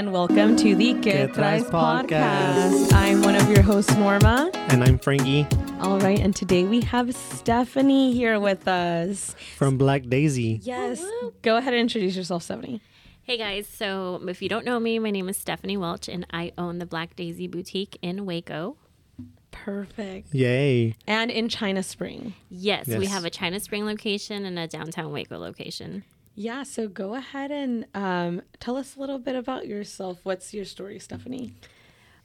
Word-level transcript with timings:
And 0.00 0.14
welcome 0.14 0.56
to 0.56 0.74
the 0.74 0.94
Get, 0.94 1.02
Get 1.02 1.36
Rise 1.36 1.62
Rise 1.62 1.70
podcast. 1.70 2.86
Podcast. 2.88 2.92
I'm 2.94 3.20
one 3.20 3.36
of 3.36 3.50
your 3.50 3.60
hosts, 3.60 3.94
Norma. 3.96 4.50
And 4.54 4.82
I'm 4.82 4.98
Frankie 4.98 5.46
All 5.82 5.98
right, 5.98 6.18
and 6.18 6.34
today 6.34 6.64
we 6.64 6.80
have 6.80 7.14
Stephanie 7.14 8.14
here 8.14 8.40
with 8.40 8.66
us. 8.66 9.36
from 9.58 9.76
Black 9.76 10.08
Daisy. 10.08 10.58
Yes. 10.62 11.04
Go 11.42 11.58
ahead 11.58 11.74
and 11.74 11.82
introduce 11.82 12.16
yourself, 12.16 12.44
Stephanie. 12.44 12.80
Hey 13.24 13.36
guys, 13.36 13.66
so 13.66 14.22
if 14.26 14.40
you 14.40 14.48
don't 14.48 14.64
know 14.64 14.80
me, 14.80 14.98
my 14.98 15.10
name 15.10 15.28
is 15.28 15.36
Stephanie 15.36 15.76
Welch 15.76 16.08
and 16.08 16.26
I 16.32 16.52
own 16.56 16.78
the 16.78 16.86
Black 16.86 17.14
Daisy 17.14 17.46
Boutique 17.46 17.98
in 18.00 18.24
Waco. 18.24 18.78
Perfect. 19.50 20.34
Yay. 20.34 20.94
And 21.06 21.30
in 21.30 21.50
China 21.50 21.82
Spring. 21.82 22.32
Yes, 22.48 22.88
we 22.88 23.04
have 23.04 23.26
a 23.26 23.30
China 23.30 23.60
Spring 23.60 23.84
location 23.84 24.46
and 24.46 24.58
a 24.58 24.66
downtown 24.66 25.12
Waco 25.12 25.36
location. 25.36 26.04
Yeah, 26.34 26.62
so 26.62 26.88
go 26.88 27.14
ahead 27.14 27.50
and 27.50 27.86
um, 27.94 28.42
tell 28.60 28.76
us 28.76 28.96
a 28.96 29.00
little 29.00 29.18
bit 29.18 29.36
about 29.36 29.66
yourself. 29.66 30.20
What's 30.22 30.54
your 30.54 30.64
story, 30.64 30.98
Stephanie? 30.98 31.54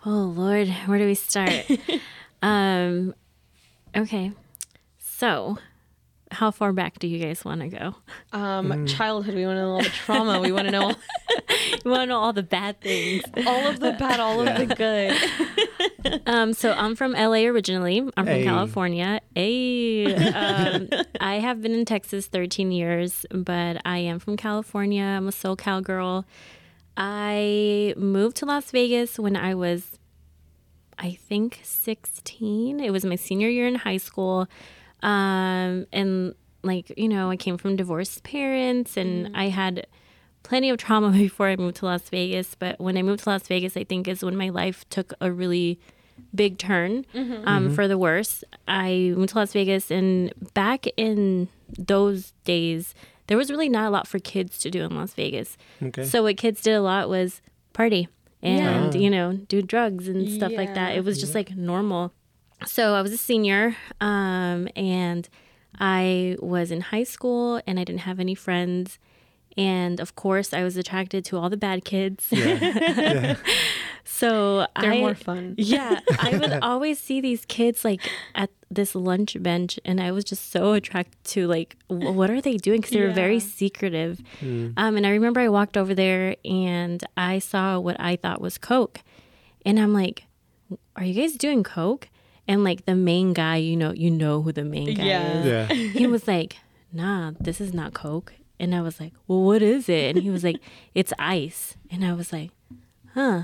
Oh 0.05 0.33
Lord, 0.35 0.69
where 0.85 0.99
do 0.99 1.05
we 1.05 1.15
start? 1.15 1.65
um, 2.41 3.15
okay, 3.95 4.31
so 4.99 5.57
how 6.35 6.51
far 6.51 6.71
back 6.73 6.99
do 6.99 7.07
you 7.07 7.19
guys 7.19 7.43
want 7.43 7.61
to 7.61 7.67
go? 7.67 7.95
Um, 8.31 8.85
Childhood. 8.85 9.33
We 9.35 9.45
want 9.45 9.57
to 9.57 9.61
know 9.61 9.71
all 9.71 9.81
the 9.81 9.89
trauma. 9.89 10.39
We 10.39 10.51
want 10.51 10.65
to 10.67 10.71
know 10.71 10.89
You 11.83 11.91
want 11.91 12.01
to 12.03 12.05
know 12.07 12.19
all 12.19 12.33
the 12.33 12.43
bad 12.43 12.79
things? 12.81 13.23
all 13.47 13.67
of 13.67 13.79
the 13.79 13.93
bad, 13.93 14.19
all 14.19 14.39
of 14.47 14.57
the 14.57 14.75
good. 14.75 15.17
Um, 16.27 16.53
so 16.53 16.71
I'm 16.71 16.95
from 16.95 17.13
LA 17.13 17.45
originally. 17.45 17.99
I'm 17.99 18.11
from 18.13 18.27
Hey. 18.27 18.43
California. 18.43 19.21
Hey, 19.33 20.05
um, 20.33 20.87
I 21.19 21.35
have 21.39 21.61
been 21.63 21.73
in 21.73 21.83
Texas 21.85 22.27
13 22.27 22.71
years, 22.71 23.25
but 23.31 23.81
I 23.85 23.97
am 23.99 24.19
from 24.19 24.37
California. 24.37 25.03
I'm 25.03 25.27
a 25.27 25.31
SoCal 25.31 25.81
girl. 25.83 26.25
I 26.95 27.93
moved 27.97 28.37
to 28.37 28.45
Las 28.45 28.69
Vegas 28.71 29.17
when 29.19 29.35
I 29.35 29.55
was, 29.55 29.97
I 30.99 31.13
think, 31.27 31.59
16. 31.63 32.79
It 32.79 32.91
was 32.91 33.03
my 33.03 33.15
senior 33.15 33.49
year 33.49 33.67
in 33.67 33.75
high 33.75 33.97
school. 33.97 34.47
Um, 35.03 35.85
and 35.91 36.35
like, 36.63 36.91
you 36.97 37.07
know, 37.07 37.29
I 37.29 37.35
came 37.37 37.57
from 37.57 37.75
divorced 37.75 38.23
parents 38.23 38.97
and 38.97 39.35
I 39.35 39.49
had 39.49 39.85
plenty 40.43 40.69
of 40.69 40.77
trauma 40.77 41.11
before 41.25 41.47
I 41.47 41.55
moved 41.55 41.77
to 41.77 41.85
Las 41.85 42.09
Vegas. 42.09 42.55
But 42.55 42.79
when 42.79 42.97
I 42.97 43.01
moved 43.03 43.23
to 43.23 43.29
Las 43.29 43.47
Vegas, 43.47 43.77
I 43.77 43.83
think 43.83 44.07
is 44.07 44.23
when 44.23 44.35
my 44.35 44.49
life 44.49 44.87
took 44.89 45.13
a 45.21 45.31
really 45.31 45.79
big 46.33 46.57
turn 46.57 47.05
um, 47.45 47.73
for 47.75 47.87
the 47.87 47.97
worse. 47.97 48.43
I 48.67 49.13
moved 49.15 49.29
to 49.29 49.39
Las 49.39 49.51
Vegas, 49.53 49.91
and 49.91 50.31
back 50.53 50.85
in 50.97 51.49
those 51.77 52.31
days, 52.45 52.93
there 53.27 53.37
was 53.37 53.49
really 53.51 53.67
not 53.69 53.87
a 53.87 53.89
lot 53.89 54.07
for 54.07 54.19
kids 54.19 54.57
to 54.59 54.71
do 54.71 54.83
in 54.83 54.95
Las 54.95 55.13
Vegas. 55.13 55.57
Okay. 55.83 56.05
So 56.05 56.23
what 56.23 56.37
kids 56.37 56.61
did 56.61 56.73
a 56.73 56.81
lot 56.81 57.09
was 57.09 57.41
party 57.73 58.07
and 58.41 58.93
Yeah. 58.93 59.01
you 59.01 59.09
know 59.09 59.33
do 59.33 59.61
drugs 59.61 60.07
and 60.07 60.29
stuff 60.29 60.53
like 60.53 60.73
that. 60.75 60.95
It 60.95 61.03
was 61.03 61.19
just 61.19 61.35
like 61.35 61.55
normal. 61.55 62.13
So 62.65 62.93
I 62.95 63.01
was 63.01 63.11
a 63.11 63.17
senior, 63.17 63.75
um, 64.01 64.67
and 64.75 65.27
I 65.79 66.37
was 66.39 66.71
in 66.71 66.81
high 66.81 67.03
school, 67.03 67.61
and 67.67 67.79
I 67.79 67.83
didn't 67.83 68.01
have 68.01 68.19
any 68.19 68.35
friends. 68.35 68.97
And 69.57 69.99
of 69.99 70.15
course, 70.15 70.53
I 70.53 70.63
was 70.63 70.75
attracted 70.75 71.23
to 71.25 71.37
all 71.37 71.49
the 71.49 71.57
bad 71.57 71.85
kids. 71.85 72.25
Yeah, 72.31 73.35
so 74.03 74.67
They're 74.81 74.93
I, 74.93 74.99
more 74.99 75.15
fun. 75.15 75.55
yeah, 75.57 75.99
I 76.19 76.37
would 76.37 76.53
always 76.61 76.99
see 76.99 77.21
these 77.21 77.45
kids 77.45 77.85
like 77.85 78.01
at 78.35 78.49
this 78.71 78.95
lunch 78.95 79.41
bench, 79.41 79.79
and 79.85 80.01
I 80.01 80.11
was 80.11 80.23
just 80.25 80.51
so 80.51 80.73
attracted 80.73 81.23
to 81.35 81.47
like, 81.47 81.77
wh- 81.87 82.15
what 82.15 82.29
are 82.29 82.41
they 82.41 82.57
doing? 82.57 82.81
Because 82.81 82.91
they 82.93 83.01
were 83.01 83.13
very 83.13 83.35
Yeah. 83.35 83.39
secretive. 83.61 84.21
Um, 84.41 84.73
and 84.97 85.05
I 85.05 85.11
remember 85.11 85.39
I 85.39 85.49
walked 85.49 85.77
over 85.77 85.93
there 85.93 86.35
and 86.43 87.03
I 87.15 87.39
saw 87.39 87.79
what 87.79 87.95
I 87.99 88.15
thought 88.17 88.41
was 88.41 88.57
Coke, 88.57 88.99
and 89.65 89.79
I'm 89.79 89.93
like, 89.93 90.23
"Are 90.95 91.03
you 91.05 91.13
guys 91.21 91.33
doing 91.37 91.63
Coke?" 91.63 92.09
And 92.47 92.63
like 92.63 92.85
the 92.85 92.95
main 92.95 93.33
guy, 93.33 93.57
you 93.57 93.75
know, 93.75 93.91
you 93.91 94.11
know 94.11 94.41
who 94.41 94.51
the 94.51 94.63
main 94.63 94.93
guy 94.93 95.03
Yeah. 95.03 95.39
is. 95.39 95.45
Yeah. 95.45 95.73
He 95.73 96.05
was 96.07 96.27
like, 96.27 96.57
"Nah, 96.93 97.31
this 97.39 97.59
is 97.59 97.73
not 97.73 97.93
Coke." 97.93 98.33
And 98.59 98.73
I 98.75 98.81
was 98.81 98.99
like, 98.99 99.13
"Well, 99.27 99.41
what 99.43 99.61
is 99.61 99.89
it?" 99.89 100.15
And 100.15 100.23
he 100.23 100.29
was 100.29 100.43
like, 100.43 100.57
"It's 100.93 101.11
ice." 101.17 101.75
And 101.89 102.05
I 102.05 102.13
was 102.13 102.31
like, 102.31 102.51
"Huh." 103.13 103.43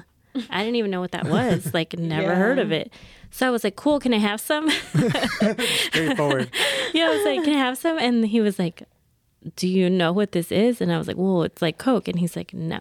I 0.50 0.59
didn't 0.63 0.75
even 0.78 0.91
know 0.91 1.01
what 1.01 1.12
that 1.12 1.25
was. 1.28 1.73
Like, 1.73 1.97
never 1.97 2.35
heard 2.35 2.57
of 2.59 2.72
it. 2.72 2.94
So 3.31 3.45
I 3.47 3.50
was 3.50 3.66
like, 3.66 3.75
cool, 3.75 4.00
can 4.00 4.13
I 4.13 4.17
have 4.17 4.39
some? 4.39 4.69
Straightforward. 5.66 6.50
yeah, 6.94 7.06
I 7.06 7.09
was 7.09 7.25
like, 7.25 7.44
can 7.44 7.53
I 7.56 7.59
have 7.59 7.78
some? 7.78 7.97
And 7.97 8.25
he 8.25 8.41
was 8.41 8.57
like, 8.59 8.83
do 9.56 9.68
you 9.68 9.89
know 9.89 10.12
what 10.13 10.31
this 10.31 10.51
is? 10.51 10.81
And 10.81 10.91
I 10.91 10.97
was 10.97 11.07
like, 11.07 11.18
well, 11.18 11.44
it's 11.44 11.62
like 11.62 11.78
Coke. 11.78 12.07
And 12.07 12.19
he's 12.19 12.35
like, 12.35 12.53
no, 12.53 12.79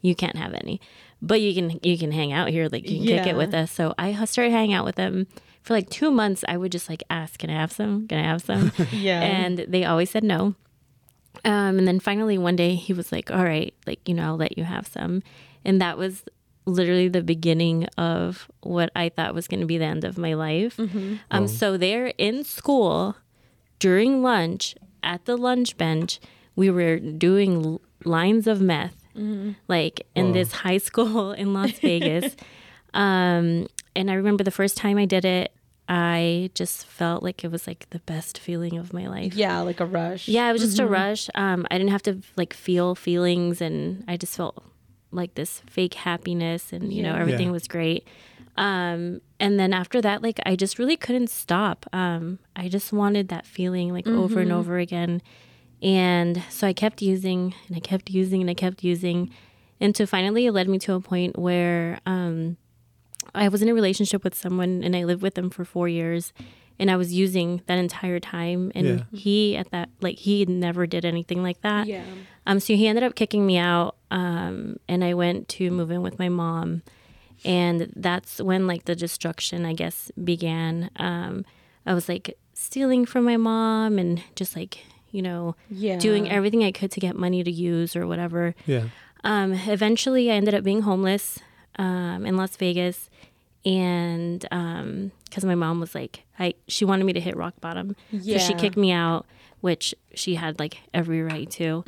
you 0.00 0.14
can't 0.14 0.36
have 0.36 0.54
any. 0.54 0.80
But 1.20 1.40
you 1.40 1.54
can 1.54 1.78
you 1.82 1.98
can 1.98 2.12
hang 2.12 2.32
out 2.32 2.48
here, 2.48 2.68
like 2.70 2.88
you 2.88 2.98
can 2.98 3.18
kick 3.18 3.26
it 3.28 3.36
with 3.36 3.52
us. 3.52 3.72
So 3.72 3.92
I 3.98 4.12
started 4.24 4.52
hanging 4.52 4.72
out 4.74 4.84
with 4.84 4.94
them 4.96 5.26
for 5.68 5.74
like 5.74 5.90
two 5.90 6.10
months. 6.10 6.44
I 6.48 6.56
would 6.56 6.72
just 6.72 6.88
like 6.88 7.02
ask, 7.10 7.38
can 7.38 7.50
I 7.50 7.60
have 7.60 7.70
some? 7.70 8.08
Can 8.08 8.18
I 8.18 8.22
have 8.22 8.40
some? 8.42 8.72
Yeah. 8.90 9.20
And 9.20 9.58
they 9.68 9.84
always 9.84 10.08
said 10.10 10.24
no. 10.24 10.54
Um, 11.44 11.78
and 11.78 11.86
then 11.86 12.00
finally 12.00 12.38
one 12.38 12.56
day 12.56 12.74
he 12.74 12.92
was 12.94 13.12
like, 13.12 13.30
all 13.30 13.44
right, 13.44 13.72
like, 13.86 14.08
you 14.08 14.14
know, 14.14 14.24
I'll 14.24 14.36
let 14.36 14.56
you 14.56 14.64
have 14.64 14.86
some. 14.88 15.22
And 15.66 15.80
that 15.82 15.98
was 15.98 16.24
literally 16.64 17.08
the 17.08 17.22
beginning 17.22 17.84
of 17.98 18.50
what 18.62 18.90
I 18.96 19.10
thought 19.10 19.34
was 19.34 19.46
going 19.46 19.60
to 19.60 19.66
be 19.66 19.76
the 19.78 19.84
end 19.84 20.04
of 20.04 20.16
my 20.18 20.32
life. 20.34 20.78
Um, 21.30 21.46
so 21.48 21.76
there 21.76 22.12
in 22.18 22.44
school 22.44 23.16
during 23.78 24.22
lunch 24.22 24.74
at 25.02 25.26
the 25.26 25.36
lunch 25.36 25.76
bench, 25.76 26.18
we 26.56 26.70
were 26.70 26.98
doing 26.98 27.64
l- 27.64 27.80
lines 28.04 28.46
of 28.46 28.60
meth, 28.62 28.96
like 29.68 30.06
in 30.14 30.32
this 30.32 30.52
high 30.52 30.78
school 30.88 31.32
in 31.32 31.52
Las 31.52 31.72
Vegas. 31.78 32.34
um, 32.94 33.68
and 33.94 34.10
I 34.10 34.14
remember 34.14 34.44
the 34.44 34.50
first 34.50 34.76
time 34.76 34.96
I 34.98 35.04
did 35.04 35.24
it, 35.24 35.52
I 35.88 36.50
just 36.54 36.84
felt 36.86 37.22
like 37.22 37.44
it 37.44 37.50
was 37.50 37.66
like 37.66 37.88
the 37.90 38.00
best 38.00 38.38
feeling 38.38 38.76
of 38.76 38.92
my 38.92 39.06
life. 39.06 39.34
yeah, 39.34 39.60
like 39.60 39.80
a 39.80 39.86
rush. 39.86 40.28
Yeah, 40.28 40.50
it 40.50 40.52
was 40.52 40.62
just 40.62 40.78
a 40.78 40.86
rush. 40.86 41.30
Um, 41.34 41.66
I 41.70 41.78
didn't 41.78 41.92
have 41.92 42.02
to 42.02 42.20
like 42.36 42.52
feel 42.52 42.94
feelings, 42.94 43.60
and 43.62 44.04
I 44.06 44.16
just 44.18 44.36
felt 44.36 44.62
like 45.10 45.34
this 45.34 45.62
fake 45.66 45.94
happiness, 45.94 46.72
and 46.72 46.92
you 46.92 47.02
know 47.02 47.14
everything 47.14 47.46
Yeah. 47.46 47.52
was 47.52 47.66
great. 47.66 48.06
Um, 48.56 49.20
and 49.40 49.58
then 49.58 49.72
after 49.72 50.02
that, 50.02 50.20
like 50.22 50.40
I 50.44 50.56
just 50.56 50.78
really 50.78 50.96
couldn't 50.96 51.30
stop. 51.30 51.86
Um, 51.92 52.38
I 52.56 52.68
just 52.68 52.92
wanted 52.92 53.28
that 53.28 53.46
feeling 53.46 53.92
like 53.92 54.06
over 54.08 54.40
and 54.40 54.52
over 54.52 54.78
again, 54.78 55.22
and 55.80 56.42
so 56.50 56.66
I 56.66 56.72
kept 56.74 57.00
using 57.00 57.54
and 57.68 57.76
I 57.76 57.80
kept 57.80 58.10
using 58.10 58.40
and 58.42 58.50
I 58.50 58.54
kept 58.54 58.84
using, 58.84 59.30
until 59.80 60.06
finally 60.06 60.44
it 60.46 60.52
led 60.52 60.68
me 60.68 60.78
to 60.80 60.94
a 60.94 61.00
point 61.00 61.38
where 61.38 62.00
um, 62.04 62.56
I 63.34 63.48
was 63.48 63.62
in 63.62 63.68
a 63.68 63.74
relationship 63.74 64.24
with 64.24 64.34
someone 64.34 64.82
and 64.84 64.94
I 64.96 65.04
lived 65.04 65.22
with 65.22 65.34
them 65.34 65.50
for 65.50 65.64
four 65.64 65.88
years 65.88 66.32
and 66.78 66.90
I 66.90 66.96
was 66.96 67.12
using 67.12 67.62
that 67.66 67.78
entire 67.78 68.20
time 68.20 68.70
and 68.74 68.86
Yeah. 68.86 69.18
he 69.18 69.56
at 69.56 69.70
that 69.70 69.88
like 70.00 70.18
he 70.18 70.44
never 70.46 70.86
did 70.86 71.04
anything 71.04 71.42
like 71.42 71.60
that. 71.62 71.86
Yeah. 71.86 72.04
Um 72.46 72.60
so 72.60 72.74
he 72.74 72.86
ended 72.86 73.04
up 73.04 73.14
kicking 73.14 73.46
me 73.46 73.58
out 73.58 73.96
um 74.10 74.76
and 74.88 75.04
I 75.04 75.14
went 75.14 75.48
to 75.50 75.70
move 75.70 75.90
in 75.90 76.02
with 76.02 76.18
my 76.18 76.28
mom 76.28 76.82
and 77.44 77.92
that's 77.94 78.40
when 78.40 78.66
like 78.66 78.84
the 78.84 78.96
destruction 78.96 79.64
I 79.64 79.72
guess 79.74 80.10
began. 80.22 80.90
Um 80.96 81.44
I 81.86 81.94
was 81.94 82.08
like 82.08 82.36
stealing 82.54 83.06
from 83.06 83.24
my 83.24 83.36
mom 83.36 83.98
and 83.98 84.22
just 84.36 84.56
like, 84.56 84.78
you 85.10 85.22
know, 85.22 85.54
Yeah. 85.70 85.96
doing 85.98 86.28
everything 86.30 86.64
I 86.64 86.72
could 86.72 86.90
to 86.92 87.00
get 87.00 87.16
money 87.16 87.42
to 87.44 87.50
use 87.50 87.94
or 87.96 88.06
whatever. 88.06 88.54
Yeah. 88.66 88.84
Um, 89.24 89.52
eventually, 89.52 90.30
I 90.30 90.34
ended 90.34 90.54
up 90.54 90.62
being 90.62 90.82
homeless 90.82 91.38
um, 91.78 92.26
in 92.26 92.36
Las 92.36 92.56
Vegas, 92.56 93.08
and 93.64 94.40
because 94.40 95.44
my 95.44 95.54
mom 95.54 95.80
was 95.80 95.94
like, 95.94 96.24
I 96.38 96.54
she 96.66 96.84
wanted 96.84 97.04
me 97.04 97.12
to 97.14 97.20
hit 97.20 97.36
rock 97.36 97.54
bottom, 97.60 97.96
so 98.10 98.38
she 98.38 98.54
kicked 98.54 98.76
me 98.76 98.92
out, 98.92 99.26
which 99.60 99.94
she 100.14 100.34
had 100.36 100.58
like 100.58 100.78
every 100.94 101.22
right 101.22 101.50
to. 101.52 101.84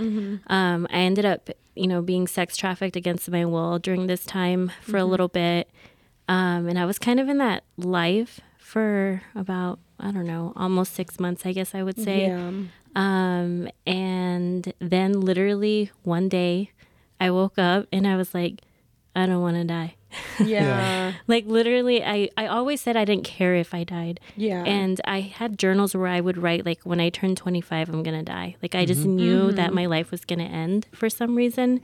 Um, 0.49 0.87
I 0.91 0.99
ended 0.99 1.25
up, 1.25 1.51
you 1.75 1.87
know, 1.87 2.03
being 2.03 2.27
sex 2.27 2.57
trafficked 2.57 2.97
against 2.97 3.31
my 3.31 3.45
will 3.45 3.79
during 3.79 4.07
this 4.07 4.25
time 4.25 4.71
for 4.83 4.97
a 4.97 5.05
little 5.05 5.29
bit, 5.29 5.71
um, 6.29 6.69
and 6.69 6.79
I 6.79 6.85
was 6.85 6.99
kind 6.99 7.21
of 7.21 7.29
in 7.29 7.39
that 7.39 7.65
life 7.77 8.41
for 8.59 9.23
about 9.35 9.79
I 9.99 10.11
don't 10.13 10.27
know, 10.27 10.53
almost 10.57 10.95
six 10.95 11.21
months, 11.21 11.45
I 11.45 11.53
guess 11.53 11.75
I 11.75 11.83
would 11.83 11.99
say. 11.99 12.29
Yeah. 12.29 12.53
Um, 12.97 13.69
and 13.87 14.73
then 14.81 15.21
literally 15.21 15.91
one 16.03 16.29
day, 16.29 16.71
I 17.21 17.31
woke 17.31 17.59
up 17.59 17.87
and 17.93 18.07
I 18.07 18.17
was 18.17 18.33
like, 18.35 18.63
I 19.15 19.27
don't 19.27 19.43
want 19.43 19.57
to 19.57 19.65
die. 19.65 19.97
Yeah. 20.45 21.13
Like 21.29 21.45
literally, 21.47 22.03
I 22.03 22.31
I 22.37 22.47
always 22.47 22.81
said 22.81 22.97
I 22.97 23.05
didn't 23.05 23.25
care 23.25 23.55
if 23.55 23.75
I 23.75 23.85
died. 23.85 24.19
Yeah. 24.37 24.65
And 24.65 25.01
I 25.05 25.21
had 25.21 25.59
journals 25.59 25.95
where 25.95 26.09
I 26.09 26.21
would 26.21 26.39
write 26.39 26.65
like 26.65 26.81
when 26.83 26.99
I 26.99 27.11
turn 27.11 27.37
25 27.37 27.89
I'm 27.91 28.03
going 28.03 28.19
to 28.19 28.25
die. 28.25 28.57
Like 28.63 28.75
I 28.75 28.85
just 28.87 29.05
knew 29.05 29.53
that 29.53 29.73
my 29.75 29.87
life 29.87 30.11
was 30.11 30.25
going 30.25 30.39
to 30.41 30.45
end 30.45 30.87
for 30.93 31.09
some 31.11 31.37
reason. 31.37 31.81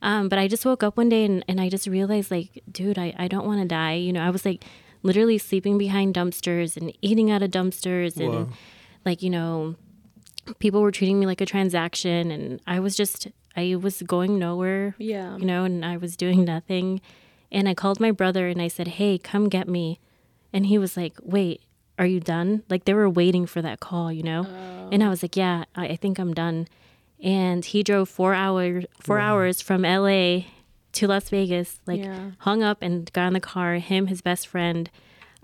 Um, 0.00 0.28
but 0.28 0.38
I 0.38 0.46
just 0.48 0.64
woke 0.64 0.82
up 0.82 0.96
one 0.96 1.08
day 1.08 1.24
and, 1.24 1.44
and 1.48 1.60
I 1.60 1.68
just 1.68 1.86
realized 1.86 2.30
like, 2.30 2.62
dude, 2.70 2.98
I, 2.98 3.14
I 3.18 3.26
don't 3.28 3.46
want 3.46 3.60
to 3.60 3.66
die. 3.66 3.94
You 3.94 4.12
know, 4.12 4.22
I 4.22 4.30
was 4.30 4.44
like 4.44 4.64
literally 5.02 5.38
sleeping 5.38 5.76
behind 5.76 6.14
dumpsters 6.14 6.76
and 6.76 6.92
eating 7.02 7.30
out 7.30 7.42
of 7.42 7.50
dumpsters 7.50 8.16
and 8.16 8.52
like, 9.04 9.22
you 9.22 9.30
know, 9.30 9.74
people 10.60 10.80
were 10.82 10.92
treating 10.92 11.18
me 11.20 11.26
like 11.26 11.40
a 11.40 11.46
transaction 11.46 12.30
and 12.30 12.60
I 12.66 12.78
was 12.80 12.96
just 12.96 13.26
I 13.56 13.74
was 13.76 14.02
going 14.02 14.38
nowhere 14.38 14.94
Yeah. 14.98 15.36
you 15.36 15.44
know, 15.44 15.64
and 15.64 15.84
I 15.84 15.96
was 15.96 16.16
doing 16.16 16.44
nothing. 16.44 17.00
And 17.50 17.68
I 17.68 17.74
called 17.74 17.98
my 18.00 18.10
brother 18.10 18.48
and 18.48 18.60
I 18.60 18.68
said, 18.68 18.88
Hey, 18.88 19.18
come 19.18 19.48
get 19.48 19.68
me. 19.68 19.98
And 20.52 20.66
he 20.66 20.78
was 20.78 20.96
like, 20.96 21.14
Wait, 21.22 21.62
are 21.98 22.06
you 22.06 22.20
done? 22.20 22.62
Like 22.68 22.84
they 22.84 22.94
were 22.94 23.08
waiting 23.10 23.46
for 23.46 23.60
that 23.62 23.80
call, 23.80 24.12
you 24.12 24.22
know? 24.22 24.46
And 24.92 25.02
I 25.02 25.08
was 25.08 25.22
like, 25.22 25.36
Yeah, 25.36 25.64
I, 25.74 25.88
I 25.88 25.96
think 25.96 26.18
I'm 26.18 26.34
done. 26.34 26.68
And 27.20 27.64
he 27.64 27.82
drove 27.82 28.08
four 28.08 28.34
hours 28.34 28.84
four 29.00 29.18
hours 29.18 29.60
from 29.60 29.82
LA 29.82 30.40
to 30.92 31.06
Las 31.08 31.28
Vegas, 31.30 31.80
like 31.86 32.00
Yeah. 32.04 32.30
hung 32.38 32.62
up 32.62 32.78
and 32.82 33.12
got 33.12 33.26
in 33.28 33.32
the 33.32 33.40
car. 33.40 33.74
Him, 33.74 34.06
his 34.06 34.20
best 34.20 34.46
friend, 34.46 34.88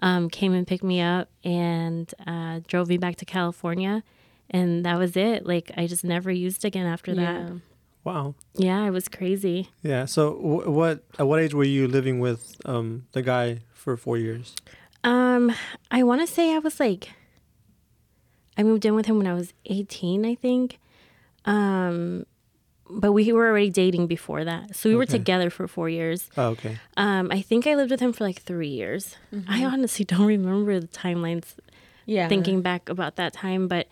um, 0.01 0.29
came 0.31 0.53
and 0.53 0.67
picked 0.67 0.85
me 0.85 1.01
up 1.01 1.29
and 1.43 2.13
uh, 2.27 2.61
drove 2.69 2.89
me 2.89 2.97
back 2.99 3.17
to 3.17 3.25
California. 3.25 4.03
And 4.51 4.85
that 4.85 4.99
was 4.99 5.17
it. 5.17 5.47
Like 5.47 5.71
I 5.77 5.87
just 5.87 6.05
never 6.05 6.31
used 6.31 6.65
again 6.65 6.87
after 6.87 7.15
that. 7.15 7.51
Yeah. 8.05 8.13
Wow. 8.13 8.35
Yeah, 8.55 8.87
it 8.87 8.91
was 8.91 9.09
crazy. 9.09 9.69
Yeah. 9.83 10.05
So 10.07 10.35
w- 10.35 10.71
what? 10.71 11.05
At 11.19 11.27
what 11.27 11.41
age 11.41 11.55
were 11.55 11.65
you 11.65 11.89
living 11.89 12.21
with 12.21 12.57
um 12.65 13.07
the 13.13 13.23
guy 13.23 13.61
for 13.73 13.97
four 13.97 14.19
years? 14.19 14.55
Um, 15.05 15.53
I 15.91 16.03
want 16.03 16.21
to 16.21 16.27
say 16.27 16.55
I 16.55 16.59
was 16.59 16.81
like, 16.81 17.11
I 18.57 18.63
moved 18.63 18.85
in 18.85 18.95
with 18.95 19.07
him 19.07 19.19
when 19.19 19.27
I 19.27 19.35
was 19.35 19.53
18, 19.67 20.25
I 20.25 20.35
think. 20.35 20.79
Um, 21.45 22.25
but 22.89 23.13
we 23.13 23.33
were 23.33 23.49
already 23.49 23.71
dating 23.71 24.07
before 24.07 24.45
that. 24.45 24.77
So 24.77 24.89
we 24.89 24.95
were 24.97 25.07
together 25.07 25.51
for 25.51 25.67
four 25.69 25.89
years. 25.89 26.31
Oh, 26.37 26.49
okay. 26.51 26.79
Um, 26.97 27.29
I 27.31 27.41
think 27.43 27.67
I 27.67 27.75
lived 27.75 27.91
with 27.91 28.01
him 28.01 28.13
for 28.13 28.25
like 28.25 28.43
three 28.43 28.69
years. 28.69 29.17
I 29.49 29.65
honestly 29.65 30.05
don't 30.05 30.27
remember 30.27 30.81
the 30.81 30.87
timelines 30.89 31.55
Yeah. 32.07 32.29
thinking 32.29 32.63
back 32.63 32.89
about 32.89 33.17
that 33.17 33.33
time, 33.33 33.69
but 33.69 33.89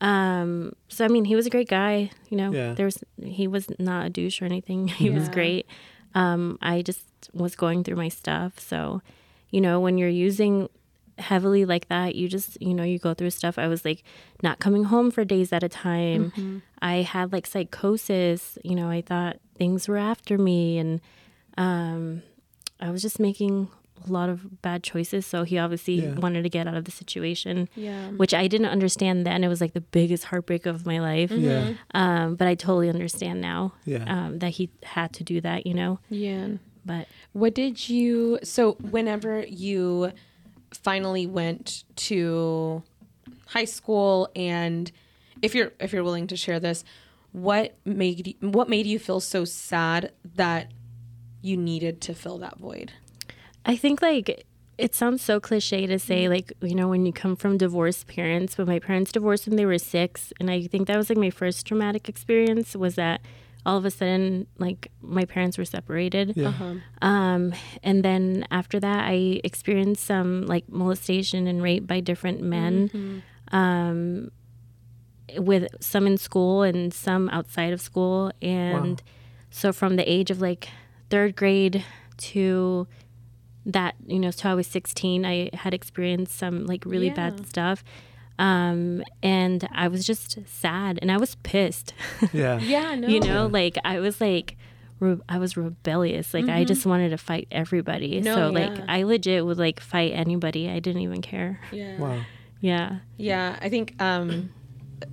um, 0.00 0.72
so 0.88 1.04
I 1.04 1.08
mean, 1.08 1.24
he 1.24 1.34
was 1.36 1.46
a 1.46 1.50
great 1.50 1.68
guy. 1.68 2.10
You 2.30 2.36
know, 2.36 2.52
Yeah. 2.52 2.74
there's 2.74 2.98
he 3.22 3.46
was 3.46 3.68
not 3.78 4.06
a 4.06 4.10
douche 4.10 4.40
or 4.40 4.44
anything. 4.46 4.88
He 5.02 5.10
was 5.10 5.28
great. 5.28 5.66
Um, 6.14 6.58
I 6.62 6.82
just 6.82 7.04
was 7.32 7.54
going 7.54 7.84
through 7.84 7.96
my 7.96 8.08
stuff, 8.08 8.58
so 8.58 9.00
you 9.50 9.60
know, 9.60 9.80
when 9.80 9.98
you're 9.98 10.08
using 10.08 10.68
heavily 11.18 11.64
like 11.66 11.88
that, 11.88 12.14
you 12.14 12.28
just 12.28 12.60
you 12.62 12.72
know 12.74 12.82
you 12.82 12.98
go 12.98 13.14
through 13.14 13.30
stuff. 13.30 13.58
I 13.58 13.68
was 13.68 13.84
like 13.84 14.02
not 14.42 14.58
coming 14.58 14.84
home 14.84 15.10
for 15.10 15.24
days 15.24 15.52
at 15.52 15.62
a 15.62 15.68
time. 15.68 16.62
I 16.80 17.02
had 17.02 17.32
like 17.32 17.46
psychosis. 17.46 18.58
You 18.64 18.74
know, 18.74 18.88
I 18.88 19.02
thought 19.02 19.36
things 19.56 19.86
were 19.88 19.98
after 19.98 20.38
me, 20.38 20.78
and 20.78 21.00
um, 21.58 22.22
I 22.80 22.90
was 22.90 23.02
just 23.02 23.20
making 23.20 23.68
a 24.08 24.12
lot 24.12 24.28
of 24.28 24.62
bad 24.62 24.82
choices. 24.82 25.26
So 25.26 25.42
he 25.44 25.58
obviously 25.58 25.94
Yeah. 26.02 26.14
wanted 26.14 26.42
to 26.42 26.48
get 26.48 26.66
out 26.66 26.74
of 26.74 26.84
the 26.84 26.90
situation 26.90 27.68
Yeah. 27.74 28.10
which 28.12 28.32
I 28.34 28.46
didn't 28.48 28.66
understand 28.68 29.26
then. 29.26 29.44
It 29.44 29.48
was 29.48 29.60
like 29.60 29.72
the 29.74 29.80
biggest 29.80 30.24
heartbreak 30.24 30.66
of 30.66 30.86
my 30.86 30.98
life. 31.00 31.30
Yeah. 31.30 31.74
Um, 31.94 32.36
but 32.36 32.46
I 32.48 32.54
totally 32.54 32.88
understand 32.88 33.40
now 33.40 33.74
Yeah. 33.84 34.04
um, 34.06 34.38
that 34.38 34.50
he 34.50 34.70
had 34.82 35.12
to 35.14 35.24
do 35.24 35.40
that, 35.40 35.66
you 35.66 35.74
know. 35.74 35.98
Yeah. 36.08 36.48
But 36.84 37.06
What 37.32 37.54
did 37.54 37.88
you 37.88 38.38
so 38.42 38.72
whenever 38.74 39.44
you 39.46 40.12
finally 40.72 41.26
went 41.26 41.84
to 41.96 42.82
high 43.48 43.64
school 43.64 44.28
and 44.36 44.90
if 45.42 45.54
you're 45.54 45.72
if 45.80 45.92
you're 45.92 46.04
willing 46.04 46.26
to 46.28 46.36
share 46.36 46.60
this, 46.60 46.84
what 47.32 47.76
made 47.84 48.26
you, 48.28 48.34
what 48.50 48.68
made 48.68 48.86
you 48.86 48.98
feel 48.98 49.20
so 49.20 49.44
sad 49.44 50.12
that 50.36 50.70
you 51.42 51.56
needed 51.56 52.00
to 52.02 52.14
fill 52.14 52.38
that 52.38 52.58
void? 52.58 52.92
I 53.64 53.76
think 53.76 54.02
like 54.02 54.46
it 54.78 54.94
sounds 54.94 55.22
so 55.22 55.38
cliche 55.40 55.86
to 55.86 55.98
say 55.98 56.28
like 56.28 56.52
you 56.62 56.74
know 56.74 56.88
when 56.88 57.04
you 57.04 57.12
come 57.12 57.36
from 57.36 57.58
divorced 57.58 58.06
parents, 58.06 58.54
but 58.54 58.66
my 58.66 58.78
parents 58.78 59.12
divorced 59.12 59.46
when 59.46 59.56
they 59.56 59.66
were 59.66 59.78
six, 59.78 60.32
and 60.40 60.50
I 60.50 60.62
think 60.66 60.86
that 60.88 60.96
was 60.96 61.08
like 61.10 61.18
my 61.18 61.30
first 61.30 61.66
traumatic 61.66 62.08
experience 62.08 62.74
was 62.74 62.94
that 62.94 63.20
all 63.66 63.76
of 63.76 63.84
a 63.84 63.90
sudden 63.90 64.46
like 64.58 64.90
my 65.02 65.24
parents 65.26 65.58
were 65.58 65.66
separated. 65.66 66.32
Yeah. 66.34 66.52
Um, 67.02 67.52
and 67.82 68.02
then 68.02 68.46
after 68.50 68.80
that, 68.80 69.04
I 69.06 69.40
experienced 69.44 70.04
some 70.04 70.46
like 70.46 70.68
molestation 70.70 71.46
and 71.46 71.62
rape 71.62 71.86
by 71.86 72.00
different 72.00 72.40
men, 72.40 73.22
um, 73.52 74.30
with 75.36 75.66
some 75.80 76.06
in 76.06 76.16
school 76.16 76.62
and 76.62 76.92
some 76.92 77.28
outside 77.28 77.72
of 77.74 77.80
school. 77.80 78.32
And 78.40 79.02
so 79.50 79.72
from 79.72 79.96
the 79.96 80.10
age 80.10 80.30
of 80.30 80.40
like 80.40 80.68
third 81.10 81.36
grade 81.36 81.84
to 82.16 82.86
that, 83.66 83.94
you 84.06 84.18
know, 84.18 84.30
till 84.30 84.50
I 84.50 84.54
was 84.54 84.66
16, 84.66 85.24
I 85.26 85.50
had 85.54 85.74
experienced 85.74 86.36
some 86.38 86.66
like 86.66 86.84
really 86.86 87.08
Yeah. 87.08 87.14
bad 87.14 87.46
stuff. 87.46 87.84
Um, 88.38 89.02
and 89.22 89.68
I 89.72 89.88
was 89.88 90.06
just 90.06 90.38
sad 90.46 90.98
and 91.02 91.12
I 91.12 91.18
was 91.18 91.34
pissed. 91.42 91.92
Yeah. 92.32 92.58
Yeah, 92.58 92.94
no. 92.94 93.08
you 93.08 93.20
know 93.20 93.46
like 93.46 93.76
i 93.84 93.98
was 94.00 94.20
like 94.20 94.56
re- 95.00 95.18
i 95.28 95.36
was 95.38 95.56
rebellious 95.56 96.32
like 96.32 96.48
i 96.48 96.64
just 96.64 96.86
wanted 96.86 97.08
to 97.10 97.18
fight 97.18 97.48
everybody 97.50 98.14
Mm-hmm. 98.16 98.24
No, 98.24 98.34
so 98.36 98.50
like 98.50 98.76
yeah. 98.78 98.84
i 98.88 99.02
legit 99.02 99.44
would 99.44 99.58
like 99.58 99.80
fight 99.80 100.12
anybody 100.14 100.68
i 100.70 100.78
didn't 100.80 101.02
even 101.02 101.20
care 101.22 101.60
Yeah. 101.72 101.98
Wow. 101.98 102.20
yeah 102.60 102.98
Yeah, 103.16 103.58
I 103.60 103.68
think 103.68 104.00
um 104.00 104.50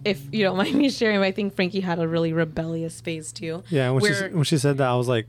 if 0.05 0.21
you 0.33 0.43
don't 0.43 0.57
mind 0.63 0.75
me 0.75 0.89
sharing, 0.89 1.19
I 1.21 1.31
think 1.31 1.55
Frankie 1.55 1.79
had 1.79 1.97
a 1.99 2.07
really 2.07 2.33
rebellious 2.33 2.99
phase 3.01 3.31
too. 3.33 3.63
Yeah. 3.69 3.89
When 3.91 4.03
she 4.03 4.09
Where- 4.11 4.25
s- 4.27 4.33
when 4.33 4.43
she 4.43 4.57
said 4.57 4.77
that, 4.79 4.87
I 4.89 4.95
was 4.95 5.07
like, 5.07 5.27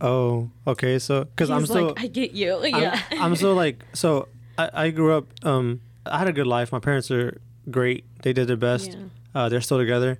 oh, 0.00 0.50
okay. 0.66 0.98
So 0.98 1.24
because 1.24 1.50
I'm 1.50 1.66
still 1.66 1.88
like, 1.88 2.00
I 2.00 2.06
get 2.06 2.32
you. 2.32 2.54
I'm, 2.64 2.82
Yeah. 2.82 3.00
I'm 3.12 3.36
so 3.36 3.54
like 3.54 3.84
so 3.94 4.28
I, 4.56 4.70
I 4.72 4.90
grew 4.90 5.12
up 5.14 5.26
um 5.44 5.80
I 6.06 6.18
had 6.18 6.28
a 6.28 6.32
good 6.32 6.46
life. 6.46 6.72
My 6.72 6.78
parents 6.80 7.10
are 7.10 7.40
great. 7.70 8.04
They 8.22 8.32
did 8.32 8.48
their 8.48 8.56
best. 8.56 8.92
Yeah. 8.92 8.98
Uh, 9.34 9.48
they're 9.48 9.60
still 9.60 9.78
together. 9.78 10.18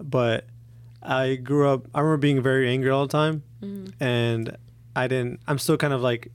But 0.00 0.44
I 1.02 1.36
grew 1.36 1.68
up 1.68 1.86
I 1.94 2.00
remember 2.00 2.16
being 2.18 2.42
very 2.42 2.68
angry 2.68 2.90
all 2.90 3.06
the 3.06 3.12
time 3.12 3.42
Mm-hmm. 3.62 4.00
and 4.02 4.56
I 4.94 5.08
didn't 5.08 5.40
I'm 5.48 5.58
still 5.58 5.76
kind 5.76 5.92
of 5.92 6.00
like 6.00 6.30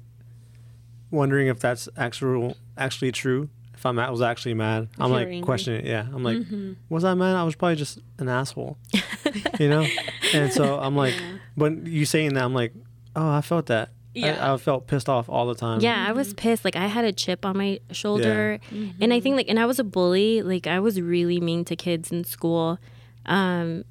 wondering 1.10 1.48
if 1.48 1.60
that's 1.60 1.88
actual 1.96 2.58
actually 2.77 3.12
true. 3.13 3.50
If 3.84 3.86
I'm 3.86 4.00
I 4.00 4.10
was 4.10 4.22
actually 4.22 4.54
mad. 4.54 4.88
I'm 4.98 5.10
you're 5.12 5.20
like 5.20 5.28
angry. 5.28 5.42
questioning 5.42 5.82
it. 5.82 5.90
Yeah. 5.90 6.06
I'm 6.13 6.24
like 6.24 6.38
Mm-hmm. 6.38 6.74
was 6.88 7.04
I 7.04 7.13
mad? 7.16 7.36
I 7.36 7.44
was 7.44 7.54
probably 7.56 7.75
just 7.75 8.00
an 8.18 8.30
asshole. 8.30 8.78
you 9.60 9.68
know? 9.68 9.86
And 10.34 10.54
so 10.54 10.80
I'm 10.80 10.96
like 10.96 11.13
when 11.56 11.86
you 11.86 12.06
saying 12.06 12.36
that 12.36 12.44
I'm 12.46 12.54
like, 12.54 12.74
Oh, 13.13 13.30
I 13.30 13.42
felt 13.42 13.66
that. 13.66 13.90
Yeah. 14.13 14.38
I, 14.52 14.54
I 14.54 14.58
felt 14.58 14.88
pissed 14.88 15.10
off 15.10 15.28
all 15.28 15.48
the 15.48 15.56
time. 15.56 15.82
yeah 15.82 16.06
i 16.08 16.12
was 16.12 16.36
pissed 16.36 16.63
like 16.63 16.75
i 16.75 16.86
had 16.86 17.04
a 17.04 17.12
chip 17.12 17.46
on 17.48 17.58
my 17.58 17.80
shoulder 17.92 18.60
and 19.02 19.12
i 19.12 19.20
think 19.20 19.36
like 19.36 19.50
and 19.50 19.60
i 19.60 19.66
was 19.66 19.80
a 19.80 19.84
bully 19.84 20.44
like 20.44 20.68
i 20.68 20.80
was 20.80 21.02
really 21.02 21.40
mean 21.40 21.66
to 21.66 21.75
kids 21.75 22.12
in 22.12 22.24
school 22.24 22.78
um 23.25 23.84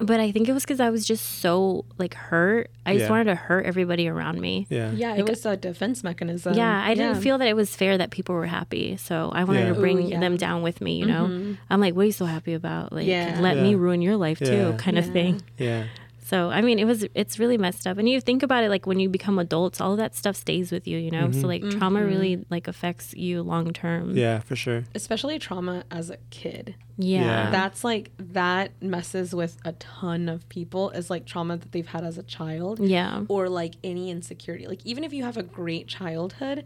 but 0.00 0.18
i 0.18 0.32
think 0.32 0.48
it 0.48 0.52
was 0.52 0.64
because 0.64 0.80
i 0.80 0.88
was 0.90 1.04
just 1.06 1.40
so 1.40 1.84
like 1.98 2.14
hurt 2.14 2.70
i 2.86 2.94
just 2.94 3.04
Yeah. 3.04 3.10
wanted 3.10 3.24
to 3.24 3.34
hurt 3.34 3.66
everybody 3.66 4.08
around 4.08 4.40
me 4.40 4.66
Yeah. 4.70 4.90
Yeah, 4.92 5.14
it 5.16 5.28
was 5.28 5.44
a 5.46 5.56
defense 5.56 6.02
mechanism. 6.02 6.54
yeah, 6.54 6.82
I 6.84 6.94
didn't 6.94 7.16
Yeah. 7.16 7.20
feel 7.20 7.38
that 7.38 7.46
it 7.48 7.54
was 7.56 7.74
fair 7.76 7.98
that 7.98 8.10
people 8.10 8.34
were 8.34 8.46
happy. 8.46 8.96
So 8.96 9.30
I 9.34 9.44
wanted 9.44 9.66
Yeah. 9.66 9.74
to 9.74 9.80
bring 9.80 9.98
Ooh, 9.98 10.08
yeah. 10.08 10.20
them 10.20 10.36
down 10.36 10.62
with 10.62 10.80
me, 10.80 10.96
you 10.98 11.06
know? 11.06 11.26
Mm-hmm. 11.26 11.52
I'm 11.70 11.80
like, 11.80 11.94
what 11.94 12.02
are 12.02 12.06
you 12.06 12.12
so 12.12 12.24
happy 12.26 12.54
about? 12.54 12.92
Like, 12.92 13.06
Yeah. 13.06 13.38
let 13.40 13.56
me 13.58 13.74
ruin 13.74 14.00
your 14.02 14.16
life 14.16 14.38
too, 14.38 14.70
Yeah. 14.72 14.76
kind 14.76 14.98
of 14.98 15.06
thing. 15.06 15.42
Yeah. 15.58 15.84
So, 16.30 16.48
I 16.48 16.60
mean, 16.60 16.78
it 16.78 16.84
was, 16.84 17.04
it's 17.14 17.40
really 17.40 17.58
messed 17.58 17.88
up. 17.88 17.98
And 17.98 18.08
you 18.08 18.20
think 18.20 18.44
about 18.44 18.62
it, 18.62 18.68
like 18.70 18.86
when 18.86 19.00
you 19.00 19.08
become 19.08 19.36
adults, 19.40 19.80
all 19.80 19.90
of 19.92 19.98
that 19.98 20.14
stuff 20.14 20.36
stays 20.36 20.70
with 20.70 20.86
you, 20.86 20.96
you 20.96 21.10
know? 21.10 21.32
So, 21.32 21.48
like, 21.48 21.68
trauma 21.70 22.04
really, 22.04 22.44
like, 22.50 22.68
affects 22.68 23.12
you 23.14 23.42
long 23.42 23.72
term. 23.72 24.16
Yeah, 24.16 24.38
for 24.38 24.54
sure. 24.54 24.84
especially 24.94 25.40
trauma 25.40 25.82
as 25.90 26.08
a 26.08 26.18
kid. 26.30 26.76
Yeah. 26.96 27.20
Yeah. 27.22 27.50
That's 27.50 27.82
like 27.82 28.12
that 28.18 28.80
messes 28.80 29.34
with 29.34 29.56
a 29.64 29.72
ton 29.72 30.28
of 30.28 30.48
people 30.48 30.90
is 30.90 31.10
like 31.10 31.24
trauma 31.26 31.56
that 31.56 31.72
they've 31.72 31.86
had 31.86 32.04
as 32.04 32.16
a 32.18 32.22
child 32.22 32.78
Yeah. 32.78 33.24
or 33.28 33.48
like 33.48 33.74
any 33.82 34.10
insecurity. 34.10 34.68
Like 34.68 34.84
even 34.86 35.02
if 35.02 35.12
you 35.12 35.24
have 35.24 35.36
a 35.38 35.42
great 35.42 35.88
childhood, 35.88 36.64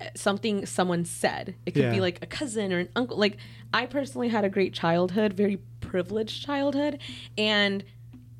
eh, 0.00 0.08
something 0.14 0.64
someone 0.64 1.04
said, 1.04 1.56
it 1.66 1.72
could 1.72 1.90
be 1.92 2.00
like 2.00 2.20
a 2.22 2.26
cousin 2.26 2.72
or 2.72 2.78
an 2.78 2.88
uncle. 2.96 3.16
Like 3.18 3.36
I 3.74 3.84
personally 3.86 4.28
had 4.28 4.44
a 4.44 4.48
great 4.48 4.72
childhood, 4.72 5.32
very 5.34 5.58
privileged 5.80 6.42
childhood, 6.46 7.00
and 7.36 7.82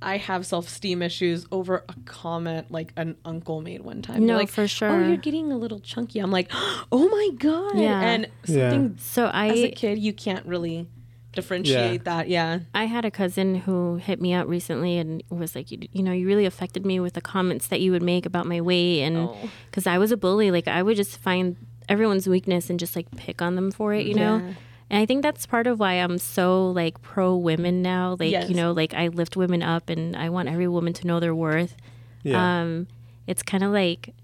I 0.02 0.16
have 0.18 0.44
self 0.46 0.66
esteem 0.68 1.02
issues 1.02 1.46
over 1.52 1.84
a 1.88 1.94
comment 2.04 2.70
like 2.70 2.92
an 2.96 3.16
uncle 3.24 3.60
made 3.60 3.82
one 3.82 4.02
time. 4.02 4.26
No, 4.26 4.36
like, 4.36 4.48
for 4.48 4.66
sure. 4.68 4.90
Oh, 4.90 5.06
you're 5.08 5.16
getting 5.16 5.52
a 5.52 5.56
little 5.56 5.80
chunky. 5.80 6.18
I'm 6.20 6.30
like, 6.30 6.50
oh 6.92 7.08
my 7.08 7.30
god. 7.38 7.78
Yeah. 7.78 8.00
And 8.00 8.28
Yeah. 8.46 8.70
something 8.70 8.98
So 8.98 9.26
I 9.26 9.48
as 9.48 9.58
a 9.60 9.70
kid, 9.70 9.98
you 9.98 10.12
can't 10.12 10.44
really 10.46 10.86
differentiate 11.32 11.92
Yeah. 11.92 11.98
that. 12.04 12.28
Yeah. 12.28 12.60
I 12.74 12.84
had 12.84 13.04
a 13.04 13.10
cousin 13.10 13.54
who 13.54 13.96
hit 13.96 14.20
me 14.20 14.34
up 14.34 14.46
recently 14.48 14.98
and 14.98 15.22
was 15.30 15.54
like, 15.54 15.70
you, 15.70 15.78
you 15.92 16.02
know, 16.02 16.12
you 16.12 16.26
really 16.26 16.44
affected 16.44 16.84
me 16.84 17.00
with 17.00 17.14
the 17.14 17.20
comments 17.22 17.68
that 17.68 17.80
you 17.80 17.90
would 17.92 18.02
make 18.02 18.26
about 18.26 18.46
my 18.46 18.60
weight. 18.60 19.02
And 19.02 19.16
Oh. 19.16 19.36
because 19.70 19.86
I 19.86 19.96
was 19.98 20.12
a 20.12 20.16
bully, 20.16 20.50
like 20.50 20.68
I 20.68 20.82
would 20.82 20.96
just 20.96 21.16
find 21.16 21.56
everyone's 21.88 22.28
weakness 22.28 22.68
and 22.70 22.78
just 22.78 22.94
like 22.94 23.10
pick 23.16 23.40
on 23.40 23.54
them 23.56 23.70
for 23.70 23.94
it, 23.94 24.06
you 24.06 24.14
know? 24.14 24.36
Yeah. 24.38 24.52
And 24.92 25.00
I 25.00 25.06
think 25.06 25.22
that's 25.22 25.46
part 25.46 25.66
of 25.66 25.80
why 25.80 25.94
I'm 25.94 26.18
so 26.18 26.68
like 26.70 27.00
pro 27.02 27.34
women 27.34 27.80
now. 27.82 28.16
Like, 28.20 28.30
Yes. 28.30 28.48
you 28.50 28.54
know, 28.54 28.72
like 28.72 28.92
I 28.92 29.08
lift 29.08 29.36
women 29.36 29.62
up 29.62 29.88
and 29.88 30.14
I 30.14 30.28
want 30.28 30.48
every 30.50 30.68
woman 30.68 30.92
to 30.92 31.06
know 31.06 31.18
their 31.18 31.34
worth. 31.34 31.74
Yeah. 32.22 32.60
Um, 32.60 32.86
it's 33.26 33.42
kind 33.42 33.64
of 33.64 33.72
like 33.72 34.14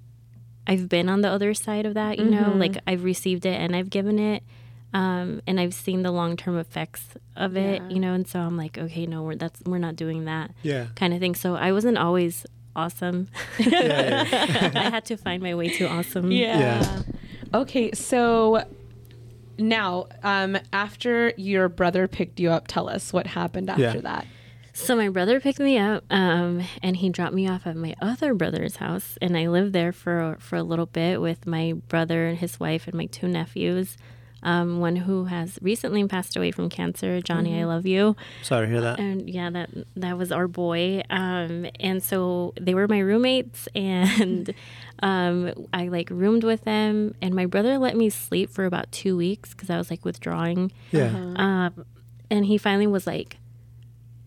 I've 0.67 0.87
been 0.89 1.09
on 1.09 1.23
the 1.23 1.31
other 1.31 1.55
side 1.55 1.87
of 1.87 1.95
that, 1.95 2.19
you 2.19 2.27
know, 2.27 2.43
Mm-hmm. 2.51 2.59
like 2.61 2.77
I've 2.87 3.03
received 3.03 3.47
it 3.47 3.59
and 3.59 3.75
I've 3.75 3.89
given 3.89 4.19
it. 4.19 4.43
Um, 4.93 5.41
and 5.47 5.59
I've 5.59 5.75
seen 5.75 6.03
the 6.03 6.11
long 6.11 6.37
term 6.37 6.59
effects 6.59 7.09
of 7.37 7.57
it, 7.57 7.81
Yeah. 7.83 7.89
you 7.89 7.99
know, 8.01 8.13
and 8.15 8.27
so 8.29 8.41
I'm 8.41 8.57
like, 8.57 8.77
okay, 8.79 9.07
no, 9.07 9.23
we're 9.23 9.37
that's 9.37 9.61
we're 9.67 9.79
not 9.79 9.97
doing 9.97 10.27
that 10.27 10.51
yeah. 10.63 10.87
kind 10.97 11.13
of 11.15 11.21
thing. 11.21 11.35
So 11.35 11.57
I 11.57 11.73
wasn't 11.73 11.97
always 11.99 12.45
awesome. 12.77 13.29
Yeah. 13.59 14.25
yeah. 14.29 14.71
I 14.87 14.91
had 14.91 15.05
to 15.07 15.17
find 15.17 15.43
my 15.43 15.55
way 15.55 15.69
to 15.71 15.87
awesome. 15.89 16.31
Yeah. 16.31 17.03
Okay, 17.55 17.93
so 17.93 18.65
now, 19.59 20.07
um, 20.23 20.57
after 20.73 21.33
your 21.37 21.69
brother 21.69 22.07
picked 22.09 22.41
you 22.41 22.51
up, 22.51 22.69
tell 22.69 22.89
us 22.89 23.13
what 23.13 23.27
happened 23.27 23.69
after 23.71 23.83
Yeah. 23.83 24.01
that. 24.01 24.27
So 24.73 24.95
my 24.95 25.09
brother 25.09 25.41
picked 25.41 25.59
me 25.59 25.77
up, 25.77 26.05
um, 26.09 26.63
and 26.85 26.97
he 26.97 27.11
dropped 27.11 27.35
me 27.35 27.49
off 27.49 27.67
at 27.67 27.75
my 27.77 27.97
other 28.01 28.33
brother's 28.33 28.77
house, 28.77 29.19
and 29.21 29.37
I 29.37 29.49
lived 29.49 29.73
there 29.73 29.91
for 29.93 30.37
for 30.39 30.55
a 30.57 30.63
little 30.63 30.87
bit 30.87 31.21
with 31.21 31.47
my 31.47 31.73
brother 31.89 32.29
and 32.29 32.39
his 32.39 32.61
wife 32.61 32.87
and 32.87 32.95
my 32.95 33.07
two 33.07 33.27
nephews. 33.27 33.97
Um, 34.43 34.79
one 34.79 34.97
who 34.97 35.25
has 35.25 35.59
recently 35.61 36.07
passed 36.07 36.37
away 36.37 36.53
from 36.53 36.69
cancer, 36.69 37.21
Johnny, 37.21 37.61
I 37.61 37.65
love 37.65 37.87
you. 37.87 38.15
Sorry 38.43 38.67
to 38.67 38.73
hear 38.73 38.81
that. 38.81 39.01
And 39.01 39.29
yeah, 39.29 39.51
that 39.51 39.71
that 39.97 40.17
was 40.17 40.31
our 40.31 40.47
boy. 40.47 41.03
Um, 41.11 41.67
and 41.81 42.03
so 42.03 42.55
they 42.61 42.75
were 42.75 42.87
my 42.87 43.01
roommates, 43.01 43.69
and 43.75 44.55
um, 45.03 45.53
I 45.73 45.89
like 45.89 46.09
roomed 46.11 46.45
with 46.45 46.65
them. 46.65 47.15
And 47.21 47.35
my 47.35 47.47
brother 47.47 47.79
let 47.79 47.97
me 47.97 48.11
sleep 48.11 48.51
for 48.51 48.65
about 48.65 48.91
two 48.93 49.17
weeks 49.17 49.51
because 49.51 49.71
I 49.71 49.79
was 49.79 49.91
like 49.91 50.05
withdrawing. 50.05 50.73
Yeah. 50.93 51.09
Um, 51.37 51.85
and 52.31 52.45
he 52.45 52.59
finally 52.59 52.87
was 52.87 53.07
like, 53.07 53.39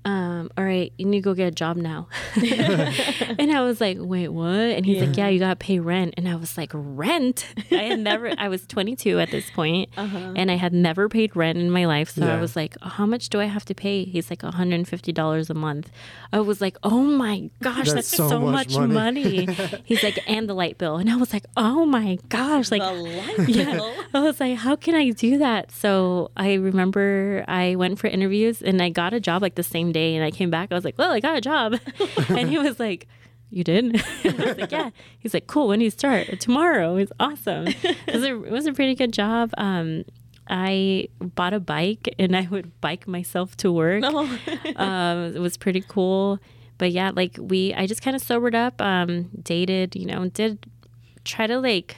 um, 0.05 0.49
"All 0.57 0.63
right, 0.63 0.91
you 0.97 1.05
need 1.05 1.19
to 1.19 1.23
go 1.23 1.33
get 1.33 1.47
a 1.47 1.51
job 1.51 1.77
now." 1.77 2.07
and 2.35 3.51
I 3.51 3.61
was 3.61 3.79
like, 3.81 3.97
"Wait, 3.99 4.29
what?" 4.29 4.49
And 4.49 4.85
he's 4.85 5.01
like, 5.01 5.15
"Yeah, 5.15 5.27
you 5.27 5.39
gotta 5.39 5.55
pay 5.55 5.79
rent." 5.79 6.13
And 6.17 6.27
I 6.27 6.35
was 6.35 6.57
like, 6.57 6.71
"Rent?" 6.73 7.47
I 7.71 7.83
had 7.83 7.99
never. 7.99 8.33
I 8.37 8.47
was 8.47 8.65
22 8.67 9.19
at 9.19 9.31
this 9.31 9.49
point, 9.51 9.89
and 9.97 10.49
I 10.51 10.55
had 10.55 10.73
never 10.73 11.09
paid 11.09 11.35
rent 11.35 11.57
in 11.57 11.69
my 11.71 11.85
life. 11.85 12.09
So 12.09 12.27
I 12.27 12.39
was 12.39 12.55
like, 12.55 12.75
"How 12.81 13.05
much 13.05 13.29
do 13.29 13.39
I 13.39 13.45
have 13.45 13.65
to 13.65 13.75
pay?" 13.75 14.05
He's 14.05 14.29
like, 14.29 14.43
"150 14.43 15.11
dollars 15.11 15.49
a 15.49 15.53
month." 15.53 15.91
I 16.33 16.39
was 16.39 16.61
like, 16.61 16.77
"Oh 16.83 17.01
my 17.03 17.49
gosh, 17.61 17.91
that's, 17.91 17.93
That's 17.93 18.07
so 18.07 18.29
so, 18.29 18.39
much 18.39 18.75
much, 18.75 18.89
money." 18.89 19.45
money." 19.45 19.81
he's 19.85 20.03
like, 20.03 20.19
"And 20.27 20.49
the 20.49 20.53
light 20.53 20.77
bill," 20.77 20.97
and 20.97 21.09
I 21.09 21.15
was 21.15 21.33
like, 21.33 21.45
"Oh 21.57 21.85
my 21.85 22.17
gosh!" 22.29 22.71
Like, 22.71 22.81
yeah. 23.47 23.79
I 24.13 24.19
was 24.19 24.39
like, 24.39 24.57
how 24.57 24.75
can 24.75 24.95
I 24.95 25.09
do 25.11 25.37
that? 25.39 25.71
So 25.71 26.31
I 26.35 26.53
remember 26.53 27.45
I 27.47 27.75
went 27.75 27.99
for 27.99 28.07
interviews 28.07 28.61
and 28.61 28.81
I 28.81 28.89
got 28.89 29.13
a 29.13 29.19
job 29.19 29.41
like 29.41 29.55
the 29.55 29.63
same 29.63 29.90
day. 29.91 30.15
And 30.15 30.23
I 30.23 30.31
came 30.31 30.49
back, 30.49 30.71
I 30.71 30.75
was 30.75 30.85
like, 30.85 30.97
well, 30.97 31.11
I 31.11 31.19
got 31.19 31.37
a 31.37 31.41
job. 31.41 31.75
and 32.29 32.49
he 32.49 32.57
was 32.57 32.79
like, 32.79 33.07
you 33.49 33.63
did? 33.63 33.95
I 34.23 34.29
was 34.29 34.57
like, 34.57 34.71
yeah. 34.71 34.89
He's 35.19 35.33
like, 35.33 35.47
cool. 35.47 35.67
When 35.67 35.79
do 35.79 35.85
you 35.85 35.91
start? 35.91 36.39
Tomorrow. 36.39 36.95
It's 36.97 37.11
awesome. 37.19 37.67
It 37.67 38.13
was 38.13 38.23
a, 38.23 38.43
it 38.43 38.51
was 38.51 38.65
a 38.65 38.73
pretty 38.73 38.95
good 38.95 39.11
job. 39.11 39.51
Um, 39.57 40.05
I 40.47 41.09
bought 41.19 41.53
a 41.53 41.59
bike 41.59 42.13
and 42.17 42.35
I 42.35 42.47
would 42.49 42.79
bike 42.81 43.07
myself 43.07 43.55
to 43.57 43.71
work. 43.71 44.03
um, 44.75 45.35
it 45.35 45.39
was 45.39 45.57
pretty 45.57 45.83
cool. 45.87 46.39
But 46.77 46.91
yeah, 46.91 47.11
like 47.13 47.37
we, 47.39 47.73
I 47.73 47.85
just 47.85 48.01
kind 48.01 48.15
of 48.15 48.21
sobered 48.21 48.55
up, 48.55 48.81
um, 48.81 49.29
dated, 49.43 49.95
you 49.95 50.05
know, 50.05 50.27
did 50.29 50.65
try 51.23 51.47
to 51.47 51.59
like 51.59 51.97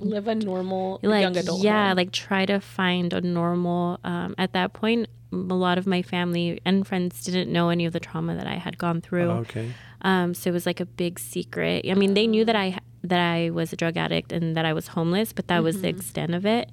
Live 0.00 0.28
a 0.28 0.34
normal 0.34 1.00
like 1.02 1.22
young 1.22 1.36
adult. 1.36 1.62
yeah 1.62 1.92
like 1.92 2.12
try 2.12 2.46
to 2.46 2.60
find 2.60 3.12
a 3.12 3.20
normal 3.20 3.98
um, 4.04 4.34
at 4.38 4.52
that 4.52 4.72
point 4.72 5.08
a 5.32 5.36
lot 5.36 5.78
of 5.78 5.86
my 5.86 6.02
family 6.02 6.60
and 6.64 6.86
friends 6.86 7.22
didn't 7.22 7.52
know 7.52 7.68
any 7.68 7.84
of 7.84 7.92
the 7.92 8.00
trauma 8.00 8.34
that 8.34 8.46
i 8.46 8.56
had 8.56 8.78
gone 8.78 9.00
through. 9.00 9.30
Okay. 9.30 9.72
um, 10.02 10.34
so 10.34 10.50
it 10.50 10.52
was 10.52 10.66
like 10.66 10.80
a 10.80 10.86
big 10.86 11.18
secret. 11.18 11.84
I 11.88 11.94
mean 11.94 12.14
they 12.14 12.26
knew 12.26 12.44
that 12.44 12.56
i 12.56 12.78
that 13.04 13.20
i 13.20 13.50
was 13.50 13.72
a 13.72 13.76
drug 13.76 13.96
addict 13.96 14.32
and 14.32 14.56
that 14.56 14.64
i 14.64 14.72
was 14.72 14.88
homeless 14.88 15.32
but 15.32 15.48
that 15.48 15.62
was 15.62 15.82
the 15.82 15.88
extent 15.88 16.34
of 16.34 16.46
it. 16.46 16.70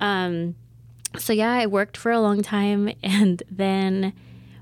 Um, 0.00 0.54
so 1.16 1.32
yeah 1.32 1.52
i 1.52 1.66
worked 1.66 1.96
for 1.96 2.12
a 2.12 2.20
long 2.20 2.42
time 2.42 2.90
and 3.02 3.42
then 3.50 4.12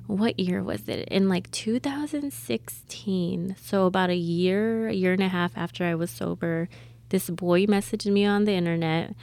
what 0.06 0.38
year 0.38 0.62
was 0.62 0.88
it? 0.88 1.08
In 1.08 1.28
like 1.28 1.50
2016 1.50 3.56
so 3.60 3.86
about 3.86 4.10
a 4.10 4.14
year 4.14 4.88
a 4.88 4.92
year 4.92 5.12
and 5.12 5.22
a 5.22 5.28
half 5.28 5.56
after 5.56 5.84
i 5.84 5.94
was 5.94 6.10
sober 6.10 6.68
this 7.08 7.30
boy 7.30 7.66
messaged 7.66 8.10
me 8.10 8.24
on 8.24 8.44
the 8.44 8.52
internet 8.52 9.14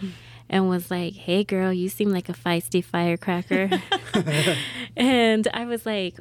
and 0.54 0.70
was 0.70 0.92
like 0.92 1.14
hey 1.16 1.44
girl 1.44 1.74
you 1.74 1.90
seem 1.90 2.10
like 2.12 2.30
a 2.30 2.34
feisty 2.34 2.84
firecracker. 2.84 3.70
And 4.96 5.48
i 5.54 5.66
was 5.66 5.86
like 5.88 6.18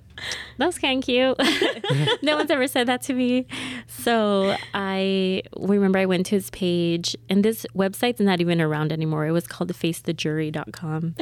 that 0.57 0.67
was 0.67 0.79
kind 0.79 0.99
of 1.03 1.05
cute. 1.05 1.37
No 2.23 2.37
one's 2.37 2.51
ever 2.51 2.67
said 2.67 2.87
that 2.89 3.03
to 3.03 3.13
me. 3.15 3.47
So 3.87 4.57
i 4.73 5.43
remember 5.59 5.99
i 5.99 6.07
went 6.07 6.25
to 6.27 6.37
his 6.37 6.49
page 6.51 7.15
and 7.29 7.45
this 7.45 7.67
website's 7.77 8.21
not 8.21 8.41
even 8.41 8.61
around 8.61 8.93
anymore. 8.93 9.27
It 9.27 9.33
was 9.33 9.47
called 9.47 9.69
the 9.69 9.75
facethejury.com 9.75 11.15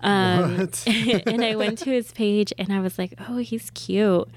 um, 0.00 0.56
What? 0.58 0.84
and 1.26 1.44
I 1.44 1.54
went 1.54 1.78
to 1.78 1.90
his 1.90 2.10
page 2.12 2.52
and 2.58 2.72
I 2.72 2.80
was 2.80 2.98
like, 2.98 3.14
oh, 3.28 3.38
he's 3.38 3.70
cute. 3.70 4.28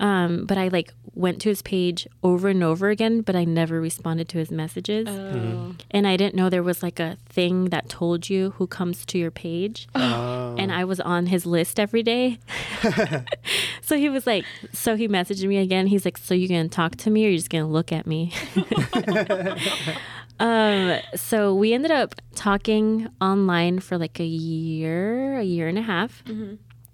Um, 0.00 0.46
but 0.46 0.56
I 0.56 0.68
like 0.68 0.92
went 1.14 1.40
to 1.42 1.50
his 1.50 1.60
page 1.60 2.08
over 2.22 2.48
and 2.48 2.64
over 2.64 2.88
again, 2.88 3.20
but 3.20 3.36
I 3.36 3.44
never 3.44 3.80
responded 3.80 4.28
to 4.30 4.38
his 4.38 4.50
messages. 4.50 5.06
Oh. 5.08 5.74
And 5.90 6.06
I 6.06 6.16
didn't 6.16 6.34
know 6.34 6.48
there 6.48 6.62
was 6.62 6.82
like 6.82 6.98
a 6.98 7.18
thing 7.28 7.66
that 7.66 7.88
told 7.90 8.30
you 8.30 8.50
who 8.52 8.66
comes 8.66 9.04
to 9.06 9.18
your 9.18 9.30
page. 9.30 9.88
Oh. 9.94 10.56
And 10.58 10.72
I 10.72 10.84
was 10.84 11.00
on 11.00 11.26
his 11.26 11.44
list 11.44 11.78
every 11.78 12.02
day. 12.02 12.38
so 13.82 13.96
he 13.96 14.08
was 14.08 14.26
like, 14.26 14.46
so 14.72 14.96
he 14.96 15.06
messaged 15.06 15.46
me 15.46 15.58
again. 15.58 15.86
He's 15.86 16.06
like, 16.06 16.16
so 16.16 16.32
you 16.32 16.48
going 16.48 16.68
to 16.68 16.74
talk 16.74 16.96
to 16.96 17.10
me 17.10 17.26
or 17.26 17.28
you 17.28 17.36
just 17.36 17.50
going 17.50 17.64
to 17.64 17.70
look 17.70 17.92
at 17.92 18.06
me? 18.06 18.32
um, 20.40 20.98
so 21.14 21.54
we 21.54 21.74
ended 21.74 21.90
up 21.90 22.14
talking 22.34 23.08
online 23.20 23.80
for 23.80 23.98
like 23.98 24.18
a 24.18 24.24
year, 24.24 25.38
a 25.38 25.44
year 25.44 25.68
and 25.68 25.76
a 25.78 25.82
half. 25.82 26.22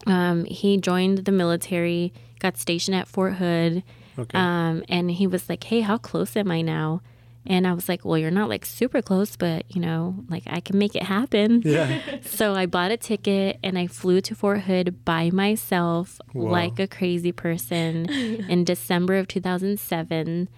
Um, 0.06 0.44
he 0.44 0.78
joined 0.78 1.18
the 1.18 1.32
military, 1.32 2.12
got 2.40 2.56
stationed 2.56 2.96
at 2.96 3.08
Fort 3.08 3.34
Hood. 3.34 3.82
Okay. 4.18 4.38
Um, 4.38 4.82
and 4.88 5.10
he 5.10 5.26
was 5.26 5.48
like, 5.48 5.64
Hey, 5.64 5.80
how 5.80 5.98
close 5.98 6.36
am 6.36 6.50
I 6.50 6.62
now? 6.62 7.02
And 7.48 7.64
I 7.66 7.74
was 7.74 7.88
like, 7.88 8.04
Well, 8.04 8.18
you're 8.18 8.30
not 8.30 8.48
like 8.48 8.64
super 8.66 9.00
close, 9.02 9.36
but 9.36 9.64
you 9.74 9.80
know, 9.80 10.16
like 10.28 10.42
I 10.46 10.60
can 10.60 10.78
make 10.78 10.96
it 10.96 11.02
happen. 11.04 11.62
yeah. 11.64 12.00
So 12.22 12.54
I 12.54 12.66
bought 12.66 12.90
a 12.90 12.96
ticket 12.96 13.58
and 13.62 13.78
I 13.78 13.86
flew 13.86 14.20
to 14.22 14.34
Fort 14.34 14.62
Hood 14.62 15.04
by 15.04 15.30
myself, 15.30 16.20
Wow. 16.34 16.50
like 16.50 16.78
a 16.80 16.86
crazy 16.86 17.30
person, 17.32 18.08
in 18.10 18.64
December 18.72 19.16
of 19.16 19.28
2007. 19.28 20.48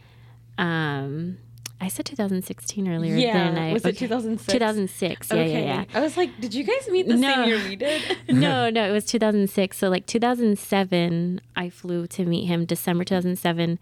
Um, 0.56 1.38
I 1.80 1.86
said 1.88 2.06
2016 2.06 2.88
earlier. 2.88 3.14
Yeah, 3.16 3.44
didn't 3.44 3.58
I? 3.58 3.72
was 3.72 3.84
it 3.84 3.96
2006? 3.96 4.52
2006. 4.52 5.30
Yeah, 5.30 5.44
yeah, 5.44 5.58
yeah. 5.58 5.84
I 5.94 6.00
was 6.00 6.16
like, 6.16 6.38
did 6.40 6.52
you 6.52 6.64
guys 6.64 6.88
meet 6.90 7.06
the 7.06 7.14
No. 7.16 7.32
same 7.34 7.48
year 7.48 7.58
we 7.60 7.76
did? 7.76 8.02
no, 8.28 8.68
no, 8.68 8.88
it 8.88 8.92
was 8.92 9.04
2006. 9.06 9.76
So 9.78 9.88
like 9.88 10.04
2007, 10.06 11.40
I 11.56 11.70
flew 11.70 12.06
to 12.08 12.24
meet 12.24 12.46
him 12.46 12.64
December 12.64 13.04
2007, 13.04 13.78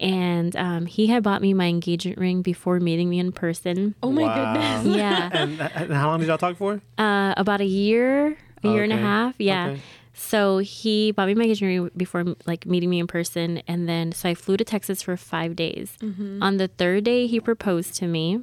and 0.00 0.56
um, 0.56 0.86
he 0.86 1.08
had 1.08 1.22
bought 1.22 1.42
me 1.42 1.52
my 1.54 1.66
engagement 1.66 2.18
ring 2.18 2.42
before 2.42 2.78
meeting 2.80 3.08
me 3.10 3.18
in 3.18 3.32
person. 3.32 3.94
Oh 4.02 4.12
my 4.12 4.22
Wow. 4.22 4.52
goodness. 4.82 4.96
Yeah, 4.98 5.30
and, 5.32 5.60
and 5.60 5.92
how 5.92 6.08
long 6.08 6.20
did 6.20 6.28
y'all 6.28 6.38
talk 6.38 6.56
for? 6.56 6.80
uh, 6.98 7.34
about 7.36 7.60
a 7.60 7.64
year, 7.66 8.36
a 8.62 8.68
year 8.68 8.84
and 8.84 8.92
a 8.92 8.96
half. 8.96 9.34
Yeah. 9.38 9.76
So 10.14 10.58
he 10.58 11.10
bought 11.12 11.26
me 11.28 11.34
my 11.34 11.44
engagement 11.44 11.70
ring 11.82 11.90
before 11.96 12.24
like 12.46 12.66
meeting 12.66 12.90
me 12.90 12.98
in 13.00 13.06
person, 13.06 13.62
and 13.66 13.88
then 13.88 14.12
so 14.12 14.28
I 14.28 14.34
flew 14.34 14.56
to 14.58 14.64
Texas 14.64 15.02
for 15.02 15.16
five 15.16 15.56
days. 15.56 15.96
On 16.42 16.58
the 16.58 16.68
third 16.68 17.04
day, 17.04 17.26
he 17.26 17.40
proposed 17.40 17.94
to 17.96 18.06
me, 18.06 18.40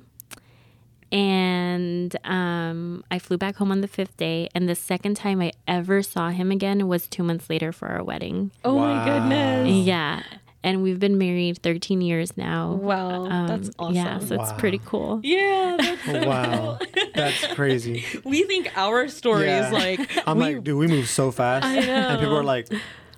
and 1.11 2.15
um, 2.23 3.03
I 3.11 3.19
flew 3.19 3.37
back 3.37 3.55
home 3.57 3.71
on 3.71 3.81
the 3.81 3.87
fifth 3.87 4.17
day. 4.17 4.49
And 4.53 4.67
the 4.69 4.75
second 4.75 5.15
time 5.15 5.41
I 5.41 5.51
ever 5.67 6.01
saw 6.03 6.29
him 6.29 6.51
again 6.51 6.87
was 6.87 7.07
two 7.07 7.23
months 7.23 7.49
later 7.49 7.71
for 7.71 7.87
our 7.87 8.03
wedding. 8.03 8.51
Oh 8.63 8.77
my 8.79 9.05
goodness. 9.05 9.69
Yeah, 9.85 10.23
and 10.63 10.83
we've 10.83 10.99
been 10.99 11.17
married 11.17 11.61
13 11.63 12.01
years 12.01 12.35
now. 12.37 12.73
Wow, 12.73 13.25
Um, 13.25 13.47
that's 13.47 13.69
awesome. 13.79 13.95
Yeah, 13.95 14.19
so 14.19 14.41
it's 14.41 14.51
pretty 14.53 14.79
cool. 14.85 15.19
Yeah, 15.23 15.77
that's 15.79 16.05
so 16.05 16.27
Wow. 16.27 16.79
That's 17.15 17.47
crazy. 17.53 18.05
we 18.25 18.43
think 18.43 18.69
our 18.77 19.07
story 19.07 19.45
Yeah. 19.45 19.67
is 19.67 19.73
like 19.73 20.09
I'm 20.27 20.37
we, 20.37 20.43
like, 20.55 20.63
dude, 20.63 20.77
we 20.77 20.87
move 20.87 21.07
so 21.09 21.31
fast. 21.31 21.65
And 21.89 22.19
people 22.19 22.37
are 22.37 22.43
like, 22.43 22.67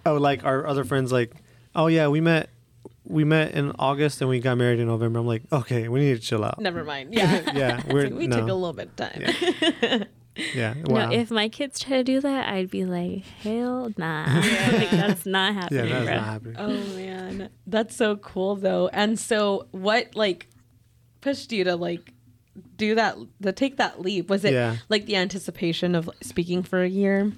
oh, 0.06 0.16
like 0.16 0.44
our 0.46 0.68
other 0.68 0.84
friends, 0.84 1.12
like, 1.12 1.34
oh 1.76 1.88
yeah, 1.88 2.08
we 2.08 2.22
met, 2.22 2.50
we 3.06 3.24
met 3.24 3.52
in 3.54 3.72
August 3.80 4.22
and 4.22 4.30
we 4.30 4.40
got 4.40 4.58
married 4.58 4.80
in 4.80 4.88
November. 4.88 5.20
I'm 5.20 5.28
like, 5.28 5.44
okay, 5.52 5.88
we 5.88 6.00
need 6.00 6.16
to 6.16 6.22
chill 6.22 6.44
out. 6.46 6.60
Never 6.60 6.84
mind. 6.84 7.14
Yeah. 7.14 7.42
Yeah, 7.54 7.82
we're 7.90 8.10
we 8.10 8.28
no. 8.28 8.38
took 8.40 8.50
a 8.50 8.54
little 8.54 8.74
bit 8.74 8.90
of 8.90 8.96
time. 8.96 9.22
yeah. 9.82 10.04
Wow. 10.56 11.10
No, 11.10 11.12
if 11.12 11.30
my 11.32 11.50
kids 11.50 11.80
try 11.80 11.98
to 11.98 12.04
do 12.04 12.22
that, 12.22 12.48
I'd 12.50 12.70
be 12.70 12.86
like, 12.86 13.24
hell 13.44 13.92
nah. 13.98 14.26
like, 14.72 14.90
that's 14.92 15.26
not 15.26 15.54
happening. 15.54 15.88
yeah, 15.88 15.94
that's 15.94 16.06
bro. 16.06 16.16
not 16.16 16.24
happening. 16.26 16.56
Oh 16.58 16.96
man, 16.96 17.50
that's 17.68 17.96
so 17.96 18.16
cool 18.16 18.56
though. 18.56 18.88
And 18.94 19.20
so, 19.20 19.68
what 19.72 20.16
like 20.16 20.48
pushed 21.20 21.52
you 21.52 21.64
to 21.66 21.76
like 21.76 22.14
do 22.78 22.96
that? 22.96 23.18
To 23.44 23.52
take 23.52 23.78
that 23.78 24.02
leap? 24.02 24.30
Was 24.30 24.46
it 24.46 24.54
Yeah. 24.54 24.78
like 24.90 25.06
the 25.06 25.16
anticipation 25.18 25.96
of 25.96 26.10
speaking 26.22 26.64
for 26.64 26.82
a 26.82 26.90
year? 26.90 27.32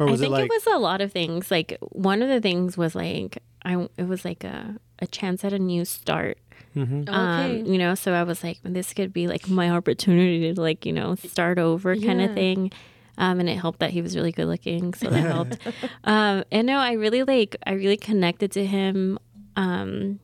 or 0.00 0.08
I 0.08 0.10
was 0.10 0.20
think 0.20 0.30
it 0.30 0.32
like, 0.32 0.44
it 0.44 0.50
was 0.50 0.66
a 0.74 0.78
lot 0.78 1.00
of 1.00 1.12
things. 1.12 1.50
Like 1.50 1.76
one 1.92 2.22
of 2.22 2.28
the 2.28 2.40
things 2.40 2.76
was 2.78 2.94
like 2.94 3.42
I 3.64 3.88
it 3.96 4.08
was 4.08 4.24
like 4.24 4.42
a 4.44 4.76
a 5.00 5.06
chance 5.06 5.44
at 5.44 5.52
a 5.52 5.58
new 5.58 5.84
start. 5.84 6.38
Mm-hmm. 6.76 7.08
Um, 7.12 7.64
you 7.66 7.78
know, 7.78 7.94
so 7.94 8.12
I 8.12 8.22
was 8.22 8.42
like, 8.44 8.58
this 8.62 8.92
could 8.94 9.12
be 9.12 9.26
like 9.26 9.48
my 9.48 9.70
opportunity 9.78 10.52
to 10.54 10.60
like 10.60 10.86
you 10.86 10.92
know 10.92 11.14
start 11.16 11.58
over 11.58 11.94
kind 11.96 12.20
Yeah. 12.20 12.26
of 12.26 12.34
thing. 12.34 12.72
Um, 13.20 13.40
and 13.40 13.48
it 13.48 13.58
helped 13.58 13.80
that 13.80 13.90
he 13.90 14.00
was 14.00 14.14
really 14.14 14.30
good 14.30 14.46
looking, 14.46 14.94
so 14.94 15.10
that 15.10 15.20
helped. 15.34 15.58
Um, 16.04 16.44
and 16.52 16.66
no, 16.68 16.78
I 16.78 16.92
really 16.92 17.24
like 17.24 17.56
I 17.66 17.72
really 17.72 17.96
connected 17.96 18.52
to 18.52 18.64
him. 18.64 19.18
Um, 19.56 20.20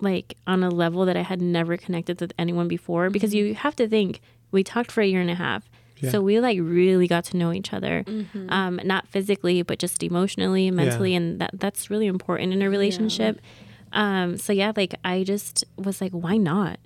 like 0.00 0.36
on 0.46 0.62
a 0.62 0.68
level 0.70 1.06
that 1.06 1.16
I 1.16 1.22
had 1.22 1.40
never 1.42 1.76
connected 1.76 2.20
with 2.20 2.32
anyone 2.38 2.68
before 2.68 3.10
because 3.10 3.34
you 3.34 3.54
have 3.54 3.74
to 3.76 3.88
think 3.88 4.20
we 4.52 4.62
talked 4.62 4.92
for 4.92 5.00
a 5.00 5.06
year 5.06 5.20
and 5.20 5.30
a 5.30 5.34
half. 5.34 5.68
Yeah. 5.96 6.10
So 6.10 6.20
we 6.20 6.38
like 6.38 6.58
really 6.60 7.08
got 7.08 7.24
to 7.24 7.36
know 7.36 7.52
each 7.52 7.72
other. 7.72 8.04
Um, 8.48 8.78
not 8.84 9.08
physically, 9.08 9.62
but 9.62 9.80
just 9.80 10.00
emotionally, 10.04 10.70
mentally, 10.70 11.16
and 11.16 11.40
that 11.40 11.50
that's 11.54 11.90
really 11.90 12.06
important 12.06 12.52
in 12.52 12.62
a 12.62 12.70
relationship. 12.70 13.40
Um, 13.92 14.36
so 14.38 14.52
yeah, 14.52 14.72
like 14.76 14.94
I 15.04 15.24
just 15.24 15.64
was 15.76 16.00
like, 16.00 16.12
why 16.12 16.36
not? 16.36 16.78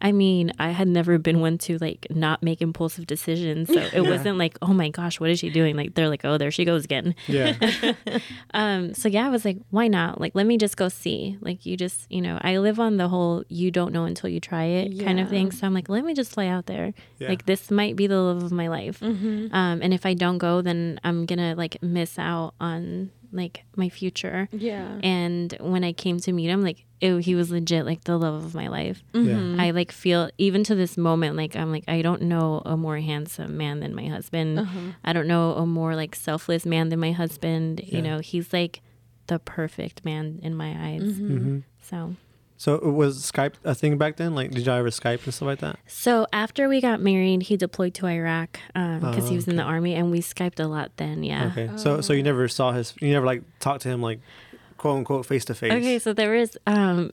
I 0.00 0.12
mean, 0.12 0.50
I 0.58 0.70
had 0.70 0.88
never 0.88 1.18
been 1.18 1.40
one 1.40 1.58
to 1.58 1.76
like 1.76 2.06
not 2.08 2.42
make 2.42 2.62
impulsive 2.62 3.06
decisions. 3.06 3.68
So 3.68 3.80
it 3.92 4.00
wasn't 4.00 4.38
like, 4.38 4.56
oh 4.62 4.72
my 4.72 4.88
gosh, 4.88 5.20
what 5.20 5.28
is 5.28 5.40
she 5.40 5.50
doing? 5.50 5.76
Like 5.76 5.92
they're 5.94 6.08
like, 6.08 6.24
oh, 6.24 6.38
there 6.38 6.50
she 6.50 6.64
goes 6.64 6.86
again. 6.86 7.14
yeah, 7.26 7.52
Um, 8.54 8.94
so 8.94 9.10
yeah, 9.10 9.26
I 9.26 9.28
was 9.28 9.44
like, 9.44 9.58
why 9.68 9.88
not? 9.88 10.18
Like, 10.22 10.34
let 10.34 10.46
me 10.46 10.56
just 10.56 10.78
go 10.78 10.88
see. 10.88 11.36
Like, 11.42 11.66
you 11.66 11.76
just, 11.76 12.10
you 12.10 12.22
know, 12.22 12.38
I 12.40 12.56
live 12.58 12.80
on 12.80 12.96
the 12.96 13.08
whole 13.08 13.44
you 13.48 13.70
don't 13.70 13.92
know 13.92 14.04
until 14.06 14.30
you 14.30 14.40
try 14.40 14.64
it 14.64 15.04
kind 15.04 15.20
of 15.20 15.28
thing. 15.28 15.50
So 15.52 15.66
I'm 15.66 15.74
like, 15.74 15.90
let 15.90 16.02
me 16.02 16.14
just 16.14 16.32
fly 16.32 16.46
out 16.46 16.64
there. 16.64 16.94
Yeah. 17.18 17.28
Like, 17.28 17.44
this 17.44 17.70
might 17.70 17.94
be 17.94 18.06
the 18.06 18.16
love 18.20 18.42
of 18.42 18.52
my 18.52 18.68
life. 18.68 19.02
Um, 19.02 19.50
and 19.52 19.92
if 19.92 20.06
I 20.06 20.14
don't 20.14 20.38
go, 20.38 20.62
then 20.62 20.98
I'm 21.04 21.26
gonna 21.26 21.54
like 21.56 21.76
miss 21.82 22.18
out 22.18 22.54
on 22.58 23.10
like 23.32 23.64
my 23.76 23.88
future. 23.88 24.48
Yeah. 24.52 24.98
And 25.02 25.56
when 25.60 25.84
I 25.84 25.92
came 25.92 26.20
to 26.20 26.32
meet 26.32 26.48
him, 26.48 26.62
like, 26.62 26.84
ew, 27.00 27.16
he 27.16 27.34
was 27.34 27.50
legit 27.50 27.84
like 27.84 28.04
the 28.04 28.16
love 28.18 28.44
of 28.44 28.54
my 28.54 28.68
life. 28.68 29.02
Mm-hmm. 29.12 29.56
yeah. 29.56 29.62
I 29.62 29.70
like 29.70 29.92
feel 29.92 30.30
even 30.38 30.64
to 30.64 30.74
this 30.74 30.96
moment 30.96 31.36
like 31.36 31.56
I'm 31.56 31.72
like 31.72 31.84
I 31.88 32.02
don't 32.02 32.22
know 32.22 32.62
a 32.64 32.76
more 32.76 32.98
handsome 32.98 33.56
man 33.56 33.80
than 33.80 33.94
my 33.94 34.06
husband. 34.06 34.58
Uh-huh. 34.58 34.78
I 35.04 35.12
don't 35.12 35.26
know 35.26 35.52
a 35.54 35.66
more 35.66 35.96
like 35.96 36.14
selfless 36.14 36.64
man 36.64 36.88
than 36.90 37.00
my 37.00 37.12
husband. 37.12 37.80
Yeah. 37.84 37.96
You 37.96 38.02
know, 38.02 38.18
he's 38.20 38.52
like 38.52 38.80
the 39.26 39.38
perfect 39.38 40.04
man 40.04 40.38
in 40.42 40.54
my 40.54 40.92
eyes. 40.92 41.02
Mm-hmm. 41.02 41.60
So 41.82 42.16
So 42.62 42.78
was 42.78 43.18
Skype 43.32 43.54
a 43.64 43.74
thing 43.74 43.98
back 43.98 44.18
then? 44.18 44.36
Like, 44.36 44.52
did 44.52 44.66
y'all 44.66 44.76
ever 44.76 44.90
Skype 44.90 45.24
and 45.24 45.34
stuff 45.34 45.46
like 45.48 45.58
that? 45.58 45.80
so 45.88 46.28
after 46.32 46.68
we 46.68 46.80
got 46.80 47.00
married, 47.00 47.42
he 47.42 47.56
deployed 47.56 47.92
to 47.94 48.06
Iraq 48.06 48.60
because 48.72 49.26
he 49.28 49.34
Oh, 49.34 49.38
was 49.40 49.48
in 49.48 49.56
the 49.56 49.64
army, 49.64 49.94
and 49.96 50.12
we 50.12 50.20
skyped 50.20 50.60
a 50.60 50.68
lot 50.68 50.92
then. 50.96 51.24
Yeah. 51.24 51.46
Okay. 51.50 51.68
So 51.74 52.00
so 52.00 52.12
you 52.12 52.22
never 52.22 52.46
saw 52.46 52.70
his, 52.70 52.94
you 53.00 53.10
never 53.10 53.26
like 53.26 53.42
talked 53.58 53.80
to 53.82 53.88
him 53.88 54.00
like, 54.00 54.20
quote 54.78 54.98
unquote, 54.98 55.26
face 55.26 55.44
to 55.46 55.56
face. 55.56 55.72
Okay, 55.72 55.98
so 55.98 56.12
there 56.12 56.34
was 56.38 56.56
um 56.68 57.10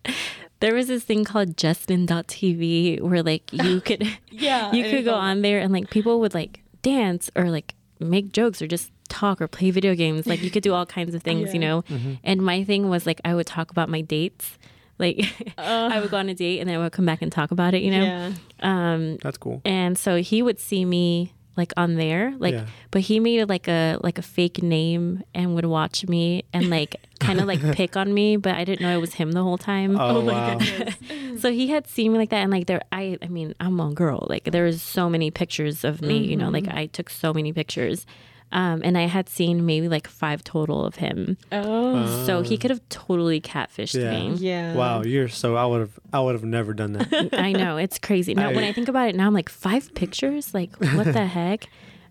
there 0.60 0.74
was 0.74 0.86
this 0.88 1.04
thing 1.04 1.22
called 1.22 1.58
Justin.tv 1.58 3.02
where 3.02 3.22
like 3.22 3.52
you 3.52 3.80
could 3.88 4.06
Yeah, 4.30 4.72
you 4.72 4.84
could 4.90 5.04
go 5.04 5.10
know. 5.12 5.18
on 5.18 5.42
there 5.42 5.58
and 5.60 5.70
like 5.70 5.90
people 5.90 6.18
would 6.20 6.32
like 6.32 6.62
dance 6.80 7.30
or 7.36 7.50
like 7.50 7.74
make 8.00 8.32
jokes 8.32 8.62
or 8.62 8.66
just 8.66 8.90
talk 9.10 9.40
or 9.42 9.48
play 9.48 9.70
video 9.70 9.94
games. 9.94 10.26
Like 10.26 10.42
you 10.42 10.50
could 10.50 10.62
do 10.62 10.72
all 10.72 10.86
kinds 10.86 11.14
of 11.14 11.22
things, 11.22 11.52
you 11.52 11.60
know. 11.66 11.82
Mm-hmm. 11.82 12.14
And 12.24 12.40
my 12.40 12.64
thing 12.64 12.88
was 12.88 13.04
like 13.06 13.20
I 13.24 13.34
would 13.34 13.46
talk 13.46 13.70
about 13.70 13.88
my 13.90 14.00
dates. 14.00 14.56
Like 14.98 15.24
I 15.58 16.00
would 16.00 16.10
go 16.10 16.16
on 16.16 16.28
a 16.28 16.34
date 16.34 16.60
and 16.60 16.68
then 16.68 16.76
I 16.78 16.82
would 16.82 16.92
come 16.92 17.06
back 17.06 17.22
and 17.22 17.30
talk 17.32 17.50
about 17.50 17.74
it, 17.74 17.82
you 17.82 17.90
know. 17.90 18.04
Yeah. 18.04 18.32
Um 18.60 19.16
That's 19.22 19.38
cool. 19.38 19.60
and 19.64 19.96
so 19.98 20.16
he 20.16 20.42
would 20.42 20.58
see 20.58 20.84
me 20.84 21.32
like 21.56 21.72
on 21.76 21.96
there 21.96 22.34
like 22.38 22.54
Yeah. 22.54 22.66
but 22.92 23.00
he 23.02 23.18
made 23.18 23.40
it 23.40 23.48
like 23.48 23.66
a 23.66 23.98
like 24.00 24.16
a 24.16 24.22
fake 24.22 24.62
name 24.62 25.24
and 25.34 25.56
would 25.56 25.64
watch 25.64 26.06
me 26.06 26.44
and 26.52 26.70
like 26.70 26.94
kind 27.18 27.40
of 27.40 27.46
like 27.46 27.60
pick 27.74 27.96
on 27.96 28.14
me 28.14 28.36
but 28.36 28.54
i 28.54 28.62
didn't 28.62 28.80
know 28.80 28.94
it 28.96 29.00
was 29.00 29.14
him 29.14 29.32
the 29.32 29.42
whole 29.42 29.58
time 29.58 29.98
Oh, 29.98 30.22
my 30.22 30.54
wow. 30.54 30.58
so 31.38 31.50
he 31.50 31.66
had 31.66 31.88
seen 31.88 32.12
me 32.12 32.18
like 32.18 32.30
that 32.30 32.42
and 32.44 32.52
like 32.52 32.68
there 32.68 32.82
i 32.92 33.18
i 33.22 33.26
mean 33.26 33.54
i'm 33.58 33.80
a 33.80 33.92
girl 33.92 34.24
like 34.30 34.44
there 34.44 34.62
was 34.62 34.80
so 34.80 35.10
many 35.10 35.32
pictures 35.32 35.82
of 35.82 36.00
me 36.00 36.18
you 36.18 36.36
know 36.36 36.48
like 36.48 36.68
i 36.68 36.86
took 36.86 37.10
so 37.10 37.34
many 37.34 37.52
pictures 37.52 38.06
um, 38.52 38.80
and 38.84 38.96
I 38.96 39.02
had 39.02 39.28
seen 39.28 39.66
maybe 39.66 39.88
like 39.88 40.06
five 40.08 40.42
total 40.42 40.84
of 40.84 40.96
him, 40.96 41.36
Oh. 41.52 42.24
so 42.26 42.42
he 42.42 42.56
could 42.56 42.70
have 42.70 42.80
totally 42.88 43.40
catfished 43.40 44.00
Yeah. 44.00 44.10
me. 44.10 44.34
Yeah. 44.38 44.74
Wow, 44.74 45.02
you're 45.02 45.28
so 45.28 45.56
I 45.56 45.66
would 45.66 45.80
have 45.80 45.98
I 46.12 46.20
would 46.20 46.34
have 46.34 46.44
never 46.44 46.72
done 46.74 46.92
that. 46.94 47.28
I 47.38 47.52
know 47.52 47.76
it's 47.76 47.98
crazy. 47.98 48.34
Now, 48.34 48.48
when 48.50 48.64
I- 48.64 48.68
I 48.68 48.72
think 48.72 48.88
about 48.88 49.08
it 49.08 49.14
now, 49.16 49.26
I'm 49.26 49.34
like 49.34 49.48
five 49.48 49.94
pictures. 49.94 50.54
Like 50.54 50.74
what 50.76 51.12
the 51.12 51.26
heck? 51.26 51.68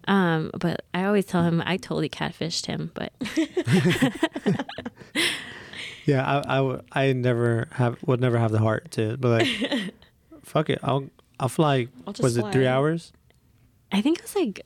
Um, 0.08 0.52
but 0.58 0.84
I 0.93 1.04
always 1.04 1.26
tell 1.26 1.43
him 1.43 1.62
I 1.65 1.76
totally 1.78 2.08
catfished 2.10 2.65
him. 2.67 2.91
But 2.93 3.12
yeah, 6.06 6.23
I 6.26 6.60
I 6.60 6.80
I 6.91 7.13
never 7.13 7.67
have 7.71 7.97
would 8.06 8.21
never 8.21 8.38
have 8.38 8.52
the 8.52 8.60
heart 8.60 8.91
to, 8.91 9.17
but 9.17 9.30
like, 9.41 9.93
fuck 10.43 10.69
it, 10.69 10.80
I'll 10.84 11.10
I'll 11.39 11.50
fly. 11.50 11.88
I'll 12.06 12.13
just 12.13 12.23
was 12.23 12.38
it 12.38 12.52
three 12.54 12.67
hours? 12.67 13.12
I 13.91 14.02
think 14.02 14.19
it 14.19 14.23
was 14.23 14.36
like 14.36 14.65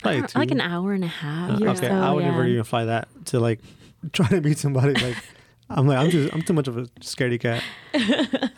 Probably 0.00 0.22
I 0.22 0.38
like 0.38 0.50
an 0.50 0.60
hour 0.60 0.92
and 0.92 1.04
a 1.04 1.08
half. 1.08 1.50
Uh, 1.50 1.64
okay, 1.64 1.88
so, 1.88 1.94
I 1.94 2.12
would 2.12 2.24
yeah. 2.24 2.30
never 2.30 2.46
even 2.46 2.64
fly 2.64 2.84
that 2.86 3.08
to 3.26 3.40
like 3.40 3.60
try 4.12 4.28
to 4.28 4.40
meet 4.40 4.58
somebody. 4.58 4.94
Like, 4.94 5.16
I'm 5.70 5.86
like 5.86 5.98
I'm 5.98 6.10
too 6.10 6.30
I'm 6.32 6.42
too 6.42 6.52
much 6.54 6.68
of 6.68 6.78
a 6.78 6.82
scaredy 7.00 7.40
cat. 7.40 7.62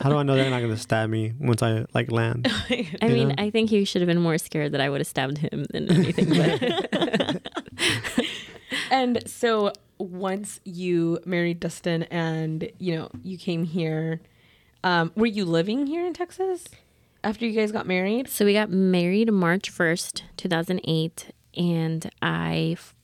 How 0.01 0.11
do 0.11 0.17
I 0.17 0.23
know 0.23 0.37
they're 0.37 0.51
not 0.51 0.61
gonna 0.61 0.77
stab 0.77 1.11
me 1.11 1.33
once 1.39 1.63
I 1.63 1.87
like 1.93 2.11
land? 2.11 2.47
I 2.71 2.89
you 3.03 3.09
mean, 3.09 3.29
know? 3.29 3.35
I 3.39 3.51
think 3.51 3.71
he 3.71 3.85
should 3.85 4.03
have 4.03 4.07
been 4.07 4.21
more 4.21 4.39
scared 4.39 4.73
that 4.73 4.81
I 4.81 4.89
would 4.89 5.01
have 5.01 5.09
stabbed 5.09 5.39
him 5.39 5.67
than 5.71 5.91
anything. 5.91 6.29
But 6.29 7.43
And 8.91 9.29
so 9.29 9.73
once 9.99 10.61
you 10.65 11.21
married 11.25 11.61
Dustin 11.61 12.05
and 12.05 12.71
you 12.79 12.97
know 12.97 13.11
you 13.23 13.39
came 13.39 13.65
here, 13.65 14.21
um, 14.85 15.13
were 15.17 15.27
you 15.27 15.45
living 15.45 15.87
here 15.87 16.07
in 16.07 16.13
Texas 16.13 16.65
after 17.25 17.47
you 17.47 17.53
guys 17.53 17.73
got 17.73 17.87
married? 17.87 18.29
so 18.29 18.45
we 18.45 18.53
got 18.55 18.71
married 18.71 19.33
March 19.33 19.71
first, 19.71 20.25
two 20.37 20.49
thousand 20.49 20.81
eight, 20.85 21.31
and 21.57 22.11
I 22.23 22.71
f- 22.73 22.95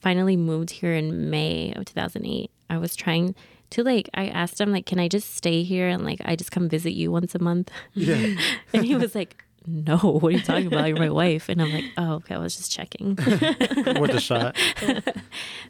finally 0.00 0.36
moved 0.36 0.70
here 0.70 0.94
in 0.94 1.30
May 1.30 1.72
of 1.74 1.84
two 1.86 1.94
thousand 1.94 2.26
eight. 2.26 2.50
I 2.70 2.78
was 2.78 2.94
trying 2.96 3.34
to 3.70 3.82
like 3.82 4.08
I 4.14 4.28
asked 4.28 4.60
him 4.60 4.70
like, 4.72 4.86
can 4.86 4.98
I 5.00 5.08
just 5.08 5.34
stay 5.34 5.62
here 5.62 5.88
and 5.88 6.04
like 6.04 6.20
I 6.24 6.36
just 6.36 6.50
come 6.52 6.68
visit 6.68 6.92
you 6.92 7.10
once 7.10 7.34
a 7.34 7.38
month? 7.38 7.70
Yeah, 7.94 8.36
And 8.72 8.84
he 8.84 8.94
was 8.94 9.14
like, 9.14 9.42
No, 9.66 9.96
what 9.96 10.24
are 10.28 10.30
you 10.36 10.40
talking 10.42 10.66
about? 10.68 10.86
You're 10.88 10.98
my 10.98 11.10
wife. 11.24 11.48
And 11.48 11.60
I'm 11.60 11.72
like, 11.72 11.84
Oh, 11.96 12.14
okay, 12.14 12.34
I 12.34 12.38
was 12.38 12.56
just 12.56 12.70
checking. 12.70 13.16
worth 13.98 14.14
a 14.14 14.20
shot. 14.20 14.56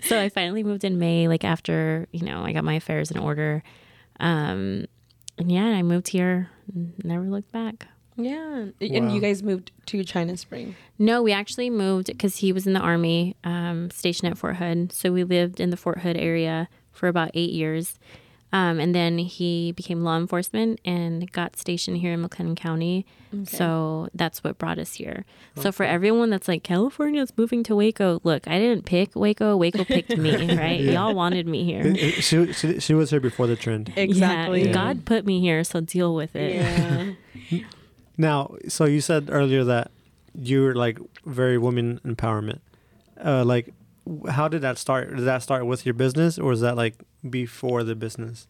so 0.03 0.21
I 0.21 0.29
finally 0.29 0.63
moved 0.63 0.85
in 0.85 0.99
May, 0.99 1.29
like 1.29 1.45
after, 1.45 2.07
you 2.13 2.25
know, 2.25 2.43
I 2.45 2.53
got 2.53 2.65
my 2.65 2.75
affairs 2.75 3.11
in 3.11 3.19
order. 3.19 3.63
Um 4.21 4.85
and 5.39 5.51
yeah, 5.51 5.65
I 5.65 5.83
moved 5.83 6.09
here, 6.09 6.51
never 7.03 7.25
looked 7.25 7.51
back. 7.51 7.89
Yeah. 8.17 8.67
And 8.81 9.09
Wow. 9.09 9.15
you 9.15 9.21
guys 9.21 9.43
moved 9.43 9.73
to 9.87 10.05
China 10.05 10.37
Spring. 10.37 10.77
No, 10.99 11.23
we 11.23 11.33
actually 11.33 11.71
moved 11.71 12.07
because 12.07 12.37
he 12.37 12.53
was 12.53 12.67
in 12.67 12.73
the 12.73 12.81
army, 12.81 13.37
um, 13.45 13.91
stationed 13.91 14.31
at 14.31 14.39
Fort 14.39 14.57
Hood. 14.57 14.93
So 14.93 15.13
we 15.13 15.25
lived 15.25 15.59
in 15.61 15.71
the 15.71 15.77
Fort 15.77 16.01
Hood 16.01 16.17
area 16.17 16.69
for 16.93 17.09
about 17.09 17.31
eight 17.35 17.51
years. 17.51 17.99
Um, 18.53 18.79
and 18.79 18.95
then 18.95 19.19
he 19.19 19.73
became 19.73 20.05
law 20.05 20.17
enforcement 20.17 20.79
and 20.85 21.31
got 21.33 21.57
stationed 21.57 21.97
here 21.97 22.13
in 22.13 22.23
McLennan 22.23 22.57
County. 22.57 23.05
So 23.43 24.07
that's 24.15 24.45
what 24.45 24.59
brought 24.59 24.79
us 24.79 24.95
here. 24.95 25.25
So 25.57 25.73
for 25.73 25.83
everyone 25.83 26.31
that's 26.31 26.47
like, 26.47 26.63
California's 26.63 27.33
moving 27.37 27.65
to 27.65 27.75
Waco, 27.75 28.21
look, 28.23 28.47
I 28.47 28.61
didn't 28.61 28.85
pick 28.85 29.17
Waco. 29.17 29.57
Waco 29.57 29.85
picked 29.85 30.17
me, 30.17 30.55
right? 30.57 30.79
Y'all 30.79 31.17
wanted 31.17 31.49
me 31.49 31.65
here. 31.65 31.83
It- 31.85 31.97
it- 31.97 32.23
she, 32.23 32.53
she 32.53 32.79
she 32.79 32.95
was 32.95 33.11
here 33.11 33.19
before 33.19 33.49
the 33.49 33.57
trend. 33.57 33.93
Exactly. 33.97 34.67
Yeah, 34.67 34.73
God 34.73 35.05
put 35.05 35.27
me 35.27 35.41
here, 35.41 35.65
so 35.65 35.81
deal 35.81 36.15
with 36.15 36.37
it. 36.37 36.55
Yeah. 37.51 37.63
Now, 38.17 38.55
so 38.69 38.85
you 38.85 39.01
said 39.01 39.29
earlier 39.31 39.65
that 39.65 39.91
you're 40.35 40.75
like 40.75 40.99
very 41.25 41.59
women 41.59 42.01
empowerment. 42.05 42.61
Uh, 43.23 43.45
like, 43.45 43.73
how 44.29 44.49
did 44.49 44.63
that 44.63 44.79
start? 44.79 45.15
Did 45.17 45.25
that 45.25 45.43
start 45.43 45.67
with 45.67 45.87
your 45.87 45.95
business, 45.95 46.39
or 46.39 46.53
is 46.53 46.61
that 46.61 46.77
like 46.77 47.03
before 47.29 47.83
the 47.85 47.95
business? 47.95 48.47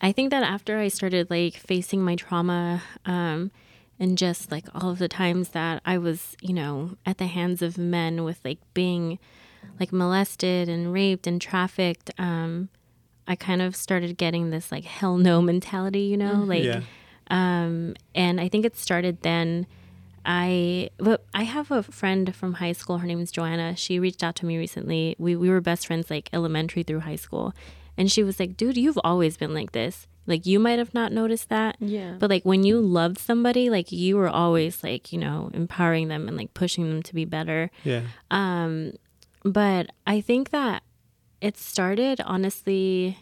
I 0.00 0.12
think 0.12 0.30
that 0.30 0.42
after 0.42 0.78
I 0.78 0.88
started 0.88 1.30
like 1.30 1.54
facing 1.54 2.02
my 2.02 2.14
trauma, 2.16 2.82
um, 3.04 3.50
and 3.98 4.16
just 4.16 4.50
like 4.50 4.66
all 4.74 4.90
of 4.90 4.98
the 4.98 5.08
times 5.08 5.50
that 5.50 5.82
I 5.84 5.98
was, 5.98 6.36
you 6.40 6.54
know, 6.54 6.96
at 7.04 7.18
the 7.18 7.26
hands 7.26 7.62
of 7.62 7.78
men 7.78 8.24
with 8.24 8.40
like 8.44 8.58
being 8.74 9.18
like 9.80 9.92
molested 9.92 10.68
and 10.68 10.92
raped 10.92 11.26
and 11.26 11.40
trafficked, 11.40 12.10
um, 12.18 12.68
I 13.26 13.36
kind 13.36 13.60
of 13.60 13.74
started 13.76 14.16
getting 14.16 14.50
this 14.50 14.70
like 14.72 14.84
hell 14.84 15.16
no 15.18 15.42
mentality, 15.42 16.02
you 16.02 16.16
know, 16.16 16.44
like, 16.46 16.64
Yeah. 16.64 16.80
Um, 17.30 17.94
and 18.14 18.40
I 18.40 18.48
think 18.48 18.64
it 18.64 18.76
started 18.76 19.22
then. 19.22 19.66
I 20.24 20.90
but 20.98 21.24
I 21.32 21.44
have 21.44 21.70
a 21.70 21.82
friend 21.82 22.34
from 22.34 22.54
high 22.54 22.72
school. 22.72 22.98
Her 22.98 23.06
name 23.06 23.20
is 23.20 23.30
Joanna. 23.30 23.76
She 23.76 23.98
reached 23.98 24.22
out 24.22 24.34
to 24.36 24.46
me 24.46 24.58
recently. 24.58 25.14
We 25.18 25.36
we 25.36 25.48
were 25.48 25.60
best 25.60 25.86
friends 25.86 26.10
like 26.10 26.28
elementary 26.32 26.82
through 26.82 27.00
high 27.00 27.16
school, 27.16 27.54
and 27.96 28.10
she 28.12 28.22
was 28.22 28.38
like, 28.38 28.56
"Dude, 28.56 28.76
you've 28.76 28.98
always 29.04 29.36
been 29.38 29.54
like 29.54 29.72
this. 29.72 30.06
Like 30.26 30.44
you 30.44 30.58
might 30.58 30.78
have 30.78 30.92
not 30.92 31.12
noticed 31.12 31.48
that, 31.48 31.76
Yeah. 31.80 32.16
but 32.18 32.28
like 32.28 32.44
when 32.44 32.62
you 32.62 32.78
loved 32.80 33.16
somebody, 33.18 33.70
like 33.70 33.90
you 33.90 34.16
were 34.18 34.28
always 34.28 34.82
like 34.82 35.12
you 35.12 35.18
know 35.18 35.50
empowering 35.54 36.08
them 36.08 36.28
and 36.28 36.36
like 36.36 36.52
pushing 36.52 36.90
them 36.90 37.02
to 37.04 37.14
be 37.14 37.24
better." 37.24 37.70
Yeah. 37.84 38.02
Um, 38.30 38.92
but 39.44 39.88
I 40.06 40.20
think 40.20 40.50
that 40.50 40.82
it 41.40 41.56
started 41.56 42.20
honestly 42.26 43.16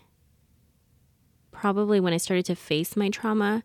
probably 1.52 2.00
when 2.00 2.12
I 2.12 2.16
started 2.16 2.44
to 2.46 2.54
face 2.56 2.96
my 2.96 3.08
trauma, 3.10 3.62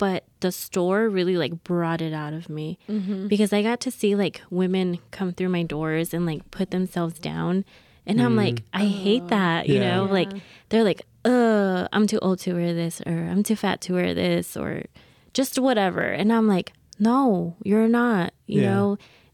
but 0.00 0.24
the 0.40 0.50
store 0.50 1.08
really 1.08 1.36
like 1.36 1.54
brought 1.62 2.00
it 2.00 2.14
out 2.22 2.32
of 2.32 2.48
me 2.48 2.78
because 3.28 3.52
I 3.52 3.60
got 3.62 3.80
to 3.84 3.90
see 3.90 4.14
like 4.24 4.40
women 4.50 4.98
come 5.10 5.30
through 5.34 5.50
my 5.58 5.62
doors 5.62 6.14
and 6.14 6.24
like 6.24 6.42
put 6.50 6.70
themselves 6.70 7.18
down. 7.20 7.64
And 8.08 8.16
I'm 8.24 8.34
like, 8.44 8.62
I 8.72 8.86
hate 9.04 9.28
that, 9.28 9.68
you 9.68 9.78
Yeah. 9.78 9.86
know? 9.98 10.04
Like 10.18 10.32
they're 10.70 10.88
like, 10.90 11.02
uh, 11.24 11.86
I'm 11.92 12.06
too 12.06 12.18
old 12.20 12.38
to 12.40 12.54
wear 12.54 12.72
this 12.72 13.00
or 13.06 13.12
I'm 13.30 13.42
too 13.42 13.56
fat 13.56 13.78
to 13.82 13.92
wear 13.94 14.14
this 14.14 14.56
or 14.56 14.84
just 15.38 15.58
whatever. 15.58 16.00
And 16.20 16.32
I'm 16.32 16.48
like, 16.48 16.72
no, 16.98 17.56
you're 17.62 17.88
not, 18.02 18.32
you 18.46 18.62
Yeah. 18.62 18.70
know? 18.70 18.86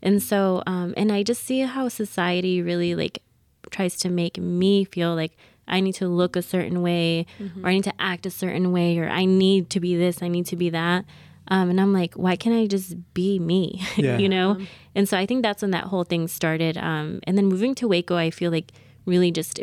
And 0.03 0.21
so, 0.31 0.63
um, 0.67 0.93
and 0.97 1.09
I 1.13 1.23
just 1.23 1.43
see 1.45 1.61
how 1.61 1.89
society 1.89 2.61
really 2.61 2.95
like 3.03 3.23
tries 3.71 3.97
to 4.03 4.09
make 4.11 4.37
me 4.39 4.85
feel 4.85 5.15
like 5.15 5.35
I 5.69 5.81
need 5.81 5.95
to 5.95 6.09
look 6.09 6.37
a 6.37 6.43
certain 6.43 6.83
way 6.83 7.27
or 7.63 7.69
I 7.69 7.75
need 7.75 7.85
to 7.85 7.95
act 7.99 8.27
a 8.27 8.31
certain 8.31 8.73
way 8.73 8.99
or 8.99 9.09
I 9.09 9.25
need 9.25 9.71
to 9.71 9.81
be 9.81 9.97
this, 9.97 10.23
I 10.23 10.29
need 10.29 10.47
to 10.47 10.57
be 10.57 10.71
that. 10.71 11.05
Um, 11.49 11.71
and 11.71 11.81
I'm 11.81 11.93
like, 11.93 12.15
why 12.15 12.37
can't 12.37 12.57
I 12.57 12.67
just 12.67 12.95
be 13.15 13.39
me? 13.39 13.83
Yeah. 13.97 14.19
you 14.19 14.29
know? 14.29 14.59
And 14.95 15.09
so 15.09 15.17
I 15.17 15.27
think 15.27 15.43
that's 15.43 15.63
when 15.63 15.71
that 15.73 15.85
whole 15.85 16.05
thing 16.05 16.29
started. 16.29 16.77
Um, 16.77 17.21
and 17.25 17.37
then 17.39 17.47
moving 17.47 17.75
to 17.77 17.89
Waco, 17.89 18.17
I 18.17 18.31
feel 18.31 18.51
like 18.51 18.73
really 19.05 19.31
just 19.31 19.61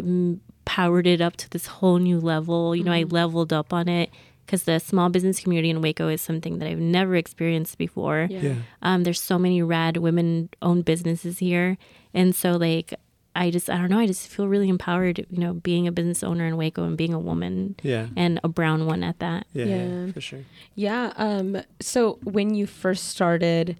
powered 0.66 1.08
it 1.08 1.20
up 1.22 1.36
to 1.38 1.50
this 1.50 1.66
whole 1.68 1.98
new 1.98 2.20
level. 2.20 2.76
You 2.76 2.84
know, 2.84 2.94
I 2.94 3.04
leveled 3.04 3.52
up 3.52 3.74
on 3.74 3.90
it 3.90 4.10
because 4.46 4.64
the 4.64 4.80
small 4.80 5.10
business 5.10 5.40
community 5.40 5.70
in 5.70 5.82
Waco 5.82 6.08
is 6.08 6.22
something 6.22 6.60
that 6.60 6.68
I've 6.70 6.80
never 6.80 7.16
experienced 7.16 7.78
before. 7.78 8.28
Yeah. 8.30 8.56
Um, 8.82 9.04
there's 9.04 9.22
so 9.22 9.38
many 9.38 9.62
rad 9.62 9.98
women 9.98 10.50
owned 10.62 10.86
businesses 10.86 11.40
here. 11.40 11.78
And 12.14 12.34
so 12.36 12.52
like 12.54 12.94
I 13.36 13.50
just 13.50 13.70
I 13.70 13.78
don't 13.78 13.90
know, 13.90 14.00
I 14.00 14.06
just 14.08 14.28
feel 14.28 14.48
really 14.48 14.70
empowered, 14.70 15.20
you 15.30 15.40
know, 15.40 15.54
being 15.54 15.88
a 15.88 15.92
business 15.92 16.24
owner 16.24 16.46
in 16.46 16.56
Waco 16.58 16.84
and 16.84 16.96
being 16.98 17.14
a 17.14 17.20
woman 17.20 17.76
Yeah. 17.82 18.08
and 18.16 18.40
a 18.44 18.48
brown 18.48 18.86
one 18.86 19.04
at 19.04 19.20
that. 19.20 19.48
Yeah. 19.54 19.66
yeah, 19.66 19.88
Yeah. 19.88 20.12
For 20.12 20.22
sure. 20.22 20.40
Yeah. 20.76 21.14
Um. 21.18 21.62
So 21.80 22.20
when 22.24 22.54
you 22.54 22.68
first 22.68 23.10
started 23.10 23.78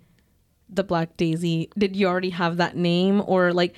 the 0.70 0.84
Black 0.84 1.16
Daisy, 1.18 1.70
did 1.78 1.96
you 1.96 2.08
already 2.08 2.32
have 2.32 2.58
that 2.58 2.76
name, 2.76 3.22
or 3.28 3.54
like, 3.54 3.76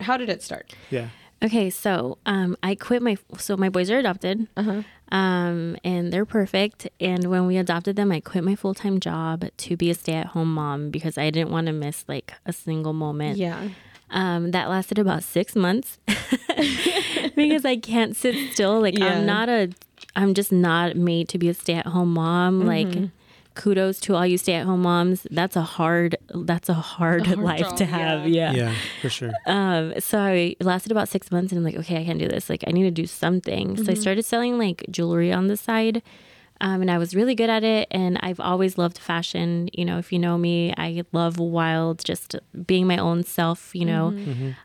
how 0.00 0.16
did 0.16 0.30
it 0.30 0.42
start? 0.42 0.74
Yeah. 0.90 1.08
Okay, 1.42 1.70
so 1.70 2.18
um, 2.26 2.54
I 2.62 2.74
quit 2.74 3.00
my 3.02 3.16
so 3.38 3.56
my 3.56 3.70
boys 3.70 3.90
are 3.90 3.98
adopted, 3.98 4.46
uh-huh. 4.58 4.82
um, 5.10 5.76
and 5.84 6.12
they're 6.12 6.26
perfect. 6.26 6.86
And 7.00 7.24
when 7.30 7.46
we 7.46 7.56
adopted 7.56 7.96
them, 7.96 8.12
I 8.12 8.20
quit 8.20 8.44
my 8.44 8.54
full 8.54 8.74
time 8.74 9.00
job 9.00 9.44
to 9.56 9.76
be 9.76 9.88
a 9.90 9.94
stay 9.94 10.14
at 10.14 10.26
home 10.28 10.52
mom 10.52 10.90
because 10.90 11.16
I 11.16 11.30
didn't 11.30 11.50
want 11.50 11.66
to 11.68 11.72
miss 11.72 12.04
like 12.08 12.34
a 12.44 12.52
single 12.52 12.92
moment. 12.92 13.38
Yeah. 13.38 13.68
Um, 14.10 14.50
that 14.50 14.68
lasted 14.68 14.98
about 14.98 15.22
six 15.22 15.54
months 15.54 15.98
because 17.36 17.64
I 17.64 17.76
can't 17.76 18.16
sit 18.16 18.52
still. 18.52 18.80
Like 18.80 18.98
Yeah. 18.98 19.06
I'm 19.18 19.26
not 19.26 19.48
a, 19.48 19.70
I'm 20.16 20.34
just 20.34 20.52
not 20.52 20.96
made 20.96 21.28
to 21.30 21.38
be 21.38 21.48
a 21.48 21.54
stay 21.54 21.74
at 21.74 21.86
home 21.86 22.14
mom. 22.14 22.66
Like 22.66 23.10
kudos 23.54 24.00
to 24.00 24.14
all 24.14 24.26
you 24.26 24.38
stay 24.38 24.54
at 24.54 24.66
home 24.66 24.82
moms. 24.82 25.26
That's 25.30 25.56
a 25.56 25.62
hard, 25.62 26.16
that's 26.34 26.68
a 26.68 26.74
hard, 26.74 27.26
hard 27.26 27.38
life 27.38 27.60
job, 27.60 27.76
to 27.76 27.84
have. 27.84 28.28
yeah. 28.28 28.52
yeah. 28.52 28.70
Yeah. 28.70 28.74
For 29.02 29.10
sure. 29.10 29.32
Um, 29.46 29.94
so 30.00 30.18
I 30.18 30.56
lasted 30.60 30.92
about 30.92 31.08
six 31.08 31.30
months, 31.30 31.52
and 31.52 31.58
I'm 31.58 31.64
like, 31.64 31.76
okay, 31.76 32.00
I 32.00 32.04
can't 32.04 32.18
do 32.18 32.28
this. 32.28 32.48
Like, 32.48 32.64
I 32.66 32.70
need 32.72 32.84
to 32.84 32.90
do 32.90 33.06
something. 33.06 33.76
So 33.84 33.90
I 33.90 33.94
started 33.94 34.24
selling 34.24 34.56
like 34.58 34.84
jewelry 34.90 35.32
on 35.32 35.48
the 35.48 35.56
side, 35.56 36.02
um, 36.60 36.82
and 36.82 36.90
I 36.90 36.98
was 36.98 37.14
really 37.14 37.34
good 37.34 37.50
at 37.50 37.64
it. 37.64 37.88
And 37.90 38.18
I've 38.22 38.40
always 38.40 38.76
loved 38.76 38.98
fashion. 38.98 39.68
You 39.72 39.84
know, 39.84 39.98
if 39.98 40.12
you 40.12 40.18
know 40.18 40.36
me, 40.36 40.74
I 40.76 41.02
love 41.12 41.38
wild, 41.38 42.04
just 42.04 42.36
being 42.66 42.86
my 42.86 42.98
own 42.98 43.24
self. 43.24 43.74
You 43.74 43.86
know, 43.86 44.06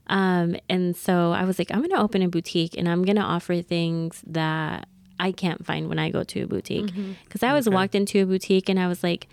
um, 0.08 0.56
and 0.70 0.96
so 0.96 1.32
I 1.32 1.44
was 1.46 1.58
like, 1.60 1.72
I'm 1.72 1.82
gonna 1.82 2.02
open 2.02 2.22
a 2.22 2.28
boutique, 2.28 2.78
and 2.78 2.88
I'm 2.90 3.04
gonna 3.04 3.22
offer 3.22 3.62
things 3.62 4.22
that 4.28 4.88
I 5.20 5.32
can't 5.32 5.66
find 5.66 5.88
when 5.88 6.00
I 6.00 6.10
go 6.10 6.24
to 6.24 6.42
a 6.42 6.48
boutique. 6.48 6.92
Because 7.24 7.44
I 7.44 7.54
was 7.54 7.70
walked 7.70 7.96
into 7.96 8.22
a 8.22 8.26
boutique, 8.26 8.70
and 8.70 8.80
I 8.80 8.88
was 8.88 9.04
like. 9.04 9.28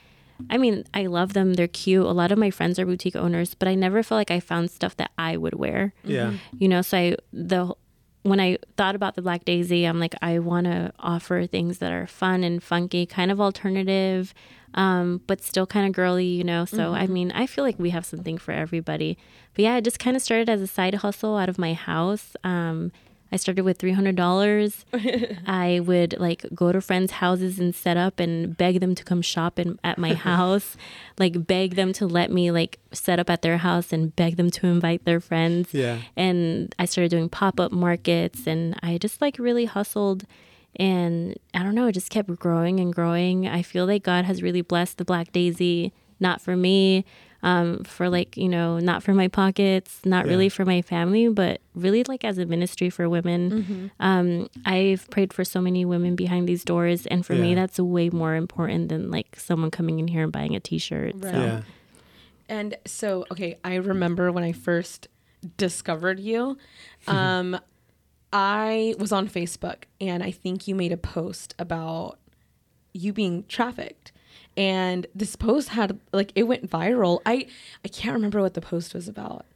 I 0.51 0.59
mean, 0.59 0.85
I 0.93 1.07
love 1.07 1.35
them. 1.35 1.55
They're 1.55 1.69
cute. 1.69 2.05
A 2.05 2.11
lot 2.11 2.33
of 2.33 2.39
my 2.39 2.51
friends 2.51 2.77
are 2.81 2.87
boutique 2.87 3.15
owners, 3.15 3.55
but 3.55 3.69
I 3.69 3.77
never 3.77 4.03
felt 4.03 4.19
like 4.19 4.33
I 4.33 4.41
found 4.41 4.73
stuff 4.73 4.97
that 4.97 5.13
I 5.17 5.37
would 5.37 5.55
wear. 5.55 5.95
Yeah. 6.03 6.33
You 6.59 6.67
know, 6.67 6.83
so 6.83 6.99
I 6.99 7.17
the 7.33 7.75
when 8.23 8.41
I 8.41 8.59
thought 8.77 8.95
about 8.95 9.17
the 9.17 9.23
Black 9.23 9.45
Daisy, 9.45 9.85
I'm 9.85 9.99
like, 9.99 10.15
I 10.23 10.39
want 10.39 10.67
to 10.67 10.93
offer 10.99 11.47
things 11.47 11.79
that 11.79 11.93
are 11.93 12.07
fun 12.07 12.45
and 12.45 12.63
funky, 12.63 13.05
kind 13.05 13.31
of 13.31 13.41
alternative, 13.41 14.33
um, 14.75 15.21
but 15.27 15.43
still 15.43 15.67
kind 15.67 15.87
of 15.87 15.93
girly, 15.93 16.27
you 16.27 16.45
know. 16.45 16.65
So 16.65 16.95
I 16.95 17.07
mean, 17.07 17.33
I 17.33 17.47
feel 17.47 17.65
like 17.65 17.79
we 17.79 17.91
have 17.91 18.05
something 18.07 18.39
for 18.39 18.53
everybody. 18.53 19.19
But 19.55 19.65
yeah, 19.65 19.77
it 19.77 19.85
just 19.85 19.99
kind 19.99 20.17
of 20.17 20.23
started 20.23 20.49
as 20.49 20.61
a 20.61 20.67
side 20.67 20.95
hustle 20.95 21.37
out 21.37 21.49
of 21.49 21.59
my 21.59 21.75
house. 21.75 22.37
Um, 22.45 22.93
I 23.33 23.37
started 23.37 23.63
with 23.63 23.79
three 23.79 23.93
hundred 23.93 24.15
dollars. 24.15 24.85
I 25.47 25.81
would 25.83 26.21
like 26.21 26.45
go 26.55 26.71
to 26.71 26.83
friends' 26.83 27.13
houses 27.13 27.59
and 27.59 27.75
set 27.75 27.97
up 27.97 28.21
and 28.21 28.55
beg 28.55 28.81
them 28.81 28.95
to 28.95 29.03
come 29.03 29.23
shop 29.23 29.59
in, 29.59 29.79
at 29.83 29.97
my 29.97 30.13
house, 30.31 30.77
like 31.19 31.47
beg 31.47 31.75
them 31.75 31.95
to 31.95 32.07
let 32.07 32.31
me 32.31 32.51
like 32.51 32.79
set 32.93 33.19
up 33.19 33.31
at 33.31 33.41
their 33.41 33.57
house 33.57 33.91
and 33.93 34.15
beg 34.15 34.37
them 34.37 34.51
to 34.51 34.67
invite 34.67 35.07
their 35.07 35.19
friends. 35.19 35.73
Yeah. 35.73 36.01
And 36.15 36.75
I 36.79 36.85
started 36.85 37.11
doing 37.11 37.31
pop 37.31 37.59
up 37.59 37.73
markets 37.73 38.47
and 38.47 38.79
I 38.83 38.99
just 38.99 39.23
like 39.23 39.39
really 39.39 39.65
hustled. 39.65 40.25
And 40.77 41.39
I 41.55 41.63
don't 41.63 41.75
know, 41.75 41.87
it 41.87 41.93
just 41.93 42.11
kept 42.11 42.29
growing 42.39 42.81
and 42.81 42.95
growing. 42.95 43.47
I 43.49 43.63
feel 43.63 43.87
like 43.87 44.03
God 44.03 44.27
has 44.27 44.43
really 44.43 44.63
blessed 44.63 44.99
the 44.99 45.05
Black 45.05 45.33
Daisy, 45.33 45.93
not 46.21 46.41
for 46.41 46.57
me, 46.57 47.05
um, 47.43 47.83
for 47.85 48.09
like, 48.09 48.37
you 48.37 48.49
know, 48.49 48.79
not 48.79 49.03
for 49.03 49.13
my 49.15 49.29
pockets, 49.29 50.01
not 50.05 50.25
Yeah. 50.27 50.31
really 50.33 50.49
for 50.49 50.65
my 50.65 50.81
family, 50.83 51.29
but 51.29 51.61
really 51.75 52.05
like 52.05 52.25
as 52.25 52.39
a 52.39 52.47
ministry 52.47 52.89
for 52.91 53.09
women. 53.09 53.51
Mm-hmm. 53.51 53.87
Um, 54.01 54.49
I've 54.65 55.09
prayed 55.11 55.33
for 55.33 55.45
so 55.45 55.61
many 55.61 55.85
women 55.85 56.15
behind 56.15 56.49
these 56.49 56.65
doors. 56.65 57.07
And 57.07 57.27
for 57.27 57.35
me, 57.35 57.55
that's 57.55 57.79
way 57.81 58.11
more 58.11 58.35
important 58.37 58.89
than 58.91 59.11
like 59.11 59.39
someone 59.39 59.71
coming 59.71 59.99
in 59.99 60.07
here 60.09 60.23
and 60.23 60.33
buying 60.33 60.55
a 60.55 60.61
t 60.61 60.79
shirt. 60.79 61.15
Right. 61.17 61.33
So. 61.33 61.41
Yeah. 61.41 61.61
And 62.49 62.77
so, 62.87 63.25
okay, 63.33 63.59
I 63.65 63.77
remember 63.77 64.31
when 64.31 64.45
I 64.45 64.53
first 64.53 65.09
discovered 65.57 66.21
you. 66.21 66.59
Um, 67.09 67.59
I 68.33 68.95
was 68.99 69.11
on 69.11 69.29
Facebook 69.29 69.85
and 70.01 70.23
I 70.23 70.31
think 70.31 70.69
you 70.69 70.75
made 70.77 70.93
a 70.93 70.97
post 70.97 71.55
about 71.59 72.19
you 72.95 73.13
being 73.13 73.45
trafficked. 73.49 74.12
And 74.57 75.07
this 75.15 75.37
post 75.37 75.71
had 75.71 75.99
like 76.13 76.33
it 76.35 76.45
went 76.45 76.69
viral. 76.69 77.21
I 77.25 77.47
I 77.85 77.89
can't 77.89 78.15
remember 78.15 78.41
what 78.41 78.55
the 78.55 78.61
post 78.61 78.95
was 78.95 79.09
about. 79.09 79.47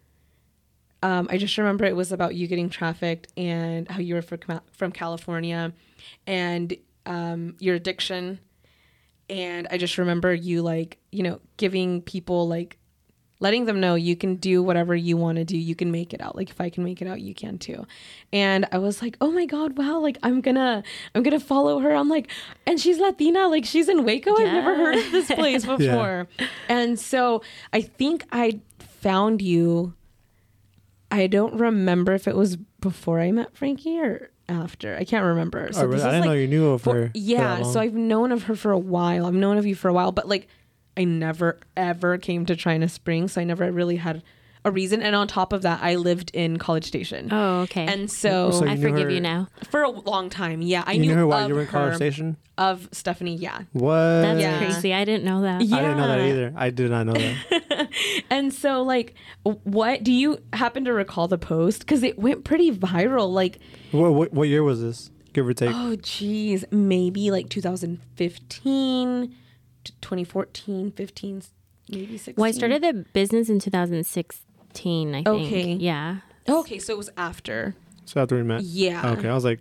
Um, 1.02 1.28
I 1.30 1.36
just 1.36 1.56
remember 1.58 1.84
it 1.84 1.94
was 1.94 2.10
about 2.10 2.34
you 2.34 2.46
getting 2.46 2.70
trafficked 2.70 3.32
and 3.36 3.88
how 3.88 4.00
you 4.00 4.14
were 4.14 4.22
from, 4.22 4.92
California 4.92 5.72
and 6.26 6.76
um, 7.04 7.54
your 7.60 7.74
addiction. 7.76 8.40
And 9.28 9.68
I 9.70 9.78
just 9.78 9.98
remember 9.98 10.34
you 10.34 10.62
like, 10.62 10.98
you 11.12 11.22
know, 11.22 11.40
giving 11.58 12.00
people 12.02 12.48
like 12.48 12.78
letting 13.38 13.66
them 13.66 13.80
know 13.80 13.94
you 13.94 14.16
can 14.16 14.36
do 14.36 14.62
whatever 14.62 14.94
you 14.94 15.16
want 15.16 15.36
to 15.36 15.44
do. 15.44 15.56
You 15.56 15.74
can 15.74 15.90
make 15.90 16.14
it 16.14 16.20
out. 16.20 16.36
Like 16.36 16.50
if 16.50 16.60
I 16.60 16.70
can 16.70 16.84
make 16.84 17.02
it 17.02 17.08
out, 17.08 17.20
you 17.20 17.34
can 17.34 17.58
too. 17.58 17.86
And 18.32 18.66
I 18.72 18.78
was 18.78 19.02
like, 19.02 19.16
oh 19.20 19.30
my 19.30 19.46
God, 19.46 19.76
wow, 19.76 19.98
like 19.98 20.18
I'm 20.22 20.40
gonna 20.40 20.82
I'm 21.14 21.22
gonna 21.22 21.40
follow 21.40 21.80
her. 21.80 21.94
I'm 21.94 22.08
like, 22.08 22.30
and 22.66 22.80
she's 22.80 22.98
Latina, 22.98 23.48
like 23.48 23.64
she's 23.64 23.88
in 23.88 24.04
Waco. 24.04 24.32
I've 24.32 24.52
never 24.52 24.74
heard 24.74 24.96
of 24.96 25.10
this 25.12 25.30
place 25.30 25.64
before. 25.66 26.28
And 26.68 26.98
so 26.98 27.42
I 27.72 27.82
think 27.82 28.24
I 28.32 28.60
found 28.78 29.42
you. 29.42 29.94
I 31.10 31.28
don't 31.28 31.54
remember 31.54 32.14
if 32.14 32.26
it 32.26 32.34
was 32.34 32.56
before 32.56 33.20
I 33.20 33.30
met 33.30 33.56
Frankie 33.56 34.00
or 34.00 34.30
after. 34.48 34.96
I 34.96 35.04
can't 35.04 35.24
remember. 35.24 35.70
Oh, 35.74 35.84
really? 35.84 36.02
I 36.02 36.10
didn't 36.12 36.26
know 36.26 36.32
you 36.32 36.48
knew 36.48 36.70
of 36.70 36.84
her. 36.84 37.06
for 37.06 37.10
yeah, 37.14 37.62
so. 37.62 37.80
I've 37.80 37.94
known 37.94 38.32
of 38.32 38.44
her 38.44 38.56
for 38.56 38.72
a 38.72 38.78
while. 38.78 39.26
I've 39.26 39.34
known 39.34 39.56
of 39.58 39.66
you 39.66 39.74
for 39.74 39.88
a 39.88 39.92
while, 39.92 40.12
but 40.12 40.28
like 40.28 40.48
I 40.96 41.04
never 41.04 41.58
ever 41.76 42.18
came 42.18 42.46
to 42.46 42.56
China 42.56 42.88
Springs, 42.88 43.32
so 43.32 43.40
I 43.40 43.44
never 43.44 43.70
really 43.70 43.96
had 43.96 44.22
a 44.64 44.70
reason. 44.70 45.00
And 45.02 45.14
on 45.14 45.28
top 45.28 45.52
of 45.52 45.62
that, 45.62 45.80
I 45.82 45.94
lived 45.96 46.30
in 46.34 46.56
College 46.58 46.84
Station. 46.84 47.28
Oh, 47.30 47.60
okay. 47.60 47.86
And 47.86 48.10
so, 48.10 48.46
oh, 48.48 48.50
So 48.50 48.66
I 48.66 48.76
forgive 48.76 49.06
her- 49.08 49.10
you 49.10 49.20
now. 49.20 49.46
for 49.70 49.82
a 49.82 49.90
long 49.90 50.28
time, 50.30 50.60
yeah, 50.62 50.82
I 50.86 50.92
you 50.94 51.00
knew, 51.02 51.08
knew 51.10 51.14
her 51.16 51.26
while 51.26 51.44
of 51.44 51.48
you 51.48 51.54
were 51.54 51.60
in 51.62 51.66
College 51.68 51.94
Station. 51.96 52.36
of 52.58 52.88
Stephanie. 52.90 53.36
Yeah, 53.36 53.60
What? 53.72 53.92
That's 53.94 54.40
Yeah. 54.40 54.58
crazy. 54.58 54.92
I 54.94 55.04
didn't 55.04 55.24
know 55.24 55.42
that. 55.42 55.62
Yeah. 55.62 55.76
I 55.76 55.80
didn't 55.82 55.96
know 55.98 56.08
that 56.08 56.20
either. 56.20 56.52
I 56.56 56.70
did 56.70 56.90
not 56.90 57.06
know 57.06 57.12
that. 57.12 57.88
and 58.30 58.52
so, 58.52 58.82
like, 58.82 59.14
what 59.44 60.02
do 60.02 60.10
you 60.12 60.38
happen 60.54 60.84
to 60.86 60.92
recall 60.92 61.28
the 61.28 61.38
post? 61.38 61.80
Because 61.80 62.02
it 62.02 62.18
went 62.18 62.42
pretty 62.44 62.72
viral. 62.72 63.30
Like, 63.32 63.58
What, 63.92 64.14
what 64.14 64.32
what 64.32 64.48
year 64.48 64.62
was 64.64 64.80
this? 64.80 65.10
Give 65.32 65.46
or 65.46 65.52
take. 65.52 65.70
oh, 65.72 65.96
geez, 66.02 66.64
maybe 66.72 67.30
like 67.30 67.50
2015, 67.50 69.28
t- 69.28 69.34
2014, 70.00 70.92
15, 70.92 71.42
maybe 71.90 72.18
16. 72.18 72.34
Well, 72.36 72.48
I 72.48 72.52
started 72.52 72.82
the 72.82 73.04
business 73.12 73.48
in 73.48 73.58
2016, 73.58 75.08
I 75.08 75.22
think. 75.22 75.26
Okay. 75.26 75.72
Yeah. 75.72 76.18
Okay, 76.48 76.78
so 76.78 76.94
it 76.94 76.98
was 76.98 77.10
after. 77.16 77.74
So 78.04 78.20
after 78.20 78.36
we 78.36 78.42
met. 78.42 78.62
Yeah. 78.62 79.10
Okay, 79.12 79.28
I 79.28 79.34
was 79.34 79.44
like, 79.44 79.60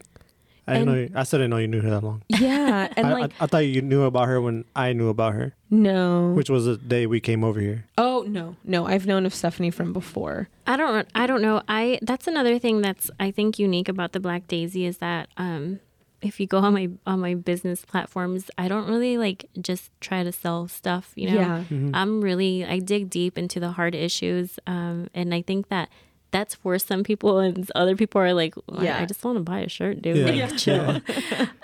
I 0.67 0.73
didn't 0.73 0.87
know. 0.87 0.93
You, 0.95 1.11
I 1.13 1.23
still 1.23 1.39
didn't 1.39 1.51
know 1.51 1.57
you 1.57 1.67
knew 1.67 1.81
her 1.81 1.89
that 1.91 2.03
long. 2.03 2.23
Yeah, 2.27 2.87
and 2.97 3.07
I, 3.07 3.13
like, 3.13 3.31
I, 3.39 3.43
I 3.43 3.47
thought 3.47 3.59
you 3.59 3.81
knew 3.81 4.03
about 4.03 4.27
her 4.27 4.41
when 4.41 4.65
I 4.75 4.93
knew 4.93 5.09
about 5.09 5.33
her, 5.33 5.53
no. 5.69 6.31
which 6.31 6.49
was 6.49 6.65
the 6.65 6.77
day 6.77 7.05
we 7.05 7.19
came 7.19 7.43
over 7.43 7.59
here. 7.59 7.85
oh 7.97 8.25
no, 8.27 8.55
no, 8.63 8.87
I've 8.87 9.05
known 9.05 9.25
of 9.25 9.33
Stephanie 9.33 9.69
from 9.69 9.93
before. 9.93 10.49
I 10.65 10.75
don't 10.77 11.07
I 11.13 11.27
don't 11.27 11.41
know. 11.41 11.61
I 11.67 11.99
that's 12.01 12.27
another 12.27 12.57
thing 12.57 12.81
that's 12.81 13.11
I 13.19 13.29
think 13.29 13.59
unique 13.59 13.87
about 13.87 14.13
the 14.13 14.19
Black 14.19 14.47
Daisy 14.47 14.85
is 14.85 14.97
that 14.97 15.29
um 15.37 15.79
if 16.25 16.39
you 16.39 16.47
go 16.47 16.57
on 16.59 16.73
my 16.73 16.89
on 17.05 17.19
my 17.19 17.35
business 17.35 17.85
platforms, 17.85 18.49
I 18.57 18.67
don't 18.67 18.87
really 18.87 19.17
like 19.17 19.45
just 19.61 19.91
try 20.01 20.23
to 20.23 20.31
sell 20.31 20.67
stuff, 20.67 21.11
you 21.15 21.29
know. 21.31 21.63
Yeah. 21.69 21.89
I'm 21.93 22.21
really 22.21 22.65
I 22.65 22.79
dig 22.79 23.09
deep 23.09 23.37
into 23.37 23.59
the 23.59 23.71
hard 23.71 23.93
issues 23.95 24.59
um 24.67 25.07
and 25.13 25.33
I 25.33 25.41
think 25.41 25.69
that 25.69 25.89
that's 26.31 26.55
for 26.55 26.77
some 26.79 27.03
people 27.03 27.39
and 27.45 27.71
other 27.75 27.95
people 27.95 28.19
are 28.19 28.33
like 28.33 28.55
"Well, 28.67 28.81
I- 28.81 28.83
Yeah. 28.85 28.99
I 29.01 29.05
just 29.05 29.23
want 29.23 29.37
to 29.37 29.43
buy 29.43 29.59
a 29.59 29.69
shirt, 29.69 30.01
dude. 30.01 30.17
Yeah. 30.17 30.45
Like, 30.47 30.57
chill. 30.57 31.01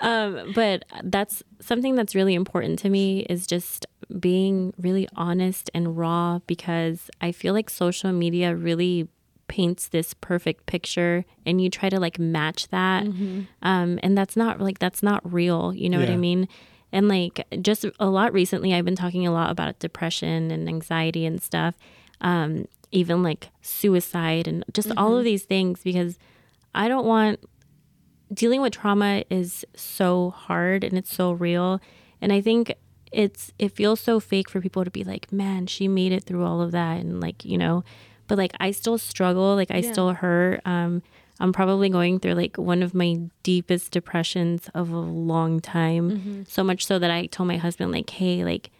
um, 0.00 0.52
but 0.54 0.84
that's 1.04 1.42
something 1.60 1.94
that's 1.94 2.14
really 2.14 2.34
important 2.34 2.78
to 2.80 2.88
me 2.88 3.20
is 3.28 3.46
just 3.46 3.86
being 4.18 4.72
really 4.78 5.08
honest 5.16 5.70
and 5.74 5.96
raw 5.96 6.38
because 6.46 7.10
I 7.20 7.32
feel 7.32 7.52
like 7.54 7.68
social 7.70 8.12
media 8.12 8.54
really 8.56 9.08
paints 9.56 9.88
this 9.88 10.14
perfect 10.14 10.64
picture 10.64 11.24
and 11.44 11.60
you 11.60 11.68
try 11.68 11.88
to 11.94 12.00
like 12.00 12.18
match 12.18 12.68
that 12.68 13.04
um, 13.70 13.98
and 14.02 14.16
that's 14.18 14.36
not 14.42 14.60
like 14.60 14.78
that's 14.78 15.02
not 15.02 15.20
real 15.30 15.74
you 15.74 15.88
know 15.90 15.98
what 16.00 16.08
i 16.08 16.16
mean? 16.30 16.48
And 16.94 17.06
like 17.08 17.36
just 17.68 17.84
a 18.00 18.08
lot 18.18 18.32
recently 18.32 18.72
i've 18.74 18.84
been 18.90 18.96
talking 19.04 19.26
a 19.26 19.32
lot 19.32 19.50
about 19.50 19.78
depression 19.78 20.50
and 20.50 20.68
anxiety 20.68 21.24
and 21.26 21.42
stuff 21.42 21.74
um, 22.22 22.66
even 23.00 23.22
like 23.22 23.48
suicide 23.60 24.48
and 24.48 24.64
just 24.72 24.88
all 24.96 25.16
of 25.18 25.24
these 25.24 25.44
things 25.44 25.82
because 25.82 26.18
i 26.74 26.88
don't 26.88 27.06
want 27.06 27.38
dealing 28.32 28.60
with 28.62 28.72
trauma 28.72 29.22
is 29.28 29.64
so 29.76 30.30
hard 30.30 30.82
and 30.84 30.94
it's 30.96 31.14
so 31.14 31.32
real. 31.32 31.80
And 32.22 32.32
i 32.32 32.40
think 32.40 32.72
it's 33.12 33.52
it 33.58 33.70
feels 33.78 34.00
so 34.00 34.18
fake 34.20 34.48
for 34.48 34.60
people 34.60 34.84
to 34.84 34.90
be 34.90 35.04
like 35.04 35.30
man 35.30 35.66
she 35.66 35.86
made 35.86 36.12
it 36.12 36.24
through 36.24 36.44
all 36.46 36.62
of 36.62 36.70
that 36.72 36.98
and 37.02 37.20
like 37.20 37.44
you 37.44 37.58
know 37.58 37.84
but 38.32 38.38
like 38.38 38.54
i 38.60 38.70
still 38.70 38.96
struggle 38.96 39.54
like 39.56 39.70
i 39.70 39.82
still 39.82 40.10
hurt. 40.14 40.62
Um 40.64 41.02
i'm 41.38 41.52
probably 41.52 41.90
going 41.90 42.18
through 42.18 42.32
like 42.32 42.56
one 42.56 42.82
of 42.82 42.94
my 42.94 43.18
deepest 43.42 43.90
depressions 43.92 44.70
of 44.74 44.90
a 44.90 44.96
long 44.98 45.60
time. 45.60 46.46
So 46.48 46.64
much 46.64 46.86
so 46.86 46.98
that 46.98 47.10
i 47.10 47.26
told 47.26 47.46
my 47.48 47.58
husband 47.58 47.92
like 47.92 48.08
hey 48.08 48.42
like 48.42 48.70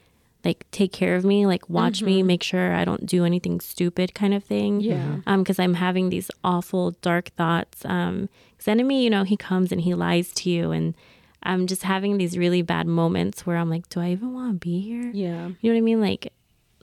like 0.43 0.65
take 0.71 0.91
care 0.91 1.17
of 1.17 1.23
me 1.27 1.45
like 1.47 1.69
watch 1.69 2.01
me 2.03 2.23
make 2.23 2.43
sure 2.43 2.73
i 2.73 2.83
don't 2.87 3.05
do 3.05 3.27
anything 3.27 3.61
stupid 3.61 4.15
kind 4.15 4.33
of 4.33 4.43
thing. 4.43 4.81
Yeah. 4.81 5.17
um 5.27 5.43
because 5.43 5.59
i'm 5.59 5.75
having 5.75 6.09
these 6.09 6.31
awful 6.43 6.93
dark 7.03 7.29
thoughts. 7.37 7.85
Um 7.85 8.31
because 8.53 8.69
enemy 8.69 9.05
you 9.05 9.11
know 9.11 9.25
he 9.25 9.37
comes 9.37 9.71
and 9.71 9.83
he 9.83 9.93
lies 9.93 10.33
to 10.41 10.49
you 10.49 10.71
and 10.71 10.95
i'm 11.43 11.67
just 11.67 11.83
having 11.83 12.17
these 12.17 12.39
really 12.39 12.63
bad 12.63 12.87
moments 12.87 13.45
where 13.45 13.59
i'm 13.59 13.69
like 13.69 13.87
do 13.91 14.01
i 14.01 14.09
even 14.17 14.33
want 14.33 14.49
to 14.53 14.59
be 14.71 14.81
here? 14.81 15.11
Yeah. 15.13 15.49
you 15.61 15.67
know 15.69 15.75
what 15.75 15.85
i 15.85 15.89
mean? 15.91 16.01
Like 16.01 16.33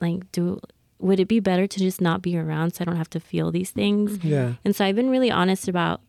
like 0.00 0.30
do 0.30 0.60
would 1.00 1.18
it 1.20 1.28
be 1.28 1.40
better 1.40 1.66
to 1.66 1.78
just 1.78 2.00
not 2.00 2.20
be 2.22 2.36
around 2.36 2.74
so 2.74 2.82
i 2.82 2.84
don't 2.84 2.96
have 2.96 3.10
to 3.10 3.20
feel 3.20 3.50
these 3.50 3.70
things 3.70 4.18
mm-hmm. 4.18 4.28
Yeah. 4.28 4.52
and 4.64 4.74
so 4.76 4.84
I've 4.84 4.96
been 4.96 5.10
really 5.10 5.30
honest 5.30 5.66
about 5.68 6.00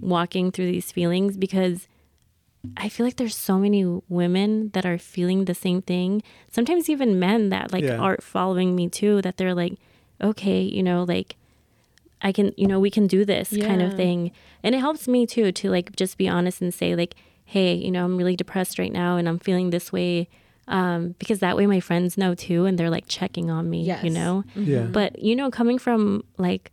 walking 0.00 0.50
through 0.52 0.66
these 0.70 0.90
feelings 0.92 1.36
because 1.36 1.88
I 2.78 2.88
feel 2.88 3.04
like 3.04 3.16
there's 3.16 3.36
so 3.36 3.58
many 3.58 3.84
women 4.08 4.70
that 4.72 4.86
are 4.86 4.96
feeling 4.96 5.44
the 5.44 5.54
same 5.54 5.82
thing. 5.82 6.22
Sometimes 6.50 6.88
even 6.88 7.18
men 7.20 7.50
that 7.50 7.72
like 7.74 7.84
Yeah. 7.84 7.98
are 7.98 8.16
following 8.22 8.74
me 8.74 8.88
too 8.88 9.20
that 9.22 9.36
they're 9.36 9.54
like, 9.54 9.74
okay, 10.22 10.62
you 10.62 10.82
know, 10.82 11.04
like 11.04 11.36
I 12.22 12.32
can, 12.32 12.52
you 12.56 12.66
know, 12.66 12.80
we 12.80 12.90
can 12.90 13.06
do 13.06 13.24
this 13.26 13.50
kind 13.50 13.82
of 13.82 13.92
thing. 13.94 14.32
And 14.62 14.74
it 14.74 14.78
helps 14.78 15.06
me 15.06 15.26
too 15.26 15.52
to 15.52 15.70
like 15.70 15.94
just 15.94 16.16
be 16.16 16.26
honest 16.26 16.62
and 16.62 16.72
say 16.72 16.96
like, 16.96 17.14
hey, 17.44 17.74
you 17.74 17.90
know, 17.90 18.02
I'm 18.06 18.16
really 18.16 18.34
depressed 18.36 18.78
right 18.78 18.92
now 18.92 19.18
and 19.18 19.28
I'm 19.28 19.38
feeling 19.38 19.68
this 19.68 19.92
way. 19.92 20.28
Um, 20.68 21.14
because 21.18 21.40
that 21.40 21.56
way 21.56 21.66
my 21.66 21.80
friends 21.80 22.16
know 22.16 22.34
too 22.34 22.64
and 22.64 22.78
they're 22.78 22.90
like 22.90 23.04
checking 23.06 23.50
on 23.50 23.68
me, 23.68 23.82
Yes. 23.82 24.02
you 24.04 24.10
know? 24.10 24.44
Yeah. 24.54 24.82
But 24.84 25.18
you 25.22 25.36
know, 25.36 25.50
coming 25.50 25.78
from 25.78 26.24
like 26.38 26.72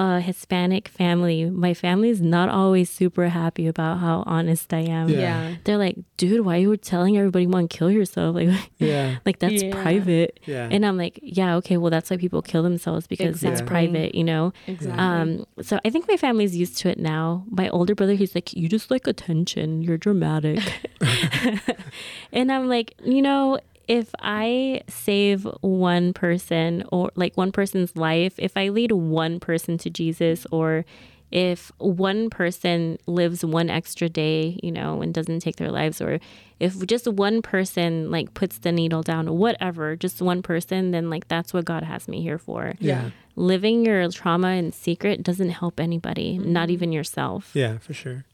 a 0.00 0.20
Hispanic 0.20 0.86
family, 0.88 1.50
my 1.50 1.74
family's 1.74 2.22
not 2.22 2.48
always 2.48 2.88
super 2.88 3.28
happy 3.28 3.66
about 3.66 3.98
how 3.98 4.22
honest 4.26 4.72
I 4.72 4.82
am. 4.82 5.08
Yeah. 5.08 5.18
Yeah. 5.18 5.54
They're 5.64 5.76
like, 5.76 5.96
dude, 6.16 6.44
why 6.44 6.54
are 6.54 6.60
you 6.60 6.68
were 6.68 6.76
telling 6.76 7.18
everybody 7.18 7.44
you 7.46 7.50
want 7.50 7.68
to 7.70 7.76
kill 7.76 7.90
yourself? 7.90 8.34
Like, 8.38 8.70
Yeah. 8.78 9.16
like 9.26 9.40
that's 9.40 9.60
Yeah. 9.62 9.72
private. 9.82 10.38
Yeah. 10.46 10.68
And 10.70 10.86
I'm 10.86 10.96
like, 10.96 11.18
yeah, 11.22 11.56
okay, 11.56 11.76
well, 11.76 11.90
that's 11.90 12.10
why 12.10 12.16
people 12.16 12.42
kill 12.42 12.62
themselves 12.62 13.08
because 13.08 13.42
it's 13.42 13.60
private, 13.60 14.14
you 14.14 14.22
know? 14.24 14.52
Exactly. 14.68 14.98
Um, 15.02 15.44
so 15.62 15.80
I 15.84 15.90
think 15.90 16.06
my 16.08 16.16
family's 16.16 16.54
used 16.56 16.78
to 16.78 16.88
it 16.88 16.98
now. 17.00 17.44
My 17.50 17.68
older 17.70 17.94
brother, 17.96 18.14
he's 18.14 18.34
like, 18.36 18.52
you 18.54 18.68
just 18.68 18.90
like 18.92 19.06
attention. 19.08 19.82
You're 19.82 19.98
dramatic. 19.98 20.60
and 22.32 22.52
I'm 22.52 22.68
like, 22.68 22.94
you 23.04 23.20
know, 23.22 23.58
if 23.88 24.14
I 24.20 24.82
save 24.86 25.44
one 25.62 26.12
person 26.12 26.84
or 26.92 27.10
like 27.14 27.36
one 27.36 27.52
person's 27.52 27.96
life, 27.96 28.34
if 28.38 28.56
I 28.56 28.68
lead 28.68 28.92
one 28.92 29.40
person 29.40 29.78
to 29.78 29.90
Jesus 29.90 30.46
or 30.52 30.84
if 31.30 31.72
one 31.78 32.30
person 32.30 32.98
lives 33.06 33.44
one 33.44 33.68
extra 33.68 34.08
day, 34.08 34.58
you 34.62 34.72
know, 34.72 35.02
and 35.02 35.12
doesn't 35.12 35.40
take 35.40 35.56
their 35.56 35.70
lives, 35.70 36.00
or 36.00 36.20
if 36.58 36.86
just 36.86 37.06
one 37.06 37.42
person 37.42 38.10
like 38.10 38.32
puts 38.34 38.58
the 38.58 38.72
needle 38.72 39.02
down, 39.02 39.36
whatever, 39.36 39.94
just 39.96 40.22
one 40.22 40.42
person, 40.42 40.90
then 40.90 41.10
like 41.10 41.28
that's 41.28 41.52
what 41.52 41.64
God 41.64 41.82
has 41.82 42.08
me 42.08 42.22
here 42.22 42.38
for 42.38 42.74
yeah. 42.78 43.10
living 43.36 43.84
your 43.84 44.10
trauma 44.10 44.52
in 44.52 44.72
secret 44.72 45.22
doesn't 45.22 45.50
help 45.50 45.80
anybody, 45.80 46.38
not 46.38 46.70
even 46.70 46.92
yourself. 46.92 47.50
Yeah, 47.54 47.78
for 47.78 47.92
sure. 47.92 48.24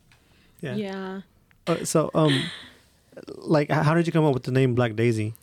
Yeah. 0.60 0.74
Yeah. 0.76 1.20
Uh, 1.66 1.84
so, 1.84 2.10
um, 2.14 2.44
like, 3.28 3.70
how 3.70 3.94
did 3.94 4.06
you 4.06 4.12
come 4.12 4.24
up 4.24 4.34
with 4.34 4.44
the 4.44 4.52
name 4.52 4.74
Black 4.74 4.96
Daisy? 4.96 5.34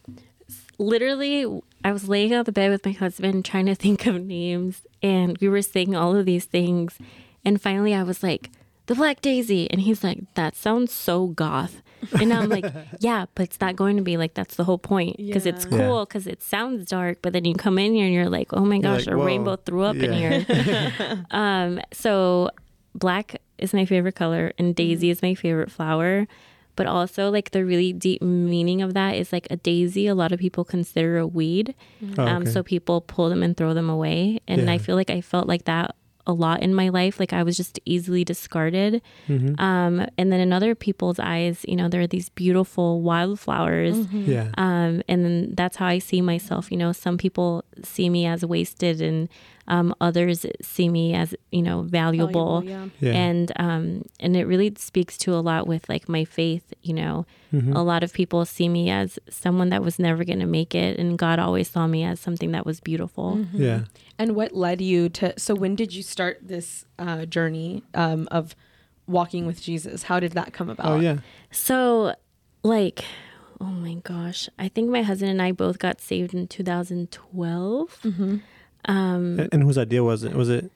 Literally, 0.77 1.61
I 1.83 1.91
was 1.91 2.07
laying 2.07 2.33
on 2.33 2.45
the 2.45 2.51
bed 2.51 2.71
with 2.71 2.85
my 2.85 2.91
husband 2.91 3.45
trying 3.45 3.67
to 3.67 3.75
think 3.83 4.05
of 4.05 4.23
names, 4.23 4.81
and 5.01 5.37
we 5.39 5.49
were 5.49 5.61
saying 5.61 5.95
all 5.95 6.15
of 6.15 6.25
these 6.25 6.45
things. 6.45 6.97
And 7.43 7.61
finally, 7.61 7.93
I 7.93 8.03
was 8.03 8.21
like, 8.21 8.49
the 8.91 8.95
Black 8.95 9.21
Daisy. 9.21 9.69
And 9.71 9.81
he's 9.81 10.03
like, 10.03 10.19
that 10.33 10.55
sounds 10.55 10.91
so 10.91 11.27
goth. 11.27 11.81
And 12.19 12.33
I'm 12.33 12.49
like, 12.49 12.65
yeah, 12.99 13.25
but 13.35 13.43
it's 13.43 13.61
not 13.61 13.75
going 13.75 13.95
to 13.97 14.01
be 14.01 14.17
like 14.17 14.33
that's 14.33 14.55
the 14.55 14.63
whole 14.63 14.77
point 14.77 15.17
because 15.17 15.45
it's 15.45 15.65
cool 15.65 16.05
because 16.05 16.27
it 16.27 16.41
sounds 16.41 16.89
dark, 16.89 17.19
but 17.21 17.31
then 17.31 17.45
you 17.45 17.53
come 17.53 17.77
in 17.77 17.93
here 17.93 18.05
and 18.05 18.13
you're 18.13 18.29
like, 18.29 18.51
oh 18.53 18.65
my 18.65 18.79
gosh, 18.79 19.05
like, 19.05 19.15
a 19.15 19.17
rainbow 19.17 19.55
threw 19.55 19.83
up 19.83 19.95
in 19.95 20.11
here. 20.11 21.25
um, 21.31 21.79
so 21.93 22.49
black 22.95 23.39
is 23.57 23.73
my 23.73 23.85
favorite 23.85 24.15
color 24.15 24.51
and 24.57 24.75
daisy 24.75 25.09
is 25.09 25.21
my 25.21 25.35
favorite 25.35 25.71
flower. 25.71 26.27
But 26.75 26.87
also, 26.87 27.29
like 27.29 27.51
the 27.51 27.65
really 27.65 27.93
deep 27.93 28.21
meaning 28.21 28.81
of 28.81 28.93
that 28.93 29.15
is 29.15 29.31
like 29.31 29.47
a 29.49 29.57
daisy. 29.57 30.07
A 30.07 30.15
lot 30.15 30.31
of 30.31 30.39
people 30.39 30.63
consider 30.63 31.17
a 31.17 31.27
weed, 31.27 31.75
Oh, 32.17 32.25
um, 32.25 32.45
so 32.45 32.63
people 32.63 33.01
pull 33.01 33.29
them 33.29 33.43
and 33.43 33.55
throw 33.55 33.73
them 33.73 33.89
away. 33.89 34.39
And 34.47 34.69
I 34.69 34.77
feel 34.77 34.95
like 34.95 35.09
I 35.09 35.21
felt 35.21 35.47
like 35.47 35.65
that 35.65 35.95
a 36.27 36.33
lot 36.33 36.61
in 36.61 36.73
my 36.73 36.89
life. 36.89 37.19
Like 37.19 37.33
I 37.33 37.43
was 37.43 37.57
just 37.57 37.79
easily 37.85 38.23
discarded. 38.23 39.01
Mm-hmm. 39.27 39.59
Um, 39.59 40.05
and 40.17 40.31
then 40.31 40.39
in 40.39 40.53
other 40.53 40.75
people's 40.75 41.19
eyes, 41.19 41.65
you 41.67 41.75
know, 41.75 41.89
there 41.89 42.01
are 42.01 42.07
these 42.07 42.29
beautiful 42.29 43.01
wildflowers. 43.01 43.97
Yeah. 44.11 44.49
Um, 44.57 45.01
and 45.07 45.25
then 45.25 45.53
that's 45.55 45.77
how 45.77 45.87
I 45.87 45.99
see 45.99 46.21
myself. 46.21 46.71
You 46.71 46.77
know, 46.77 46.91
some 46.91 47.17
people 47.17 47.63
see 47.83 48.09
me 48.09 48.25
as 48.25 48.45
wasted, 48.45 49.01
and 49.01 49.29
um, 49.71 49.95
others 49.99 50.45
see 50.61 50.89
me 50.89 51.15
as 51.15 51.33
you 51.51 51.61
know 51.63 51.81
valuable. 51.81 52.61
Valuable, 52.61 52.91
Yeah. 52.99 53.13
And 53.13 53.51
um, 53.55 54.05
and 54.19 54.35
it 54.35 54.45
really 54.45 54.71
speaks 54.77 55.17
to 55.19 55.33
a 55.33 55.41
lot 55.41 55.65
with 55.65 55.87
like 55.89 56.07
my 56.07 56.25
faith. 56.25 56.73
You 56.83 56.93
know, 56.93 57.25
Mm-hmm. 57.53 57.73
a 57.75 57.83
lot 57.83 58.01
of 58.01 58.13
people 58.13 58.45
see 58.45 58.69
me 58.69 58.89
as 58.89 59.19
someone 59.29 59.69
that 59.71 59.81
was 59.83 59.99
never 59.99 60.23
going 60.23 60.39
to 60.39 60.45
make 60.45 60.73
it, 60.73 60.97
and 60.97 61.17
God 61.17 61.37
always 61.37 61.69
saw 61.69 61.85
me 61.85 62.01
as 62.05 62.17
something 62.19 62.51
that 62.53 62.65
was 62.65 62.79
beautiful. 62.79 63.35
Mm-hmm. 63.35 63.61
Yeah. 63.61 63.81
And 64.17 64.35
what 64.37 64.53
led 64.55 64.79
you 64.79 65.09
to? 65.09 65.33
So 65.37 65.53
when 65.53 65.75
did 65.75 65.93
you 65.93 66.01
start 66.01 66.37
this 66.41 66.85
uh, 66.97 67.25
journey 67.25 67.83
um, 67.93 68.29
of 68.31 68.55
walking 69.05 69.45
with 69.45 69.61
Jesus? 69.61 70.03
How 70.03 70.19
did 70.21 70.31
that 70.31 70.53
come 70.53 70.69
about? 70.69 70.85
Oh, 70.87 70.99
yeah. 71.01 71.17
So, 71.51 72.15
like, 72.63 73.03
oh 73.59 73.65
my 73.65 73.95
gosh, 73.95 74.47
I 74.57 74.69
think 74.69 74.89
my 74.89 75.01
husband 75.03 75.31
and 75.31 75.41
I 75.41 75.51
both 75.51 75.77
got 75.77 75.99
saved 75.99 76.33
in 76.33 76.47
2012. 76.47 77.99
Mm-hmm. 78.03 78.37
Um, 78.85 79.39
And, 79.39 79.49
and 79.51 79.63
whose 79.63 79.77
idea 79.77 80.03
was 80.03 80.23
it? 80.23 80.33
Was 80.33 80.49
it? 80.49 80.71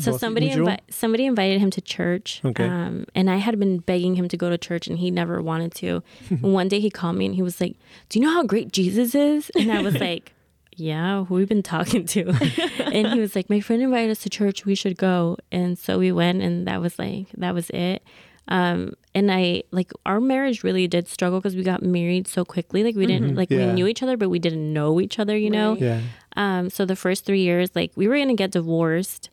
so 0.00 0.10
both 0.12 0.20
somebody 0.20 0.50
invi- 0.50 0.80
somebody 0.90 1.26
invited 1.26 1.60
him 1.60 1.70
to 1.70 1.80
church. 1.80 2.40
Okay. 2.44 2.64
Um, 2.66 3.06
and 3.14 3.30
I 3.30 3.36
had 3.36 3.56
been 3.58 3.78
begging 3.78 4.16
him 4.16 4.26
to 4.28 4.36
go 4.36 4.50
to 4.50 4.58
church, 4.58 4.88
and 4.88 4.98
he 4.98 5.10
never 5.12 5.40
wanted 5.40 5.72
to. 5.76 6.02
one 6.40 6.66
day 6.68 6.80
he 6.80 6.90
called 6.90 7.14
me 7.16 7.26
and 7.26 7.34
he 7.36 7.42
was 7.42 7.60
like, 7.60 7.76
"Do 8.08 8.18
you 8.18 8.24
know 8.24 8.32
how 8.32 8.42
great 8.42 8.72
Jesus 8.72 9.14
is?" 9.14 9.50
And 9.54 9.70
I 9.70 9.82
was 9.82 9.94
like. 10.00 10.32
yeah, 10.78 11.24
who 11.24 11.36
we've 11.36 11.48
been 11.48 11.62
talking 11.62 12.04
to? 12.04 12.20
and 12.92 13.06
he 13.14 13.18
was 13.18 13.34
like, 13.34 13.48
my 13.48 13.60
friend 13.60 13.80
invited 13.80 14.10
us 14.10 14.18
to 14.24 14.28
church. 14.28 14.66
We 14.66 14.74
should 14.74 14.98
go. 14.98 15.38
And 15.50 15.78
so 15.78 15.98
we 15.98 16.12
went, 16.12 16.42
and 16.42 16.66
that 16.66 16.82
was 16.82 16.98
like, 16.98 17.28
that 17.38 17.54
was 17.54 17.70
it. 17.70 18.02
Um, 18.48 18.92
and 19.14 19.30
I 19.32 19.64
like 19.72 19.90
our 20.04 20.20
marriage 20.20 20.62
really 20.62 20.86
did 20.86 21.08
struggle 21.08 21.40
because 21.40 21.56
we 21.56 21.62
got 21.64 21.82
married 21.82 22.28
so 22.28 22.44
quickly. 22.44 22.84
Like 22.84 22.94
we 22.96 23.06
didn't 23.06 23.34
like 23.34 23.50
Yeah. 23.50 23.66
we 23.66 23.72
knew 23.72 23.86
each 23.86 24.02
other, 24.02 24.16
but 24.16 24.28
we 24.28 24.38
didn't 24.38 24.72
know 24.72 25.00
each 25.00 25.18
other. 25.18 25.36
You 25.36 25.50
know. 25.50 25.76
Yeah. 25.76 26.00
Um, 26.36 26.70
so 26.70 26.84
the 26.84 26.96
first 26.96 27.24
three 27.24 27.40
years, 27.42 27.70
like 27.74 27.92
we 27.96 28.06
were 28.08 28.16
gonna 28.18 28.34
get 28.34 28.50
divorced, 28.52 29.30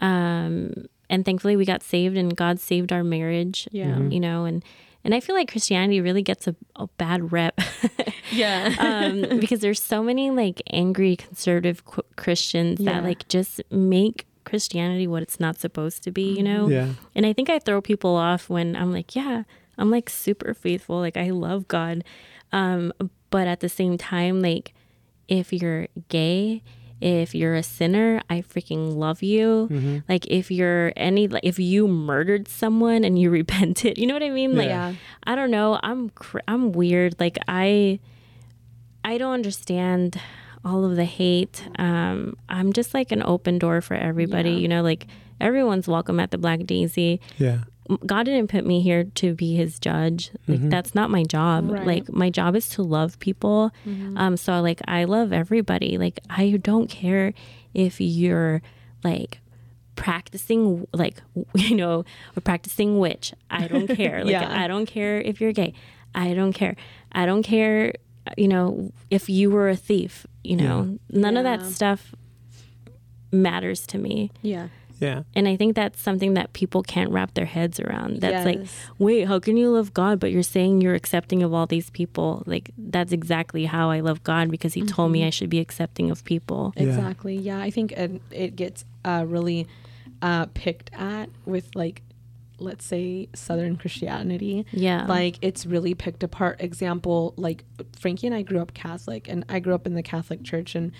um, 0.00 0.72
and 1.08 1.24
thankfully 1.24 1.56
we 1.56 1.64
got 1.64 1.82
saved, 1.82 2.16
and 2.16 2.34
God 2.36 2.58
saved 2.60 2.92
our 2.92 3.04
marriage. 3.04 3.68
Yeah. 3.72 3.98
You 4.00 4.20
know, 4.20 4.44
and 4.44 4.64
and 5.04 5.14
I 5.14 5.20
feel 5.20 5.36
like 5.36 5.50
Christianity 5.50 6.00
really 6.00 6.22
gets 6.22 6.48
a, 6.48 6.56
a 6.76 6.86
bad 6.98 7.32
rep. 7.32 7.58
Yeah. 8.32 8.74
um, 8.80 9.38
because 9.38 9.60
there's 9.60 9.80
so 9.80 10.02
many 10.02 10.32
like 10.32 10.60
angry 10.72 11.14
conservative 11.14 11.84
qu- 11.84 12.02
Christians 12.16 12.80
Yeah. 12.80 12.94
that 12.94 13.04
like 13.04 13.28
just 13.28 13.60
make 13.70 14.26
Christianity 14.46 15.06
what 15.06 15.22
it's 15.22 15.38
not 15.38 15.58
supposed 15.58 16.02
to 16.04 16.10
be, 16.10 16.32
you 16.34 16.42
know? 16.42 16.68
Yeah. 16.68 16.88
And 17.14 17.26
I 17.26 17.34
think 17.34 17.50
I 17.50 17.58
throw 17.58 17.82
people 17.82 18.16
off 18.16 18.48
when 18.48 18.74
I'm 18.74 18.90
like, 18.92 19.14
yeah, 19.14 19.42
I'm 19.76 19.90
like 19.90 20.08
super 20.08 20.54
faithful. 20.54 20.98
Like 21.00 21.18
I 21.18 21.28
love 21.30 21.68
God. 21.68 22.02
Um, 22.52 22.92
but 23.28 23.46
at 23.46 23.60
the 23.60 23.68
same 23.68 23.98
time, 23.98 24.40
like 24.40 24.72
if 25.28 25.52
you're 25.52 25.88
gay, 26.08 26.62
if 26.98 27.34
you're 27.34 27.54
a 27.56 27.62
sinner, 27.62 28.22
I 28.30 28.40
freaking 28.40 28.96
love 28.96 29.22
you. 29.22 29.68
Like 30.08 30.26
if 30.28 30.50
you're 30.50 30.92
any 30.96 31.28
like 31.28 31.44
if 31.44 31.58
you 31.58 31.86
murdered 31.88 32.48
someone 32.48 33.04
and 33.04 33.18
you 33.18 33.28
repented, 33.40 33.98
you 33.98 34.06
know 34.06 34.14
what 34.14 34.22
I 34.22 34.30
mean? 34.30 34.56
Like 34.56 34.68
Yeah. 34.68 34.94
I 35.24 35.34
don't 35.34 35.50
know. 35.50 35.78
I'm 35.82 36.08
cr- 36.10 36.46
I'm 36.48 36.72
weird. 36.72 37.16
Like 37.20 37.36
I 37.48 37.98
I 39.04 39.18
don't 39.18 39.34
understand 39.34 40.18
all 40.66 40.84
of 40.84 40.96
the 40.96 41.04
hate. 41.04 41.66
Um, 41.78 42.34
I'm 42.48 42.72
just 42.72 42.92
like 42.92 43.12
an 43.12 43.22
open 43.22 43.58
door 43.58 43.80
for 43.80 43.94
everybody. 43.94 44.50
Yeah. 44.50 44.56
You 44.58 44.68
know, 44.68 44.82
like 44.82 45.06
everyone's 45.40 45.86
welcome 45.88 46.18
at 46.20 46.30
the 46.32 46.38
Black 46.38 46.60
Daisy. 46.66 47.20
Yeah. 47.38 47.60
God 48.04 48.24
didn't 48.24 48.50
put 48.50 48.66
me 48.66 48.80
here 48.80 49.04
to 49.04 49.32
be 49.34 49.54
His 49.54 49.78
judge. 49.78 50.32
Like 50.48 50.68
that's 50.68 50.92
not 50.94 51.08
my 51.08 51.22
job. 51.22 51.70
Right. 51.70 51.86
Like 51.86 52.12
my 52.12 52.30
job 52.30 52.56
is 52.56 52.68
to 52.70 52.82
love 52.82 53.16
people. 53.20 53.70
Um, 54.16 54.36
so 54.36 54.60
like 54.60 54.80
I 54.88 55.04
love 55.04 55.32
everybody. 55.32 55.96
Like 55.96 56.18
I 56.28 56.58
don't 56.60 56.88
care 56.90 57.32
if 57.74 58.00
you're 58.00 58.60
like 59.04 59.38
practicing 59.94 60.86
like 60.92 61.22
you 61.54 61.74
know 61.76 62.04
or 62.36 62.40
practicing 62.42 62.98
witch 62.98 63.32
i 63.50 63.66
don't 63.66 63.88
care 63.96 64.22
like 64.24 64.32
Yeah. 64.32 64.62
i 64.62 64.66
don't 64.68 64.84
care 64.86 65.18
if 65.20 65.40
you're 65.40 65.52
gay 65.54 65.72
i 66.14 66.34
don't 66.34 66.52
care 66.52 66.76
i 67.12 67.24
don't 67.24 67.42
care 67.42 67.94
you 68.36 68.48
know 68.48 68.92
if 69.10 69.28
you 69.28 69.50
were 69.50 69.68
a 69.68 69.76
thief 69.76 70.26
you 70.44 70.56
know 70.56 70.98
none 71.10 71.36
of 71.36 71.44
that 71.44 71.60
stuff 71.64 72.14
matters 73.32 73.86
to 73.86 73.98
me 73.98 74.30
yeah. 74.42 74.68
Yeah. 74.98 75.24
and 75.34 75.46
i 75.46 75.56
think 75.56 75.74
that's 75.76 76.00
something 76.00 76.34
that 76.34 76.52
people 76.54 76.82
can't 76.82 77.10
wrap 77.10 77.34
their 77.34 77.44
heads 77.44 77.78
around 77.80 78.20
that's 78.20 78.46
like 78.46 78.60
wait 78.98 79.26
how 79.28 79.38
can 79.40 79.56
you 79.58 79.70
love 79.70 79.92
god 79.92 80.18
but 80.20 80.30
you're 80.32 80.42
saying 80.42 80.80
you're 80.80 80.94
accepting 80.94 81.42
of 81.42 81.52
all 81.52 81.66
these 81.66 81.90
people 81.90 82.42
like 82.46 82.70
that's 82.78 83.12
exactly 83.12 83.66
how 83.66 83.90
i 83.90 84.00
love 84.00 84.22
god 84.24 84.50
because 84.50 84.72
he 84.74 84.82
told 84.82 85.12
me 85.12 85.24
i 85.26 85.30
should 85.30 85.50
be 85.50 85.58
accepting 85.60 86.10
of 86.10 86.24
people 86.24 86.72
Yeah. 86.76 86.84
Exactly. 86.84 87.36
Yeah, 87.36 87.58
I 87.60 87.70
think 87.70 87.92
it, 87.92 88.22
it 88.30 88.56
gets 88.56 88.84
uh, 89.04 89.24
really 89.26 89.66
uh, 90.22 90.46
picked 90.54 90.90
at 90.94 91.28
with 91.44 91.68
like, 91.74 92.00
let's 92.58 92.84
say 92.84 93.28
Southern 93.34 93.76
Christianity. 93.76 94.64
Yeah. 94.72 95.06
Like 95.06 95.36
it's 95.42 95.66
really 95.66 95.94
picked 95.94 96.22
apart. 96.22 96.60
Example, 96.60 97.34
like 97.36 97.64
Frankie 97.98 98.26
and 98.26 98.34
I 98.36 98.42
grew 98.42 98.60
up 98.60 98.72
Catholic, 98.74 99.28
and 99.28 99.44
I 99.48 99.58
grew 99.60 99.74
up 99.74 99.86
in 99.86 99.94
the 99.94 100.02
Catholic 100.02 100.42
Church, 100.44 100.74
and 100.74 100.92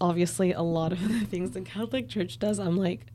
obviously 0.00 0.52
a 0.52 0.62
lot 0.62 0.92
of 0.92 1.00
the 1.08 1.20
things 1.26 1.52
the 1.52 1.60
Catholic 1.62 2.08
Church 2.08 2.38
does, 2.38 2.58
I'm 2.58 2.76
like, 2.76 3.06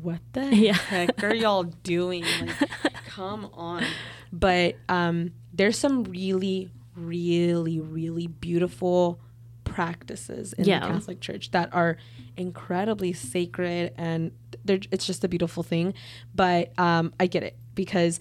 what 0.00 0.20
the 0.32 0.44
Yeah. 0.56 0.72
heck 0.74 1.22
are 1.22 1.34
y'all 1.34 1.64
doing? 1.64 2.24
Like, 2.24 2.94
come 3.06 3.50
on. 3.54 3.84
But 4.32 4.76
um, 4.88 5.32
there's 5.52 5.78
some 5.78 6.04
really, 6.04 6.70
really, 6.96 7.78
really 7.80 8.26
beautiful 8.26 9.20
practices 9.64 10.52
in 10.54 10.64
Yeah. 10.64 10.80
the 10.80 10.86
Catholic 10.94 11.20
Church 11.20 11.50
that 11.52 11.72
are 11.72 11.96
incredibly 12.36 13.12
sacred 13.12 13.92
and 13.96 14.32
it's 14.66 15.06
just 15.06 15.24
a 15.24 15.28
beautiful 15.28 15.62
thing. 15.62 15.94
But 16.34 16.72
um, 16.78 17.12
I 17.20 17.26
get 17.26 17.42
it 17.42 17.56
because 17.74 18.20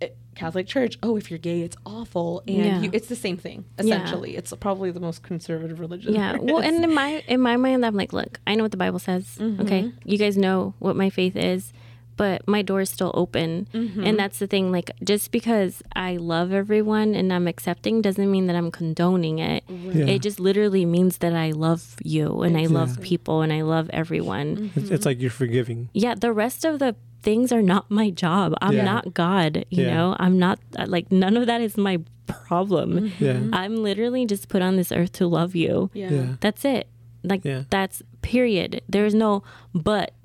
it, 0.00 0.16
Catholic 0.34 0.66
Church, 0.66 0.98
oh, 1.02 1.16
if 1.16 1.30
you're 1.30 1.38
gay, 1.38 1.60
it's 1.62 1.76
awful, 1.86 2.42
and 2.48 2.56
Yeah. 2.56 2.80
you, 2.82 2.90
it's 2.92 3.08
the 3.08 3.16
same 3.16 3.36
thing 3.36 3.64
Yeah. 3.78 3.84
essentially. 3.84 4.36
It's 4.36 4.52
probably 4.60 4.90
the 4.90 5.00
most 5.00 5.22
conservative 5.22 5.78
religion. 5.80 6.14
Yeah. 6.14 6.36
Well, 6.40 6.58
and 6.58 6.82
in 6.84 6.94
my 6.94 7.22
in 7.28 7.40
my 7.40 7.56
mind, 7.56 7.84
I'm 7.84 7.94
like, 7.96 8.12
look, 8.12 8.40
I 8.46 8.54
know 8.54 8.64
what 8.64 8.70
the 8.72 8.76
Bible 8.76 8.98
says. 8.98 9.36
Mm-hmm. 9.40 9.62
Okay, 9.62 9.92
you 10.04 10.18
guys 10.18 10.36
know 10.36 10.74
what 10.78 10.96
my 10.96 11.10
faith 11.10 11.36
is, 11.36 11.72
but 12.22 12.36
my 12.46 12.62
door 12.62 12.80
is 12.86 12.90
still 12.98 13.12
open, 13.22 13.66
Mm-hmm. 13.74 14.04
and 14.06 14.14
that's 14.20 14.38
the 14.42 14.46
thing. 14.54 14.70
Like, 14.78 14.88
just 15.12 15.26
because 15.38 15.72
I 16.08 16.10
love 16.34 16.48
everyone 16.62 17.10
and 17.18 17.32
I'm 17.36 17.46
accepting 17.54 17.94
doesn't 18.06 18.30
mean 18.34 18.46
that 18.48 18.56
I'm 18.60 18.70
condoning 18.70 19.36
it. 19.52 19.60
Yeah. 19.68 20.06
It 20.14 20.20
just 20.22 20.38
literally 20.48 20.84
means 20.96 21.18
that 21.18 21.34
I 21.46 21.48
love 21.66 21.82
you 22.16 22.26
and 22.46 22.54
I 22.62 22.66
love 22.78 22.90
people 23.12 23.36
and 23.44 23.52
I 23.52 23.62
love 23.74 23.86
everyone. 24.00 24.48
Mm-hmm. 24.56 24.78
It's, 24.80 24.90
it's 24.94 25.06
like 25.08 25.18
you're 25.22 25.38
forgiving. 25.42 25.88
Yeah, 26.04 26.14
the 26.26 26.32
rest 26.44 26.64
of 26.64 26.78
the 26.78 26.94
things 27.26 27.50
are 27.56 27.62
not 27.74 27.84
my 27.90 28.08
job. 28.24 28.54
I'm 28.64 28.76
Yeah. 28.78 28.84
not 28.92 29.04
God. 29.14 29.52
You 29.70 29.84
Yeah. 29.84 29.94
know, 29.94 30.06
I'm 30.24 30.36
not 30.38 30.58
uh, 30.78 30.86
like 30.94 31.06
none 31.10 31.36
of 31.40 31.44
that 31.50 31.60
is 31.60 31.74
my 31.76 31.96
problem. 32.26 32.88
Mm-hmm. 33.10 33.24
Yeah. 33.24 33.40
I'm 33.52 33.74
literally 33.88 34.26
just 34.26 34.48
put 34.48 34.62
on 34.62 34.76
this 34.76 34.90
earth 34.92 35.12
to 35.20 35.26
love 35.38 35.52
you. 35.64 35.90
yeah. 35.94 36.10
Yeah. 36.10 36.28
That's 36.44 36.64
it. 36.64 36.84
Like 37.24 37.42
Yeah. 37.44 37.62
that's 37.70 38.02
period. 38.22 38.80
There's 38.94 39.14
no 39.14 39.42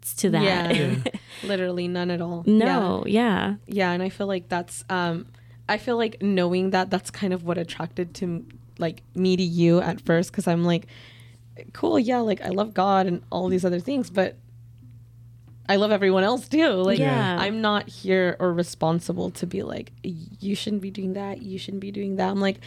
buts 0.08 0.22
to 0.22 0.30
that. 0.32 0.43
Yeah. 0.43 0.72
Yeah. 0.72 1.12
Literally 1.43 1.88
none 1.88 2.10
at 2.12 2.22
all. 2.22 2.43
Yeah. 2.46 2.65
no, 2.65 3.04
yeah. 3.06 3.56
yeah 3.67 3.91
and 3.91 4.02
i 4.02 4.10
feel 4.10 4.28
like 4.28 4.50
that's 4.50 4.84
um 4.89 5.26
i 5.70 5.78
feel 5.78 5.98
like 5.98 6.22
knowing 6.22 6.72
that 6.72 6.89
that's 6.89 7.12
kind 7.12 7.34
of 7.34 7.43
what 7.43 7.58
attracted 7.58 8.13
to 8.15 8.46
like 8.80 9.02
me 9.15 9.36
to 9.38 9.43
you 9.43 9.80
at 9.82 10.00
first 10.02 10.32
because 10.32 10.48
i'm 10.48 10.63
like 10.63 10.88
cool 11.74 12.00
yeah 12.00 12.20
like 12.20 12.41
i 12.41 12.50
love 12.50 12.74
god 12.74 13.06
and 13.08 13.22
all 13.32 13.50
these 13.50 13.65
other 13.65 13.80
things 13.80 14.10
but 14.10 14.36
i 15.70 15.76
love 15.76 15.91
everyone 15.91 16.24
else 16.24 16.48
too 16.48 16.70
like 16.70 17.00
Yeah. 17.00 17.38
i'm 17.39 17.62
not 17.62 17.89
here 17.89 18.36
or 18.39 18.54
responsible 18.54 19.30
to 19.32 19.46
be 19.48 19.63
like 19.63 19.91
you 20.04 20.56
shouldn't 20.56 20.82
be 20.82 20.91
doing 20.91 21.13
that 21.13 21.41
you 21.41 21.58
shouldn't 21.60 21.82
be 21.82 21.91
doing 21.91 22.15
that 22.17 22.30
i'm 22.30 22.39
like 22.41 22.60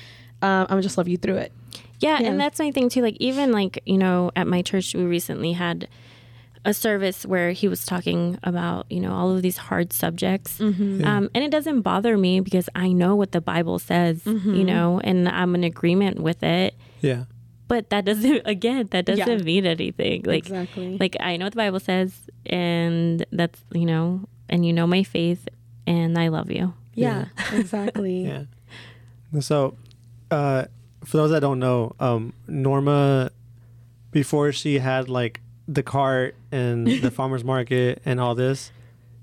um, 0.42 0.66
i'm 0.68 0.80
just 0.82 0.96
love 0.98 1.08
you 1.08 1.16
through 1.16 1.36
it 1.36 1.52
Yeah, 2.00 2.18
Yeah. 2.20 2.28
and 2.28 2.40
that's 2.40 2.58
my 2.58 2.70
thing 2.72 2.88
too. 2.88 3.02
Like 3.02 3.16
even 3.20 3.52
like, 3.52 3.82
you 3.84 3.98
know, 3.98 4.30
at 4.34 4.46
my 4.46 4.62
church 4.62 4.94
we 4.94 5.04
recently 5.04 5.52
had 5.52 5.86
a 6.64 6.74
service 6.74 7.24
where 7.24 7.52
he 7.52 7.68
was 7.68 7.86
talking 7.86 8.38
about, 8.42 8.84
you 8.90 9.00
know, 9.00 9.12
all 9.12 9.30
of 9.34 9.40
these 9.42 9.56
hard 9.56 9.92
subjects. 9.92 10.58
Mm-hmm. 10.58 11.04
Um, 11.04 11.30
and 11.34 11.42
it 11.42 11.50
doesn't 11.50 11.80
bother 11.82 12.18
me 12.18 12.40
because 12.40 12.68
I 12.74 12.92
know 12.92 13.16
what 13.16 13.32
the 13.32 13.40
Bible 13.40 13.78
says, 13.78 14.22
Mm-hmm. 14.24 14.54
you 14.54 14.64
know, 14.64 15.00
and 15.02 15.28
I'm 15.28 15.54
in 15.54 15.64
agreement 15.64 16.20
with 16.20 16.42
it. 16.42 16.74
Yeah. 17.00 17.24
But 17.66 17.88
that 17.90 18.04
doesn't 18.04 18.42
again, 18.46 18.88
that 18.90 19.06
doesn't 19.06 19.26
Yeah. 19.38 19.44
mean 19.44 19.64
anything. 19.64 20.22
Like 20.26 20.44
exactly 20.46 20.98
like 20.98 21.16
I 21.20 21.36
know 21.38 21.46
what 21.46 21.52
the 21.52 21.56
Bible 21.64 21.80
says 21.80 22.12
and 22.46 23.24
that's 23.32 23.58
you 23.72 23.86
know, 23.86 24.28
and 24.48 24.66
you 24.66 24.72
know 24.72 24.86
my 24.86 25.02
faith 25.02 25.48
and 25.86 26.18
I 26.18 26.28
love 26.28 26.50
you. 26.50 26.74
yeah, 26.94 27.26
exactly 27.52 28.24
Yeah. 28.26 28.44
So, 29.40 29.76
uh, 30.30 30.64
for 31.04 31.16
those 31.16 31.30
that 31.30 31.40
don't 31.40 31.60
know, 31.60 31.94
um, 32.00 32.32
Norma, 32.48 33.30
before 34.10 34.50
she 34.52 34.80
had 34.80 35.08
like 35.08 35.40
the 35.72 35.82
cart 35.82 36.34
and 36.50 36.86
the 36.86 37.10
farmer's 37.18 37.44
market 37.44 38.02
and 38.04 38.18
all 38.20 38.34
this, 38.34 38.72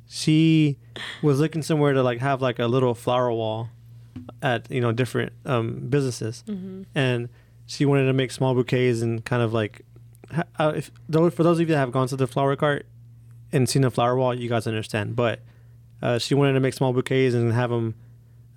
she 0.07 0.77
was 1.21 1.39
looking 1.39 1.61
somewhere 1.61 1.93
to 1.93 2.01
like 2.01 2.19
have 2.19 2.41
like 2.41 2.59
a 2.59 2.67
little 2.67 2.95
flower 2.95 3.31
wall 3.31 3.69
at 4.41 4.69
you 4.71 4.79
know 4.81 4.91
different 4.91 5.33
um, 5.45 5.87
businesses, 5.89 6.43
and 6.95 7.29
she 7.65 7.85
wanted 7.85 8.05
to 8.05 8.13
make 8.13 8.31
small 8.31 8.53
bouquets 8.53 9.01
and 9.01 9.23
kind 9.25 9.41
of 9.43 9.51
like, 9.53 9.81
uh, 10.57 10.73
if 10.75 10.89
those 11.09 11.33
for 11.33 11.43
those 11.43 11.57
of 11.59 11.67
you 11.67 11.73
that 11.75 11.77
have 11.79 11.91
gone 11.91 12.07
to 12.07 12.15
the 12.15 12.27
flower 12.27 12.55
cart 12.55 12.85
and 13.51 13.67
seen 13.67 13.81
the 13.81 13.91
flower 13.91 14.15
wall, 14.15 14.33
you 14.33 14.47
guys 14.49 14.65
understand. 14.67 15.15
But 15.15 15.41
uh, 16.01 16.17
she 16.19 16.33
wanted 16.33 16.53
to 16.53 16.59
make 16.61 16.73
small 16.73 16.93
bouquets 16.93 17.35
and 17.35 17.51
have 17.53 17.69
them 17.69 17.95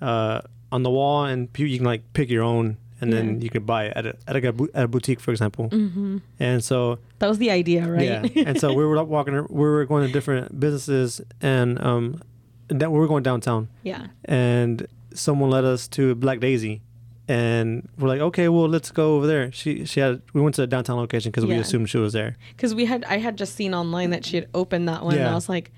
uh, 0.01 0.43
on 0.71 0.83
the 0.85 0.91
wall, 0.91 1.25
and 1.25 1.49
you 1.57 1.77
can 1.77 1.85
like 1.87 2.03
pick 2.13 2.31
your 2.31 2.45
own, 2.45 2.77
and 3.01 3.13
then 3.13 3.41
you 3.41 3.51
could 3.51 3.65
buy 3.67 3.85
it 3.87 3.93
at 3.97 4.07
a, 4.07 4.17
at 4.27 4.37
a, 4.37 4.69
at 4.75 4.85
a 4.85 4.89
boutique, 4.89 5.21
for 5.21 5.31
example. 5.31 5.69
mm-hmm. 5.71 6.19
And 6.39 6.63
so 6.63 6.99
that 7.19 7.29
was 7.29 7.39
the 7.39 7.51
idea 7.51 7.87
right 7.87 8.35
yeah, 8.35 8.45
and 8.47 8.59
so 8.61 8.73
we 8.73 8.85
were 8.85 9.03
walking, 9.17 9.35
we 9.49 9.61
were 9.63 9.85
going 9.87 10.07
to 10.07 10.13
different 10.13 10.59
businesses, 10.59 11.21
and 11.41 11.81
um, 11.83 12.21
that 12.69 12.91
we 12.93 12.99
were 12.99 13.09
going 13.09 13.23
downtown, 13.23 13.69
yeah 13.83 14.07
and 14.25 14.87
someone 15.15 15.51
led 15.51 15.65
us 15.65 15.89
to 15.89 16.15
Black 16.15 16.41
Daisy. 16.41 16.83
And 17.29 17.89
we're 17.97 18.09
like, 18.09 18.21
okay, 18.21 18.49
well, 18.49 18.69
let's 18.69 18.91
go 18.91 19.15
over 19.17 19.27
there. 19.27 19.53
She 19.53 19.85
she 19.85 20.01
had 20.01 20.21
we 20.33 20.41
went 20.41 20.57
to 20.57 20.63
the 20.63 20.67
downtown 20.67 20.97
location 20.97 21.31
because 21.31 21.47
we 21.47 21.55
assumed 21.55 21.89
she 21.89 21.99
was 21.99 22.13
there. 22.13 22.37
because 22.57 22.75
we 22.75 22.87
had 22.87 23.05
I 23.05 23.19
had 23.19 23.39
just 23.39 23.55
seen 23.55 23.73
online 23.73 24.11
that 24.11 24.25
she 24.25 24.35
had 24.35 24.49
opened 24.53 24.89
that 24.89 25.05
one, 25.05 25.15
and 25.17 25.29
I 25.29 25.35
was 25.35 25.49
like, 25.49 25.71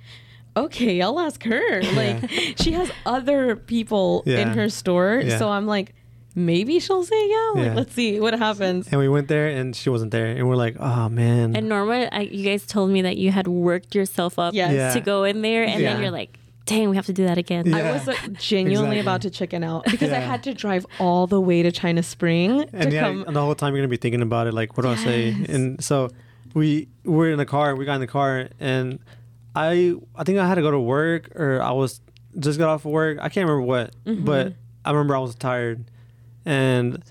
okay, 0.57 1.03
I'll 1.03 1.21
ask 1.21 1.43
her. 1.45 1.83
Like 1.83 2.31
she 2.57 2.73
has 2.73 2.91
other 3.05 3.57
people 3.57 4.23
in 4.25 4.49
her 4.49 4.71
store, 4.71 5.21
Yeah. 5.23 5.39
so 5.39 5.51
I'm 5.51 5.67
like, 5.67 5.95
maybe 6.35 6.79
she'll 6.81 7.05
say 7.05 7.29
yeah. 7.29 7.51
Like, 7.55 7.65
Yeah. 7.67 7.75
let's 7.75 7.93
see 7.95 8.21
what 8.21 8.35
happens. 8.39 8.89
And 8.89 8.99
we 9.01 9.09
went 9.09 9.29
there, 9.29 9.49
and 9.49 9.75
she 9.77 9.91
wasn't 9.91 10.11
there, 10.13 10.27
and 10.27 10.49
we're 10.49 10.57
like, 10.57 10.77
oh 10.81 11.09
man. 11.09 11.55
And 11.57 11.69
Norma, 11.69 12.09
I, 12.13 12.23
you 12.23 12.45
guys 12.45 12.67
told 12.67 12.91
me 12.91 13.03
that 13.03 13.17
you 13.17 13.31
had 13.31 13.47
worked 13.49 13.95
yourself 13.95 14.39
up 14.39 14.55
Yes. 14.55 14.73
Yeah. 14.73 14.93
to 14.95 15.01
go 15.01 15.25
in 15.25 15.43
there, 15.43 15.65
and 15.65 15.81
Yeah. 15.81 15.93
then 15.95 16.03
you're 16.03 16.11
like, 16.11 16.39
"Dang, 16.67 16.89
we 16.91 16.97
have 16.97 17.07
to 17.07 17.13
do 17.13 17.25
that 17.27 17.39
again." 17.39 17.67
Yeah. 17.67 17.79
I 17.89 17.93
was 17.93 18.09
uh, 18.09 18.15
genuinely 18.35 18.99
Exactly. 18.99 19.01
about 19.01 19.23
to 19.23 19.31
chicken 19.31 19.65
out 19.65 19.85
because 19.87 20.13
I 20.13 20.19
had 20.21 20.43
to 20.45 20.55
drive 20.55 20.87
all 21.01 21.27
the 21.27 21.41
way 21.41 21.63
to 21.63 21.73
China 21.73 22.03
Spring 22.03 22.65
and 22.73 22.91
to 22.91 22.95
yeah, 22.95 23.03
come. 23.03 23.25
and 23.27 23.35
the 23.37 23.41
whole 23.41 23.55
time 23.55 23.75
you're 23.75 23.83
gonna 23.83 23.89
be 23.89 23.97
thinking 23.97 24.23
about 24.23 24.47
it, 24.47 24.55
like, 24.55 24.77
what 24.77 24.83
do 24.85 24.89
I 24.91 24.97
say? 24.97 25.37
And 25.49 25.83
so 25.83 26.11
we 26.55 26.89
were 27.05 27.31
in 27.31 27.39
the 27.39 27.47
car. 27.47 27.75
We 27.77 27.85
got 27.85 27.95
in 27.97 28.01
the 28.01 28.07
car, 28.07 28.49
and 28.61 28.99
I 29.55 29.95
I 30.15 30.25
think 30.25 30.39
I 30.39 30.47
had 30.47 30.55
to 30.57 30.63
go 30.63 30.71
to 30.71 30.81
work, 30.81 31.31
or 31.35 31.61
I 31.61 31.73
was 31.73 32.01
just 32.39 32.59
got 32.59 32.69
off 32.71 32.85
of 32.87 32.93
work. 32.93 33.19
I 33.21 33.29
can't 33.29 33.47
remember 33.49 33.63
what, 33.67 33.95
Mm-hmm. 34.07 34.25
but 34.25 34.55
I 34.85 34.91
remember 34.93 35.15
I 35.17 35.19
was 35.21 35.35
tired, 35.35 35.85
and 36.45 37.03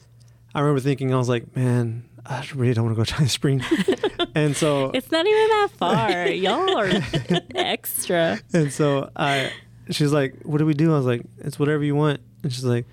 I 0.54 0.60
remember 0.60 0.82
thinking 0.82 1.14
I 1.14 1.18
was 1.18 1.30
like, 1.30 1.56
man, 1.56 2.04
I 2.26 2.46
really 2.56 2.74
don't 2.74 2.86
want 2.86 2.96
to 2.96 3.00
go 3.00 3.06
to 3.06 3.12
China 3.12 3.30
Spring, 3.30 3.64
and 4.36 4.56
so 4.56 4.92
It's 4.94 5.12
not 5.12 5.26
even 5.26 5.48
that 5.48 5.68
far. 5.78 6.28
Y'all 6.28 6.78
are 6.78 6.90
extra. 7.56 8.40
And 8.54 8.72
so 8.72 9.10
I, 9.16 9.52
she's 9.90 10.12
like, 10.14 10.36
"What 10.44 10.58
do 10.60 10.66
we 10.66 10.74
do?" 10.74 10.94
I 10.94 10.98
was 10.98 11.06
like, 11.06 11.22
"It's 11.40 11.58
whatever 11.58 11.84
you 11.84 11.96
want." 11.96 12.20
And 12.44 12.52
she's 12.52 12.66
like, 12.66 12.86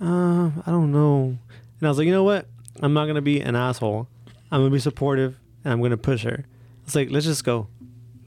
uh, 0.00 0.50
"I 0.56 0.62
don't 0.66 0.92
know." 0.92 1.36
And 1.80 1.82
I 1.82 1.88
was 1.88 1.98
like, 1.98 2.06
"You 2.06 2.12
know 2.12 2.24
what? 2.24 2.46
I'm 2.82 2.92
not 2.92 3.06
gonna 3.06 3.22
be 3.22 3.40
an 3.40 3.56
asshole. 3.56 4.08
I'm 4.52 4.60
gonna 4.60 4.70
be 4.70 4.78
supportive, 4.78 5.36
and 5.64 5.72
I'm 5.72 5.82
gonna 5.82 5.96
push 5.96 6.22
her." 6.24 6.44
It's 6.84 6.94
like, 6.94 7.10
"Let's 7.10 7.26
just 7.26 7.44
go, 7.44 7.66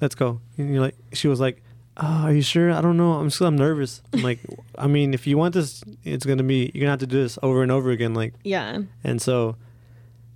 let's 0.01 0.15
go." 0.15 0.41
And 0.57 0.73
you're 0.73 0.81
like, 0.81 0.95
she 1.13 1.27
was 1.27 1.39
like, 1.39 1.63
oh, 1.99 2.25
"Are 2.25 2.33
you 2.33 2.41
sure? 2.41 2.71
I 2.71 2.81
don't 2.81 2.97
know. 2.97 3.13
I'm 3.13 3.29
still 3.29 3.47
I'm 3.47 3.55
nervous." 3.55 4.01
I'm 4.13 4.21
like, 4.21 4.39
"I 4.77 4.87
mean, 4.87 5.13
if 5.13 5.27
you 5.27 5.37
want 5.37 5.53
this, 5.53 5.83
it's 6.03 6.25
gonna 6.25 6.43
be 6.43 6.71
you're 6.73 6.81
gonna 6.81 6.91
have 6.91 6.99
to 6.99 7.07
do 7.07 7.21
this 7.21 7.37
over 7.43 7.63
and 7.63 7.71
over 7.71 7.91
again." 7.91 8.13
Like, 8.13 8.33
yeah. 8.43 8.79
and 9.03 9.21
so 9.21 9.55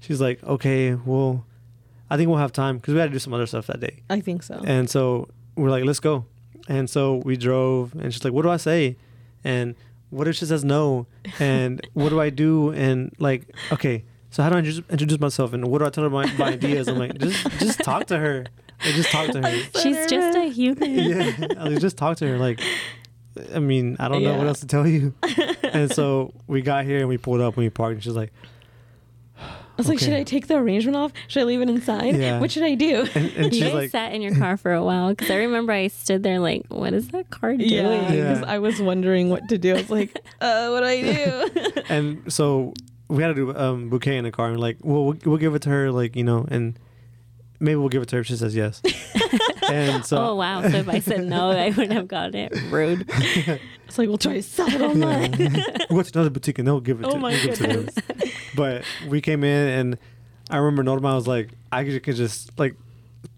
she's 0.02 0.22
like, 0.22 0.44
"Okay, 0.44 0.94
well, 0.96 1.46
I 2.10 2.18
think 2.18 2.30
we'll 2.30 2.40
have 2.40 2.54
time 2.54 2.78
because 2.78 2.94
we 2.94 3.00
had 3.00 3.08
to 3.08 3.14
do 3.14 3.20
some 3.20 3.34
other 3.34 3.48
stuff 3.48 3.68
that 3.68 3.80
day." 3.80 4.04
I 4.10 4.20
think 4.20 4.44
so. 4.44 4.62
And 4.66 4.90
so 4.90 5.30
we're 5.56 5.70
like, 5.70 5.86
let's 5.86 6.00
go. 6.00 6.26
And 6.68 6.90
so 6.90 7.16
we 7.26 7.38
drove, 7.38 7.94
and 7.94 8.14
she's 8.14 8.24
like, 8.24 8.34
what 8.34 8.44
do 8.44 8.50
I 8.50 8.58
say? 8.58 8.98
And 9.44 9.76
what 10.10 10.28
if 10.28 10.36
she 10.36 10.46
says 10.46 10.64
no? 10.64 11.08
And 11.40 11.86
what 11.94 12.10
do 12.10 12.20
I 12.20 12.30
do? 12.30 12.72
And 12.72 13.14
like, 13.20 13.54
okay, 13.72 14.06
so 14.30 14.44
how 14.44 14.50
do 14.50 14.56
I 14.56 14.60
introduce, 14.60 14.90
introduce 14.90 15.20
myself? 15.20 15.54
And 15.54 15.68
what 15.68 15.80
do 15.80 15.86
I 15.86 15.90
tell 15.90 16.04
her 16.04 16.10
my, 16.10 16.32
my 16.38 16.54
ideas? 16.54 16.88
I'm 16.88 16.98
like, 16.98 17.18
just 17.18 17.60
just 17.60 17.80
talk 17.80 18.08
to 18.08 18.18
her. 18.18 18.46
Like, 18.86 18.96
just 18.96 19.12
talk 19.12 19.30
to 19.32 19.42
her. 19.48 19.58
She's 19.82 20.06
just 20.08 20.38
a 20.38 20.50
human. 20.50 20.94
yeah, 20.94 21.48
I 21.60 21.76
just 21.76 21.98
talk 21.98 22.18
to 22.18 22.28
her. 22.28 22.38
Like, 22.38 22.62
I 23.54 23.60
mean, 23.60 23.96
I 24.00 24.08
don't 24.08 24.24
know 24.24 24.38
what 24.38 24.48
else 24.48 24.60
to 24.62 24.68
tell 24.68 24.88
you. 24.88 25.14
and 25.64 25.92
so 25.92 26.34
we 26.48 26.62
got 26.62 26.86
here 26.86 27.00
and 27.00 27.08
we 27.10 27.18
pulled 27.18 27.42
up 27.42 27.56
and 27.56 27.64
we 27.64 27.70
parked, 27.70 27.94
and 27.96 28.04
she's 28.04 28.14
like, 28.16 28.32
I 29.40 29.76
was 29.78 29.90
like, 29.90 29.98
should 29.98 30.14
I 30.14 30.24
take 30.24 30.46
the 30.46 30.56
arrangement 30.58 30.96
off? 30.96 31.14
Should 31.28 31.42
I 31.42 31.44
leave 31.46 31.62
it 31.62 31.68
inside? 31.70 32.16
Yeah. 32.16 32.40
What 32.40 32.52
should 32.52 32.62
I 32.62 32.76
do? 32.76 33.08
and, 33.16 33.32
and 33.36 33.54
You 33.56 33.62
guys 33.64 33.74
like, 33.74 33.90
sat 33.90 34.14
in 34.14 34.22
your 34.22 34.36
car 34.36 34.56
for 34.56 34.72
a 34.72 34.84
while 34.84 35.10
because 35.10 35.32
I 35.32 35.38
remember 35.38 35.74
I 35.74 35.88
stood 35.88 36.22
there 36.22 36.40
like, 36.40 36.66
"What 36.68 36.94
is 36.94 37.08
that 37.08 37.32
car 37.32 37.56
doing?" 37.56 37.72
Yeah, 37.72 38.02
because 38.12 38.40
Yeah. 38.42 38.46
I 38.48 38.60
was 38.60 38.80
wondering 38.80 39.32
what 39.32 39.50
to 39.50 39.58
do. 39.58 39.72
I 39.74 39.78
was 39.78 39.90
like, 39.90 40.16
uh, 40.42 40.70
what 40.70 40.82
do 40.82 40.86
I 40.86 41.02
do? 41.02 41.82
and 41.90 42.32
so 42.32 42.76
we 43.08 43.24
had 43.24 43.30
to 43.30 43.34
do 43.34 43.56
um 43.58 43.90
bouquet 43.90 44.18
in 44.18 44.26
the 44.26 44.32
car 44.32 44.50
and 44.50 44.60
like 44.60 44.78
well 44.84 45.06
we'll, 45.06 45.18
we'll 45.26 45.38
give 45.38 45.56
it 45.56 45.64
to 45.64 45.70
her 45.70 45.92
like 45.92 46.16
you 46.16 46.24
know 46.24 46.46
and 46.50 46.78
maybe 47.64 47.78
we'll 47.78 47.90
give 47.90 48.04
it 48.04 48.10
to 48.10 48.18
her 48.18 48.22
if 48.22 48.28
she 48.28 48.36
says 48.36 48.56
yes 48.56 48.82
and 49.70 50.06
so 50.06 50.18
oh 50.18 50.36
wow! 50.36 50.62
So 50.62 50.78
if 50.78 50.90
I 50.90 51.00
said 51.00 51.26
no, 51.26 51.50
I 51.50 51.70
wouldn't 51.70 51.94
have 51.94 52.08
gotten 52.08 52.36
it. 52.36 52.54
Rude. 52.70 53.10
It's 53.86 54.00
like, 54.00 54.08
we'll 54.08 54.18
try 54.18 54.34
to 54.34 54.42
sell 54.42 54.68
it 54.68 54.82
yeah. 54.82 54.88
online. 54.88 55.32
we 55.90 55.96
went 55.96 56.08
to 56.08 56.18
another 56.18 56.32
boutique 56.32 56.58
and 56.58 56.68
they'll 56.68 56.80
give 56.80 57.00
it 57.00 57.06
Oh 57.06 57.12
to, 57.12 57.20
my 57.20 57.30
we'll 57.30 57.44
give 57.44 57.52
it 57.52 57.56
to 57.58 57.82
them. 57.84 58.30
but 58.56 58.86
we 59.08 59.22
came 59.22 59.44
in 59.44 59.68
and 59.68 59.98
I 60.50 60.58
remember 60.58 60.82
Norma 60.82 61.14
was 61.14 61.28
like 61.28 61.50
I 61.72 61.84
could, 61.84 62.02
could 62.02 62.16
just 62.16 62.58
like 62.58 62.76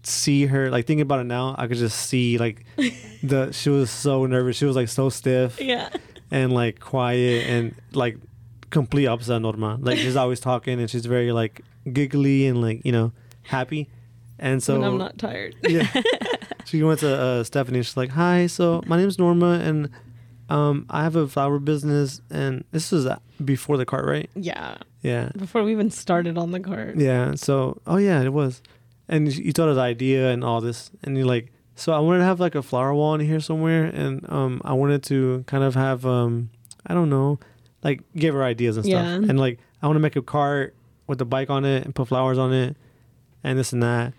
see 0.02 0.46
her 0.46 0.70
like 0.70 0.86
thinking 0.86 1.02
about 1.02 1.20
it 1.20 1.24
now 1.24 1.54
I 1.58 1.66
could 1.66 1.76
just 1.76 1.98
see 2.06 2.38
like 2.38 2.64
the 3.22 3.52
she 3.52 3.68
was 3.68 3.90
so 3.90 4.24
nervous 4.24 4.56
she 4.56 4.64
was 4.64 4.76
like 4.76 4.88
so 4.88 5.10
stiff 5.10 5.60
yeah. 5.60 5.90
and 6.30 6.54
like 6.54 6.80
quiet 6.80 7.46
and 7.48 7.74
like 7.92 8.16
complete 8.70 9.06
opposite 9.06 9.34
of 9.34 9.42
Norma. 9.42 9.78
Like 9.80 9.98
she's 9.98 10.16
always 10.16 10.40
talking 10.40 10.80
and 10.80 10.90
she's 10.90 11.06
very 11.06 11.32
like 11.32 11.62
giggly 11.92 12.46
and 12.46 12.60
like 12.60 12.84
you 12.84 12.92
know 12.92 13.12
happy. 13.42 13.88
And 14.38 14.62
so 14.62 14.78
when 14.78 14.84
I'm 14.88 14.98
not 14.98 15.16
tired. 15.18 15.54
yeah, 15.62 15.88
she 16.64 16.82
went 16.82 17.00
to 17.00 17.18
uh, 17.18 17.44
Stephanie. 17.44 17.82
She's 17.82 17.96
like, 17.96 18.10
"Hi, 18.10 18.46
so 18.46 18.82
my 18.86 18.96
name's 18.96 19.18
Norma 19.18 19.60
and 19.62 19.88
um 20.48 20.86
I 20.90 21.02
have 21.02 21.16
a 21.16 21.26
flower 21.26 21.58
business 21.58 22.20
and 22.30 22.62
this 22.70 22.92
was 22.92 23.06
uh, 23.06 23.18
before 23.44 23.76
the 23.76 23.84
cart, 23.86 24.04
right? 24.06 24.30
Yeah. 24.34 24.76
Yeah, 25.02 25.30
Before 25.36 25.62
we 25.62 25.70
even 25.72 25.90
started 25.90 26.36
on 26.36 26.50
the 26.50 26.58
cart. 26.60 26.96
yeah. 26.96 27.34
So 27.36 27.80
oh 27.86 27.96
yeah, 27.96 28.22
it 28.22 28.32
was. 28.32 28.60
And 29.08 29.32
you 29.32 29.52
thought 29.52 29.68
of 29.68 29.76
the 29.76 29.82
idea 29.82 30.30
and 30.32 30.42
all 30.42 30.60
this, 30.60 30.90
and 31.04 31.16
you're 31.16 31.26
like, 31.26 31.52
so 31.76 31.92
I 31.92 32.00
wanted 32.00 32.18
to 32.18 32.24
have 32.24 32.40
like 32.40 32.56
a 32.56 32.62
flower 32.62 32.92
wall 32.92 33.14
in 33.14 33.20
here 33.20 33.38
somewhere, 33.38 33.84
and 33.84 34.28
um, 34.28 34.60
I 34.64 34.72
wanted 34.72 35.04
to 35.04 35.44
kind 35.46 35.62
of 35.62 35.76
have 35.76 36.04
um, 36.04 36.50
I 36.86 36.92
don't 36.94 37.08
know, 37.08 37.38
like 37.84 38.00
give 38.16 38.34
her 38.34 38.42
ideas 38.42 38.76
and 38.76 38.84
stuff, 38.84 39.04
Yeah. 39.06 39.14
and 39.14 39.38
like 39.38 39.60
I 39.80 39.86
want 39.86 39.94
to 39.96 40.00
make 40.00 40.16
a 40.16 40.22
cart 40.22 40.74
with 41.06 41.20
a 41.20 41.24
bike 41.24 41.50
on 41.50 41.64
it 41.64 41.84
and 41.84 41.94
put 41.94 42.08
flowers 42.08 42.36
on 42.38 42.52
it, 42.52 42.76
and 43.44 43.56
this 43.56 43.72
and 43.72 43.80
that, 43.84 44.12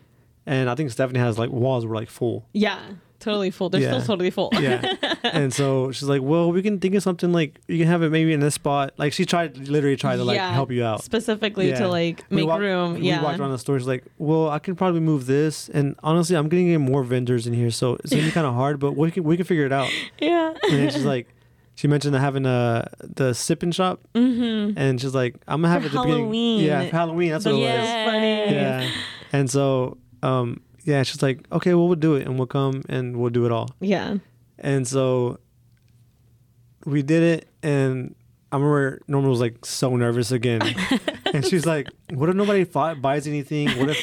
and 0.47 0.67
I 0.69 0.73
think 0.75 0.89
Stephanie 0.89 1.19
has 1.19 1.37
like 1.37 1.51
walls 1.51 1.85
were 1.85 1.93
like 1.95 2.09
full, 2.09 2.47
Yeah. 2.53 2.79
Totally 3.19 3.49
full. 3.49 3.69
They're 3.71 3.81
Yeah. 3.81 3.93
still 3.99 4.01
totally 4.15 4.29
full. 4.29 4.49
yeah, 4.53 4.93
and 5.23 5.51
so 5.51 5.91
she's 5.91 6.07
like, 6.07 6.21
well, 6.21 6.51
we 6.51 6.61
can 6.61 6.79
think 6.79 6.93
of 6.93 7.01
something 7.01 7.33
like 7.33 7.59
you 7.67 7.79
can 7.79 7.87
have 7.87 8.03
it 8.03 8.11
maybe 8.11 8.31
in 8.31 8.39
this 8.41 8.53
spot, 8.53 8.93
like 8.97 9.11
she 9.11 9.25
tried 9.25 9.57
literally 9.67 9.95
tried 9.97 10.17
to 10.17 10.23
like 10.23 10.35
Yeah. 10.35 10.53
help 10.53 10.71
you 10.71 10.85
out, 10.85 11.03
Specifically 11.03 11.69
Yeah. 11.69 11.79
to 11.79 11.87
like 11.87 12.23
We 12.29 12.37
make 12.37 12.47
walked- 12.47 12.61
room. 12.61 12.93
We 12.93 13.07
yeah. 13.07 13.23
walked 13.23 13.39
around 13.39 13.51
the 13.53 13.57
store. 13.57 13.79
She's 13.79 13.87
like, 13.87 14.03
"Well, 14.19 14.49
I 14.51 14.59
can 14.59 14.75
probably 14.75 14.99
move 14.99 15.25
this, 15.25 15.67
and 15.69 15.95
honestly, 16.03 16.35
I'm 16.37 16.47
getting 16.47 16.67
in 16.67 16.81
more 16.81 17.03
vendors 17.03 17.47
in 17.47 17.53
here, 17.53 17.71
so 17.71 17.95
it's 18.03 18.11
gonna 18.11 18.21
be 18.21 18.31
kind 18.31 18.45
of 18.45 18.53
hard, 18.53 18.79
but 18.79 18.95
we 18.95 19.09
can 19.09 19.23
we 19.23 19.35
can 19.35 19.45
figure 19.47 19.65
it 19.65 19.71
out." 19.73 19.89
yeah. 20.21 20.53
And 20.69 20.73
then 20.77 20.91
she's 20.91 21.03
like, 21.03 21.27
she 21.73 21.87
mentioned 21.87 22.15
having 22.15 22.45
a 22.45 22.87
the 23.01 23.33
sipping 23.33 23.71
shop, 23.71 23.99
Mm-hmm. 24.13 24.77
and 24.77 25.01
she's 25.01 25.15
like, 25.15 25.35
"I'm 25.47 25.63
gonna 25.63 25.73
have 25.73 25.81
For 25.81 25.87
it 25.87 25.89
at 25.89 25.93
the 25.93 26.01
beginning." 26.03 26.21
Halloween. 26.25 26.63
Yeah, 26.65 26.85
for 26.89 26.95
Halloween. 26.95 27.31
That's 27.31 27.45
what 27.45 27.55
it 27.55 27.57
was. 27.57 27.63
Yeah. 27.63 28.05
funny. 28.05 28.55
Yeah, 28.55 28.89
and 29.33 29.49
so 29.49 29.97
um 30.23 30.61
yeah, 30.83 31.03
she's 31.03 31.21
like, 31.21 31.45
"Okay, 31.51 31.73
well, 31.73 31.87
we'll 31.87 31.95
do 31.97 32.15
it, 32.15 32.25
and 32.25 32.37
we'll 32.37 32.47
come 32.47 32.81
and 32.87 33.17
we'll 33.17 33.29
do 33.29 33.45
it 33.45 33.51
all." 33.51 33.69
Yeah. 33.81 34.17
And 34.57 34.87
so 34.87 35.39
we 36.85 37.01
did 37.03 37.21
it, 37.23 37.49
and 37.61 38.15
I 38.51 38.55
remember 38.55 39.01
Norma 39.07 39.27
was 39.29 39.41
like 39.41 39.65
so 39.65 39.95
nervous 39.97 40.31
again, 40.31 40.61
and 41.33 41.45
she's 41.45 41.65
like, 41.65 41.87
"What 42.13 42.29
if 42.29 42.35
nobody 42.35 42.63
buys 42.63 43.27
anything? 43.27 43.67
What 43.77 43.89
if, 43.89 43.97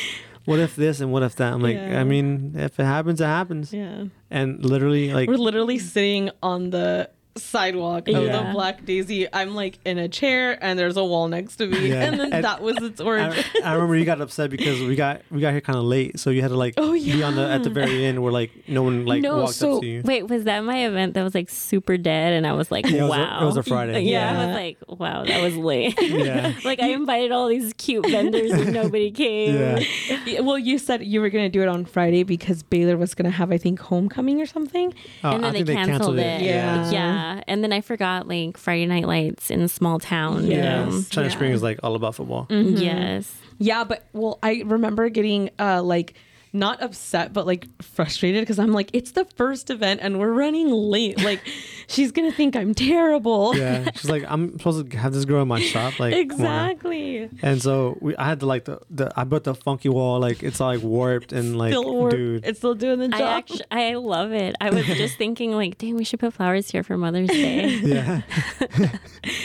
what 0.44 0.58
if 0.58 0.76
this 0.76 1.00
and 1.00 1.10
what 1.10 1.22
if 1.22 1.36
that?" 1.36 1.54
I'm 1.54 1.62
like, 1.62 1.76
Yeah. 1.76 2.00
"I 2.00 2.04
mean, 2.04 2.52
if 2.56 2.78
it 2.78 2.84
happens, 2.84 3.20
it 3.22 3.26
happens." 3.26 3.72
Yeah. 3.72 4.04
And 4.30 4.62
literally, 4.64 5.12
like, 5.14 5.28
We're 5.28 5.36
literally 5.38 5.78
sitting 5.78 6.30
on 6.42 6.68
the 6.70 7.08
sidewalk 7.36 8.08
of 8.08 8.22
Yeah. 8.24 8.36
the 8.46 8.52
Black 8.52 8.84
Daisy. 8.84 9.26
I'm 9.32 9.54
like 9.54 9.78
in 9.84 9.98
a 9.98 10.08
chair 10.08 10.58
and 10.62 10.78
there's 10.78 10.96
a 10.96 11.04
wall 11.04 11.28
next 11.28 11.56
to 11.56 11.66
me. 11.66 11.88
Yeah. 11.88 12.02
And 12.04 12.20
then 12.20 12.32
And 12.32 12.44
that 12.44 12.62
was 12.62 12.76
its 12.82 13.00
origin. 13.00 13.44
I, 13.62 13.70
I 13.70 13.74
remember 13.74 13.96
you 13.96 14.04
got 14.04 14.20
upset 14.20 14.50
because 14.50 14.80
we 14.80 14.94
got 14.96 15.22
we 15.30 15.40
got 15.40 15.52
here 15.52 15.60
kind 15.60 15.78
of 15.78 15.84
late, 15.84 16.18
so 16.18 16.30
you 16.30 16.42
had 16.42 16.48
to 16.48 16.56
like 16.56 16.74
Oh, 16.76 16.92
be 16.92 17.22
on 17.22 17.34
the 17.36 17.48
at 17.48 17.62
the 17.64 17.70
very 17.70 18.04
end 18.04 18.22
where 18.22 18.32
like 18.32 18.50
no 18.68 18.82
one 18.82 19.04
like 19.06 19.22
No, 19.22 19.38
walked 19.38 19.54
so- 19.54 19.76
up 19.76 19.80
to 19.82 19.86
you. 19.88 20.02
Wait, 20.04 20.28
was 20.28 20.44
that 20.44 20.60
my 20.64 20.86
event 20.86 21.14
that 21.14 21.22
was 21.22 21.34
like 21.34 21.50
super 21.50 21.96
dead? 21.96 22.32
And 22.34 22.46
I 22.46 22.52
was 22.52 22.70
like, 22.70 22.86
Yeah, 22.86 22.98
it 22.98 23.08
was 23.08 23.16
a- 23.16 23.20
wow. 23.20 23.42
it 23.42 23.44
was 23.46 23.56
a 23.56 23.62
Friday. 23.62 24.00
Yeah, 24.02 24.30
I 24.40 24.46
was 24.46 24.54
like, 24.54 24.78
wow, 25.00 25.24
that 25.24 25.42
was 25.42 25.56
late. 25.56 25.98
Yeah. 26.14 26.52
like 26.64 26.80
I 26.80 26.88
invited 26.90 27.32
all 27.32 27.48
these 27.48 27.72
cute 27.74 28.06
vendors 28.08 28.52
and 28.52 28.72
nobody 28.72 29.10
came. 29.10 29.54
Yeah. 29.54 29.80
Yeah, 30.26 30.40
well, 30.40 30.58
you 30.58 30.78
said 30.78 31.02
you 31.04 31.20
were 31.20 31.28
going 31.28 31.44
to 31.44 31.48
do 31.50 31.60
it 31.62 31.68
on 31.68 31.84
Friday 31.84 32.22
because 32.22 32.62
Baylor 32.62 32.96
was 32.96 33.14
going 33.14 33.24
to 33.24 33.30
have, 33.36 33.50
I 33.52 33.58
think, 33.58 33.78
homecoming 33.80 34.40
or 34.40 34.46
something. 34.46 34.94
Oh, 35.22 35.32
and 35.32 35.44
then 35.44 35.50
I 35.50 35.58
they 35.58 35.64
think 35.64 35.86
canceled, 35.86 36.18
it. 36.18 36.40
Yeah. 36.42 36.90
Yeah. 36.90 37.23
And 37.46 37.62
then 37.62 37.72
I 37.72 37.80
forgot 37.80 38.26
like 38.28 38.56
Friday 38.56 38.86
Night 38.86 39.06
Lights 39.06 39.50
in 39.50 39.60
a 39.62 39.68
small 39.68 39.98
town. 39.98 40.44
you 40.46 40.52
Yeah. 40.56 40.84
know? 40.86 41.02
China 41.10 41.28
Yeah. 41.28 41.34
Spring 41.34 41.52
is 41.52 41.62
like 41.62 41.78
all 41.82 41.94
about 41.94 42.14
football. 42.14 42.46
Yes. 42.50 43.32
Yeah, 43.58 43.84
but 43.84 44.04
well, 44.12 44.38
I 44.42 44.62
remember 44.66 45.08
getting 45.08 45.50
uh 45.58 45.82
like 45.82 46.14
not 46.54 46.80
upset 46.80 47.32
but 47.32 47.46
like 47.46 47.66
frustrated 47.82 48.40
because 48.42 48.60
I'm 48.60 48.72
like 48.72 48.88
it's 48.92 49.10
the 49.12 49.24
first 49.24 49.70
event 49.70 50.00
and 50.02 50.18
we're 50.20 50.32
running 50.32 50.70
late. 50.70 51.20
Like 51.20 51.40
she's 51.88 52.12
going 52.12 52.30
to 52.30 52.36
think 52.36 52.54
I'm 52.54 52.74
terrible. 52.74 53.56
Yeah, 53.56 53.90
she's 53.96 54.08
like, 54.08 54.24
I'm 54.28 54.56
supposed 54.58 54.90
to 54.90 54.96
have 54.96 55.12
this 55.12 55.24
girl 55.24 55.42
in 55.42 55.48
my 55.48 55.60
shop, 55.60 55.98
like 55.98 56.14
exactly. 56.14 57.28
And 57.42 57.60
so 57.60 57.98
we, 58.00 58.16
I 58.16 58.24
had 58.26 58.40
to 58.40 58.46
like 58.46 58.64
the, 58.66 58.78
the 58.88 59.12
I 59.16 59.24
built 59.24 59.44
the 59.44 59.54
funky 59.54 59.88
wall, 59.88 60.20
like 60.20 60.42
it's 60.42 60.60
all 60.60 60.68
like 60.68 60.82
warped 60.82 61.32
and 61.32 61.58
like, 61.58 61.72
Still 61.72 61.94
work. 61.96 62.12
dude, 62.12 62.46
It's 62.46 62.58
still 62.58 62.74
doing 62.74 63.00
the 63.00 63.08
job. 63.08 63.20
I 63.20 63.36
actually 63.38 63.64
I 63.70 63.94
love 63.94 64.32
it. 64.32 64.54
I 64.60 64.70
was 64.70 64.86
just 64.86 65.18
thinking 65.18 65.52
like, 65.52 65.76
dang, 65.78 65.96
we 65.96 66.04
should 66.04 66.20
put 66.20 66.34
flowers 66.34 66.70
here 66.70 66.82
for 66.84 66.96
Mother's 66.96 67.28
Day. 67.28 67.66
yeah, 67.82 68.22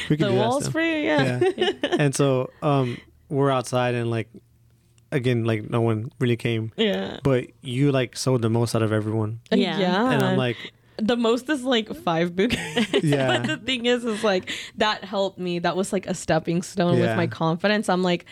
we 0.10 0.18
could 0.18 0.20
the 0.20 0.30
do 0.30 0.36
wall's 0.36 0.66
still. 0.66 0.74
free, 0.74 1.06
yeah. 1.06 1.40
Yeah, 1.58 1.72
and 1.84 2.14
so 2.16 2.52
um, 2.62 2.98
we're 3.30 3.50
outside 3.52 3.96
and 3.96 4.10
like, 4.12 4.30
again, 5.12 5.44
like 5.46 5.70
no 5.70 5.82
one 5.82 6.12
really 6.20 6.38
came, 6.38 6.72
Yeah. 6.78 7.20
but 7.24 7.48
you 7.62 7.92
like 7.92 8.16
sold 8.18 8.42
the 8.42 8.50
most 8.50 8.76
out 8.76 8.82
of 8.84 8.92
everyone, 8.92 9.40
Yeah. 9.52 9.78
Yeah. 9.80 10.12
and 10.12 10.24
I'm 10.24 10.38
like, 10.38 10.58
the 10.98 11.16
most 11.16 11.50
is 11.50 11.64
like 11.64 11.94
five 11.96 12.36
bouquets. 12.36 12.92
Yeah. 13.04 13.28
but 13.40 13.48
the 13.48 13.58
thing 13.58 13.86
is, 13.86 14.04
is 14.04 14.24
like 14.24 14.52
that 14.78 15.04
helped 15.04 15.40
me. 15.40 15.60
That 15.60 15.76
was 15.78 15.94
like 15.94 16.06
a 16.08 16.14
stepping 16.14 16.62
stone 16.62 16.98
Yeah. 16.98 17.08
with 17.08 17.18
my 17.18 17.28
confidence. 17.28 17.88
I'm 17.90 18.04
like, 18.04 18.26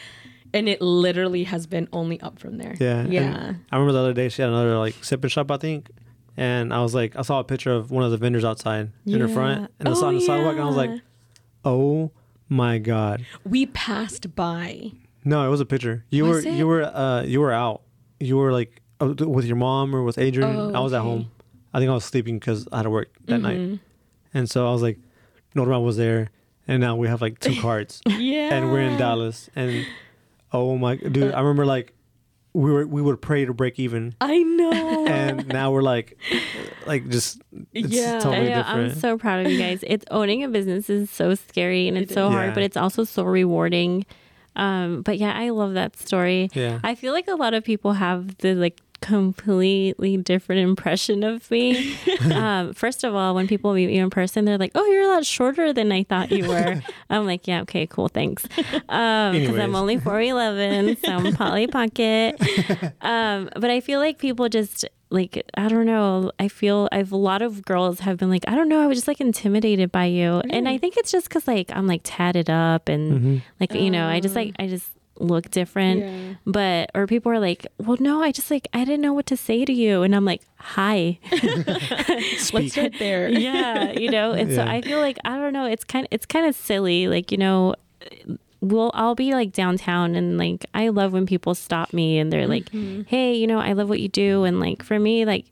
and 0.53 0.67
it 0.69 0.81
literally 0.81 1.43
has 1.45 1.65
been 1.67 1.87
only 1.93 2.19
up 2.21 2.39
from 2.39 2.57
there. 2.57 2.75
Yeah. 2.79 2.99
and 2.99 3.13
Yeah. 3.13 3.53
I 3.71 3.75
remember 3.77 3.93
the 3.93 3.99
other 3.99 4.13
day 4.13 4.29
she 4.29 4.41
had 4.41 4.49
another 4.49 4.77
like 4.77 4.95
sip 5.03 5.23
and 5.23 5.31
shop, 5.31 5.49
I 5.51 5.57
think. 5.57 5.89
And 6.39 6.71
I 6.73 6.81
was 6.83 6.93
like, 6.93 7.15
I 7.15 7.21
saw 7.23 7.39
a 7.39 7.43
picture 7.43 7.71
of 7.73 7.89
one 7.89 8.03
of 8.03 8.11
the 8.11 8.17
vendors 8.17 8.45
outside 8.45 8.91
in 9.07 9.19
her 9.21 9.27
front, 9.27 9.71
and 9.79 9.89
I 9.89 9.93
saw 9.93 10.05
Oh, 10.05 10.07
on 10.09 10.15
the 10.17 10.21
oh, 10.21 10.27
sidewalk, 10.27 10.53
and 10.53 10.61
I 10.61 10.65
was 10.65 10.75
like, 10.75 10.91
"Oh 11.65 12.11
my 12.47 12.77
god!" 12.77 13.25
We 13.43 13.65
passed 13.65 14.35
by. 14.35 14.91
No, 15.27 15.45
it 15.45 15.49
was 15.49 15.59
a 15.61 15.65
picture. 15.65 16.05
You 16.09 16.23
Was 16.25 16.45
were 16.45 16.51
it? 16.51 16.55
you 16.57 16.67
were 16.67 16.83
uh 16.83 17.23
you 17.23 17.39
were 17.41 17.51
out. 17.53 17.81
You 18.19 18.37
were 18.37 18.51
like 18.51 18.81
uh, 19.01 19.13
with 19.27 19.45
your 19.45 19.57
mom 19.57 19.95
or 19.95 20.03
with 20.03 20.17
Adrian. 20.17 20.55
Oh, 20.55 20.73
I 20.73 20.79
was 20.79 20.93
at 20.93 21.01
okay. 21.01 21.07
home. 21.09 21.31
I 21.73 21.79
think 21.79 21.89
I 21.89 21.93
was 21.93 22.05
sleeping 22.05 22.39
because 22.39 22.67
I 22.71 22.77
had 22.77 22.83
to 22.83 22.89
work 22.89 23.09
that 23.25 23.39
night, 23.39 23.57
Mm-hmm. 23.59 23.75
and 24.37 24.49
so 24.49 24.67
I 24.67 24.71
was 24.71 24.81
like, 24.81 24.97
Norma 25.53 25.79
was 25.79 25.97
there, 25.97 26.29
and 26.67 26.79
now 26.81 26.95
we 26.95 27.07
have 27.07 27.21
like 27.21 27.39
two 27.39 27.59
cards, 27.61 28.01
Yeah. 28.07 28.53
and 28.55 28.71
we're 28.71 28.81
in 28.81 28.97
Dallas, 28.97 29.49
and 29.55 29.85
oh 30.51 30.77
my 30.77 30.95
dude, 30.95 31.33
I 31.33 31.39
remember 31.41 31.65
like 31.65 31.93
we 32.53 32.71
were 32.71 32.87
we 32.87 33.01
would 33.01 33.21
pray 33.21 33.45
to 33.45 33.53
break 33.53 33.77
even, 33.79 34.15
I 34.21 34.39
know. 34.41 35.05
and 35.07 35.47
now 35.49 35.71
we're 35.71 35.83
like 35.83 36.17
like 36.87 37.09
just 37.09 37.41
it's 37.73 37.89
Yeah. 37.89 38.19
totally 38.19 38.53
I 38.53 38.55
know, 38.55 38.63
I'm 38.65 38.77
different. 38.85 39.01
so 39.01 39.17
proud 39.19 39.45
of 39.45 39.51
you 39.51 39.59
guys. 39.59 39.83
It's 39.85 40.05
owning 40.09 40.43
a 40.43 40.47
business 40.47 40.89
is 40.89 41.11
so 41.11 41.35
scary 41.35 41.87
and 41.87 41.97
it's 41.97 42.13
so 42.13 42.29
hard, 42.31 42.47
Yeah. 42.49 42.53
but 42.55 42.63
it's 42.63 42.77
also 42.77 43.03
so 43.03 43.23
rewarding. 43.23 44.05
Um, 44.57 45.03
but 45.03 45.17
yeah, 45.17 45.33
I 45.33 45.49
love 45.49 45.75
that 45.75 45.97
story. 45.97 46.49
Yeah. 46.53 46.79
I 46.83 46.95
feel 46.95 47.13
like 47.13 47.27
a 47.29 47.35
lot 47.35 47.53
of 47.53 47.63
people 47.63 47.93
have 47.93 48.37
the 48.39 48.55
like 48.55 48.81
completely 48.99 50.17
different 50.17 50.61
impression 50.61 51.23
of 51.23 51.49
me. 51.51 51.95
um, 52.33 52.73
first 52.73 53.03
of 53.03 53.13
all, 53.15 53.35
when 53.35 53.47
people 53.47 53.73
meet 53.73 53.89
you 53.91 54.03
in 54.03 54.09
person, 54.09 54.45
they're 54.45 54.57
like, 54.57 54.71
"Oh, 54.75 54.85
you're 54.87 55.03
a 55.03 55.07
lot 55.07 55.25
shorter 55.25 55.71
than 55.71 55.91
I 55.91 56.03
thought 56.03 56.31
you 56.31 56.47
were." 56.47 56.81
I'm 57.09 57.25
like, 57.25 57.47
"Yeah, 57.47 57.61
okay, 57.61 57.85
cool, 57.87 58.07
thanks." 58.07 58.43
Because 58.47 59.57
I'm 59.59 59.75
only 59.75 59.99
four 59.99 60.19
eleven, 60.19 60.97
so 60.97 61.11
I'm 61.11 61.33
Polly 61.33 61.67
Pocket. 61.67 62.35
Um, 62.99 63.49
but 63.55 63.69
I 63.69 63.79
feel 63.79 63.99
like 63.99 64.17
people 64.17 64.49
just 64.49 64.85
like 65.09 65.43
I 65.55 65.67
don't 65.69 65.85
know. 65.85 66.31
I 66.39 66.47
feel 66.47 66.89
I've 66.91 67.11
a 67.11 67.17
lot 67.17 67.41
of 67.41 67.63
girls 67.63 68.01
have 68.01 68.17
been 68.17 68.29
like, 68.29 68.43
I 68.47 68.55
don't 68.55 68.69
know. 68.69 68.81
I 68.81 68.87
was 68.87 68.97
just 68.97 69.07
like 69.07 69.21
intimidated 69.21 69.91
by 69.91 70.05
you, 70.05 70.41
and 70.49 70.67
I 70.67 70.77
think 70.77 70.97
it's 70.97 71.11
just 71.11 71.29
because 71.29 71.47
like 71.47 71.71
I'm 71.73 71.87
like 71.87 72.01
tatted 72.03 72.49
up 72.49 72.89
and 72.89 73.11
Mm-hmm. 73.13 73.37
like 73.59 73.73
you 73.73 73.89
know 73.91 74.07
I 74.07 74.19
just 74.19 74.35
like 74.35 74.53
I 74.59 74.67
just 74.67 74.89
look 75.19 75.49
different. 75.49 76.01
Yeah. 76.01 76.33
But 76.45 76.91
or 76.93 77.07
people 77.07 77.31
are 77.31 77.39
like, 77.39 77.65
well, 77.79 77.97
no, 77.99 78.21
I 78.21 78.31
just 78.31 78.51
like 78.51 78.67
I 78.73 78.79
didn't 78.85 79.01
know 79.01 79.13
what 79.13 79.25
to 79.27 79.37
say 79.37 79.65
to 79.65 79.73
you, 79.73 80.03
and 80.03 80.15
I'm 80.15 80.25
like, 80.25 80.41
hi. 80.57 81.19
Let's 82.53 82.71
start 82.71 82.93
there. 82.99 83.29
yeah, 83.29 83.91
you 83.93 84.11
know. 84.11 84.31
And 84.33 84.53
so 84.53 84.61
I 84.63 84.81
feel 84.81 84.99
like 84.99 85.17
I 85.25 85.37
don't 85.37 85.53
know. 85.53 85.65
It's 85.65 85.83
kind 85.83 86.07
it's 86.11 86.25
kind 86.25 86.45
of 86.45 86.55
silly, 86.55 87.07
like 87.07 87.31
you 87.31 87.37
know. 87.37 87.75
We'll 88.61 88.91
I'll 88.93 89.15
be 89.15 89.33
like 89.33 89.51
downtown 89.53 90.15
and 90.15 90.37
like 90.37 90.65
I 90.73 90.89
love 90.89 91.13
when 91.13 91.25
people 91.25 91.53
stop 91.55 91.93
me 91.93 92.17
and 92.17 92.31
they're 92.33 92.47
like, 92.47 92.65
Mm-hmm. 92.71 93.03
"Hey, 93.07 93.35
you 93.35 93.45
know, 93.47 93.59
I 93.59 93.73
love 93.73 93.87
what 93.89 93.99
you 93.99 94.07
do." 94.09 94.43
And 94.45 94.59
like 94.59 94.81
for 94.83 94.99
me, 94.99 95.25
like 95.25 95.45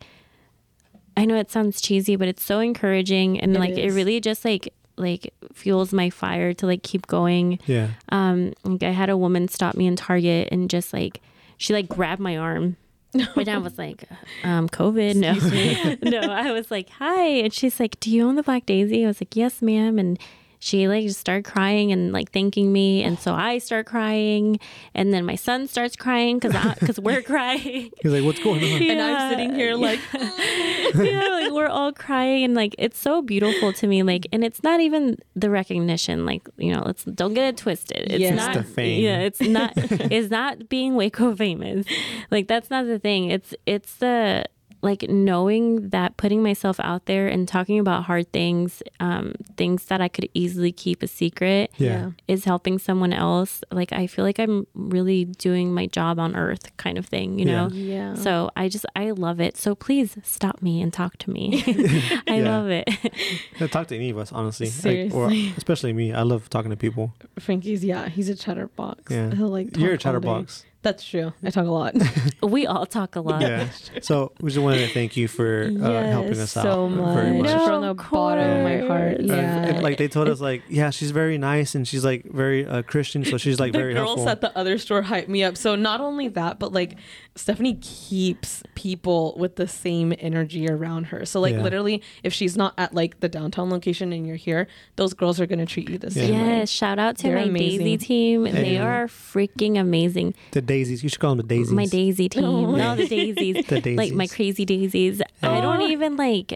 I 1.18 1.26
know 1.26 1.36
it 1.38 1.52
sounds 1.52 1.82
cheesy, 1.82 2.16
but 2.16 2.28
it's 2.28 2.44
so 2.44 2.60
encouraging 2.60 3.40
and 3.40 3.56
It 3.56 3.60
like 3.60 3.78
it 3.78 3.92
really 3.92 4.20
just 4.20 4.44
like 4.44 4.74
like 4.98 5.34
fuels 5.54 5.94
my 5.94 6.10
fire 6.10 6.54
to 6.54 6.66
like 6.66 6.82
keep 6.84 7.06
going. 7.08 7.60
yeah. 7.66 7.90
Um, 8.10 8.54
like 8.64 8.84
I 8.84 8.92
had 8.92 9.10
a 9.10 9.18
woman 9.18 9.48
stop 9.50 9.76
me 9.76 9.88
in 9.88 9.96
Target 9.96 10.50
and 10.52 10.70
just 10.70 10.92
like 10.94 11.22
she 11.58 11.74
like 11.74 11.88
grabbed 11.88 12.22
my 12.22 12.38
arm. 12.38 12.78
And 13.38 13.48
I 13.48 13.58
was 13.60 13.78
like, 13.78 14.04
um, 14.44 14.68
COVID, 14.68 15.16
no, 15.16 16.20
no. 16.20 16.34
I 16.34 16.52
was 16.52 16.70
like, 16.70 16.90
hi, 16.90 17.24
and 17.26 17.54
she's 17.54 17.80
like, 17.80 17.98
do 18.02 18.12
you 18.12 18.28
own 18.28 18.36
the 18.36 18.44
Black 18.44 18.66
Daisy? 18.66 19.06
I 19.06 19.08
was 19.08 19.22
like, 19.22 19.38
yes, 19.38 19.62
ma'am. 19.62 19.98
And 20.00 20.20
she 20.66 20.88
like 20.88 21.06
just 21.06 21.20
started 21.20 21.46
crying 21.46 21.92
and 21.92 22.12
like 22.12 22.32
thanking 22.32 22.74
me, 22.74 23.04
and 23.04 23.20
so 23.20 23.36
I 23.36 23.60
start 23.60 23.86
crying, 23.86 24.60
and 24.96 25.14
then 25.14 25.24
my 25.24 25.36
son 25.36 25.68
starts 25.68 25.96
crying 25.96 26.40
because 26.40 26.56
because 26.80 27.00
we're 27.00 27.22
crying. 27.34 27.92
He's 28.02 28.12
like, 28.12 28.24
"What's 28.24 28.44
going 28.44 28.64
on?" 28.64 28.82
And 28.82 29.00
I'm 29.00 29.30
sitting 29.30 29.54
here 29.54 29.76
like, 29.76 30.00
yeah, 30.14 31.28
like 31.30 31.52
we're 31.52 31.68
all 31.68 31.94
crying 31.94 32.44
and 32.44 32.56
like 32.56 32.74
it's 32.80 32.98
so 32.98 33.22
beautiful 33.22 33.74
to 33.74 33.86
me. 33.86 34.02
Like, 34.02 34.26
and 34.34 34.44
it's 34.44 34.64
not 34.64 34.80
even 34.80 35.20
the 35.36 35.52
recognition. 35.52 36.26
Like, 36.26 36.50
you 36.58 36.74
know, 36.74 36.82
let's 36.84 37.04
don't 37.04 37.36
get 37.36 37.46
it 37.46 37.58
twisted. 37.58 38.12
It's 38.12 38.20
Yeah. 38.20 38.34
It's 38.34 38.56
not 38.56 38.66
fame. 38.66 39.04
Yeah, 39.04 39.20
it's 39.20 39.42
not. 39.42 39.74
it's 39.76 40.32
not 40.32 40.68
being 40.68 40.96
Waco 40.96 41.36
famous. 41.36 41.86
Like 42.32 42.48
that's 42.48 42.72
not 42.72 42.88
the 42.88 42.98
thing. 42.98 43.30
It's 43.30 43.54
it's 43.68 43.98
the 43.98 44.46
like 44.86 45.02
knowing 45.10 45.90
that 45.90 46.16
putting 46.18 46.42
myself 46.44 46.80
out 46.80 47.06
there 47.06 47.28
and 47.28 47.48
talking 47.48 47.80
about 47.80 48.04
hard 48.04 48.32
things, 48.32 48.82
um, 49.00 49.34
things 49.58 49.86
that 49.86 50.00
I 50.00 50.08
could 50.08 50.30
easily 50.34 50.72
keep 50.72 51.02
a 51.04 51.08
secret 51.08 51.72
Yeah. 51.78 52.12
is 52.28 52.46
helping 52.46 52.78
someone 52.80 53.12
else. 53.12 53.64
Like 53.72 53.92
I 53.92 54.08
feel 54.08 54.24
like 54.30 54.40
I'm 54.40 54.68
really 54.76 55.26
doing 55.26 55.74
my 55.74 55.88
job 55.88 56.20
on 56.20 56.36
earth 56.36 56.66
kind 56.78 56.98
of 56.98 57.06
thing, 57.08 57.40
you 57.40 57.46
know? 57.46 57.68
Yeah. 57.72 58.14
So 58.16 58.52
I 58.56 58.70
just 58.70 58.86
I 58.96 59.12
love 59.12 59.40
it. 59.42 59.58
So 59.58 59.76
please 59.76 60.18
stop 60.24 60.62
me 60.62 60.82
and 60.84 60.94
talk 60.94 61.18
to 61.24 61.30
me. 61.32 61.64
I 62.28 62.38
Yeah. 62.38 62.52
love 62.58 62.68
it. 62.70 62.88
Yeah, 63.60 63.68
talk 63.68 63.88
to 63.88 63.96
any 63.96 64.10
of 64.10 64.18
us, 64.18 64.32
honestly. 64.34 64.68
Like, 64.68 65.14
or 65.14 65.30
Seriously. 65.30 65.54
especially 65.58 65.94
me. 65.94 66.12
I 66.14 66.24
love 66.24 66.50
talking 66.50 66.72
to 66.72 66.78
people. 66.78 67.14
Frankie's, 67.40 67.84
yeah, 67.86 68.10
he's 68.10 68.30
a 68.30 68.36
chatterbox. 68.36 69.12
Yeah. 69.12 69.34
He'll 69.34 69.48
like 69.48 69.76
You're 69.78 69.94
a 69.94 69.98
talk 69.98 70.14
all 70.16 70.20
day. 70.22 70.28
chatterbox. 70.28 70.66
That's 70.86 71.04
true. 71.04 71.34
I 71.44 71.50
talk 71.50 71.66
a 71.66 71.72
lot. 71.72 71.96
we 72.44 72.68
all 72.68 72.86
talk 72.86 73.16
a 73.16 73.20
lot. 73.20 73.42
Yeah. 73.42 73.70
so 74.04 74.34
we 74.40 74.52
just 74.52 74.62
wanted 74.64 74.86
to 74.88 74.94
thank 74.94 75.18
you 75.18 75.28
for 75.28 75.64
uh, 75.64 76.04
helping 76.12 76.38
us 76.40 76.56
out 76.56 76.62
so 76.62 76.88
much. 76.88 77.16
very 77.16 77.32
much. 77.42 77.46
No, 77.48 77.66
From 77.66 77.82
the 77.82 77.90
of 77.90 77.98
bottom 78.12 78.48
of 78.58 78.64
my 78.64 78.78
heart. 78.88 79.18
course. 79.18 79.28
Yeah. 79.28 79.64
and, 79.66 79.82
like 79.82 79.98
they 79.98 80.08
told 80.08 80.30
us, 80.30 80.40
like 80.42 80.62
yeah, 80.70 80.92
she's 80.92 81.10
very 81.10 81.40
nice 81.40 81.74
and 81.74 81.88
she's 81.88 82.06
like 82.06 82.24
very 82.32 82.68
uh, 82.68 82.84
Christian, 82.84 83.26
so 83.26 83.38
she's 83.40 83.60
like 83.60 83.72
the 83.74 83.80
very 83.80 83.94
girls 83.96 84.10
helpful. 84.24 84.30
at 84.30 84.42
the 84.42 84.56
other 84.56 84.78
store 84.78 85.02
hype 85.02 85.28
me 85.28 85.44
up. 85.44 85.58
So 85.58 85.74
not 85.76 86.02
only 86.02 86.28
that, 86.28 86.60
but 86.60 86.72
like 86.72 86.98
Stephanie 87.36 87.80
keeps 87.82 88.62
people 88.76 89.34
with 89.40 89.56
the 89.56 89.68
same 89.68 90.14
energy 90.20 90.70
around 90.70 91.06
her. 91.06 91.26
So 91.26 91.40
like 91.42 91.56
Yeah. 91.56 91.64
literally, 91.64 92.04
if 92.24 92.32
she's 92.32 92.56
not 92.56 92.76
at 92.78 92.94
like 92.94 93.22
the 93.22 93.28
downtown 93.28 93.72
location 93.72 94.14
and 94.14 94.28
you're 94.28 94.36
here, 94.36 94.68
those 94.98 95.16
girls 95.16 95.40
are 95.42 95.48
gonna 95.48 95.66
treat 95.66 95.90
you 95.90 95.98
the 95.98 96.12
same 96.12 96.32
way. 96.36 96.58
Yes, 96.60 96.70
shout 96.70 97.00
out 97.00 97.18
to 97.18 97.24
They're 97.24 97.38
my 97.48 97.58
Daisy 97.58 97.78
amazing. 97.82 97.98
team. 98.00 98.44
They 98.44 98.78
are 98.78 99.08
freaking 99.08 99.80
amazing. 99.80 100.36
the 100.52 100.62
daisies, 100.78 101.04
you 101.04 101.10
should 101.10 101.20
call 101.24 101.32
them 101.36 101.46
the 101.48 101.56
daisies. 101.56 101.74
My 101.84 101.86
Daisy 101.86 102.28
team. 102.30 102.44
Oh. 102.46 102.76
No, 102.76 102.96
the 102.96 103.08
daisies. 103.08 103.56
The 103.74 103.82
daisies. 103.82 103.98
Like 103.98 104.14
my 104.14 104.28
crazy 104.28 104.66
daisies. 104.66 105.22
I 105.42 105.62
don't 105.62 105.82
even 105.96 106.16
like 106.18 106.50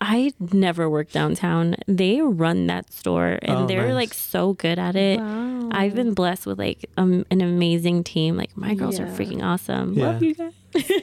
I 0.00 0.30
never 0.38 0.88
work 0.88 1.10
downtown. 1.10 1.74
They 1.88 2.20
run 2.20 2.68
that 2.68 2.92
store 2.92 3.38
and 3.42 3.56
Oh, 3.58 3.66
they're 3.66 3.88
nice. 3.88 3.94
like 4.02 4.14
so 4.14 4.52
good 4.64 4.78
at 4.78 4.94
it. 4.94 5.18
Wow. 5.18 5.68
I've 5.72 5.94
been 6.00 6.14
blessed 6.14 6.46
with 6.46 6.58
like 6.58 6.80
um, 6.96 7.26
an 7.32 7.40
amazing 7.40 8.04
team. 8.04 8.36
Like 8.36 8.56
my 8.56 8.74
girls 8.74 9.00
are 9.00 9.06
freaking 9.18 9.42
awesome. 9.42 9.94
Yeah. 9.94 10.06
Love 10.12 10.22
you 10.22 10.34
guys. 10.34 10.54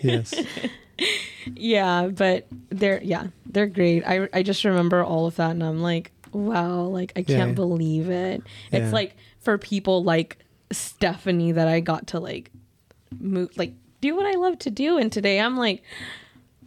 yes. 0.02 0.34
Yeah, 1.56 2.08
but 2.08 2.48
they're 2.70 3.02
yeah, 3.04 3.28
they're 3.46 3.68
great. 3.68 4.04
I 4.06 4.30
I 4.34 4.44
just 4.44 4.64
remember 4.64 5.04
all 5.04 5.26
of 5.28 5.36
that 5.36 5.52
and 5.52 5.64
I'm 5.64 5.82
like, 5.82 6.12
wow, 6.32 6.84
like 6.84 7.12
I 7.16 7.24
can't 7.24 7.50
Yeah. 7.50 7.54
believe 7.64 8.10
it. 8.10 8.42
It's 8.72 8.86
Yeah. 8.88 8.92
like 8.92 9.16
for 9.42 9.58
people 9.58 10.04
like 10.04 10.38
Stephanie 10.76 11.52
that 11.54 11.68
I 11.68 11.80
got 11.80 12.08
to 12.08 12.20
like 12.20 12.52
move 13.20 13.50
like 13.58 13.74
do 14.02 14.16
what 14.16 14.26
I 14.26 14.34
love 14.38 14.60
to 14.60 14.70
do 14.70 14.98
and 14.98 15.12
today 15.12 15.40
I'm 15.40 15.58
like 15.58 15.82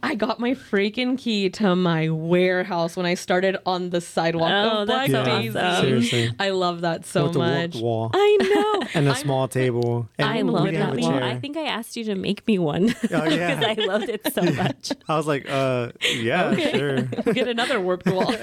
I 0.01 0.15
got 0.15 0.39
my 0.39 0.51
freaking 0.51 1.17
key 1.17 1.49
to 1.49 1.75
my 1.75 2.07
warehouse 2.07 2.95
when 2.95 3.05
I 3.05 3.15
started 3.15 3.57
on 3.65 3.89
the 3.89 3.99
sidewalk 3.99 4.49
Oh, 4.49 4.81
of 4.83 4.87
that's 4.87 5.11
Black 5.11 5.25
so 5.25 5.59
awesome. 5.59 5.85
Seriously. 5.85 6.31
I 6.39 6.51
love 6.51 6.81
that 6.81 7.05
so 7.05 7.23
With 7.25 7.33
the 7.33 7.39
much. 7.39 7.75
warped 7.75 7.83
wall 7.83 8.11
I 8.13 8.37
know. 8.39 8.87
and 8.93 9.07
a 9.07 9.11
I'm- 9.11 9.19
small 9.21 9.47
table. 9.49 10.07
And 10.17 10.29
I 10.29 10.41
love 10.41 10.71
that 10.71 10.97
a 10.97 11.01
wall. 11.01 11.21
I 11.21 11.37
think 11.37 11.57
I 11.57 11.63
asked 11.63 11.97
you 11.97 12.05
to 12.05 12.15
make 12.15 12.47
me 12.47 12.57
one 12.59 12.95
Oh, 13.11 13.25
yeah. 13.25 13.55
because 13.59 13.77
I 13.77 13.85
loved 13.85 14.07
it 14.07 14.33
so 14.33 14.41
much. 14.41 14.91
I 15.09 15.17
was 15.17 15.27
like, 15.27 15.49
uh, 15.49 15.91
yeah, 16.15 16.55
sure. 16.55 17.01
Get 17.33 17.49
another 17.49 17.81
warped 17.81 18.05
wall. 18.07 18.33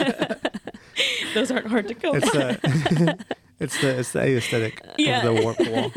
Those 1.35 1.51
aren't 1.51 1.69
hard 1.69 1.89
to 1.89 1.95
come. 1.95 2.17
It's 2.17 2.31
the 2.33 3.19
it's 3.61 3.81
the 3.81 3.99
it's 3.99 4.13
the 4.13 4.37
aesthetic 4.37 4.83
Yeah. 4.99 5.27
of 5.27 5.35
the 5.37 5.43
warped 5.43 5.69
wall. 5.69 5.93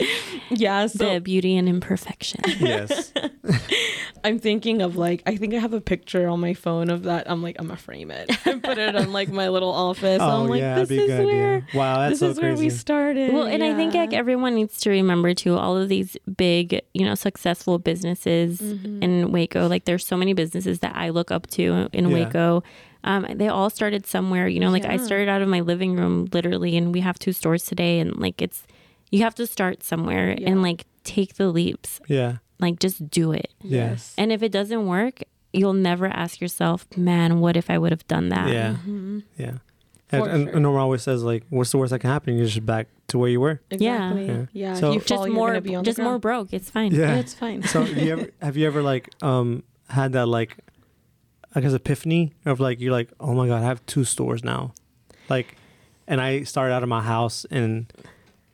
yeah, 0.50 0.86
so 0.86 1.14
the 1.14 1.20
beauty 1.20 1.56
and 1.56 1.68
imperfection. 1.68 2.40
Yes. 2.60 3.12
I'm 4.24 4.38
thinking 4.40 4.82
of 4.82 4.96
like 4.96 5.22
I 5.26 5.36
think 5.36 5.54
I 5.54 5.58
have 5.58 5.72
a 5.72 5.80
picture 5.80 6.26
on 6.28 6.40
my 6.40 6.52
phone 6.54 6.90
of 6.90 7.04
that. 7.04 7.30
I'm 7.30 7.42
like 7.42 7.56
I'm 7.60 7.68
gonna 7.68 7.76
frame 7.78 8.10
it 8.10 8.28
and 8.46 8.62
put 8.62 8.76
it 8.78 8.96
on 8.96 9.12
like 9.12 9.28
my 9.28 9.48
little 9.48 9.70
office. 9.70 10.18
Oh 10.20 10.42
I'm 10.42 10.48
like 10.48 10.60
yeah, 10.60 10.74
this 10.80 10.88
that'd 10.88 11.06
be 11.06 11.12
is 11.12 11.18
good 11.18 11.26
where 11.26 11.56
idea. 11.58 11.66
Wow, 11.74 11.98
that's 12.00 12.10
this 12.14 12.18
so 12.20 12.28
is 12.30 12.40
where 12.40 12.56
we 12.56 12.70
started. 12.70 13.32
Well, 13.32 13.46
and 13.46 13.62
I 13.62 13.74
think 13.74 13.94
like 13.94 14.12
everyone 14.12 14.54
needs 14.56 14.78
to 14.80 14.90
remember 14.90 15.32
too, 15.34 15.56
all 15.56 15.76
of 15.76 15.88
these 15.88 16.16
big, 16.36 16.80
you 16.92 17.04
know, 17.04 17.14
successful 17.14 17.78
businesses 17.78 18.60
Mm-hmm. 18.60 19.02
in 19.02 19.32
Waco. 19.32 19.68
Like 19.68 19.84
there's 19.84 20.04
so 20.06 20.16
many 20.16 20.32
businesses 20.34 20.80
that 20.80 20.96
I 20.96 21.10
look 21.10 21.30
up 21.30 21.46
to 21.48 21.88
in 21.92 22.08
Yeah. 22.08 22.14
Waco. 22.24 22.62
Um, 23.06 23.26
they 23.34 23.48
all 23.48 23.70
started 23.70 24.06
somewhere, 24.06 24.48
you 24.48 24.60
know, 24.60 24.70
like 24.70 24.84
I 24.84 24.96
started 24.98 25.28
out 25.28 25.40
of 25.42 25.48
my 25.48 25.60
living 25.60 25.96
room 25.96 26.28
literally, 26.32 26.76
and 26.76 26.92
we 26.92 27.00
have 27.00 27.18
two 27.18 27.32
stores 27.32 27.64
today, 27.64 28.00
and 28.00 28.16
like 28.16 28.42
it's 28.42 28.64
you 29.10 29.22
have 29.22 29.34
to 29.36 29.46
start 29.46 29.82
somewhere 29.82 30.34
Yeah. 30.38 30.50
and 30.50 30.62
like 30.62 30.84
take 31.04 31.34
the 31.36 31.48
leaps, 31.48 32.00
yeah. 32.08 32.38
like 32.58 32.78
just 32.80 33.08
do 33.08 33.32
it. 33.32 33.52
Yes, 33.62 34.12
And 34.18 34.32
if 34.32 34.42
it 34.42 34.50
doesn't 34.50 34.86
work, 34.86 35.22
you'll 35.52 35.72
never 35.90 36.06
ask 36.08 36.40
yourself, 36.40 36.84
man, 36.96 37.38
what 37.40 37.56
if 37.56 37.70
I 37.70 37.78
would 37.78 37.92
have 37.92 38.06
done 38.08 38.28
that? 38.30 38.48
Yeah. 38.52 38.70
Mm-hmm. 38.72 39.20
Yeah. 39.38 39.52
And, 40.10 40.22
For 40.24 40.28
and, 40.30 40.44
sure. 40.46 40.52
and 40.54 40.62
Norma 40.62 40.80
always 40.80 41.02
says 41.02 41.22
like, 41.24 41.44
"What's 41.50 41.70
the 41.72 41.78
worst 41.78 41.90
that 41.90 41.98
can 42.00 42.10
happen? 42.10 42.36
You're 42.36 42.46
just 42.46 42.64
back 42.66 42.86
to 43.08 43.18
where 43.18 43.28
you 43.28 43.40
were." 43.40 43.60
Exactly. 43.70 44.26
Yeah. 44.26 44.46
Yeah. 44.52 44.74
So- 44.74 44.88
if 44.90 44.94
you 44.94 45.00
Just 45.00 45.08
fall, 45.14 45.26
you're 45.26 45.34
more, 45.34 45.60
be 45.60 45.74
on 45.74 45.82
just 45.84 45.96
the 45.96 46.04
more 46.04 46.18
broke. 46.18 46.52
It's 46.52 46.70
fine. 46.70 46.92
Yeah. 46.94 47.16
It's 47.16 47.34
fine. 47.34 47.62
So 47.64 47.82
you 47.84 48.12
ever 48.12 48.30
have 48.40 48.56
you 48.56 48.66
ever 48.68 48.82
like 48.82 49.08
um 49.22 49.62
had 49.88 50.12
that 50.12 50.26
like 50.26 50.58
I 51.56 51.60
guess 51.60 51.72
epiphany 51.72 52.32
of 52.44 52.60
like 52.60 52.78
you're 52.80 52.92
like 52.92 53.10
oh 53.18 53.32
my 53.34 53.48
god 53.48 53.62
I 53.62 53.64
have 53.66 53.84
two 53.86 54.04
stores 54.04 54.44
now, 54.44 54.74
like, 55.28 55.56
and 56.06 56.20
I 56.20 56.42
started 56.44 56.72
out 56.74 56.82
of 56.84 56.88
my 56.88 57.02
house 57.02 57.44
and 57.50 57.90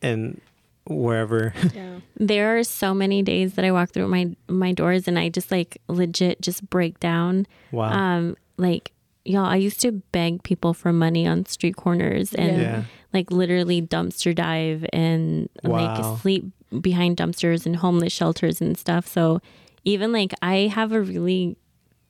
and 0.01 0.41
wherever 0.87 1.53
yeah. 1.75 1.99
There 2.17 2.57
are 2.59 2.65
so 2.65 2.95
many 2.95 3.23
days 3.23 3.55
that 3.55 3.65
I 3.65 3.71
walk 3.73 3.91
through 3.91 4.09
my 4.09 4.35
my 4.49 4.73
doors 4.73 5.07
and 5.09 5.19
I 5.19 5.29
just 5.29 5.51
like 5.51 5.79
legit 5.89 6.41
just 6.41 6.69
break 6.71 6.99
down. 7.01 7.47
wow 7.73 7.93
Um, 7.93 8.37
like 8.57 8.93
y'all, 9.25 9.45
I 9.47 9.57
used 9.57 9.81
to 9.83 9.93
beg 10.13 10.43
people 10.43 10.73
for 10.75 10.93
money 10.93 11.27
on 11.27 11.47
street 11.47 11.77
corners 11.77 12.35
and 12.35 12.61
yeah 12.63 12.83
like 13.13 13.31
literally 13.31 13.83
dumpster 13.83 14.35
dive 14.35 14.87
and 14.93 15.49
Wow. 15.65 15.73
like 16.13 16.21
sleep 16.21 16.47
behind 16.81 17.19
dumpsters 17.19 17.67
and 17.67 17.77
homeless 17.77 18.13
shelters 18.13 18.61
and 18.63 18.79
stuff. 18.79 19.07
So 19.07 19.41
even 19.85 20.13
like 20.13 20.33
I 20.41 20.71
have 20.73 20.93
a 20.93 21.01
really 21.03 21.57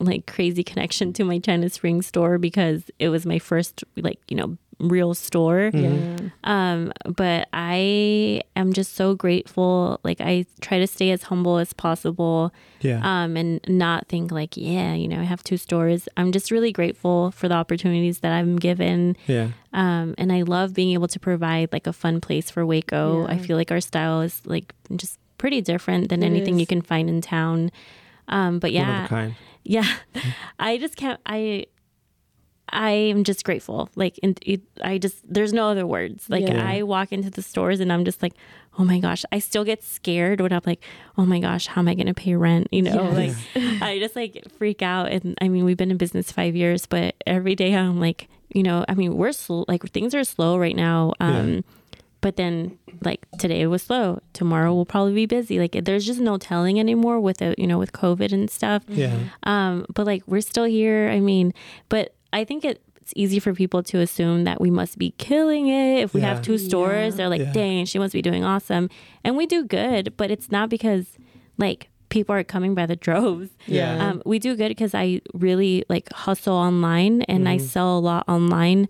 like 0.05 0.27
crazy 0.27 0.63
connection 0.65 1.13
to 1.15 1.25
my 1.25 1.39
China 1.39 1.69
Spring 1.69 2.03
store 2.03 2.39
because 2.39 2.91
it 2.99 3.09
was 3.09 3.27
my 3.27 3.39
first 3.39 3.85
like, 3.97 4.19
you 4.29 4.37
know, 4.37 4.57
real 4.83 5.15
store. 5.15 5.71
Yeah. 5.73 6.17
Um, 6.45 6.93
but 7.05 7.49
I 7.53 8.43
am 8.57 8.73
just 8.73 8.95
so 8.95 9.15
grateful. 9.15 10.01
Like 10.03 10.21
I 10.21 10.45
try 10.61 10.79
to 10.81 10.87
stay 10.87 11.11
as 11.11 11.25
humble 11.25 11.59
as 11.59 11.73
possible. 11.73 12.53
yeah 12.81 13.01
Um, 13.03 13.37
and 13.37 13.61
not 13.69 14.09
think 14.09 14.33
like, 14.33 14.57
yeah, 14.57 14.95
you 14.95 15.07
know, 15.07 15.21
I 15.21 15.25
have 15.25 15.45
two 15.45 15.57
stores. 15.57 16.09
I'm 16.17 16.33
just 16.33 16.51
really 16.51 16.73
grateful 16.73 17.31
for 17.31 17.49
the 17.49 17.55
opportunities 17.55 18.21
that 18.21 18.33
I'm 18.33 18.57
given. 18.57 19.17
yeah 19.27 19.51
Um, 19.73 20.15
and 20.19 20.33
I 20.33 20.43
love 20.43 20.75
being 20.75 20.93
able 20.93 21.09
to 21.09 21.21
provide 21.21 21.73
like 21.73 21.87
a 21.87 21.93
fun 21.93 22.21
place 22.21 22.51
for 22.51 22.67
Waco. 22.67 23.27
I 23.29 23.39
feel 23.39 23.57
like 23.57 23.71
our 23.71 23.81
style 23.81 24.21
is 24.21 24.43
like 24.45 24.75
just 24.97 25.19
pretty 25.39 25.61
different 25.61 26.09
than 26.09 26.23
It 26.23 26.27
anything 26.27 26.59
you 26.59 26.67
can 26.67 26.83
find 26.83 27.09
in 27.09 27.21
town. 27.21 27.71
Um, 28.29 28.59
but 28.59 28.73
one 28.73 28.83
of 28.83 28.89
yeah, 28.89 29.05
a 29.05 29.09
kind 29.09 29.35
yeah, 29.65 29.87
I 30.59 30.79
just 30.79 30.97
can't. 30.97 31.21
I 31.27 31.67
I 32.75 32.91
am 32.91 33.23
just 33.25 33.45
grateful. 33.45 33.91
Like, 33.97 34.19
and 34.23 34.39
it, 34.47 34.63
I 34.83 34.97
just 34.97 35.17
there's 35.31 35.53
no 35.53 35.69
other 35.69 35.87
words. 35.87 36.31
Like, 36.31 36.47
Yeah. 36.49 36.67
I 36.67 36.83
walk 36.85 37.13
into 37.13 37.29
the 37.29 37.43
stores 37.43 37.81
and 37.81 37.93
I'm 37.93 38.05
just 38.05 38.23
like, 38.23 38.33
oh 38.79 38.85
my 38.85 38.99
gosh. 38.99 39.25
I 39.31 39.41
still 39.41 39.63
get 39.65 39.83
scared 39.85 40.41
when 40.41 40.53
I'm 40.55 40.63
like, 40.65 40.83
oh 41.19 41.27
my 41.27 41.39
gosh, 41.39 41.67
how 41.67 41.81
am 41.83 41.89
I 41.89 41.95
gonna 41.95 42.15
pay 42.15 42.35
rent? 42.35 42.69
You 42.73 42.83
know, 42.83 43.13
Yes. 43.13 43.37
like 43.55 43.65
I 43.83 43.99
just 43.99 44.17
like 44.17 44.47
freak 44.59 44.81
out. 44.81 45.13
And 45.13 45.37
I 45.43 45.49
mean, 45.49 45.65
we've 45.67 45.77
been 45.77 45.91
in 45.91 45.99
business 45.99 46.33
five 46.33 46.57
years, 46.57 46.87
but 46.87 47.15
every 47.27 47.55
day 47.55 47.75
I'm 47.75 48.01
like, 48.01 48.29
you 48.55 48.63
know, 48.63 48.87
I 48.89 48.95
mean, 48.95 49.17
we're 49.19 49.33
slow. 49.33 49.67
Like 49.69 49.83
things 49.91 50.15
are 50.15 50.25
slow 50.25 50.57
right 50.57 50.77
now. 50.77 51.13
Um, 51.21 51.65
but 52.23 52.37
then 52.37 52.79
like 53.05 53.27
today 53.39 53.61
it 53.61 53.67
was 53.67 53.83
slow. 53.83 54.21
Tomorrow 54.33 54.73
will 54.73 54.87
probably 54.87 55.13
be 55.13 55.27
busy. 55.27 55.59
Like 55.59 55.77
there's 55.85 56.07
just 56.07 56.21
no 56.21 56.39
telling 56.39 56.81
anymore 56.81 57.21
with 57.21 57.43
it, 57.43 57.59
you 57.59 57.67
know, 57.67 57.79
with 57.79 57.93
COVID 57.93 58.33
and 58.33 58.49
stuff. 58.51 58.83
yeah 58.89 59.13
Um, 59.43 59.85
but 59.95 60.07
like 60.07 60.23
we're 60.27 60.41
still 60.41 60.65
here. 60.65 61.11
I 61.11 61.21
mean, 61.21 61.53
but 61.91 62.15
I 62.33 62.45
think 62.45 62.65
it's 62.65 63.13
easy 63.17 63.39
for 63.41 63.53
people 63.53 63.83
to 63.91 63.99
assume 63.99 64.45
that 64.45 64.61
we 64.61 64.71
must 64.71 64.97
be 64.97 65.11
killing 65.19 65.67
it. 65.69 66.01
If 66.05 66.15
we 66.15 66.21
Yeah. 66.23 66.29
have 66.29 66.41
two 66.43 66.57
stores, 66.57 67.13
Yeah. 67.13 67.17
they're 67.17 67.29
like, 67.29 67.41
Yeah. 67.43 67.53
dang, 67.53 67.85
she 67.87 67.99
must 67.99 68.15
be 68.15 68.23
doing 68.23 68.45
awesome. 68.45 68.89
And 69.25 69.37
we 69.37 69.45
do 69.47 69.65
good, 69.65 70.15
but 70.17 70.31
it's 70.31 70.51
not 70.51 70.71
because 70.71 71.19
like 71.59 71.89
people 72.09 72.35
are 72.35 72.45
coming 72.45 72.75
by 72.75 72.87
the 72.87 72.95
droves. 72.97 73.51
Yeah. 73.67 73.99
Um, 74.09 74.23
we 74.25 74.39
do 74.39 74.55
good 74.55 74.69
because 74.69 74.95
I 74.95 75.21
really 75.35 75.83
like 75.89 76.07
hustle 76.13 76.55
online 76.55 77.23
and 77.23 77.41
Mm-hmm. 77.45 77.55
I 77.55 77.57
sell 77.59 77.99
a 77.99 78.03
lot 78.11 78.25
online. 78.29 78.89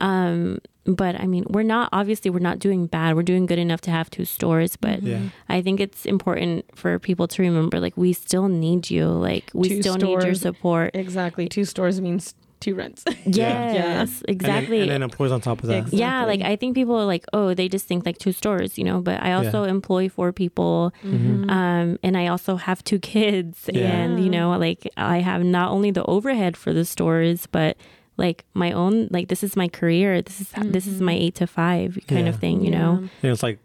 Um, 0.00 0.58
but 0.84 1.20
I 1.20 1.26
mean, 1.26 1.44
we're 1.48 1.62
not 1.62 1.88
obviously 1.92 2.30
we're 2.30 2.40
not 2.40 2.58
doing 2.58 2.86
bad. 2.86 3.14
We're 3.16 3.22
doing 3.22 3.46
good 3.46 3.58
enough 3.58 3.80
to 3.82 3.90
have 3.90 4.10
two 4.10 4.24
stores, 4.24 4.76
but 4.76 5.02
Yeah. 5.02 5.20
I 5.48 5.62
think 5.62 5.80
it's 5.80 6.04
important 6.06 6.64
for 6.74 6.98
people 6.98 7.28
to 7.28 7.42
remember 7.42 7.78
like 7.80 7.96
we 7.96 8.12
still 8.12 8.48
need 8.48 8.90
you. 8.90 9.06
Like 9.06 9.50
we 9.54 9.68
Two 9.68 9.80
still 9.82 9.96
need 9.96 10.22
your 10.24 10.34
support. 10.34 10.90
Exactly. 10.94 11.48
Two 11.48 11.64
stores 11.64 12.00
means 12.00 12.34
two 12.60 12.74
rents. 12.76 13.04
Yes, 13.26 14.22
exactly. 14.28 14.80
and 14.82 14.88
then, 14.88 14.94
and 14.96 15.02
then 15.02 15.02
employees 15.02 15.32
on 15.32 15.40
top 15.40 15.62
of 15.62 15.68
that 15.68 15.78
Exactly. 15.78 15.98
yeah, 15.98 16.24
like 16.24 16.42
I 16.42 16.54
think 16.56 16.74
people 16.76 16.94
are 16.96 17.04
like, 17.04 17.24
oh, 17.32 17.54
they 17.54 17.68
just 17.68 17.86
think 17.86 18.06
like 18.06 18.18
two 18.18 18.32
stores, 18.32 18.78
you 18.78 18.84
know. 18.84 19.00
But 19.00 19.20
I 19.22 19.32
also 19.32 19.64
employ 19.64 20.08
four 20.08 20.32
people, 20.32 20.92
um, 21.04 21.98
and 22.02 22.16
I 22.16 22.26
also 22.28 22.56
have 22.56 22.82
two 22.84 22.98
kids, 22.98 23.68
Yeah. 23.72 23.82
and 23.88 24.22
you 24.22 24.30
know, 24.30 24.56
like 24.58 24.88
I 24.96 25.18
have 25.18 25.42
not 25.44 25.70
only 25.70 25.90
the 25.90 26.04
overhead 26.04 26.56
for 26.56 26.72
the 26.72 26.84
stores, 26.84 27.46
but 27.50 27.76
like 28.16 28.44
my 28.54 28.72
own, 28.72 29.08
like 29.10 29.28
this 29.28 29.42
is 29.42 29.56
my 29.56 29.68
career. 29.68 30.22
This 30.22 30.40
is 30.40 30.50
this 30.64 30.86
is 30.86 31.00
my 31.00 31.12
mm-hmm. 31.12 31.22
eight 31.22 31.34
to 31.36 31.46
five 31.46 31.98
kind 32.06 32.26
Yeah. 32.26 32.32
of 32.32 32.38
thing, 32.38 32.64
you 32.64 32.70
know. 32.70 33.08
And 33.22 33.32
it's 33.32 33.42
like 33.42 33.58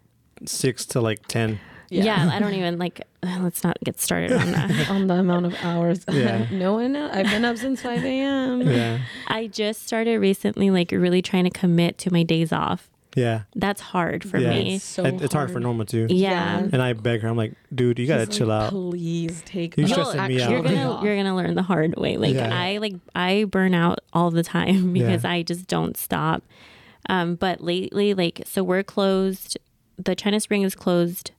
six 0.45 0.85
to 0.87 1.01
like 1.01 1.27
ten 1.27 1.59
Yeah. 1.89 2.29
I 2.31 2.39
don't 2.39 2.53
even 2.53 2.77
like. 2.77 3.01
Let's 3.23 3.63
not 3.63 3.77
get 3.83 3.99
started 3.99 4.31
on 4.31 4.51
that. 4.51 4.89
on 4.89 5.07
the 5.07 5.15
amount 5.15 5.47
of 5.47 5.55
hours. 5.63 6.05
Yeah. 6.09 6.47
no 6.51 6.73
one. 6.73 6.95
I've 6.95 7.25
been 7.25 7.43
up 7.43 7.57
since 7.57 7.81
five 7.81 8.03
a.m. 8.05 8.61
yeah 8.61 8.99
I 9.27 9.47
just 9.47 9.85
started 9.85 10.19
recently, 10.19 10.69
like 10.69 10.91
really 10.91 11.21
trying 11.21 11.43
to 11.43 11.49
commit 11.49 11.97
to 11.99 12.13
my 12.13 12.23
days 12.23 12.51
off. 12.53 12.89
Yeah 13.17 13.41
That's 13.55 13.81
hard 13.81 14.23
for 14.23 14.37
Yeah. 14.37 14.49
me. 14.51 14.75
It's 14.75 14.85
so 14.85 15.03
It- 15.03 15.21
it's 15.21 15.33
hard 15.33 15.49
for 15.49 15.53
hard. 15.55 15.63
Norma 15.63 15.83
too 15.85 16.07
Yeah. 16.09 16.59
Yeah. 16.61 16.67
and 16.71 16.81
I 16.81 16.93
beg 16.93 17.21
her 17.21 17.27
I'm 17.27 17.35
like 17.35 17.53
dude 17.75 17.99
you 17.99 18.07
gotta 18.07 18.25
She's 18.27 18.37
chill 18.37 18.47
like, 18.47 18.63
out 18.67 18.69
Please 18.71 19.41
take. 19.45 19.75
You're 19.77 19.87
stressing 19.87 20.27
me 20.27 20.41
out. 20.41 20.51
You're 20.51 20.61
gonna 20.61 20.99
you're 21.03 21.15
gonna 21.17 21.35
learn 21.35 21.55
the 21.55 21.63
hard 21.63 21.95
way. 21.97 22.15
Like 22.17 22.35
Yeah. 22.35 22.55
I 22.57 22.77
like 22.77 22.93
I 23.15 23.43
burn 23.45 23.73
out 23.73 23.99
all 24.13 24.31
the 24.31 24.43
time 24.43 24.93
because 24.97 25.23
Yeah. 25.23 25.31
I 25.31 25.41
just 25.43 25.67
don't 25.67 25.97
stop. 25.97 26.43
Um, 27.09 27.35
but 27.35 27.61
lately, 27.61 28.13
like 28.13 28.41
so 28.45 28.63
we're 28.63 28.83
closed. 28.83 29.57
The 29.97 30.13
China 30.15 30.39
Spring 30.39 30.61
is 30.61 30.75
closed 30.75 31.31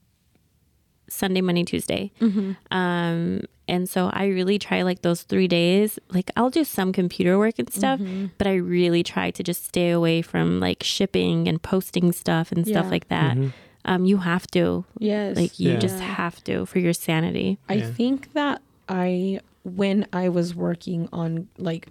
Sunday, 1.09 1.41
Monday, 1.41 1.63
Tuesday. 1.63 2.11
Mm-hmm. 2.21 2.51
Um, 2.75 3.41
and 3.69 3.87
so 3.87 4.09
I 4.11 4.25
really 4.27 4.57
try 4.59 4.81
like 4.81 5.01
those 5.01 5.23
three 5.23 5.47
days. 5.47 5.99
Like 6.09 6.29
I'll 6.35 6.49
do 6.49 6.63
some 6.63 6.91
computer 6.91 7.37
work 7.37 7.59
and 7.59 7.71
stuff, 7.71 7.99
Mm-hmm. 7.99 8.25
but 8.37 8.47
I 8.47 8.55
really 8.55 9.03
try 9.03 9.31
to 9.31 9.41
just 9.43 9.65
stay 9.65 9.91
away 9.91 10.21
from 10.21 10.59
like 10.59 10.83
shipping 10.83 11.47
and 11.47 11.61
posting 11.61 12.11
stuff 12.11 12.51
and 12.51 12.67
stuff 12.67 12.85
Yeah. 12.85 12.91
like 12.91 13.07
that. 13.09 13.37
Mm-hmm. 13.37 13.49
Um, 13.85 14.05
you 14.05 14.17
have 14.17 14.45
to 14.57 14.83
Yes. 14.97 15.37
like 15.37 15.59
you 15.59 15.71
Yeah. 15.71 15.79
just 15.79 15.99
have 15.99 16.43
to 16.45 16.65
for 16.65 16.79
your 16.79 16.93
sanity. 16.93 17.57
I 17.69 17.75
Yeah. 17.75 17.91
think 17.91 18.33
that 18.33 18.61
I 18.89 19.39
when 19.63 20.07
I 20.11 20.29
was 20.29 20.53
working 20.55 21.07
on 21.13 21.47
like 21.57 21.87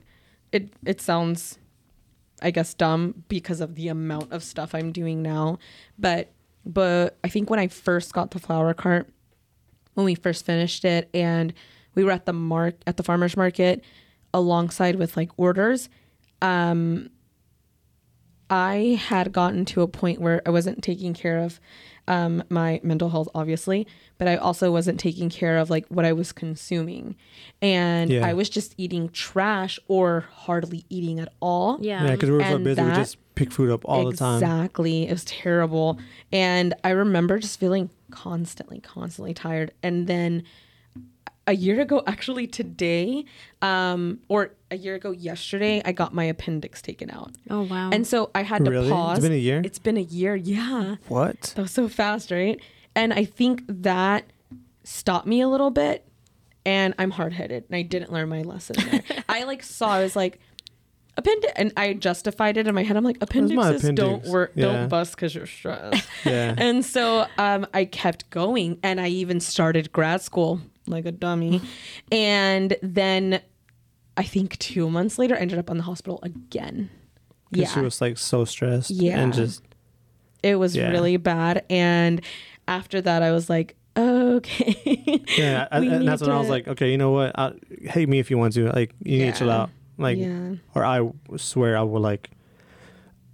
it 0.53 0.68
it 0.85 1.01
sounds 1.01 1.59
I 2.41 2.51
guess 2.53 2.72
dumb 2.74 3.24
because 3.29 3.61
of 3.61 3.74
the 3.74 3.89
amount 3.89 4.33
of 4.33 4.43
stuff 4.45 4.74
I'm 4.74 4.93
doing 4.93 5.22
now, 5.22 5.59
but 5.99 6.29
but 6.64 7.16
I 7.24 7.29
think 7.29 7.51
when 7.51 7.59
I 7.59 7.68
first 7.68 8.12
got 8.12 8.31
the 8.31 8.39
flower 8.39 8.74
cart 8.74 9.09
when 9.99 10.05
we 10.05 10.14
first 10.14 10.46
finished 10.46 10.84
it 10.84 11.11
and 11.12 11.53
we 11.96 12.05
were 12.05 12.12
at 12.12 12.24
the 12.24 12.32
mark 12.32 12.76
at 12.86 12.96
the 12.96 13.03
farmers 13.03 13.36
market 13.36 13.82
alongside 14.32 14.94
with 14.94 15.16
like 15.16 15.28
orders. 15.36 15.88
Um 16.40 17.11
I 18.49 19.01
had 19.09 19.32
gotten 19.32 19.64
to 19.66 19.82
a 19.82 19.88
point 19.88 20.20
where 20.20 20.40
I 20.46 20.51
wasn't 20.51 20.84
taking 20.84 21.14
care 21.14 21.38
of 21.38 21.59
um, 22.09 22.42
my 22.48 22.80
mental 22.82 23.11
health, 23.11 23.28
obviously, 23.34 23.86
but 24.16 24.26
I 24.26 24.36
also 24.36 24.72
wasn't 24.72 24.98
taking 24.98 25.28
care 25.28 25.59
of 25.59 25.70
like 25.70 25.86
what 25.88 26.04
I 26.04 26.12
was 26.12 26.32
consuming, 26.32 27.14
and 27.62 28.11
Yeah. 28.11 28.26
I 28.26 28.32
was 28.34 28.48
just 28.48 28.74
eating 28.78 29.11
trash 29.11 29.78
or 29.86 30.24
hardly 30.32 30.84
eating 30.88 31.20
at 31.20 31.32
all. 31.40 31.78
Yeah. 31.80 32.04
yeah 32.04 32.12
because 32.12 32.30
we 32.30 32.36
were 32.36 32.42
so 32.44 32.56
and 32.56 32.64
busy 32.64 32.82
we 32.82 32.90
just 32.92 33.18
pick 33.34 33.52
food 33.52 33.70
up 33.70 33.84
all 33.84 34.11
the 34.11 34.16
time 34.16 34.42
Exactly. 34.42 35.06
It 35.06 35.12
was 35.12 35.24
terrible. 35.24 35.98
And 36.32 36.74
I 36.82 36.90
remember 36.90 37.38
just 37.38 37.61
feeling 37.61 37.90
constantly, 38.11 38.80
constantly 38.80 39.34
tired. 39.34 39.70
And 39.82 40.06
then 40.09 40.42
a 41.49 41.55
year 41.55 41.80
ago, 41.80 42.03
actually 42.07 42.46
today, 42.46 43.24
um, 43.62 44.20
or 44.28 44.53
a 44.70 44.76
year 44.76 44.94
ago 44.94 45.11
yesterday, 45.11 45.80
I 45.84 45.92
got 45.92 46.12
my 46.14 46.24
appendix 46.24 46.82
taken 46.82 47.11
out. 47.11 47.32
Oh 47.49 47.62
wow. 47.62 47.88
And 47.90 48.07
so 48.07 48.30
I 48.34 48.42
had 48.42 48.64
to 48.66 48.70
Really? 48.70 48.92
It's 48.92 49.20
been 49.20 49.32
a 49.32 49.36
year? 49.36 49.62
It's 49.64 49.78
been 49.78 49.96
a 49.96 50.03
year. 50.03 50.36
Yeah. 50.36 50.96
what 51.09 51.40
That 51.57 51.62
was 51.62 51.70
so 51.72 51.88
fast, 51.88 52.30
right? 52.30 52.61
And 52.94 53.14
I 53.14 53.24
think 53.24 53.62
that 53.66 54.24
stopped 54.84 55.26
me 55.26 55.40
a 55.40 55.49
little 55.49 55.70
bit. 55.70 56.05
And 56.66 56.92
I'm 56.99 57.11
hard 57.11 57.32
headed 57.32 57.64
and 57.70 57.76
I 57.76 57.80
didn't 57.82 58.12
learn 58.12 58.28
my 58.28 58.42
lesson 58.42 58.76
there. 58.90 59.03
I 59.28 59.44
like 59.44 59.62
saw, 59.62 59.88
I 59.88 60.03
was 60.03 60.14
like, 60.14 60.38
appendix, 61.16 61.53
and 61.57 61.72
I 61.78 61.94
justified 61.94 62.59
it 62.59 62.66
in 62.66 62.74
my 62.74 62.82
head. 62.82 62.94
I'm 62.96 63.05
like, 63.05 63.20
my 63.20 63.24
appendixes 63.24 63.90
don't 63.94 64.22
work, 64.26 64.53
Yeah. 64.55 64.64
don't 64.66 64.88
bust 64.88 65.16
because 65.16 65.34
you're 65.34 65.46
stressed. 65.46 66.07
yeah 66.26 66.55
and 66.59 66.84
so 66.84 67.26
um, 67.38 67.66
I 67.72 67.86
kept 67.86 68.28
going 68.28 68.78
and 68.82 69.01
I 69.01 69.09
even 69.09 69.40
started 69.40 69.92
grad 69.92 70.20
school 70.20 70.61
like 70.91 71.07
a 71.07 71.12
dummy. 71.12 71.61
and 72.12 72.76
then 72.82 73.41
I 74.16 74.24
think 74.24 74.59
two 74.59 74.91
months 74.91 75.18
later, 75.18 75.34
I 75.36 75.39
ended 75.39 75.59
up 75.59 75.70
in 75.70 75.76
the 75.76 75.82
hospital 75.84 76.18
again. 76.22 76.91
Yeah 77.51 77.66
she 77.68 77.80
was 77.80 78.01
like 78.01 78.18
so 78.18 78.45
stressed 78.45 78.91
Yeah. 78.91 79.18
and 79.20 79.32
just 79.32 79.62
it 80.43 80.57
was 80.57 80.76
Yeah. 80.76 80.91
really 80.91 81.16
bad 81.16 81.64
and 81.70 82.20
after 82.66 83.01
that 83.01 83.22
i 83.22 83.32
was 83.32 83.49
like 83.49 83.74
okay. 83.97 85.22
Yeah, 85.36 85.66
I, 85.72 85.78
and 85.78 86.07
that's 86.07 86.20
need 86.20 86.28
when 86.28 86.36
I 86.36 86.39
was 86.39 86.49
like, 86.49 86.68
okay, 86.68 86.91
you 86.93 86.99
know 86.99 87.11
what? 87.11 87.32
I, 87.36 87.53
hate 87.82 88.09
me 88.09 88.20
if 88.20 88.30
you 88.30 88.39
want 88.39 88.55
to. 88.55 88.70
Like, 88.70 88.95
you 89.03 89.18
need 89.18 89.32
to 89.32 89.39
chill 89.41 89.51
out. 89.51 89.70
Like, 89.97 90.18
yeah. 90.18 90.55
or 90.74 90.84
I 90.84 91.11
swear 91.36 91.76
I 91.76 91.82
will 91.82 92.01
like, 92.01 92.30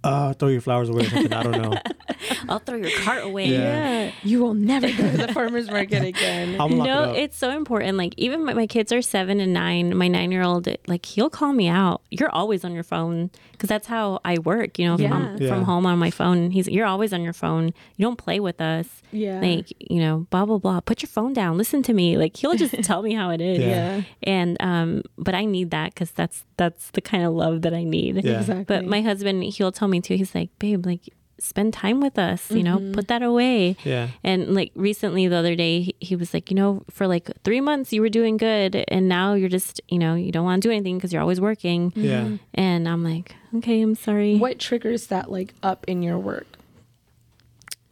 uh, 0.05 0.33
throw 0.33 0.49
your 0.49 0.61
flowers 0.61 0.89
away 0.89 1.05
or 1.05 1.09
something. 1.09 1.33
I 1.33 1.43
don't 1.43 1.61
know. 1.61 1.73
I'll 2.49 2.59
throw 2.59 2.75
your 2.77 2.91
cart 3.01 3.23
away. 3.23 3.47
Yeah. 3.47 4.11
You 4.23 4.39
will 4.41 4.53
never 4.53 4.87
go 4.87 5.11
to 5.11 5.17
the 5.17 5.33
farmer's 5.33 5.69
market 5.69 6.03
again. 6.03 6.59
I'm 6.61 6.77
no, 6.77 6.83
it 6.83 6.89
up. 6.89 7.15
it's 7.17 7.37
so 7.37 7.51
important. 7.55 7.97
Like 7.97 8.13
even 8.17 8.45
my, 8.45 8.53
my 8.53 8.67
kids 8.67 8.91
are 8.91 9.01
seven 9.01 9.39
and 9.39 9.53
nine. 9.53 9.95
My 9.97 10.07
nine 10.07 10.31
year 10.31 10.43
old, 10.43 10.67
like 10.87 11.05
he'll 11.05 11.29
call 11.29 11.53
me 11.53 11.67
out. 11.67 12.01
You're 12.11 12.29
always 12.31 12.63
on 12.63 12.73
your 12.73 12.83
phone 12.83 13.31
because 13.51 13.69
that's 13.69 13.87
how 13.87 14.19
I 14.23 14.37
work. 14.39 14.79
You 14.79 14.87
know, 14.87 14.97
Yeah. 14.97 15.09
from, 15.09 15.37
Yeah. 15.37 15.49
from 15.49 15.63
home 15.63 15.85
on 15.85 15.97
my 15.99 16.11
phone. 16.11 16.51
He's 16.51 16.67
you're 16.67 16.85
always 16.85 17.11
on 17.13 17.21
your 17.21 17.33
phone. 17.33 17.73
You 17.97 18.05
don't 18.05 18.17
play 18.17 18.39
with 18.39 18.61
us. 18.61 18.87
Yeah. 19.11 19.39
Like 19.39 19.73
you 19.79 19.99
know, 19.99 20.27
blah 20.29 20.45
blah 20.45 20.57
blah. 20.59 20.79
Put 20.81 21.01
your 21.01 21.09
phone 21.09 21.33
down. 21.33 21.57
Listen 21.57 21.83
to 21.83 21.93
me. 21.93 22.17
Like 22.17 22.35
he'll 22.37 22.55
just 22.55 22.73
tell 22.83 23.01
me 23.01 23.13
how 23.13 23.29
it 23.31 23.41
is. 23.41 23.59
Yeah. 23.59 23.97
yeah. 23.97 24.01
And 24.23 24.57
um, 24.61 25.03
but 25.17 25.35
I 25.35 25.45
need 25.45 25.71
that 25.71 25.93
because 25.93 26.11
that's 26.11 26.43
that's 26.57 26.91
the 26.91 27.01
kind 27.01 27.23
of 27.23 27.33
love 27.33 27.61
that 27.63 27.73
I 27.73 27.83
need. 27.83 28.23
Yeah. 28.23 28.39
Exactly. 28.39 28.65
But 28.65 28.85
my 28.85 29.01
husband, 29.01 29.43
he'll 29.43 29.71
tell 29.71 29.87
me 29.87 30.01
too. 30.01 30.15
He's 30.15 30.33
like, 30.33 30.49
babe, 30.59 30.85
like 30.85 31.09
spend 31.39 31.73
time 31.73 31.99
with 31.99 32.17
us. 32.17 32.49
You 32.51 32.63
know, 32.63 32.77
mm-hmm. 32.77 32.93
put 32.93 33.07
that 33.07 33.21
away. 33.21 33.75
yeah. 33.83 34.09
And 34.23 34.53
like 34.53 34.71
recently, 34.75 35.27
the 35.27 35.35
other 35.35 35.55
day, 35.55 35.81
he, 35.81 35.95
he 35.99 36.15
was 36.15 36.33
like, 36.33 36.49
you 36.49 36.55
know, 36.55 36.83
for 36.89 37.07
like 37.07 37.29
three 37.43 37.61
months 37.61 37.91
you 37.93 38.01
were 38.01 38.09
doing 38.09 38.37
good, 38.37 38.83
and 38.87 39.07
now 39.07 39.33
you're 39.33 39.49
just, 39.49 39.81
you 39.87 39.99
know, 39.99 40.15
you 40.15 40.31
don't 40.31 40.45
want 40.45 40.61
to 40.61 40.67
do 40.67 40.71
anything 40.71 40.97
because 40.97 41.11
you're 41.11 41.21
always 41.21 41.41
working. 41.41 41.91
Yeah. 41.95 42.21
Mm-hmm. 42.21 42.35
And 42.53 42.87
I'm 42.87 43.03
like, 43.03 43.35
okay, 43.55 43.81
I'm 43.81 43.95
sorry. 43.95 44.37
what 44.37 44.59
triggers 44.59 45.07
that 45.07 45.31
like 45.31 45.53
up 45.63 45.85
in 45.87 46.01
your 46.01 46.17
work? 46.17 46.47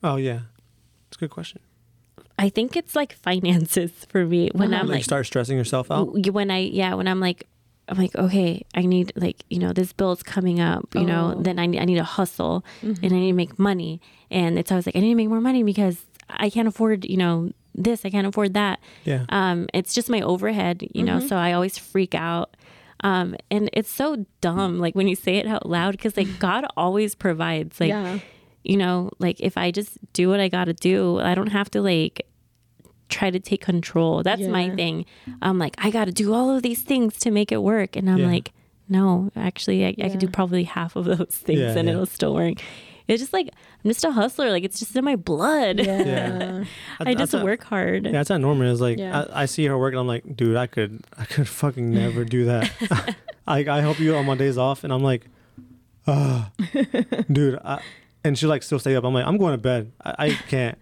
Oh 0.02 0.18
yeah. 0.18 0.42
It's 1.08 1.18
a 1.18 1.20
good 1.20 1.30
question. 1.30 1.62
I 2.40 2.50
think 2.50 2.76
it's 2.76 2.96
like 2.96 3.14
finances 3.14 3.92
for 4.10 4.26
me 4.26 4.50
when 4.54 4.74
uh-huh. 4.74 4.82
I'm 4.82 4.88
like, 4.88 4.96
like, 4.96 5.04
start 5.04 5.26
stressing 5.28 5.58
yourself 5.58 5.92
out. 5.92 6.14
when 6.32 6.50
I 6.50 6.60
yeah 6.60 6.96
when 6.96 7.08
I'm 7.08 7.20
like 7.20 7.48
I'm 7.90 7.98
like 7.98 8.16
okay 8.16 8.64
I 8.76 8.82
need 8.84 9.12
like 9.16 9.44
you 9.50 9.60
know 9.60 9.74
this 9.74 9.92
bill's 9.94 10.24
coming 10.24 10.60
up 10.60 10.94
you 10.96 11.04
know 11.06 11.34
Oh. 11.38 11.42
then 11.42 11.60
I 11.60 11.66
need, 11.66 11.80
I 11.82 11.86
need 11.86 11.96
to 11.96 12.04
hustle 12.04 12.64
and 12.82 12.98
I 13.04 13.08
need 13.08 13.32
to 13.32 13.34
make 13.34 13.60
money 13.60 14.00
and 14.32 14.58
it's 14.58 14.72
always 14.72 14.86
like 14.86 14.96
I 14.96 15.00
need 15.00 15.10
to 15.10 15.16
make 15.16 15.30
more 15.30 15.42
money 15.42 15.64
because 15.64 16.06
I 16.30 16.50
can't 16.50 16.68
afford 16.68 17.06
you 17.06 17.18
know 17.18 17.52
this 17.76 18.06
I 18.06 18.10
can't 18.10 18.28
afford 18.28 18.54
that 18.54 18.80
Yeah. 19.04 19.26
um 19.30 19.68
it's 19.74 19.94
just 19.94 20.10
my 20.10 20.22
overhead 20.22 20.84
you 20.94 21.04
know 21.04 21.20
so 21.20 21.36
I 21.36 21.52
always 21.54 21.78
freak 21.78 22.16
out 22.16 22.56
um 23.04 23.36
and 23.52 23.70
it's 23.74 23.90
so 23.90 24.26
dumb 24.40 24.80
like 24.80 24.96
when 24.96 25.08
you 25.10 25.16
say 25.16 25.36
it 25.38 25.48
out 25.48 25.68
loud 25.68 25.92
because 25.92 26.16
like 26.16 26.40
God 26.40 26.66
always 26.78 27.16
provides 27.16 27.80
like 27.82 27.90
yeah. 27.90 28.20
you 28.64 28.78
know, 28.78 29.10
like 29.20 29.42
if 29.42 29.58
I 29.58 29.72
just 29.72 29.98
do 30.14 30.30
what 30.30 30.40
I 30.40 30.48
got 30.48 30.66
to 30.66 30.74
do, 30.74 31.20
I 31.20 31.36
don't 31.36 31.52
have 31.52 31.70
to 31.72 31.82
like 31.82 32.26
try 33.14 33.30
to 33.30 33.40
take 33.40 33.62
control. 33.62 34.24
That's 34.24 34.42
my 34.42 34.70
thing. 34.76 35.06
I'm 35.42 35.58
like, 35.60 35.76
I 35.78 35.90
got 35.92 36.06
to 36.06 36.12
do 36.12 36.34
all 36.34 36.50
of 36.56 36.62
these 36.64 36.82
things 36.82 37.18
to 37.20 37.32
make 37.32 37.52
it 37.52 37.62
work. 37.62 37.96
And 37.96 38.10
I'm 38.10 38.18
Yeah. 38.20 38.28
like, 38.28 38.52
no, 38.90 39.32
actually, 39.36 39.86
I, 39.86 39.96
I 40.04 40.10
could 40.10 40.20
do 40.20 40.28
probably 40.28 40.64
half 40.66 40.96
of 40.96 41.06
those 41.06 41.38
things 41.46 41.60
Yeah, 41.60 41.78
and 41.78 41.88
yeah. 41.88 41.94
it'll 41.94 42.06
still 42.06 42.34
work. 42.34 42.56
It's 43.08 43.22
just 43.22 43.34
like, 43.34 43.50
I'm 43.84 43.90
just 43.92 44.04
a 44.06 44.12
hustler. 44.12 44.50
Like, 44.50 44.64
it's 44.64 44.80
just 44.80 44.96
in 44.96 45.04
my 45.04 45.16
blood. 45.18 45.80
Yeah. 45.80 46.64
I 47.00 47.14
just 47.16 47.34
a- 47.34 47.44
work 47.44 47.64
hard. 47.64 48.06
Yeah, 48.06 48.12
that's 48.14 48.30
how 48.30 48.38
Norman 48.38 48.68
is. 48.68 48.80
Like, 48.82 48.98
Yeah. 48.98 49.26
I, 49.34 49.44
I 49.44 49.46
see 49.46 49.66
her 49.66 49.78
working. 49.78 50.00
And 50.00 50.02
I'm 50.02 50.08
like, 50.08 50.36
dude, 50.36 50.56
I 50.56 50.68
could, 50.68 51.02
I 51.18 51.26
could 51.26 51.48
fucking 51.48 51.92
never 51.92 52.24
do 52.26 52.46
that. 52.46 52.72
I, 53.48 53.60
I 53.68 53.82
help 53.82 54.00
you 54.00 54.16
on 54.16 54.26
my 54.26 54.36
days 54.36 54.58
off, 54.58 54.84
and 54.86 54.94
I'm 54.94 55.04
like, 55.04 55.28
ah, 56.08 56.50
dude. 57.32 57.60
I, 57.64 57.82
and 58.24 58.38
she 58.38 58.48
like 58.48 58.64
still 58.64 58.80
stay 58.80 58.96
up. 58.96 59.04
I'm 59.04 59.14
like, 59.14 59.26
I'm 59.26 59.38
going 59.38 59.52
to 59.52 59.58
bed. 59.58 59.92
I, 60.02 60.16
I 60.18 60.30
can't. 60.48 60.78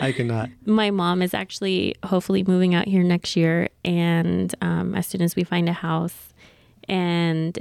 I 0.00 0.12
cannot. 0.12 0.50
my 0.66 0.90
mom 0.90 1.22
is 1.22 1.32
actually 1.34 1.94
hopefully 2.04 2.42
moving 2.42 2.74
out 2.74 2.86
here 2.86 3.02
next 3.02 3.36
year 3.36 3.68
and 3.84 4.54
um, 4.60 4.94
as 4.94 5.06
soon 5.06 5.22
as 5.22 5.34
we 5.36 5.42
find 5.44 5.68
a 5.68 5.72
house 5.72 6.32
and 6.88 7.58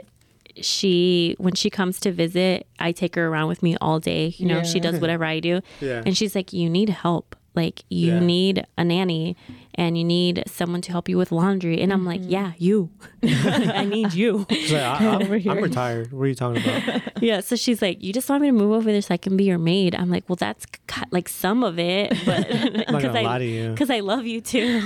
she 0.61 1.35
when 1.37 1.53
she 1.53 1.69
comes 1.69 1.99
to 1.99 2.11
visit 2.11 2.65
i 2.79 2.91
take 2.91 3.15
her 3.15 3.27
around 3.27 3.47
with 3.49 3.61
me 3.61 3.75
all 3.81 3.99
day 3.99 4.33
you 4.37 4.45
know 4.47 4.63
she 4.63 4.79
does 4.79 4.99
whatever 5.01 5.25
i 5.25 5.39
do 5.39 5.59
Yeah. 5.81 6.01
and 6.05 6.15
she's 6.15 6.33
like 6.35 6.53
you 6.53 6.69
need 6.69 6.89
help 6.89 7.35
like 7.55 7.83
you 7.89 8.13
Yeah. 8.13 8.19
need 8.19 8.65
a 8.77 8.83
nanny 8.83 9.35
and 9.73 9.97
you 9.97 10.03
need 10.03 10.43
someone 10.47 10.81
to 10.81 10.91
help 10.91 11.09
you 11.09 11.17
with 11.17 11.31
laundry 11.31 11.81
and 11.81 11.91
i'm 11.91 12.05
like 12.05 12.21
mm-hmm. 12.21 12.29
yeah 12.31 12.51
you 12.57 12.89
i 13.23 13.83
need 13.85 14.13
you 14.13 14.37
like, 14.49 14.71
I, 14.73 14.97
I'm, 15.07 15.31
I'm 15.49 15.63
retired. 15.63 16.11
What 16.11 16.23
are 16.23 16.27
you 16.27 16.35
talking 16.35 16.61
about? 16.63 17.01
yeah 17.21 17.39
so 17.41 17.55
she's 17.55 17.81
like 17.81 18.01
you 18.01 18.13
just 18.13 18.29
want 18.29 18.41
me 18.41 18.47
to 18.49 18.53
move 18.53 18.71
over 18.71 18.91
there 18.91 19.01
so 19.01 19.13
i 19.13 19.17
can 19.17 19.35
be 19.37 19.43
your 19.45 19.57
maid 19.57 19.95
i'm 19.95 20.09
like 20.09 20.27
well 20.29 20.35
that's 20.35 20.65
ki- 20.87 21.03
like 21.11 21.27
some 21.29 21.63
of 21.63 21.77
it 21.79 22.13
but 22.25 22.47
because 22.49 23.15
I, 23.15 23.21
lie 23.21 23.39
to 23.39 23.45
you. 23.45 23.69
because 23.71 23.89
I 23.89 23.99
love 24.01 24.25
you 24.25 24.41
too. 24.41 24.81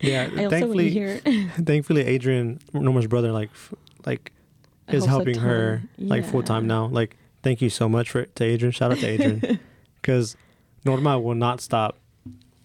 Yeah. 0.00 0.22
I 0.22 0.26
also 0.26 0.36
want 0.36 0.38
to 0.38 0.48
thankfully, 0.50 0.90
hear. 0.90 1.20
thankfully, 1.64 2.04
Adrian, 2.04 2.60
Norma's 2.72 3.06
brother, 3.06 3.32
like, 3.32 3.50
f- 3.50 3.74
like, 4.06 4.32
I 4.88 4.92
is 4.94 5.04
hope 5.04 5.08
so, 5.08 5.16
helping 5.16 5.38
her 5.40 5.82
Tom. 5.98 6.08
like 6.08 6.24
full 6.24 6.42
time 6.42 6.66
now. 6.66 6.86
Like, 6.86 7.16
thank 7.42 7.60
you 7.60 7.70
so 7.70 7.88
much 7.88 8.10
for 8.10 8.24
to 8.24 8.44
Adrian. 8.44 8.72
Shout 8.72 8.92
out 8.92 8.98
to 8.98 9.06
Adrian, 9.06 9.60
because 10.00 10.36
Norma 10.90 11.18
will 11.18 11.34
not 11.34 11.60
stop, 11.60 11.96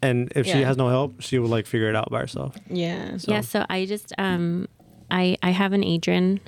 and 0.01 0.32
if 0.36 0.45
she 0.45 0.59
Yeah. 0.59 0.67
has 0.67 0.78
no 0.78 0.89
help, 0.89 1.21
she 1.21 1.39
will 1.39 1.49
like 1.49 1.65
figure 1.65 1.89
it 1.89 1.95
out 1.95 2.09
by 2.09 2.19
herself. 2.19 2.55
Yeah. 2.69 3.17
So, 3.17 3.32
Yeah, 3.32 3.41
so 3.41 3.65
I 3.69 3.86
just 3.86 4.13
um 4.17 4.67
I 5.11 5.38
I 5.43 5.51
have 5.51 5.74
an 5.74 5.84
Adrian. 5.84 6.39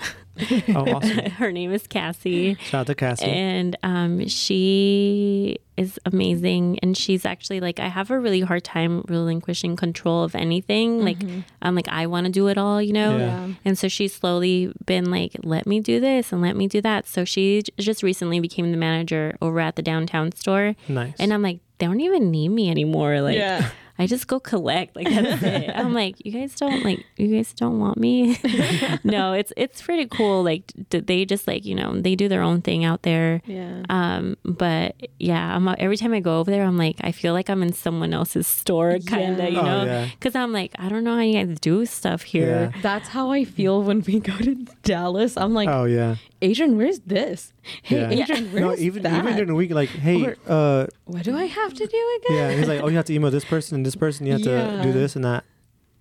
Oh, 0.67 0.83
awesome! 0.95 1.17
Her 1.39 1.51
name 1.51 1.71
is 1.71 1.87
Cassie. 1.87 2.55
Shout 2.59 2.81
out 2.81 2.87
to 2.87 2.95
Cassie. 2.95 3.25
And 3.25 3.77
um 3.83 4.27
she 4.27 5.57
is 5.77 5.99
amazing 6.05 6.79
and 6.81 6.95
she's 6.97 7.25
actually 7.25 7.59
like 7.59 7.79
I 7.79 7.87
have 7.89 8.09
a 8.11 8.19
really 8.19 8.41
hard 8.41 8.63
time 8.63 9.01
relinquishing 9.07 9.75
control 9.75 10.23
of 10.23 10.35
anything. 10.35 11.03
Like 11.05 11.17
I'm 11.61 11.75
like 11.75 11.87
I 11.89 12.07
want 12.07 12.25
to 12.27 12.31
do 12.31 12.47
it 12.47 12.57
all, 12.57 12.81
you 12.81 12.93
know? 12.93 13.17
Yeah. 13.17 13.47
Yeah. 13.47 13.53
And 13.65 13.77
so 13.77 13.87
she's 13.87 14.13
slowly 14.13 14.73
been 14.85 15.09
like, 15.11 15.35
let 15.43 15.65
me 15.67 15.79
do 15.79 15.99
this 15.99 16.31
and 16.33 16.41
let 16.41 16.55
me 16.55 16.67
do 16.67 16.81
that. 16.81 17.07
So 17.07 17.23
she 17.25 17.61
j- 17.61 17.71
just 17.79 18.03
recently 18.03 18.39
became 18.39 18.71
the 18.71 18.77
manager 18.77 19.37
over 19.41 19.59
at 19.59 19.75
the 19.75 19.81
downtown 19.81 20.31
store. 20.33 20.75
nice. 20.89 21.13
And 21.19 21.33
I'm 21.33 21.41
like, 21.41 21.59
they 21.77 21.85
don't 21.85 22.01
even 22.01 22.31
need 22.31 22.49
me 22.49 22.69
anymore. 22.69 23.21
Like, 23.21 23.35
Yeah. 23.35 23.69
I 23.97 24.07
just 24.07 24.27
go 24.27 24.39
collect. 24.39 24.95
Like 24.95 25.07
that's 25.09 25.41
it. 25.43 25.71
I'm 25.73 25.93
like, 26.01 26.23
you 26.25 26.31
guys 26.31 26.53
don't 26.55 26.83
like, 26.83 27.05
you 27.17 27.33
guys 27.35 27.53
don't 27.53 27.79
want 27.79 27.97
me. 27.97 28.37
no, 29.03 29.33
it's 29.33 29.53
it's 29.55 29.81
pretty 29.81 30.05
cool. 30.07 30.43
Like 30.43 30.71
d- 30.89 30.99
they 30.99 31.23
just 31.25 31.47
like 31.47 31.65
you 31.65 31.75
know 31.75 31.99
they 31.99 32.15
do 32.15 32.27
their 32.27 32.41
own 32.41 32.61
thing 32.61 32.83
out 32.83 33.03
there. 33.03 33.41
Yeah. 33.45 33.83
Um, 33.89 34.35
but 34.43 34.95
yeah, 35.19 35.55
I'm 35.55 35.67
every 35.79 35.97
time 35.97 36.13
I 36.13 36.19
go 36.19 36.39
over 36.39 36.51
there, 36.51 36.63
I'm 36.65 36.77
like, 36.77 36.97
I 37.01 37.11
feel 37.11 37.33
like 37.33 37.49
I'm 37.49 37.63
in 37.63 37.71
someone 37.73 38.13
else's 38.13 38.47
store, 38.47 38.99
kind 38.99 39.33
of, 39.33 39.37
Yeah. 39.39 39.47
you 39.47 39.59
Oh, 39.59 39.63
know, 39.65 39.83
yeah. 39.85 40.09
because 40.19 40.35
I'm 40.35 40.51
like, 40.51 40.73
I 40.77 40.89
don't 40.89 41.03
know 41.03 41.15
how 41.15 41.21
you 41.21 41.45
guys 41.45 41.57
do 41.59 41.85
stuff 41.85 42.23
here. 42.23 42.71
Yeah. 42.75 42.81
That's 42.81 43.07
how 43.09 43.31
I 43.31 43.45
feel 43.45 43.81
when 43.81 44.01
we 44.01 44.19
go 44.19 44.35
to 44.37 44.55
Dallas. 44.83 45.37
I'm 45.37 45.53
like, 45.53 45.69
oh 45.69 45.85
yeah. 45.85 46.15
Adrian, 46.41 46.77
where's 46.77 46.99
this? 46.99 47.53
Hey, 47.81 47.95
Yeah. 48.01 48.09
Adrian, 48.23 48.51
where's 48.51 48.61
No, 48.61 48.75
even 48.75 49.03
that? 49.03 49.19
even 49.23 49.33
during 49.33 49.47
the 49.47 49.55
week, 49.55 49.71
like, 49.71 49.89
hey, 49.89 50.23
Or- 50.25 50.37
uh, 50.45 50.85
what 51.05 51.23
do 51.23 51.35
I 51.35 51.45
have 51.45 51.73
to 51.73 51.87
do 51.87 52.19
again? 52.25 52.37
yeah. 52.37 52.51
He's 52.57 52.67
like, 52.67 52.81
oh, 52.83 52.87
you 52.89 52.97
have 52.97 53.05
to 53.05 53.13
email 53.13 53.31
this 53.31 53.45
person 53.45 53.75
and 53.75 53.84
this 53.85 53.95
person. 53.95 54.25
You 54.25 54.33
have 54.33 54.41
to 54.43 54.81
do 54.81 54.91
this 54.91 55.15
and 55.15 55.23
that. 55.25 55.43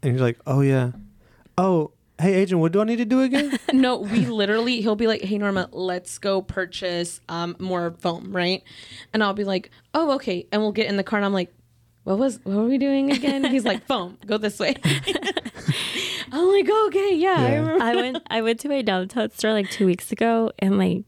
And 0.02 0.12
he's 0.12 0.20
like, 0.20 0.38
oh 0.46 0.60
yeah. 0.60 0.90
Oh, 1.56 1.92
hey, 2.20 2.34
agent, 2.34 2.60
what 2.60 2.72
do 2.72 2.80
I 2.80 2.84
need 2.84 2.96
to 2.96 3.04
do 3.04 3.22
again? 3.22 3.56
no, 3.72 3.98
we 3.98 4.26
literally 4.26 4.80
he'll 4.80 4.96
be 4.96 5.06
like, 5.06 5.22
"Hey 5.22 5.38
Norma, 5.38 5.68
let's 5.72 6.18
go 6.18 6.42
purchase 6.42 7.20
um 7.28 7.54
more 7.58 7.94
foam, 8.00 8.34
right?" 8.34 8.62
And 9.12 9.22
I'll 9.22 9.34
be 9.34 9.44
like, 9.44 9.70
"Oh, 9.94 10.12
okay." 10.16 10.46
And 10.50 10.60
we'll 10.62 10.72
get 10.72 10.86
in 10.88 10.96
the 10.96 11.04
car 11.04 11.18
and 11.18 11.24
I'm 11.26 11.32
like, 11.32 11.54
"What 12.02 12.18
was 12.18 12.40
what 12.42 12.56
were 12.56 12.66
we 12.66 12.78
doing 12.78 13.12
again?" 13.12 13.44
He's 13.44 13.64
like, 13.64 13.86
"Foam, 13.86 14.18
go 14.26 14.36
this 14.36 14.58
way." 14.58 14.74
I'm 16.32 16.48
like, 16.48 16.68
"Okay, 16.88 17.14
yeah, 17.14 17.28
I 17.38 17.50
Yeah. 17.52 17.58
remember." 17.58 17.84
I 17.84 17.94
went 17.94 18.22
I 18.30 18.42
went 18.42 18.60
to 18.60 18.68
my 18.68 18.82
downtown 18.82 19.30
store 19.30 19.52
like 19.52 19.70
two 19.70 19.86
weeks 19.86 20.10
ago 20.12 20.50
and 20.58 20.76
like 20.78 21.04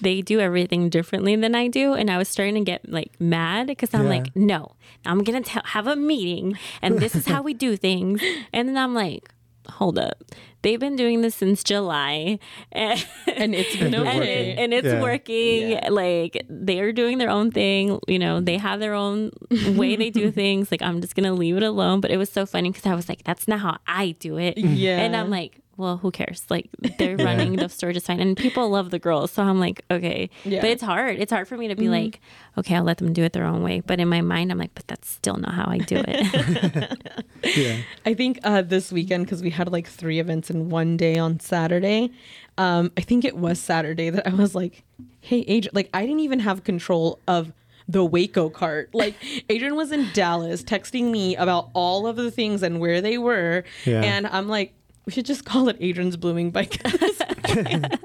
they 0.00 0.20
do 0.22 0.40
everything 0.40 0.88
differently 0.90 1.36
than 1.36 1.54
I 1.54 1.68
do 1.68 1.94
and 1.94 2.10
I 2.10 2.18
was 2.18 2.28
starting 2.28 2.54
to 2.56 2.60
get 2.60 2.90
like 2.90 3.12
mad 3.20 3.66
because 3.66 3.92
I'm 3.94 4.04
Yeah. 4.04 4.08
like 4.10 4.36
no 4.36 4.72
I'm 5.04 5.22
gonna 5.24 5.42
have 5.64 5.86
a 5.86 5.96
meeting 5.96 6.58
and 6.82 6.98
this 6.98 7.14
is 7.14 7.26
how 7.26 7.42
we 7.42 7.54
do 7.54 7.76
things 7.76 8.20
and 8.52 8.68
then 8.68 8.76
I'm 8.76 8.94
like 8.94 9.30
hold 9.68 9.98
up 9.98 10.22
they've 10.66 10.80
been 10.80 10.96
doing 10.96 11.20
this 11.22 11.34
since 11.36 11.62
July. 11.62 12.38
And, 12.72 12.98
And 13.36 13.54
it's 13.54 13.76
been 13.76 13.92
been 13.92 14.06
and, 14.06 14.24
it- 14.24 14.58
and 14.58 14.74
it's 14.74 14.86
Yeah. 14.92 15.00
working. 15.00 15.70
Yeah. 15.70 15.88
like 15.90 16.44
they're 16.50 16.92
doing 16.92 17.18
their 17.18 17.30
own 17.30 17.50
thing. 17.52 17.98
You 18.08 18.18
know 18.18 18.40
they 18.40 18.58
have 18.58 18.80
their 18.80 18.94
own 18.94 19.30
way 19.80 19.94
they 19.96 20.10
do 20.10 20.30
things. 20.42 20.70
Like 20.72 20.82
i'm 20.82 21.00
just 21.00 21.14
gonna 21.16 21.32
leave 21.32 21.56
it 21.56 21.62
alone. 21.62 22.00
But 22.00 22.10
it 22.10 22.16
was 22.18 22.30
so 22.38 22.44
funny 22.46 22.70
because 22.70 22.86
i 22.86 22.94
was 22.94 23.08
like 23.08 23.22
that's 23.24 23.46
not 23.46 23.60
how 23.60 23.76
i 23.86 24.04
do 24.18 24.32
it. 24.38 24.58
Yeah. 24.58 24.98
and 24.98 25.14
i'm 25.16 25.30
like 25.30 25.60
well 25.78 25.98
who 25.98 26.10
cares? 26.10 26.40
Like 26.48 26.70
they're 26.98 27.18
running 27.18 27.56
the 27.56 27.68
store 27.68 27.92
just 27.92 28.06
fine. 28.06 28.18
And 28.18 28.34
people 28.34 28.64
love 28.70 28.88
the 28.90 28.98
girls. 28.98 29.30
So 29.30 29.42
i'm 29.42 29.60
like 29.60 29.82
okay. 29.90 30.30
Yeah. 30.44 30.62
but 30.62 30.70
it's 30.70 30.82
hard. 30.82 31.18
It's 31.22 31.30
hard 31.30 31.46
for 31.46 31.56
me 31.58 31.68
to 31.68 31.76
be 31.76 31.88
like 31.98 32.20
okay 32.58 32.74
i'll 32.76 32.82
let 32.90 32.96
them 32.96 33.12
do 33.12 33.22
it 33.24 33.32
their 33.36 33.44
own 33.52 33.62
way. 33.62 33.80
But 33.80 34.00
in 34.00 34.08
my 34.08 34.22
mind 34.22 34.50
i'm 34.52 34.58
like 34.64 34.74
but 34.74 34.86
that's 34.88 35.08
still 35.18 35.36
not 35.44 35.52
how 35.60 35.66
i 35.76 35.78
do 35.92 35.96
it. 36.06 36.22
Yeah. 37.56 37.76
I 38.04 38.12
think 38.14 38.40
uh, 38.42 38.62
this 38.62 38.90
weekend 38.90 39.24
because 39.26 39.40
we 39.42 39.50
had 39.50 39.70
like 39.70 39.86
three 39.86 40.18
events 40.18 40.50
in 40.50 40.55
one 40.68 40.96
day 40.96 41.16
on 41.18 41.38
Saturday. 41.40 42.10
Um, 42.58 42.90
I 42.96 43.02
think 43.02 43.24
it 43.24 43.36
was 43.36 43.60
Saturday 43.60 44.10
that 44.10 44.26
I 44.26 44.30
was 44.34 44.54
like, 44.54 44.82
"Hey, 45.20 45.40
Adrian!" 45.46 45.74
Like 45.74 45.90
I 45.94 46.02
didn't 46.02 46.20
even 46.20 46.40
have 46.40 46.64
control 46.64 47.18
of 47.28 47.52
the 47.88 48.04
Waco 48.04 48.48
cart. 48.50 48.88
Like 48.94 49.14
Adrian 49.48 49.76
was 49.76 49.92
in 49.92 50.08
Dallas 50.14 50.62
texting 50.64 51.10
me 51.10 51.36
about 51.36 51.68
all 51.74 52.06
of 52.06 52.16
the 52.16 52.30
things 52.30 52.62
and 52.62 52.80
where 52.80 53.00
they 53.00 53.18
were. 53.18 53.62
Yeah. 53.84 54.00
And 54.02 54.26
I'm 54.26 54.48
like, 54.48 54.72
we 55.04 55.12
should 55.12 55.26
just 55.26 55.44
call 55.44 55.68
it 55.68 55.76
Adrian's 55.80 56.16
Blooming 56.16 56.50
Bike. 56.50 56.84
at 56.84 56.98
this 56.98 57.18
point. 57.44 57.98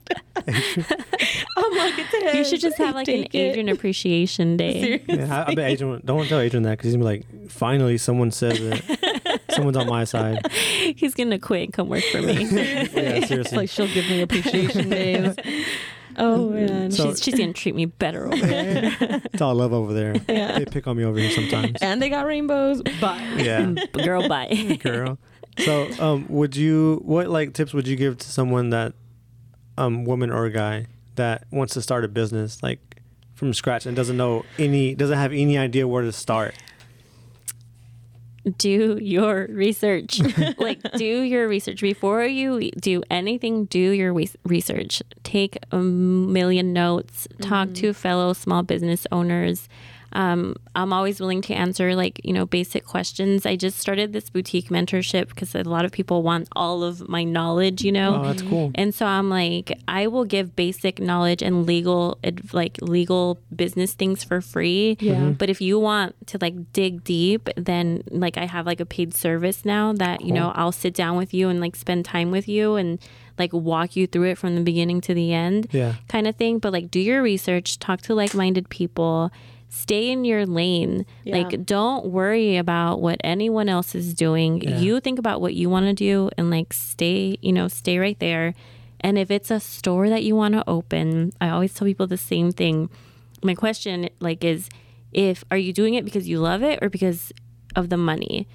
I'm 1.58 1.78
like, 1.78 1.93
it's 1.97 2.36
You 2.36 2.45
should 2.45 2.62
just 2.62 2.78
have 2.78 2.95
like 2.95 3.08
an 3.08 3.24
Take 3.24 3.36
it. 3.36 3.38
Adrian 3.38 3.70
Appreciation 3.70 4.58
Day. 4.58 5.02
Yeah, 5.08 5.43
I, 5.47 5.52
I 5.52 5.56
bet 5.56 5.72
Adrian. 5.72 6.02
Don't 6.06 6.28
tell 6.28 6.39
Adrian 6.39 6.64
that 6.64 6.72
because 6.72 6.86
he's 6.86 6.93
gonna 6.95 7.06
be 7.10 7.24
like, 7.39 7.49
finally, 7.49 7.97
someone 7.97 8.32
says 8.32 8.60
it. 8.60 8.84
Someone's 9.52 9.78
on 9.78 9.88
my 9.88 10.04
side. 10.04 10.45
He's 10.52 11.14
gonna 11.14 11.39
quit 11.39 11.64
and 11.66 11.74
come 11.74 11.89
work 11.89 12.04
for 12.12 12.22
me. 12.22 12.43
Yeah, 12.52 13.26
seriously. 13.26 13.58
like 13.58 13.70
she'll 13.70 13.88
give 13.88 14.10
me 14.10 14.22
appreciation 14.22 14.89
days. 14.89 15.36
Oh 16.18 16.49
man. 16.49 16.91
So- 16.91 17.12
she's, 17.12 17.24
she's 17.24 17.36
gonna 17.39 17.54
treat 17.54 17.74
me 17.74 17.86
better 17.86 18.28
over 18.28 18.45
there. 18.45 18.93
it's 19.32 19.41
all 19.41 19.56
love 19.56 19.72
over 19.72 19.93
there. 19.93 20.14
Yeah. 20.28 20.60
They 20.60 20.66
pick 20.66 20.86
on 20.86 20.97
me 20.97 21.06
over 21.06 21.18
here 21.18 21.32
sometimes. 21.32 21.78
and 21.82 22.02
they 22.02 22.10
got 22.10 22.26
rainbows. 22.26 22.82
Bye. 22.99 23.22
Yeah, 23.38 23.74
Girl, 23.93 24.28
bye. 24.28 24.78
girl. 24.84 25.18
So, 25.60 25.89
um, 25.99 26.26
would 26.28 26.56
you? 26.58 27.02
What 27.06 27.30
like 27.30 27.54
tips 27.54 27.74
would 27.74 27.88
you 27.88 27.95
give 27.95 28.18
to 28.18 28.28
someone 28.30 28.72
that, 28.72 28.93
um, 29.78 30.04
woman 30.04 30.32
or 30.32 30.49
guy 30.49 30.88
that 31.16 31.45
wants 31.49 31.76
to 31.76 31.82
start 31.82 32.04
a 32.04 32.10
business 32.10 32.62
like 32.62 32.80
from 33.34 33.54
scratch 33.54 33.86
and 33.86 33.95
doesn't 33.95 34.18
know 34.18 34.43
any, 34.60 34.93
doesn't 34.95 35.18
have 35.18 35.32
any 35.32 35.58
idea 35.58 35.88
where 35.88 36.04
to 36.04 36.12
start? 36.12 36.56
Do 38.58 38.98
your 39.02 39.48
research. 39.50 40.20
like, 40.58 40.80
do 40.94 41.22
your 41.22 41.48
research 41.48 41.82
before 41.82 42.24
you 42.26 42.72
do 42.72 43.04
anything. 43.10 43.66
Do 43.66 43.80
your 43.80 44.14
re- 44.14 44.30
research. 44.44 45.02
Take 45.24 45.58
a 45.72 45.78
million 45.78 46.74
notes. 46.74 47.28
Talk 47.42 47.70
mm-hmm. 47.70 47.74
to 47.76 47.94
fellow 47.94 48.34
small 48.34 48.64
business 48.64 49.06
owners. 49.12 49.70
Um, 50.14 50.55
I'm 50.76 50.91
always 50.93 51.20
willing 51.20 51.41
to 51.43 51.53
answer 51.53 51.95
like 51.95 52.20
you 52.24 52.34
know 52.34 52.45
basic 52.45 52.86
questions. 52.86 53.45
I 53.45 53.55
just 53.55 53.78
started 53.80 54.14
this 54.14 54.30
boutique 54.30 54.70
mentorship 54.70 55.30
because 55.30 55.55
a 55.55 55.64
lot 55.64 55.86
of 55.86 55.91
people 55.91 56.24
want 56.24 56.47
all 56.55 56.84
of 56.84 57.07
my 57.07 57.24
knowledge. 57.24 57.84
You 57.84 57.91
know, 57.91 58.16
Oh, 58.22 58.24
that's 58.28 58.41
cool. 58.41 58.72
and 58.76 58.93
so 58.93 59.05
I'm 59.05 59.30
like, 59.30 59.78
I 59.88 60.07
will 60.07 60.26
give 60.26 60.55
basic 60.55 60.99
knowledge 60.99 61.41
and 61.41 61.66
legal, 61.66 62.18
like 62.53 62.78
legal 62.82 63.39
business 63.55 63.93
things 63.93 64.24
for 64.24 64.41
free. 64.41 64.97
Yeah. 64.99 65.30
But 65.38 65.49
if 65.49 65.62
you 65.62 65.80
want 65.80 66.16
to 66.28 66.38
like 66.41 66.72
dig 66.74 67.03
deep, 67.03 67.49
then 67.55 68.03
like 68.09 68.38
I 68.38 68.45
have 68.45 68.66
like 68.66 68.80
a 68.80 68.86
paid 68.86 69.14
service 69.14 69.64
now 69.66 69.93
that 69.93 70.22
you 70.22 70.34
know 70.34 70.51
I'll 70.55 70.72
sit 70.72 70.93
down 70.93 71.18
with 71.18 71.34
you 71.34 71.49
and 71.49 71.59
like 71.59 71.76
spend 71.76 72.05
time 72.05 72.32
with 72.32 72.47
you 72.47 72.76
and 72.76 72.99
like 73.39 73.53
walk 73.53 73.95
you 73.95 74.05
through 74.07 74.30
it 74.30 74.38
from 74.38 74.55
the 74.55 74.62
beginning 74.62 75.01
to 75.01 75.14
the 75.14 75.34
end, 75.34 75.68
Yeah. 75.72 75.95
kind 76.09 76.28
of 76.28 76.36
thing. 76.36 76.59
But 76.59 76.74
like, 76.74 76.91
do 76.91 76.99
your 76.99 77.24
research, 77.24 77.80
talk 77.80 78.01
to 78.03 78.14
like-minded 78.14 78.70
people. 78.70 79.32
Stay 79.74 80.11
in 80.11 80.26
your 80.26 80.45
lane. 80.45 81.05
Yeah. 81.24 81.38
Like, 81.38 81.65
don't 81.65 82.07
worry 82.07 82.57
about 82.57 82.99
what 82.99 83.22
anyone 83.24 83.69
else 83.69 83.95
is 83.95 84.13
doing. 84.13 84.61
Yeah. 84.61 84.78
You 84.80 84.99
think 84.99 85.17
about 85.17 85.39
what 85.39 85.53
you 85.53 85.69
want 85.69 85.86
to 85.86 85.93
do 85.93 86.30
and 86.38 86.51
like 86.51 86.74
stay, 86.74 87.38
you 87.41 87.53
know, 87.53 87.69
stay 87.69 87.97
right 87.97 88.19
there. 88.19 88.53
And 88.99 89.17
if 89.17 89.32
it's 89.32 89.49
a 89.49 89.61
store 89.61 90.09
that 90.09 90.24
you 90.24 90.36
want 90.36 90.55
to 90.55 90.69
open, 90.69 91.32
I 91.39 91.47
always 91.47 91.74
tell 91.74 91.86
people 91.86 92.05
the 92.05 92.17
same 92.17 92.51
thing. 92.51 92.89
My 93.41 93.55
question 93.55 94.09
like 94.19 94.43
is 94.43 94.67
if 95.13 95.45
are 95.49 95.57
you 95.57 95.72
doing 95.72 95.93
it 95.93 96.03
because 96.03 96.28
you 96.28 96.39
love 96.39 96.63
it 96.63 96.80
or 96.82 96.89
because 96.89 97.32
of 97.74 97.88
the 97.88 97.97
money? 97.97 98.49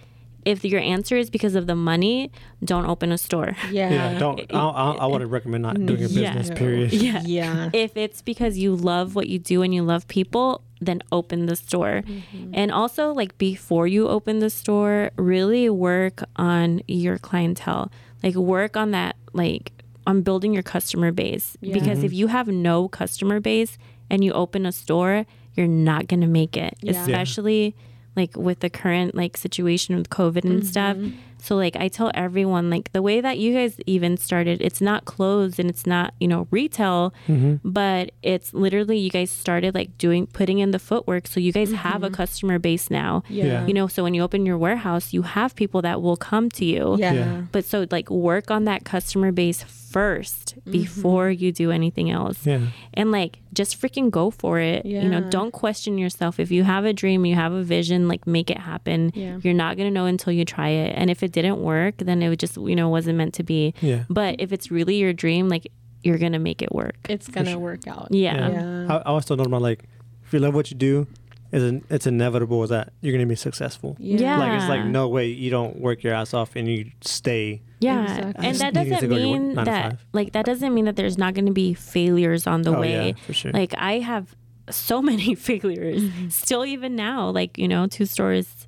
If 0.47 0.65
your 0.65 0.81
answer 0.81 1.17
is 1.17 1.29
because 1.29 1.57
of 1.57 1.67
the 1.67 1.75
money, 1.75 2.31
don't 2.65 2.87
open 2.87 3.11
a 3.11 3.19
store. 3.19 3.57
Yeah. 3.71 3.91
Yeah, 3.91 4.19
don't. 4.19 4.41
I, 4.55 4.59
I, 4.59 4.91
I 4.93 5.07
would 5.07 5.29
recommend 5.29 5.63
not 5.63 5.75
doing 5.75 6.05
a 6.05 6.07
Yeah. 6.07 6.35
business. 6.35 6.57
Period. 6.59 6.93
Yeah. 6.93 7.23
Yeah. 7.27 7.71
If 7.73 7.97
it's 7.97 8.23
because 8.23 8.57
you 8.57 8.75
love 8.77 9.15
what 9.17 9.29
you 9.29 9.39
do 9.39 9.63
and 9.63 9.75
you 9.75 9.83
love 9.83 10.07
people, 10.07 10.63
then 10.81 11.03
open 11.11 11.47
the 11.47 11.57
store. 11.57 12.03
Mm-hmm. 12.07 12.53
And 12.55 12.71
also, 12.71 13.13
like 13.13 13.37
before 13.39 13.87
you 13.89 14.07
open 14.09 14.39
the 14.39 14.51
store, 14.51 15.11
really 15.17 15.69
work 15.69 16.23
on 16.37 16.81
your 16.87 17.19
clientele. 17.19 17.91
Like 18.23 18.37
work 18.37 18.77
on 18.77 18.93
that, 18.93 19.17
like 19.33 19.73
on 20.07 20.23
building 20.23 20.55
your 20.55 20.63
customer 20.63 21.11
base. 21.11 21.57
yeah. 21.61 21.75
Because 21.75 22.05
if 22.05 22.13
mm-hmm. 22.13 22.21
you 22.21 22.27
have 22.29 22.49
no 22.49 22.89
customer 22.89 23.41
base 23.41 23.77
and 24.09 24.23
you 24.25 24.33
open 24.33 24.65
a 24.65 24.73
store, 24.73 25.27
you're 25.55 25.67
not 25.67 26.07
gonna 26.07 26.29
make 26.29 26.57
it. 26.57 26.75
Yeah. 26.81 26.93
Yeah. 26.93 27.03
Especially 27.03 27.75
like 28.17 28.37
with 28.37 28.61
the 28.61 28.71
current 28.71 29.15
like 29.15 29.37
situation 29.37 29.97
with 29.97 30.11
COVID 30.11 30.45
and 30.45 30.67
stuff. 30.67 30.97
Mm-hmm. 30.97 31.17
So 31.47 31.55
like 31.55 31.77
I 31.77 31.87
tell 31.87 32.11
everyone 32.13 32.71
like 32.71 32.93
the 32.93 33.01
way 33.01 33.21
that 33.21 33.39
you 33.39 33.55
guys 33.55 33.79
even 33.87 34.17
started, 34.17 34.61
it's 34.61 34.81
not 34.81 35.05
clothes 35.05 35.61
and 35.61 35.71
it's 35.71 35.87
not, 35.87 36.13
you 36.19 36.27
know, 36.27 36.49
retail, 36.51 37.15
mm-hmm. 37.29 37.57
but 37.63 38.11
it's 38.21 38.53
literally 38.53 38.99
you 38.99 39.11
guys 39.11 39.31
started 39.31 39.73
like 39.73 39.97
doing 39.97 40.27
putting 40.27 40.59
in 40.59 40.73
the 40.73 40.81
footwork 40.81 41.29
so 41.29 41.39
you 41.39 41.53
guys 41.53 41.71
have 41.73 42.03
a 42.03 42.07
mm-hmm. 42.07 42.17
customer 42.17 42.59
base 42.59 42.91
now. 42.91 43.23
Yeah. 43.29 43.65
You 43.65 43.75
know, 43.75 43.87
so 43.87 44.03
when 44.03 44.13
you 44.13 44.23
open 44.23 44.45
your 44.45 44.59
warehouse, 44.59 45.13
you 45.13 45.23
have 45.23 45.55
people 45.55 45.83
that 45.83 46.03
will 46.03 46.17
come 46.17 46.51
to 46.51 46.65
you. 46.65 46.97
Yeah. 46.99 47.13
Yeah. 47.13 47.43
But 47.53 47.65
so 47.65 47.87
like 47.93 48.11
work 48.11 48.51
on 48.51 48.65
that 48.65 48.85
customer 48.85 49.31
base 49.31 49.63
first 49.97 50.57
mm-hmm. 50.57 50.73
before 50.73 51.31
you 51.31 51.51
do 51.53 51.71
anything 51.71 52.11
else 52.11 52.45
Yeah. 52.45 52.67
and 52.93 53.11
like 53.13 53.39
just 53.55 53.81
freaking 53.81 54.11
go 54.11 54.31
for 54.31 54.59
it 54.59 54.85
Yeah. 54.85 55.03
you 55.03 55.09
know 55.09 55.23
don't 55.31 55.53
question 55.53 55.97
yourself 55.97 56.39
if 56.39 56.51
you 56.51 56.65
have 56.65 56.85
a 56.85 56.93
dream 56.93 57.25
you 57.25 57.35
have 57.35 57.53
a 57.53 57.63
vision 57.63 58.07
like 58.07 58.27
make 58.27 58.51
it 58.51 58.59
happen 58.59 59.11
Yeah. 59.15 59.39
you're 59.43 59.55
not 59.55 59.79
going 59.79 59.89
to 59.89 59.95
know 59.95 60.05
until 60.05 60.35
you 60.35 60.45
try 60.45 60.69
it 60.69 60.93
and 60.99 61.09
if 61.09 61.23
it 61.23 61.33
didn't 61.43 61.59
work 61.75 61.95
then 61.99 62.23
it 62.23 62.29
would 62.29 62.39
just 62.41 62.57
you 62.57 62.75
know 62.77 62.89
wasn't 62.89 63.17
meant 63.17 63.35
to 63.35 63.43
be 63.43 63.73
Yeah. 63.81 64.05
but 64.09 64.37
if 64.39 64.53
it's 64.53 64.71
really 64.71 64.97
your 64.97 65.13
dream 65.13 65.49
like 65.49 65.67
you're 66.03 66.19
going 66.19 66.33
to 66.33 66.39
make 66.39 66.63
it 66.63 66.73
work 66.73 66.97
It's 67.09 67.27
gonna 67.29 67.59
work 67.59 67.87
out. 67.89 68.09
yeah, 68.11 68.51
Yeah. 68.51 68.87
I, 68.91 68.97
I 68.99 69.03
always 69.11 69.25
told 69.25 69.41
them 69.41 69.47
about 69.49 69.63
like, 69.63 69.81
if 70.25 70.33
you 70.33 70.39
love 70.39 70.55
what 70.55 70.71
you 70.71 70.77
do, 70.77 71.07
it's, 71.53 71.63
in, 71.65 71.85
it's 71.91 72.07
inevitable 72.07 72.65
that 72.69 72.93
you're 73.01 73.13
gonna 73.17 73.27
be 73.27 73.35
successful. 73.49 73.97
Yeah. 73.99 74.39
Like 74.39 74.53
it's 74.61 74.69
like 74.69 74.85
no 74.85 75.09
way 75.09 75.27
you 75.27 75.51
don't 75.51 75.81
work 75.81 76.03
your 76.05 76.15
ass 76.15 76.33
off 76.35 76.55
and 76.55 76.69
you 76.69 76.91
stay. 77.01 77.63
Yeah, 77.81 78.03
Exactly. 78.03 78.47
and 78.47 78.57
that 78.59 78.75
You 78.75 78.81
need 78.81 78.85
to 78.85 78.91
doesn't 78.95 79.09
go 79.11 79.17
to 79.19 79.31
work 79.31 79.41
mean 79.43 79.55
that 79.65 79.99
like 80.13 80.33
that 80.33 80.45
doesn't 80.47 80.73
mean 80.75 80.85
that 80.85 80.97
there's 80.97 81.19
not 81.19 81.35
going 81.35 81.47
to 81.47 81.53
be 81.53 81.75
failures 81.75 82.47
on 82.47 82.63
the 82.63 82.75
Oh, 82.77 82.81
way. 82.81 83.09
yeah, 83.09 83.25
for 83.27 83.33
sure. 83.33 83.53
Like 83.53 83.75
I 83.77 83.99
have 83.99 84.35
so 84.71 85.03
many 85.11 85.35
failures 85.35 86.03
Mm-hmm. 86.03 86.29
still 86.29 86.65
even 86.65 86.95
now. 86.97 87.31
Like 87.31 87.59
you 87.59 87.67
know, 87.69 87.87
two 87.87 88.07
stores, 88.07 88.66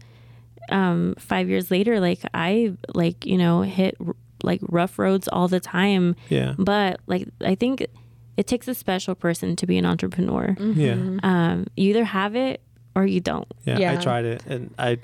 um, 0.70 1.14
five 1.18 1.48
years 1.48 1.70
later, 1.70 2.00
like 2.00 2.20
I 2.34 2.72
like 2.94 3.26
you 3.26 3.38
know 3.38 3.62
hit 3.62 3.96
r- 4.04 4.14
like 4.42 4.60
rough 4.68 4.98
roads 4.98 5.28
all 5.28 5.48
the 5.48 5.60
time. 5.60 6.16
Yeah. 6.28 6.54
But 6.58 7.00
like 7.06 7.28
I 7.40 7.54
think 7.54 7.86
it 8.36 8.46
takes 8.46 8.68
a 8.68 8.74
special 8.74 9.14
person 9.14 9.56
to 9.56 9.66
be 9.66 9.78
an 9.78 9.84
entrepreneur. 9.84 10.56
Yeah. 10.58 11.18
Um, 11.22 11.66
you 11.76 11.90
either 11.90 12.04
have 12.04 12.36
it 12.36 12.60
or 12.94 13.04
you 13.06 13.20
don't. 13.20 13.46
Yeah. 13.64 13.92
I 13.92 13.96
tried 13.96 14.24
it 14.24 14.44
and 14.46 14.72
I, 14.78 14.98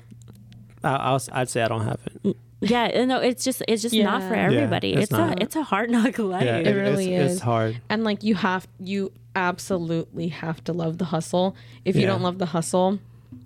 I, 0.83 0.95
I 0.95 1.11
was, 1.11 1.29
I'd 1.31 1.49
say 1.49 1.61
I 1.61 1.67
don't 1.67 1.85
have 1.85 1.99
it. 2.23 2.37
Yeah, 2.61 2.85
uh, 2.95 3.05
no, 3.05 3.19
it's 3.19 3.43
just 3.43 3.61
it's 3.67 3.81
just 3.81 3.93
not 3.93 4.21
for 4.23 4.33
Yeah. 4.35 4.45
everybody. 4.45 4.93
it's 4.93 5.03
it's 5.03 5.11
not. 5.11 5.39
a 5.39 5.43
it's 5.43 5.55
a 5.55 5.63
hard 5.63 5.89
knock 5.95 6.17
life. 6.17 6.43
Yeah. 6.45 6.57
It 6.57 6.71
really 6.73 7.13
it's, 7.13 7.25
is. 7.25 7.31
It's 7.33 7.41
hard. 7.41 7.79
And 7.89 8.03
like 8.03 8.23
you 8.23 8.35
have 8.35 8.67
you 8.79 9.11
absolutely 9.35 10.29
have 10.29 10.63
to 10.63 10.73
love 10.73 10.97
the 10.97 11.05
hustle. 11.05 11.55
If 11.83 11.95
you 11.95 12.05
don't 12.07 12.21
love 12.21 12.37
the 12.37 12.47
hustle, 12.47 12.99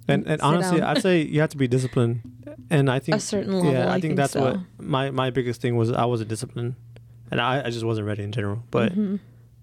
And 0.08 0.26
and 0.28 0.42
honestly. 0.42 0.82
I'd 0.82 1.02
say 1.02 1.22
you 1.22 1.40
have 1.42 1.50
to 1.52 1.58
be 1.58 1.68
disciplined. 1.68 2.22
And 2.70 2.90
I 2.90 3.00
think 3.00 3.18
A 3.18 3.20
certain 3.20 3.54
level, 3.54 3.72
Yeah, 3.72 3.86
I, 3.86 3.90
I 3.90 3.92
think, 3.94 4.02
think 4.04 4.16
that's 4.18 4.34
so. 4.34 4.42
what 4.42 4.60
my 4.80 5.12
my 5.12 5.30
biggest 5.30 5.62
thing 5.62 5.76
was. 5.76 5.92
I 5.92 6.06
wasn't 6.06 6.30
disciplined, 6.30 6.76
and 7.32 7.40
I, 7.42 7.64
I 7.66 7.70
just 7.70 7.84
wasn't 7.86 8.08
ready 8.08 8.24
in 8.24 8.32
general. 8.32 8.64
But 8.72 8.92
Mm-hmm. 8.92 9.16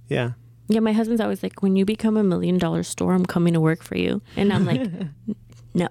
yeah, 0.09 0.33
Yeah, 0.69 0.81
my 0.81 0.93
husband's 0.93 1.21
always 1.21 1.43
like, 1.43 1.63
when 1.63 1.77
you 1.77 1.85
become 1.85 2.17
a 2.17 2.23
million 2.25 2.59
dollar 2.59 2.83
store, 2.83 3.13
I'm 3.15 3.27
coming 3.27 3.55
to 3.55 3.61
work 3.61 3.83
for 3.83 3.97
you. 3.97 4.23
And 4.37 4.53
I'm 4.53 4.65
like, 4.67 4.81
no, 5.75 5.89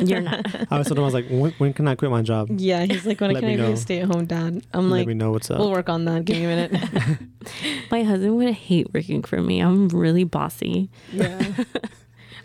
you're 0.00 0.20
not. 0.22 0.46
I 0.72 0.78
was 0.78 0.86
told 0.88 0.98
I 0.98 1.02
was 1.02 1.14
like, 1.14 1.28
when, 1.28 1.52
when 1.58 1.72
can 1.72 1.86
I 1.86 1.94
quit 1.94 2.10
my 2.10 2.22
job? 2.22 2.48
yeah, 2.58 2.84
he's 2.86 3.04
like, 3.06 3.20
when 3.20 3.32
Let 3.32 3.40
can 3.40 3.48
me 3.48 3.54
I 3.54 3.56
be 3.56 3.62
know. 3.62 3.72
a 3.72 3.76
stay 3.76 4.00
at 4.00 4.08
home 4.08 4.26
dad? 4.26 4.62
I'm 4.72 4.90
Let 4.90 4.98
like, 4.98 5.06
me 5.08 5.14
know 5.14 5.30
what's 5.32 5.50
up. 5.50 5.58
we'll 5.58 5.70
work 5.72 5.88
on 5.88 6.04
that. 6.06 6.24
Give 6.24 6.36
me 6.38 6.44
a 6.44 6.48
minute. 6.48 7.18
My 7.90 8.02
husband 8.04 8.36
would 8.36 8.54
hate 8.54 8.92
working 8.94 9.22
for 9.22 9.40
me. 9.42 9.60
I'm 9.60 9.88
really 9.88 10.24
bossy, 10.24 10.88
yeah. 11.12 11.42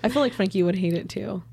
I 0.03 0.09
feel 0.09 0.21
like 0.21 0.33
Frankie 0.33 0.63
would 0.63 0.75
hate 0.75 0.93
it 0.93 1.09
too. 1.09 1.43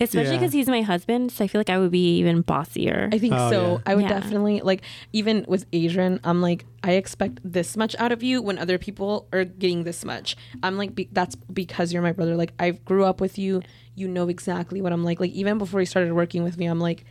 especially 0.00 0.32
Yeah. 0.34 0.38
because 0.38 0.52
he's 0.52 0.68
my 0.68 0.82
husband. 0.82 1.32
So 1.32 1.42
I 1.44 1.48
feel 1.48 1.58
like 1.58 1.70
I 1.70 1.78
would 1.78 1.90
be 1.90 2.18
even 2.18 2.42
bossier. 2.42 3.08
I 3.10 3.18
think 3.18 3.32
Oh, 3.34 3.50
so. 3.50 3.62
yeah. 3.72 3.78
I 3.86 3.94
would 3.94 4.02
Yeah. 4.04 4.20
definitely 4.20 4.60
like 4.60 4.82
even 5.14 5.46
with 5.48 5.64
Adrian, 5.72 6.20
I'm 6.24 6.42
like 6.42 6.66
I 6.84 6.92
expect 6.92 7.40
this 7.42 7.74
much 7.76 7.96
out 7.98 8.12
of 8.12 8.22
you 8.22 8.42
when 8.42 8.58
other 8.58 8.76
people 8.76 9.26
are 9.32 9.44
getting 9.44 9.84
this 9.84 10.04
much. 10.04 10.36
I'm 10.62 10.76
like 10.76 10.94
be- 10.94 11.08
that's 11.10 11.36
because 11.36 11.90
you're 11.92 12.02
my 12.02 12.12
brother. 12.12 12.36
Like 12.36 12.52
I 12.58 12.72
grew 12.72 13.04
up 13.04 13.18
with 13.20 13.38
you. 13.38 13.62
You 13.94 14.08
know 14.08 14.28
exactly 14.28 14.82
what 14.82 14.92
I'm 14.92 15.04
like. 15.04 15.18
Like 15.20 15.32
even 15.32 15.56
before 15.56 15.80
you 15.80 15.86
started 15.86 16.12
working 16.12 16.44
with 16.44 16.58
me, 16.58 16.66
I'm 16.66 16.78
like, 16.80 17.04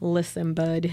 listen, 0.00 0.54
bud. 0.54 0.90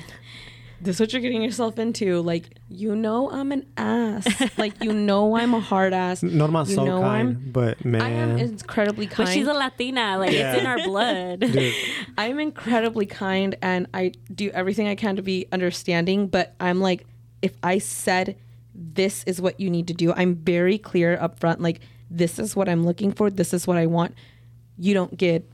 This 0.82 0.98
is 0.98 1.00
what 1.00 1.14
you're 1.14 1.22
getting 1.22 1.42
yourself 1.42 1.80
into. 1.80 2.22
Like, 2.22 2.58
you 2.70 2.96
know 2.96 3.32
I'm 3.32 3.52
an 3.52 3.66
ass. 3.78 4.28
like, 4.58 4.84
you 4.84 4.94
know 4.94 5.36
I'm 5.38 5.54
a 5.54 5.60
hard 5.60 5.94
ass. 5.94 6.22
Norma's 6.42 6.70
you 6.70 6.76
so 6.76 6.86
know 6.86 7.02
kind, 7.02 7.28
I'm- 7.30 7.50
but 7.52 7.84
man, 7.86 8.02
I 8.02 8.10
am 8.10 8.38
incredibly 8.38 9.08
kind. 9.08 9.28
but 9.28 9.34
she's 9.34 9.48
a 9.48 9.54
Latina. 9.54 10.18
Like, 10.18 10.32
Yeah. 10.34 10.52
it's 10.54 10.62
in 10.62 10.68
our 10.68 10.84
blood. 10.84 11.40
dude, 11.52 11.74
I'm 12.18 12.40
incredibly 12.40 13.06
kind 13.06 13.56
and 13.62 13.88
I 13.94 14.12
do 14.34 14.50
everything 14.52 14.88
I 14.88 14.96
can 14.96 15.16
to 15.16 15.22
be 15.22 15.48
understanding, 15.52 16.28
but 16.28 16.54
I'm 16.60 16.82
like, 16.82 17.06
if 17.42 17.54
I 17.64 17.78
said 17.80 18.36
this 18.74 19.24
is 19.26 19.42
what 19.42 19.60
you 19.60 19.70
need 19.70 19.88
to 19.88 19.94
do, 19.94 20.12
I'm 20.14 20.36
very 20.36 20.78
clear 20.78 21.18
up 21.20 21.40
front, 21.40 21.62
like, 21.62 21.80
this 22.12 22.38
is 22.40 22.56
what 22.56 22.68
I'm 22.70 22.84
looking 22.86 23.12
for, 23.14 23.30
this 23.30 23.54
is 23.54 23.66
what 23.66 23.78
I 23.78 23.86
want. 23.88 24.14
you 24.78 24.94
don't 24.94 25.16
get 25.18 25.50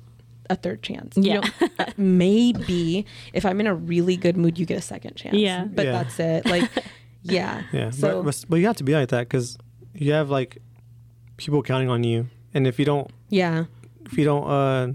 a 0.51 0.55
third 0.55 0.83
chance. 0.83 1.15
Yeah. 1.17 1.41
don't- 1.41 1.79
uh, 1.79 1.85
maybe 1.97 3.05
if 3.33 3.45
I'm 3.45 3.59
in 3.59 3.67
a 3.67 3.73
really 3.75 4.17
good 4.17 4.37
mood, 4.37 4.59
you 4.59 4.65
get 4.65 4.77
a 4.77 4.81
second 4.93 5.15
chance. 5.15 5.35
Yeah. 5.37 5.65
But 5.65 5.85
Yeah. 5.85 5.91
that's 5.91 6.19
it. 6.19 6.45
Like, 6.45 6.69
yeah. 7.23 7.63
Yeah, 7.71 7.89
So 7.91 8.21
but, 8.21 8.25
but 8.25 8.45
but 8.49 8.55
you 8.57 8.67
have 8.67 8.77
to 8.77 8.83
be 8.83 8.93
like 8.93 9.09
that 9.09 9.21
because 9.29 9.57
you 9.93 10.11
have 10.13 10.29
like 10.29 10.57
people 11.37 11.61
counting 11.63 11.89
on 11.89 12.03
you, 12.03 12.27
and 12.53 12.67
if 12.67 12.77
you 12.79 12.85
don't 12.85 13.09
yeah, 13.29 13.65
if 14.05 14.17
you 14.17 14.25
don't 14.25 14.47
uh 14.49 14.87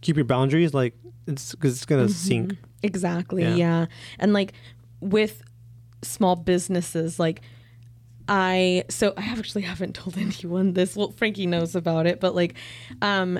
keep 0.00 0.16
your 0.16 0.24
boundaries, 0.24 0.72
like 0.74 0.94
it's 1.26 1.54
cause 1.54 1.72
it's 1.76 1.86
gonna 1.86 2.04
Mm-hmm. 2.04 2.28
sink. 2.28 2.56
exactly. 2.82 3.42
Yeah. 3.42 3.54
Yeah. 3.56 3.86
And 4.18 4.32
like 4.32 4.52
with 5.00 5.42
small 6.02 6.36
businesses, 6.36 7.18
like 7.18 7.40
I 8.28 8.84
so 8.88 9.12
I 9.16 9.24
actually 9.24 9.62
haven't 9.62 9.94
told 9.94 10.16
anyone 10.26 10.72
this. 10.74 10.96
Well, 10.96 11.10
Frankie 11.12 11.46
knows 11.46 11.74
about 11.74 12.06
it, 12.06 12.20
but 12.20 12.34
like, 12.34 12.54
um, 13.02 13.38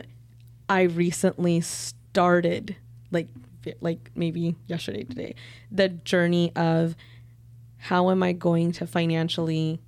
I 0.68 0.82
recently 0.82 1.60
started 1.60 2.76
like 3.10 3.28
like 3.80 4.10
maybe 4.14 4.56
yesterday 4.66 5.04
today 5.04 5.34
the 5.70 5.88
journey 5.88 6.52
of 6.54 6.94
how 7.78 8.10
am 8.10 8.22
I 8.22 8.32
going 8.32 8.72
to 8.72 8.86
financially 8.86 9.80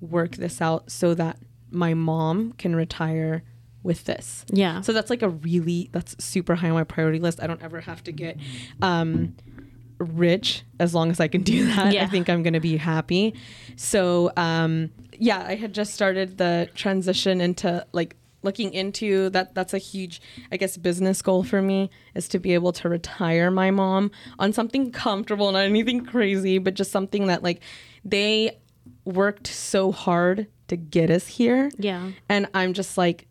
work 0.00 0.36
this 0.36 0.60
out 0.60 0.90
so 0.90 1.14
that 1.14 1.38
my 1.70 1.94
mom 1.94 2.52
can 2.52 2.74
retire 2.74 3.42
with 3.82 4.04
this. 4.04 4.44
Yeah. 4.50 4.82
So 4.82 4.92
that's 4.92 5.08
like 5.08 5.22
a 5.22 5.28
really 5.30 5.88
that's 5.92 6.22
super 6.22 6.54
high 6.54 6.68
on 6.68 6.74
my 6.74 6.84
priority 6.84 7.18
list. 7.18 7.42
I 7.42 7.46
don't 7.46 7.62
ever 7.62 7.80
have 7.80 8.02
to 8.04 8.12
get 8.12 8.36
um 8.82 9.34
rich 9.98 10.64
as 10.78 10.94
long 10.94 11.10
as 11.10 11.20
I 11.20 11.28
can 11.28 11.42
do 11.42 11.66
that. 11.74 11.92
Yeah. 11.92 12.04
I 12.04 12.06
think 12.06 12.28
I'm 12.28 12.42
going 12.42 12.54
to 12.54 12.60
be 12.60 12.76
happy. 12.76 13.34
So 13.76 14.32
um 14.36 14.90
yeah, 15.18 15.44
I 15.46 15.54
had 15.54 15.74
just 15.74 15.94
started 15.94 16.38
the 16.38 16.68
transition 16.74 17.40
into 17.40 17.86
like 17.92 18.16
looking 18.42 18.72
into 18.72 19.28
that 19.30 19.54
that's 19.54 19.74
a 19.74 19.78
huge 19.78 20.20
I 20.50 20.56
guess 20.56 20.76
business 20.76 21.22
goal 21.22 21.42
for 21.42 21.60
me 21.60 21.90
is 22.14 22.28
to 22.28 22.38
be 22.38 22.54
able 22.54 22.72
to 22.72 22.88
retire 22.88 23.50
my 23.50 23.70
mom 23.70 24.10
on 24.38 24.52
something 24.52 24.90
comfortable, 24.92 25.52
not 25.52 25.64
anything 25.64 26.04
crazy, 26.04 26.58
but 26.58 26.74
just 26.74 26.90
something 26.90 27.26
that 27.26 27.42
like 27.42 27.60
they 28.04 28.58
worked 29.04 29.46
so 29.46 29.92
hard 29.92 30.46
to 30.68 30.76
get 30.76 31.10
us 31.10 31.26
here. 31.26 31.70
Yeah. 31.78 32.10
And 32.28 32.48
I'm 32.54 32.74
just 32.74 32.96
like, 32.96 33.26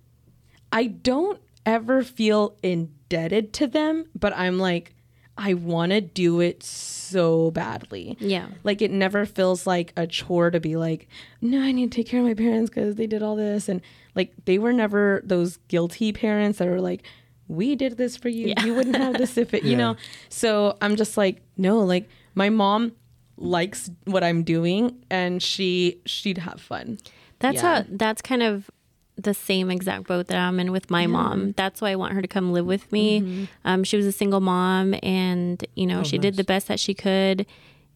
I 0.72 0.88
don't 0.88 1.39
ever 1.66 2.03
feel 2.03 2.55
indebted 2.62 3.53
to 3.53 3.68
them, 3.68 4.05
but 4.14 4.34
I'm 4.36 4.60
like, 4.60 4.93
I 5.41 5.53
want 5.53 5.91
to 5.93 6.01
do 6.01 6.41
it 6.41 6.61
so 6.63 7.49
badly. 7.51 8.17
Yeah. 8.19 8.47
Like 8.65 8.81
it 8.81 8.91
never 8.91 9.25
feels 9.25 9.65
like 9.65 9.93
a 9.95 10.05
chore 10.05 10.51
to 10.51 10.59
be 10.59 10.75
like, 10.75 11.07
no, 11.41 11.61
I 11.61 11.71
need 11.71 11.91
to 11.91 11.95
take 11.95 12.07
care 12.07 12.19
of 12.19 12.25
my 12.25 12.33
parents 12.33 12.69
because 12.69 12.95
they 12.95 13.07
did 13.07 13.23
all 13.23 13.35
this. 13.37 13.69
And 13.69 13.81
like 14.15 14.33
they 14.45 14.57
were 14.59 14.73
never 14.73 15.21
those 15.23 15.57
guilty 15.69 16.11
parents 16.11 16.59
that 16.59 16.67
were 16.67 16.81
like, 16.81 17.03
we 17.47 17.75
did 17.75 17.97
this 17.97 18.17
for 18.17 18.27
you. 18.29 18.53
You 18.63 18.75
wouldn't 18.75 18.97
have 18.97 19.17
this 19.17 19.37
if 19.37 19.53
it, 19.53 19.63
you 19.63 19.71
Yeah. 19.71 19.77
know? 19.77 19.95
So 20.27 20.77
I'm 20.81 20.97
just 20.97 21.15
like, 21.17 21.41
no, 21.57 21.79
like 21.79 22.09
my 22.35 22.49
mom 22.49 22.91
likes 23.37 23.89
what 24.03 24.23
I'm 24.23 24.43
doing 24.43 25.03
and 25.09 25.41
she 25.41 26.01
she'd 26.05 26.37
have 26.39 26.59
fun. 26.59 26.97
That's 27.39 27.55
Yeah. 27.63 27.75
how 27.83 27.85
that's 27.89 28.21
kind 28.21 28.43
of 28.43 28.69
the 29.24 29.34
same 29.34 29.70
exact 29.72 30.07
boat 30.07 30.28
that 30.28 30.38
I'm 30.38 30.59
in 30.59 30.72
with 30.72 30.89
my 30.89 31.07
mom. 31.07 31.53
That's 31.53 31.82
why 31.82 31.91
I 31.91 31.95
want 31.95 32.13
her 32.13 32.22
to 32.22 32.28
come 32.28 32.51
live 32.53 32.65
with 32.65 32.91
me. 32.91 33.22
Mm-hmm. 33.22 33.43
Um, 33.65 33.84
she 33.84 33.97
was 33.97 34.05
a 34.05 34.11
single 34.11 34.39
mom 34.41 34.95
and, 35.03 35.63
you 35.76 35.86
know, 35.88 36.03
she 36.03 36.17
did 36.17 36.36
the 36.36 36.43
best 36.43 36.67
that 36.67 36.80
she 36.80 36.93
could. 36.93 37.45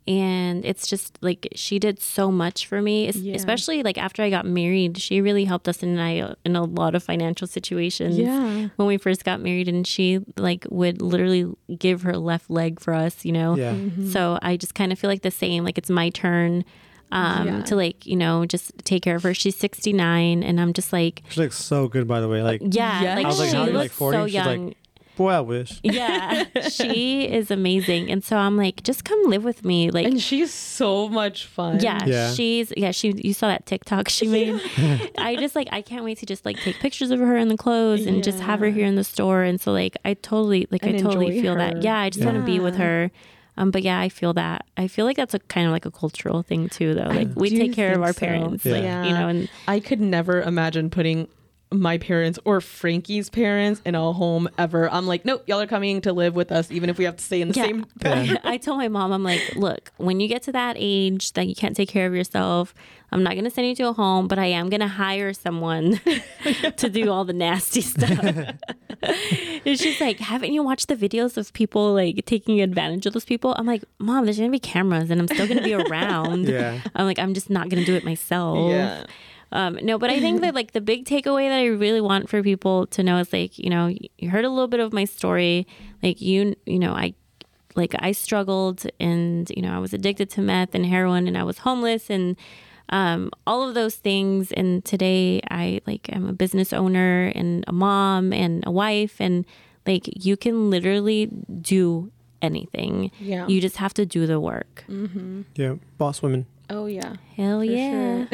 And 0.05 0.65
it's 0.65 0.85
just 0.85 1.17
like 1.21 1.47
she 1.55 1.79
did 1.79 2.01
so 2.01 2.29
much 2.29 2.67
for 2.67 2.81
me, 2.81 3.09
Yeah. 3.09 3.35
especially 3.35 3.83
like 3.83 3.97
after 3.97 4.21
I 4.21 4.29
got 4.29 4.45
married. 4.45 4.97
She 4.97 5.21
really 5.21 5.45
helped 5.45 5.69
us 5.69 5.81
in 5.81 5.97
I 5.97 6.33
in 6.43 6.57
a 6.57 6.63
lot 6.65 6.93
of 6.93 7.03
financial 7.03 7.47
situations. 7.47 8.17
Yeah. 8.17 8.67
when 8.75 8.87
we 8.89 8.97
first 8.97 9.23
got 9.23 9.39
married, 9.39 9.69
and 9.69 9.87
she 9.87 10.19
like 10.35 10.67
would 10.69 11.01
literally 11.01 11.45
give 11.79 12.01
her 12.01 12.17
left 12.17 12.49
leg 12.49 12.81
for 12.81 12.93
us. 12.93 13.23
You 13.23 13.31
know, 13.31 13.55
Yeah. 13.55 13.71
Mm-hmm. 13.75 14.09
so 14.09 14.37
I 14.41 14.57
just 14.57 14.75
kind 14.75 14.91
of 14.91 14.99
feel 14.99 15.09
like 15.09 15.21
the 15.21 15.31
same. 15.31 15.63
Like 15.63 15.77
it's 15.77 15.89
my 15.89 16.09
turn 16.09 16.65
um, 17.13 17.47
Yeah. 17.47 17.61
to 17.63 17.75
like 17.75 18.05
you 18.05 18.15
know 18.17 18.45
just 18.45 18.71
take 18.83 19.03
care 19.03 19.15
of 19.15 19.23
her. 19.23 19.33
She's 19.33 19.55
sixty 19.57 19.93
nine, 19.93 20.43
and 20.43 20.59
I'm 20.59 20.73
just 20.73 20.91
like, 20.91 21.21
She 21.29 21.39
looks 21.41 21.57
so 21.57 21.87
good, 21.87 22.07
by 22.07 22.19
the 22.19 22.27
way. 22.27 22.41
Like, 22.43 22.61
yeah, 22.63 23.01
Yes. 23.01 23.15
like 23.17 23.25
I 23.25 23.29
was 23.29 23.39
like, 23.39 23.49
she 23.51 23.55
how 23.55 23.63
are 23.63 23.67
you, 23.67 23.73
like 23.73 23.83
looks 23.83 23.95
40? 23.95 24.17
so 24.17 24.25
She's 24.27 24.35
like- 24.35 24.45
young. 24.45 24.73
boy, 25.15 25.29
I 25.29 25.41
wish. 25.41 25.79
yeah, 25.83 26.45
she 26.69 27.25
is 27.31 27.51
amazing, 27.51 28.09
and 28.09 28.23
so 28.23 28.35
I'm 28.35 28.57
like, 28.57 28.81
just 28.81 29.05
come 29.05 29.21
live 29.25 29.43
with 29.43 29.63
me. 29.63 29.91
Like, 29.91 30.07
And 30.07 30.19
she's 30.19 30.51
so 30.51 31.07
much 31.07 31.45
fun. 31.45 31.79
yeah, 31.81 32.03
Yeah. 32.05 32.33
she's 32.33 32.73
yeah. 32.75 32.89
She 32.89 33.13
you 33.23 33.31
saw 33.33 33.47
that 33.49 33.67
TikTok 33.67 34.09
she 34.09 34.25
made. 34.27 34.59
I 35.19 35.35
just 35.35 35.55
like 35.55 35.67
I 35.71 35.83
can't 35.83 36.03
wait 36.03 36.17
to 36.19 36.25
just 36.25 36.45
like 36.45 36.57
take 36.57 36.79
pictures 36.79 37.11
of 37.11 37.19
her 37.19 37.37
in 37.37 37.47
the 37.49 37.57
clothes 37.57 38.07
and 38.07 38.23
just 38.23 38.39
have 38.39 38.59
her 38.61 38.69
here 38.71 38.87
in 38.87 38.95
the 38.95 39.03
store. 39.03 39.43
And 39.43 39.61
so 39.61 39.71
like 39.71 39.95
I 40.03 40.15
totally 40.15 40.65
like 40.71 40.81
And 40.83 40.95
I 40.95 40.99
totally 40.99 41.39
feel 41.41 41.53
her. 41.53 41.59
that. 41.59 41.83
Yeah, 41.83 41.99
I 41.99 42.09
just 42.09 42.25
want 42.25 42.37
to 42.37 42.43
be 42.43 42.59
with 42.59 42.77
her. 42.77 43.11
Um, 43.57 43.71
but 43.71 43.83
yeah, 43.83 43.99
I 43.99 44.09
feel 44.09 44.33
that. 44.33 44.65
I 44.77 44.87
feel 44.87 45.05
like 45.05 45.17
that's 45.17 45.33
a 45.33 45.39
kind 45.39 45.67
of 45.67 45.71
like 45.73 45.85
a 45.85 45.91
cultural 45.91 46.41
thing 46.41 46.69
too, 46.69 46.93
though. 46.95 47.03
Like 47.09 47.29
we 47.35 47.49
take 47.51 47.73
care 47.73 47.93
of 47.93 48.01
our 48.01 48.13
so. 48.13 48.19
parents, 48.19 48.65
Yeah. 48.65 48.71
like 48.73 48.83
Yeah. 48.83 49.03
you 49.05 49.13
know, 49.13 49.27
and 49.27 49.49
I 49.67 49.79
could 49.79 50.01
never 50.01 50.41
imagine 50.41 50.89
putting 50.89 51.27
my 51.71 51.97
parents 51.97 52.37
or 52.45 52.61
Frankie's 52.61 53.31
parents 53.31 53.81
in 53.83 53.95
a 53.95 54.13
home 54.13 54.47
ever. 54.59 54.87
I'm 54.91 55.07
like, 55.07 55.25
nope, 55.25 55.43
y'all 55.47 55.59
are 55.59 55.65
coming 55.65 56.01
to 56.01 56.13
live 56.13 56.35
with 56.35 56.51
us, 56.51 56.69
even 56.71 56.87
if 56.87 56.99
we 56.99 57.05
have 57.05 57.17
to 57.17 57.23
stay 57.23 57.41
in 57.41 57.49
the 57.49 57.55
Yeah. 57.55 57.63
same. 57.65 57.85
Yeah. 58.03 58.35
I 58.43 58.57
told 58.57 58.77
my 58.77 58.89
mom, 58.89 59.11
I'm 59.11 59.23
like, 59.23 59.55
look, 59.55 59.91
when 59.97 60.19
you 60.19 60.27
get 60.27 60.43
to 60.43 60.51
that 60.51 60.75
age 60.77 61.33
that 61.33 61.47
you 61.47 61.55
can't 61.55 61.75
take 61.75 61.89
care 61.89 62.05
of 62.05 62.13
yourself, 62.13 62.75
I'm 63.13 63.21
not 63.21 63.33
going 63.33 63.43
to 63.43 63.51
send 63.51 63.67
you 63.67 63.75
to 63.75 63.89
a 63.89 63.93
home, 63.93 64.27
but 64.27 64.39
I 64.39 64.47
am 64.47 64.69
going 64.69 64.79
to 64.79 64.87
hire 64.87 65.33
someone 65.33 66.01
to 66.77 66.89
do 66.89 67.11
all 67.11 67.25
the 67.25 67.33
nasty 67.33 67.81
stuff. 67.81 68.19
it's 69.03 69.83
just 69.83 70.01
like, 70.01 70.19
haven't 70.19 70.51
you 70.51 70.63
watched 70.63 70.87
the 70.87 70.95
videos 70.95 71.37
of 71.37 71.53
people 71.53 71.93
like 71.93 72.25
taking 72.25 72.59
advantage 72.59 73.05
of 73.05 73.13
those 73.13 73.23
people? 73.23 73.53
I'm 73.57 73.67
like, 73.67 73.83
mom, 73.99 74.25
there's 74.25 74.37
going 74.37 74.49
to 74.49 74.51
be 74.51 74.59
cameras 74.59 75.11
and 75.11 75.21
I'm 75.21 75.27
still 75.27 75.47
going 75.47 75.59
to 75.59 75.63
be 75.63 75.73
around. 75.89 76.47
Yeah. 76.47 76.81
I'm 76.95 77.05
like, 77.05 77.19
I'm 77.19 77.35
just 77.35 77.51
not 77.51 77.69
going 77.69 77.81
to 77.81 77.85
do 77.85 77.95
it 77.95 78.03
myself. 78.03 78.71
Yeah. 78.71 79.05
Um, 79.51 79.77
no, 79.83 79.99
but 79.99 80.09
I 80.09 80.19
think 80.19 80.41
that 80.41 80.55
like 80.55 80.71
the 80.71 80.81
big 80.81 81.05
takeaway 81.05 81.47
that 81.47 81.59
I 81.59 81.65
really 81.65 82.01
want 82.01 82.27
for 82.27 82.41
people 82.41 82.87
to 82.87 83.03
know 83.03 83.19
is 83.19 83.31
like, 83.31 83.59
you 83.59 83.69
know, 83.69 83.93
you 84.17 84.29
heard 84.31 84.45
a 84.45 84.49
little 84.49 84.67
bit 84.67 84.79
of 84.79 84.91
my 84.91 85.05
story. 85.05 85.67
Like 86.01 86.19
you, 86.19 86.55
you 86.65 86.79
know, 86.79 86.93
I 86.93 87.13
like 87.75 87.93
I 87.99 88.13
struggled 88.13 88.87
and, 88.99 89.47
you 89.51 89.61
know, 89.61 89.75
I 89.75 89.77
was 89.77 89.93
addicted 89.93 90.31
to 90.31 90.41
meth 90.41 90.73
and 90.73 90.87
heroin 90.87 91.27
and 91.27 91.37
I 91.37 91.43
was 91.43 91.59
homeless 91.59 92.09
and 92.09 92.35
um, 92.89 93.31
all 93.47 93.67
of 93.67 93.75
those 93.75 93.95
things. 93.95 94.51
And 94.51 94.83
today 94.85 95.41
I 95.49 95.81
like 95.85 96.11
am 96.13 96.27
a 96.27 96.33
business 96.33 96.73
owner 96.73 97.31
and 97.35 97.63
a 97.67 97.73
mom 97.73 98.33
and 98.33 98.63
a 98.65 98.71
wife 98.71 99.19
and 99.19 99.45
like 99.85 100.09
you 100.25 100.37
can 100.37 100.69
literally 100.69 101.27
do 101.61 102.11
anything. 102.41 103.11
Yeah. 103.19 103.47
You 103.47 103.61
just 103.61 103.77
have 103.77 103.93
to 103.95 104.05
do 104.05 104.27
the 104.27 104.39
work. 104.39 104.83
Mm-hmm. 104.89 105.43
Yeah. 105.55 105.75
Boss 105.97 106.21
women. 106.21 106.45
Oh 106.69 106.85
yeah. 106.85 107.15
Hell 107.35 107.59
For 107.59 107.65
yeah. 107.65 108.25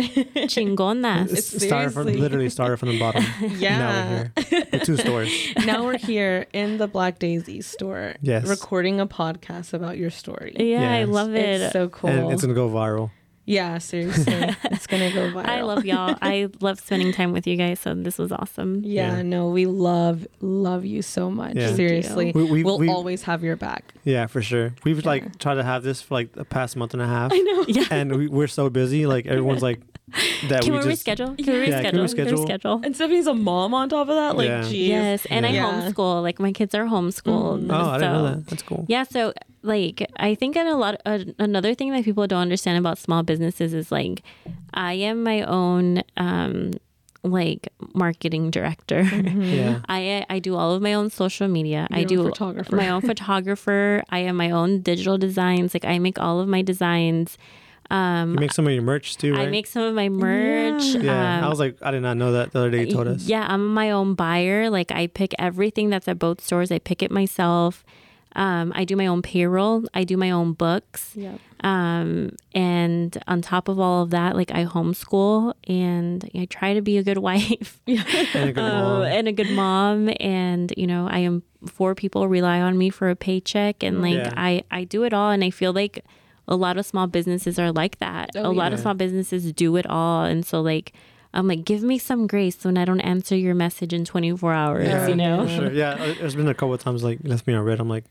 Chingonas. 0.47 1.31
It's 1.31 1.65
started 1.65 1.91
from 1.91 2.07
literally 2.07 2.49
started 2.49 2.77
from 2.77 2.89
the 2.89 2.99
bottom. 2.99 3.23
Yeah. 3.57 3.77
Now 3.79 4.31
we're 4.35 4.43
here 4.43 4.67
with 4.71 4.83
two 4.83 4.97
stores. 4.97 5.53
now 5.65 5.83
we're 5.83 5.97
here 5.97 6.45
in 6.53 6.77
the 6.77 6.87
Black 6.87 7.19
Daisy 7.19 7.61
store. 7.61 8.15
Yes. 8.21 8.47
Recording 8.47 8.99
a 8.99 9.07
podcast 9.07 9.73
about 9.73 9.97
your 9.97 10.09
story. 10.09 10.55
Yeah, 10.57 10.91
I 10.91 11.03
love 11.05 11.35
it. 11.35 11.61
It's 11.61 11.73
so 11.73 11.89
cool. 11.89 12.09
And 12.09 12.31
it's 12.31 12.41
gonna 12.41 12.53
go 12.53 12.69
viral. 12.69 13.11
Yeah, 13.49 13.79
seriously. 13.79 14.31
it's 14.65 14.85
gonna 14.85 15.11
go 15.11 15.31
viral. 15.31 15.45
I 15.47 15.61
love 15.61 15.83
y'all. 15.83 16.15
I 16.21 16.49
love 16.61 16.79
spending 16.79 17.11
time 17.11 17.31
with 17.33 17.47
you 17.47 17.55
guys. 17.55 17.79
So 17.79 17.95
this 17.95 18.19
was 18.19 18.31
awesome. 18.31 18.81
Yeah, 18.85 19.15
Yeah. 19.17 19.21
no, 19.23 19.49
we 19.49 19.65
love 19.65 20.27
love 20.39 20.85
you 20.85 21.01
so 21.01 21.31
much. 21.31 21.55
Yeah. 21.55 21.73
Seriously, 21.73 22.27
you. 22.27 22.33
We- 22.35 22.43
we- 22.51 22.63
will 22.63 22.77
we- 22.77 22.89
always 22.89 23.23
have 23.23 23.43
your 23.43 23.55
back. 23.55 23.93
Yeah, 24.03 24.27
for 24.27 24.41
sure. 24.43 24.75
We've 24.83 25.03
like 25.03 25.39
tried 25.39 25.55
to 25.55 25.63
have 25.63 25.81
this 25.81 25.99
for 26.01 26.13
like 26.13 26.33
the 26.33 26.45
past 26.45 26.75
month 26.75 26.93
and 26.93 27.01
a 27.01 27.07
half. 27.07 27.31
I 27.33 27.37
know. 27.39 27.65
Yeah. 27.67 27.85
And 27.89 28.15
we, 28.15 28.27
we're 28.27 28.47
so 28.47 28.69
busy. 28.69 29.07
Like 29.07 29.25
everyone's 29.25 29.63
like 29.63 29.81
that. 30.49 30.61
Can 30.63 30.73
we, 30.73 30.79
we 30.79 30.85
just 30.85 31.05
reschedule? 31.07 31.35
Can 31.43 31.53
we 31.53 31.69
Yeah, 31.69 31.81
can 31.81 31.95
we 31.97 32.03
reschedule? 32.05 32.15
Can 32.15 32.25
we 32.25 32.31
reschedule? 32.31 32.59
reschedule? 32.61 32.85
And 32.85 32.93
Sthefanie's 32.95 33.27
a 33.27 33.33
mom 33.33 33.73
on 33.73 33.89
top 33.89 34.09
of 34.09 34.15
that. 34.15 34.37
Like, 34.37 34.47
Yeah. 34.47 34.61
geez. 34.63 34.89
Yes, 34.89 35.25
and 35.27 35.45
I 35.45 35.49
Yeah. 35.49 35.71
homeschool. 35.91 36.21
Like 36.21 36.39
my 36.39 36.51
kids 36.51 36.75
are 36.75 36.85
homeschooled. 36.85 37.65
Mm. 37.65 37.71
Oh, 37.73 37.89
I 37.89 37.97
didn't 37.97 38.13
know 38.13 38.23
that. 38.25 38.47
That's 38.47 38.61
cool. 38.63 38.85
Yeah, 38.87 39.03
so 39.03 39.33
like 39.61 40.05
I 40.17 40.35
think 40.35 40.53
that 40.55 40.67
a 40.67 40.75
lot 40.75 41.01
uh, 41.05 41.19
another 41.37 41.73
thing 41.73 41.91
that 41.91 42.03
people 42.05 42.25
don't 42.27 42.41
understand 42.41 42.77
about 42.77 42.97
small 42.97 43.23
businesses 43.23 43.73
is 43.73 43.91
like 43.91 44.23
I 44.73 44.93
am 44.93 45.23
my 45.23 45.41
own 45.43 46.01
um 46.17 46.71
like 47.23 47.67
marketing 47.93 48.49
director. 48.51 49.01
Yeah. 49.39 49.81
I 49.89 50.25
I 50.29 50.39
do 50.39 50.55
all 50.55 50.73
of 50.73 50.81
my 50.81 50.93
own 50.93 51.09
social 51.09 51.47
media. 51.49 51.87
I 51.91 51.99
Your 51.99 52.03
own 52.03 52.07
do 52.07 52.23
photographer. 52.29 52.75
my 52.75 52.89
own 52.89 53.01
photographer. 53.01 54.03
I 54.09 54.19
am 54.19 54.37
my 54.37 54.51
own 54.51 54.79
digital 54.81 55.17
designs. 55.17 55.73
Like 55.73 55.85
I 55.85 55.99
make 55.99 56.17
all 56.19 56.39
of 56.39 56.47
my 56.47 56.61
designs. 56.61 57.37
Um, 57.91 58.33
You 58.35 58.39
make 58.39 58.51
some 58.53 58.67
of 58.67 58.71
your 58.73 58.83
merch 58.83 59.17
too, 59.17 59.33
right? 59.33 59.47
I 59.47 59.51
make 59.51 59.65
some 59.65 59.81
of 59.81 59.95
my 59.95 60.09
merch. 60.09 60.83
yeah. 60.83 61.39
Um, 61.39 61.43
I 61.45 61.49
was 61.49 61.59
like, 61.59 61.75
I 61.81 61.89
did 61.89 62.01
not 62.03 62.17
know 62.17 62.31
that 62.33 62.51
the 62.53 62.59
other 62.59 62.69
day 62.69 62.85
you 62.85 62.93
told 62.93 63.07
us. 63.07 63.23
yeah, 63.25 63.47
I'm 63.49 63.73
my 63.73 63.89
own 63.91 64.13
buyer. 64.13 64.69
Like 64.69 64.91
I 64.91 65.07
pick 65.07 65.33
everything 65.39 65.89
that's 65.89 66.07
at 66.07 66.19
both 66.19 66.39
stores. 66.39 66.71
I 66.71 66.77
pick 66.79 67.01
it 67.01 67.09
myself. 67.11 67.83
Um, 68.35 68.71
I 68.75 68.85
do 68.85 68.95
my 68.95 69.07
own 69.07 69.21
payroll. 69.21 69.85
I 69.93 70.03
do 70.03 70.15
my 70.15 70.29
own 70.31 70.53
books. 70.53 71.13
Yep. 71.15 71.39
Um, 71.61 72.35
and 72.53 73.17
on 73.27 73.41
top 73.41 73.67
of 73.67 73.79
all 73.79 74.03
of 74.03 74.11
that, 74.11 74.35
like 74.35 74.51
I 74.51 74.65
homeschool 74.65 75.53
and 75.67 76.29
I 76.35 76.45
try 76.45 76.73
to 76.73 76.81
be 76.81 76.97
a 76.97 77.03
good 77.03 77.17
wife 77.29 77.81
And 77.87 77.99
a 78.35 78.53
good 78.53 78.59
uh, 78.59 78.83
mom. 78.83 79.01
and 79.03 79.27
a 79.27 79.31
good 79.31 79.49
mom. 79.51 80.09
And, 80.19 80.73
you 80.77 80.87
know, 80.87 81.07
I 81.09 81.19
am 81.19 81.43
four 81.67 81.95
people 81.95 82.27
rely 82.27 82.61
on 82.61 82.77
me 82.77 82.89
for 82.89 83.09
a 83.09 83.15
paycheck. 83.15 83.83
And 83.83 84.01
like 84.01 84.15
Yeah. 84.15 84.33
I, 84.37 84.63
I 84.71 84.83
do 84.83 85.03
it 85.03 85.13
all. 85.13 85.31
And 85.31 85.43
I 85.43 85.49
feel 85.49 85.73
like 85.73 86.05
a 86.47 86.55
lot 86.55 86.77
of 86.77 86.85
small 86.85 87.07
businesses 87.07 87.57
are 87.59 87.71
like 87.71 87.97
that. 87.99 88.29
Oh, 88.35 88.49
a 88.49 88.53
lot 88.53 88.73
of 88.73 88.79
small 88.79 88.93
businesses 88.93 89.51
do 89.53 89.75
it 89.75 89.85
all. 89.87 90.23
And 90.23 90.45
so 90.45 90.61
like, 90.61 90.93
I'm 91.33 91.47
like, 91.47 91.63
give 91.63 91.83
me 91.83 91.97
some 91.99 92.25
grace 92.27 92.63
when 92.65 92.77
I 92.77 92.85
don't 92.85 93.01
answer 93.01 93.35
your 93.35 93.53
message 93.53 93.93
in 93.93 94.03
24 94.05 94.53
hours, 94.53 94.87
Yeah, 94.87 95.07
you 95.07 95.15
know? 95.15 95.47
sure. 95.47 95.71
Yeah, 95.71 95.91
uh, 95.91 96.13
there's 96.19 96.35
been 96.35 96.47
a 96.47 96.53
couple 96.55 96.73
of 96.73 96.81
times 96.81 97.03
like 97.03 97.19
left 97.23 97.45
me 97.45 97.53
on 97.53 97.63
read. 97.63 97.79
I'm 97.79 97.87
like, 97.89 98.05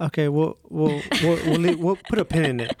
okay, 0.00 0.28
we'll 0.28 0.56
we'll 0.68 1.02
we'll, 1.22 1.36
we'll, 1.46 1.60
leave, 1.60 1.78
we'll 1.78 1.98
put 2.08 2.18
a 2.18 2.24
pin 2.24 2.44
in 2.44 2.60
it. 2.60 2.76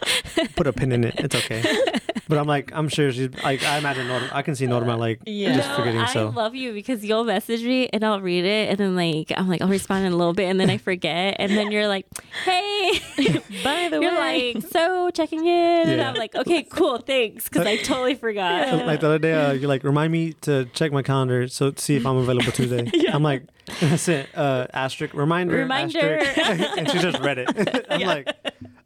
Put 0.56 0.66
a 0.66 0.72
pin 0.72 0.92
in 0.92 1.04
it. 1.04 1.14
It's 1.18 1.34
okay. 1.34 1.62
But 2.26 2.38
I'm 2.38 2.46
like, 2.46 2.70
I'm 2.74 2.88
sure 2.88 3.12
she's 3.12 3.28
like, 3.42 3.62
I 3.64 3.76
imagine 3.76 4.08
Norma. 4.08 4.30
I 4.32 4.40
can 4.40 4.54
see 4.54 4.66
Norma 4.66 4.96
like 4.96 5.20
Yeah. 5.26 5.56
just 5.56 5.68
No, 5.68 5.76
forgetting. 5.76 6.00
I 6.00 6.06
so 6.12 6.28
love 6.30 6.54
you 6.54 6.72
because 6.72 7.04
you'll 7.04 7.24
message 7.24 7.62
me 7.62 7.88
and 7.92 8.02
I'll 8.02 8.22
read 8.22 8.46
it 8.46 8.70
and 8.70 8.78
then 8.78 8.96
like 8.96 9.30
I'm 9.36 9.46
like 9.46 9.60
I'll 9.60 9.68
respond 9.68 10.06
in 10.06 10.12
a 10.14 10.16
little 10.16 10.32
bit 10.32 10.44
and 10.44 10.58
then 10.58 10.70
I 10.70 10.78
forget 10.78 11.36
and 11.38 11.52
then 11.52 11.70
you're 11.70 11.86
like, 11.86 12.06
hey, 12.44 12.92
By 13.62 13.88
the 13.90 14.00
way. 14.00 14.06
you're 14.06 14.18
way, 14.18 14.54
like 14.54 14.62
so 14.70 15.10
checking 15.10 15.44
in 15.46 15.88
and 15.90 16.00
I'm 16.00 16.14
like, 16.14 16.34
okay, 16.34 16.62
cool, 16.62 16.96
thanks 16.96 17.46
because 17.46 17.66
I 17.66 17.76
totally 17.76 18.14
forgot. 18.14 18.86
like 18.86 19.00
the 19.00 19.06
other 19.06 19.18
day, 19.18 19.34
uh, 19.34 19.52
you're 19.52 19.68
like, 19.68 19.84
remind 19.84 20.10
me 20.10 20.32
to 20.42 20.64
check 20.72 20.92
my 20.92 21.02
calendar 21.02 21.46
so 21.48 21.74
see 21.76 21.96
if 21.96 22.06
I'm 22.06 22.16
available 22.16 22.52
Tuesday. 22.52 22.90
I'm 23.12 23.22
like, 23.22 23.42
that's 23.80 24.08
it. 24.08 24.28
Uh, 24.34 24.66
asterisk 24.74 25.14
reminder. 25.14 25.56
Reminder. 25.56 26.18
asterisk. 26.20 26.76
and 26.78 26.90
she 26.90 26.98
just 26.98 27.18
read 27.20 27.38
it. 27.38 27.86
I'm 27.90 28.00
like, 28.02 28.28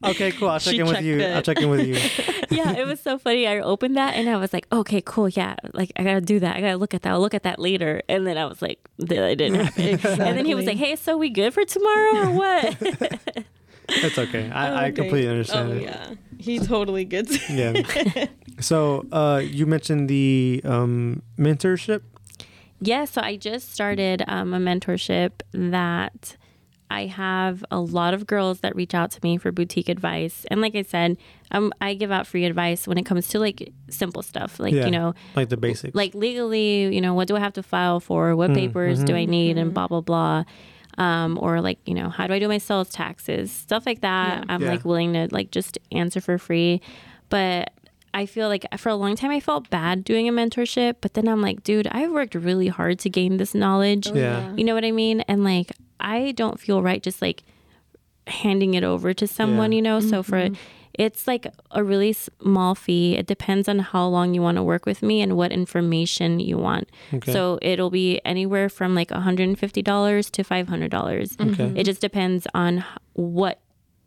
okay, 0.05 0.31
cool. 0.33 0.49
I'll 0.51 0.61
check 0.61 0.75
She 0.75 0.79
in 0.81 0.87
with 0.87 1.03
you. 1.03 1.19
it. 1.19 1.35
I'll 1.35 1.43
check 1.43 1.61
in 1.61 1.69
with 1.69 1.85
you. 1.87 1.95
yeah, 2.57 2.77
it 2.77 2.87
was 2.87 3.01
so 3.01 3.19
funny. 3.19 3.47
I 3.49 3.59
opened 3.59 3.97
that 3.97 4.15
and 4.15 4.29
I 4.29 4.37
was 4.37 4.53
like, 4.53 4.67
okay, 4.73 5.01
cool, 5.05 5.29
yeah, 5.29 5.57
like 5.75 5.91
I 5.97 6.05
gotta 6.05 6.21
do 6.21 6.39
that. 6.41 6.57
I 6.57 6.61
gotta 6.61 6.77
look 6.77 6.95
at 6.95 7.03
that. 7.03 7.13
I'll 7.13 7.21
look 7.21 7.35
at 7.35 7.43
that 7.43 7.59
later. 7.59 8.03
And 8.09 8.27
then 8.27 8.39
I 8.39 8.45
was 8.47 8.63
like, 8.63 8.79
that 8.99 9.09
didn't 9.39 9.55
happen. 9.57 9.99
And 10.21 10.39
then 10.39 10.45
he 10.45 10.55
was 10.55 10.67
like, 10.67 10.77
hey, 10.77 10.95
so 10.97 11.17
we 11.19 11.31
good 11.31 11.53
for 11.53 11.65
tomorrow 11.65 12.29
or 12.29 12.31
what? 12.31 12.77
It's 13.91 14.19
okay. 14.19 14.51
I, 14.51 14.87
I 14.87 14.91
completely 14.91 15.29
understand 15.29 15.73
Oh 15.73 15.77
it. 15.77 15.83
yeah, 15.83 16.11
he 16.39 16.59
totally 16.59 17.05
gets 17.07 17.31
it. 17.49 17.51
Yeah. 17.51 18.27
so 18.61 19.07
uh, 19.11 19.41
you 19.43 19.65
mentioned 19.67 20.09
the 20.11 20.61
um, 20.65 21.23
mentorship. 21.39 22.03
Yeah, 22.81 23.05
so 23.07 23.21
I 23.23 23.37
just 23.37 23.73
started 23.73 24.23
um, 24.29 24.55
a 24.55 24.59
mentorship 24.59 25.33
that 25.53 26.37
I 26.91 27.07
have 27.07 27.65
a 27.71 27.81
lot 27.81 28.15
of 28.15 28.27
girls 28.27 28.61
that 28.61 28.75
reach 28.75 28.95
out 28.95 29.11
to 29.11 29.21
me 29.23 29.37
for 29.37 29.53
boutique 29.53 29.89
advice. 29.89 30.47
And 30.51 30.61
like 30.63 30.75
I 30.75 30.83
said, 30.83 31.19
um, 31.51 31.73
I 31.83 31.93
give 31.95 32.11
out 32.11 32.27
free 32.27 32.45
advice 32.47 32.87
when 32.89 32.97
it 32.97 33.05
comes 33.05 33.29
to 33.29 33.39
like 33.41 33.73
simple 33.91 34.23
stuff, 34.23 34.59
like, 34.59 34.73
Yeah. 34.73 34.87
you 34.87 34.91
know, 34.93 35.15
Like 35.37 35.49
the 35.51 35.57
basics. 35.59 35.95
like 35.95 36.15
legally, 36.15 36.95
you 36.95 37.01
know, 37.01 37.13
what 37.15 37.29
do 37.29 37.37
I 37.37 37.41
have 37.41 37.53
to 37.55 37.63
file 37.63 38.01
for? 38.01 38.35
What 38.37 38.55
papers 38.55 39.03
do 39.05 39.15
I 39.15 39.27
need? 39.27 39.59
And 39.59 39.75
blah, 39.75 39.89
blah, 39.89 40.01
blah. 40.01 40.45
Um, 40.97 41.39
or 41.41 41.61
like, 41.61 41.79
you 41.87 41.95
know, 41.95 42.09
how 42.09 42.27
do 42.27 42.33
I 42.35 42.39
do 42.39 42.49
my 42.49 42.59
sales 42.59 42.89
taxes? 42.89 43.53
Stuff 43.53 43.85
like 43.87 44.01
that. 44.01 44.45
I'm 44.49 44.63
Yeah. 44.63 44.71
like 44.71 44.85
willing 44.85 45.13
to 45.13 45.29
like 45.31 45.51
just 45.51 45.79
answer 45.93 46.21
for 46.21 46.39
free. 46.39 46.81
But 47.29 47.71
I 48.19 48.27
feel 48.27 48.49
like 48.49 48.67
for 48.79 48.89
a 48.89 48.97
long 48.97 49.15
time 49.15 49.31
I 49.31 49.39
felt 49.39 49.71
bad 49.71 50.03
doing 50.03 50.29
a 50.29 50.33
mentorship, 50.33 50.97
but 51.01 51.15
then 51.15 51.29
I'm 51.29 51.41
like, 51.41 51.63
dude, 51.63 51.87
I've 51.87 52.11
worked 52.11 52.35
really 52.35 52.67
hard 52.67 52.99
to 53.01 53.09
gain 53.09 53.37
this 53.37 53.55
knowledge. 53.55 54.09
Oh, 54.09 54.15
yeah. 54.15 54.53
You 54.57 54.65
know 54.65 54.75
what 54.75 54.85
I 54.85 54.91
mean? 54.91 55.21
And 55.23 55.45
like, 55.45 55.71
I 56.01 56.33
don't 56.33 56.59
feel 56.59 56.83
right 56.83 57.01
just 57.01 57.23
like 57.23 57.45
handing 58.27 58.75
it 58.75 58.83
over 58.83 59.15
to 59.15 59.27
someone, 59.29 59.71
Yeah. 59.71 59.77
you 59.77 59.83
know? 59.83 60.01
So 60.01 60.25
for 60.25 60.37
mm-hmm. 60.37 60.55
it's 60.95 61.29
like 61.29 61.47
a 61.71 61.85
really 61.85 62.13
small 62.13 62.75
fee. 62.75 63.17
It 63.17 63.29
depends 63.29 63.69
on 63.69 63.79
how 63.79 64.09
long 64.09 64.35
you 64.35 64.43
want 64.43 64.57
to 64.57 64.65
work 64.65 64.85
with 64.85 65.01
me 65.01 65.23
and 65.23 65.37
what 65.37 65.53
information 65.53 66.41
you 66.41 66.59
want. 66.59 66.91
Okay. 67.15 67.33
So 67.33 67.61
it'll 67.63 67.91
be 67.91 68.21
anywhere 68.25 68.69
from 68.69 68.97
like 68.97 69.11
$150 69.11 70.31
to 70.33 70.43
$500. 70.43 71.53
Okay. 71.53 71.81
It 71.81 71.85
just 71.85 72.01
depends 72.01 72.49
on 72.53 72.85
what 73.13 73.61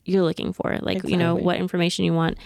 you're 0.04 0.24
looking 0.24 0.52
for, 0.52 0.78
like, 0.82 1.08
you 1.08 1.16
know, 1.16 1.36
what 1.36 1.56
information 1.58 2.04
you 2.04 2.14
want. 2.14 2.38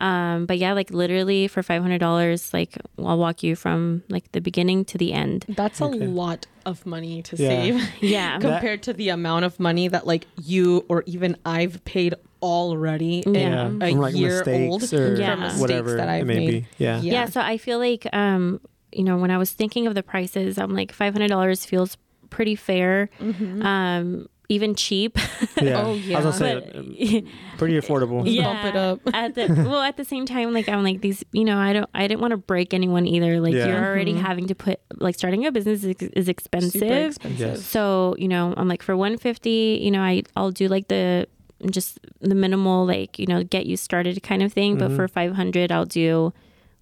Um, 0.00 0.46
but 0.46 0.56
yeah, 0.58 0.72
like 0.72 0.90
literally 0.90 1.46
for 1.46 1.62
$500, 1.62 2.52
like 2.54 2.76
I'll 2.98 3.18
walk 3.18 3.42
you 3.42 3.54
from 3.54 4.02
like 4.08 4.32
the 4.32 4.40
beginning 4.40 4.84
to 4.86 4.98
the 4.98 5.12
end. 5.12 5.44
That's 5.48 5.80
Okay. 5.82 6.04
a 6.04 6.08
lot 6.08 6.46
of 6.64 6.86
money 6.86 7.22
to 7.22 7.36
Yeah. 7.36 7.48
save 7.48 7.88
Yeah. 8.02 8.38
compared 8.38 8.82
to 8.84 8.92
the 8.92 9.10
amount 9.10 9.44
of 9.44 9.60
money 9.60 9.88
that 9.88 10.06
like 10.06 10.26
you 10.42 10.84
or 10.88 11.02
even 11.06 11.36
I've 11.44 11.84
paid 11.84 12.14
already 12.42 13.22
Yeah. 13.26 13.66
in 13.68 13.82
a 13.82 13.90
like 13.92 14.14
year 14.16 14.42
old 14.46 14.80
mistakes 14.80 14.94
or 14.94 15.14
Yeah. 15.16 15.32
from 15.34 15.40
mistakes 15.40 15.60
whatever 15.60 15.96
that 15.96 16.08
I've 16.08 16.26
made. 16.26 16.48
be. 16.48 16.66
Yeah. 16.78 17.00
Yeah. 17.02 17.12
yeah 17.12 17.24
so 17.26 17.42
i 17.42 17.58
feel 17.58 17.78
like 17.78 18.06
um 18.14 18.60
you 18.92 19.04
know 19.04 19.18
when 19.18 19.30
i 19.30 19.36
was 19.36 19.52
thinking 19.52 19.86
of 19.86 19.94
the 19.94 20.02
prices 20.02 20.56
i'm 20.56 20.70
like 20.74 20.90
$500 20.96 21.66
feels 21.66 21.98
pretty 22.30 22.54
fair 22.56 23.10
um 23.20 24.26
even 24.50 24.74
cheap 24.74 25.16
Yeah. 25.62 25.82
Oh, 25.82 25.92
I 25.92 26.20
was 26.22 26.24
gonna 26.24 26.32
say, 26.32 26.54
but 26.60 26.76
uh, 26.76 27.56
pretty 27.58 27.74
affordable. 27.82 28.22
Yeah. 28.26 28.42
Bump 28.44 28.64
it 28.64 28.76
up. 28.76 29.00
at 29.14 29.34
the 29.34 29.46
well 29.68 29.80
at 29.80 29.96
the 29.96 30.04
same 30.04 30.26
time 30.26 30.52
like 30.52 30.68
i'm 30.68 30.82
like 30.82 31.00
these 31.00 31.22
you 31.32 31.44
know 31.44 31.56
i 31.58 31.72
don't 31.72 31.88
i 31.94 32.06
didn't 32.08 32.20
want 32.20 32.32
to 32.32 32.36
break 32.36 32.74
anyone 32.74 33.06
either 33.06 33.40
like 33.40 33.54
Yeah. 33.54 33.66
you're 33.68 33.84
already 33.84 34.14
having 34.14 34.46
to 34.48 34.54
put 34.54 34.80
like 34.98 35.14
starting 35.14 35.46
a 35.46 35.52
business 35.52 35.84
is, 35.84 35.94
is 36.20 36.28
expensive 36.28 36.72
Super 36.80 37.06
expensive. 37.06 37.38
Yes. 37.40 37.64
so 37.64 38.14
you 38.18 38.28
know 38.28 38.54
i'm 38.56 38.68
like 38.68 38.82
for 38.82 38.96
150 38.96 39.80
you 39.82 39.90
know 39.90 40.00
i 40.02 40.22
i'll 40.36 40.50
do 40.50 40.66
like 40.68 40.88
the 40.88 41.26
just 41.70 42.00
the 42.20 42.34
minimal 42.34 42.86
like 42.86 43.18
you 43.18 43.26
know 43.26 43.44
get 43.44 43.66
you 43.66 43.76
started 43.76 44.22
kind 44.22 44.42
of 44.42 44.52
thing 44.52 44.78
but 44.78 44.90
for 44.92 45.06
500 45.06 45.70
i'll 45.70 45.84
do 45.86 46.32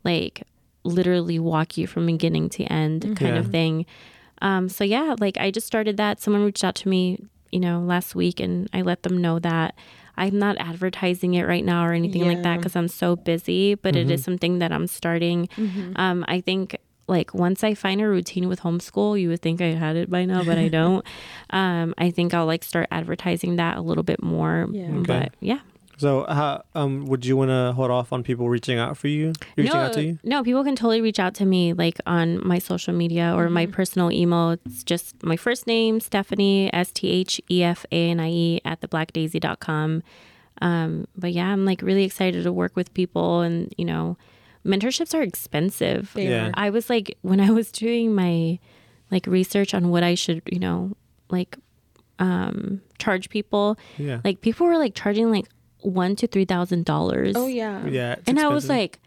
like 0.04 0.42
literally 0.84 1.38
walk 1.38 1.76
you 1.76 1.86
from 1.86 2.06
beginning 2.06 2.48
to 2.50 2.64
end 2.64 3.02
kind 3.16 3.34
Yeah. 3.34 3.40
of 3.40 3.50
thing 3.50 3.84
um 4.40 4.68
so 4.68 4.84
yeah 4.84 5.16
like 5.18 5.36
i 5.38 5.50
just 5.50 5.66
started 5.66 5.96
that 5.96 6.20
someone 6.20 6.44
reached 6.44 6.62
out 6.64 6.76
to 6.76 6.88
me 6.88 7.18
you 7.52 7.60
know 7.60 7.80
last 7.80 8.14
week 8.14 8.40
and 8.40 8.68
i 8.72 8.82
let 8.82 9.02
them 9.02 9.16
know 9.20 9.38
that 9.38 9.74
i'm 10.16 10.38
not 10.38 10.56
advertising 10.58 11.34
it 11.34 11.44
right 11.46 11.64
now 11.64 11.84
or 11.86 11.92
anything 11.92 12.22
like 12.26 12.42
that 12.42 12.56
because 12.58 12.76
i'm 12.76 12.88
so 12.88 13.16
busy 13.16 13.74
but 13.74 13.94
it 13.96 14.10
is 14.10 14.22
something 14.24 14.58
that 14.58 14.72
i'm 14.72 14.86
starting 14.86 15.48
um 15.96 16.24
i 16.28 16.40
think 16.40 16.76
like 17.10 17.32
once 17.32 17.64
I 17.64 17.72
find 17.72 18.02
a 18.02 18.06
routine 18.06 18.48
with 18.50 18.60
homeschool, 18.60 19.18
you 19.18 19.30
would 19.30 19.40
think 19.40 19.62
I 19.62 19.68
had 19.72 19.96
it 19.96 20.10
by 20.10 20.26
now, 20.26 20.44
but 20.44 20.58
I 20.58 20.68
don't. 20.78 21.02
um, 21.48 21.94
I 21.96 22.10
think 22.10 22.34
I'll 22.34 22.44
like 22.44 22.62
start 22.62 22.86
advertising 22.90 23.56
that 23.56 23.78
a 23.78 23.80
little 23.80 24.02
bit 24.04 24.22
more. 24.22 24.68
Yeah. 24.70 24.90
Okay. 24.92 25.02
But 25.06 25.32
yeah. 25.40 25.60
So, 25.98 26.24
how 26.28 26.62
um 26.74 27.06
would 27.06 27.26
you 27.26 27.36
want 27.36 27.50
to 27.50 27.72
hold 27.74 27.90
off 27.90 28.12
on 28.12 28.22
people 28.22 28.48
reaching 28.48 28.78
out 28.78 28.96
for 28.96 29.08
you? 29.08 29.32
Reaching 29.56 29.74
no, 29.74 29.80
out 29.86 29.92
to 29.94 30.02
you? 30.02 30.18
no, 30.22 30.42
people 30.44 30.62
can 30.64 30.76
totally 30.76 31.00
reach 31.00 31.18
out 31.18 31.34
to 31.34 31.44
me 31.44 31.72
like 31.72 31.98
on 32.06 32.46
my 32.46 32.58
social 32.58 32.94
media 32.94 33.34
or 33.36 33.50
my 33.50 33.66
personal 33.66 34.10
email. 34.12 34.50
It's 34.52 34.84
just 34.84 35.20
my 35.24 35.36
first 35.36 35.66
name, 35.66 35.98
Sthefanie, 36.00 36.70
S 36.72 36.92
T 36.92 37.08
H 37.10 37.40
E 37.50 37.62
F 37.64 37.84
A 37.92 38.10
N 38.10 38.20
I 38.20 38.30
E 38.30 38.60
at 38.64 38.80
theblackdaisy.com. 38.80 40.02
Um, 40.62 41.06
but 41.16 41.32
yeah, 41.32 41.46
I'm 41.48 41.64
like 41.64 41.82
really 41.82 42.04
excited 42.04 42.44
to 42.44 42.52
work 42.52 42.74
with 42.76 42.92
people 42.94 43.40
and, 43.42 43.72
you 43.76 43.84
know, 43.84 44.16
mentorships 44.64 45.14
are 45.14 45.22
expensive. 45.22 46.12
They 46.14 46.28
Yeah. 46.28 46.48
are. 46.48 46.50
I 46.54 46.70
was 46.70 46.88
like 46.90 47.16
when 47.22 47.40
I 47.40 47.50
was 47.50 47.70
doing 47.72 48.14
my 48.14 48.58
like 49.10 49.26
research 49.26 49.74
on 49.74 49.90
what 49.90 50.02
I 50.02 50.14
should, 50.14 50.42
you 50.50 50.58
know, 50.58 50.96
like 51.30 51.58
um 52.18 52.80
charge 52.98 53.30
people, 53.30 53.78
Yeah. 53.98 54.20
like 54.24 54.40
people 54.40 54.66
were 54.66 54.78
like 54.78 54.94
charging 54.94 55.30
like 55.30 55.46
one 55.80 56.16
to 56.16 56.26
three 56.26 56.44
thousand 56.44 56.84
dollars. 56.84 57.34
Oh 57.36 57.46
yeah. 57.46 57.86
yeah. 57.86 58.12
it's 58.14 58.28
And 58.28 58.38
I 58.40 58.48
was 58.48 58.68
like, 58.68 58.98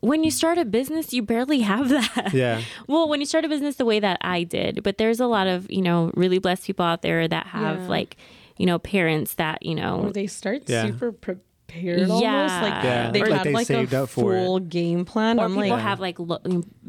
when 0.00 0.22
you 0.24 0.30
start 0.30 0.58
a 0.58 0.64
business, 0.64 1.12
you 1.12 1.22
barely 1.22 1.60
have 1.60 1.88
that. 1.88 2.30
yeah. 2.32 2.60
Well, 2.86 3.08
when 3.08 3.20
you 3.20 3.26
start 3.26 3.44
a 3.44 3.48
business 3.48 3.76
the 3.76 3.84
way 3.84 3.98
that 4.00 4.18
I 4.20 4.44
did, 4.44 4.82
but 4.82 4.98
there's 4.98 5.20
a 5.20 5.26
lot 5.26 5.46
of, 5.46 5.70
you 5.70 5.82
know, 5.82 6.10
really 6.14 6.38
blessed 6.38 6.64
people 6.64 6.84
out 6.84 7.02
there 7.02 7.26
that 7.26 7.46
have 7.48 7.80
Yeah. 7.82 7.88
like, 7.88 8.16
you 8.56 8.66
know, 8.66 8.78
parents 8.78 9.34
that, 9.34 9.62
you 9.64 9.74
know, 9.74 10.02
Or 10.04 10.12
they 10.12 10.26
start 10.26 10.62
Yeah. 10.68 10.86
super 10.86 11.12
prepared 11.12 12.02
almost. 12.02 12.22
Yeah. 12.22 12.62
Like 12.62 12.84
Yeah. 12.84 13.10
they've 13.10 13.22
Or, 13.22 13.28
like, 13.28 13.42
they 13.44 13.52
like 13.52 13.66
saved 13.66 13.92
a 13.94 14.04
up 14.04 14.08
for 14.10 14.36
it. 14.36 14.44
full 14.44 14.60
game 14.60 15.04
plan. 15.04 15.38
or 15.40 15.44
I'm 15.44 15.54
people 15.54 15.70
like, 15.70 15.80
have 15.82 15.98
like 16.00 16.18
lo- 16.18 16.40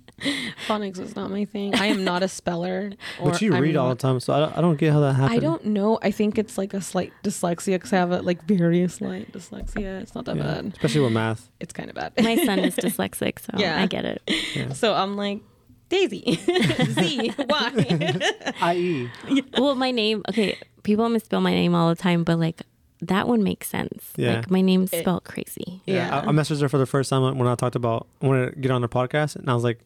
phonics 0.67 0.99
is 0.99 1.15
not 1.17 1.31
my 1.31 1.45
thing. 1.45 1.75
I 1.75 1.87
am 1.87 2.05
not 2.05 2.23
a 2.23 2.29
speller. 2.29 2.93
Or 3.21 3.31
but 3.33 3.43
you 3.43 3.55
I'm 3.55 3.63
read 3.63 3.77
all 3.77 3.89
the 3.89 3.95
time, 3.95 4.21
so 4.21 4.33
I 4.33 4.41
don't, 4.41 4.59
I 4.59 4.61
don't 4.61 4.77
get 4.77 4.93
how 4.93 5.01
that 5.01 5.15
happened. 5.15 5.39
I 5.39 5.41
don't 5.41 5.65
know. 5.67 5.99
I 6.03 6.11
think 6.11 6.39
it's 6.39 6.57
like 6.59 6.75
a 6.75 6.81
slight 6.81 7.13
dyslexia 7.25 7.75
because 7.77 7.93
I 7.93 7.97
have 7.97 8.11
a 8.13 8.23
like 8.23 8.43
very 8.45 8.87
slight 8.89 9.33
dyslexia. 9.33 10.01
It's 10.03 10.15
not 10.15 10.25
that 10.27 10.37
Yeah, 10.37 10.43
bad. 10.43 10.67
especially 10.73 11.01
with 11.03 11.13
math. 11.13 11.49
It's 11.61 11.73
kind 11.73 11.89
of 11.89 11.97
bad. 11.97 12.13
My 12.23 12.37
son 12.37 12.59
is 12.61 12.77
dyslexic, 12.87 13.39
so 13.41 13.53
Yeah. 13.57 13.81
I 13.83 13.87
get 13.87 14.05
it. 14.05 14.23
Yeah. 14.55 14.73
so 14.73 14.95
I'm 14.95 15.17
like 15.17 15.41
Daisy 15.89 16.35
Z 16.37 17.33
Y. 17.39 18.21
I.e. 18.61 19.11
well, 19.57 19.75
my 19.75 19.91
name, 19.91 20.23
okay, 20.29 20.59
people 20.83 21.09
misspell 21.09 21.41
my 21.41 21.53
name 21.53 21.75
all 21.75 21.89
the 21.89 21.97
time, 21.97 22.25
but 22.25 22.39
like 22.39 22.61
that 23.01 23.27
one 23.29 23.43
makes 23.43 23.69
sense. 23.69 24.13
Yeah. 24.17 24.35
Like 24.37 24.51
my 24.51 24.61
name's 24.61 24.91
spelled 24.91 25.25
crazy. 25.25 25.81
Yeah, 25.87 26.15
I, 26.21 26.29
I 26.29 26.33
messaged 26.33 26.61
her 26.61 26.69
for 26.69 26.79
the 26.79 26.87
first 26.87 27.11
time 27.11 27.39
when 27.39 27.49
I 27.49 27.55
talked 27.55 27.77
about 27.77 28.07
I 28.21 28.27
wanted 28.27 28.55
to 28.55 28.61
get 28.61 28.71
on 28.71 28.83
the 28.83 28.89
podcast, 28.89 29.37
and 29.37 29.49
I 29.49 29.55
was 29.55 29.65
like, 29.65 29.81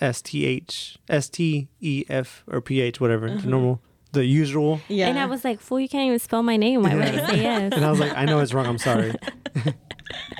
S 0.00 0.22
T 0.22 0.44
H 0.46 0.98
S 1.08 1.28
T 1.28 1.68
E 1.80 2.04
F 2.08 2.44
or 2.46 2.60
P 2.60 2.80
H 2.80 3.00
whatever 3.00 3.28
the 3.28 3.36
uh-huh. 3.36 3.48
normal 3.48 3.82
the 4.12 4.24
usual. 4.24 4.80
yeah. 4.88 5.08
And 5.08 5.18
I 5.18 5.26
was 5.26 5.44
like, 5.44 5.60
fool, 5.60 5.78
you 5.78 5.88
can't 5.88 6.06
even 6.06 6.18
spell 6.18 6.42
my 6.42 6.56
name. 6.56 6.82
Why 6.82 6.94
would 6.94 7.04
I 7.04 7.30
say 7.30 7.42
yes? 7.42 7.72
And 7.74 7.84
I 7.84 7.90
was 7.90 8.00
like, 8.00 8.12
I 8.16 8.24
know 8.24 8.40
it's 8.40 8.52
wrong. 8.52 8.66
I'm 8.66 8.78
sorry. 8.78 9.14
but 9.54 9.74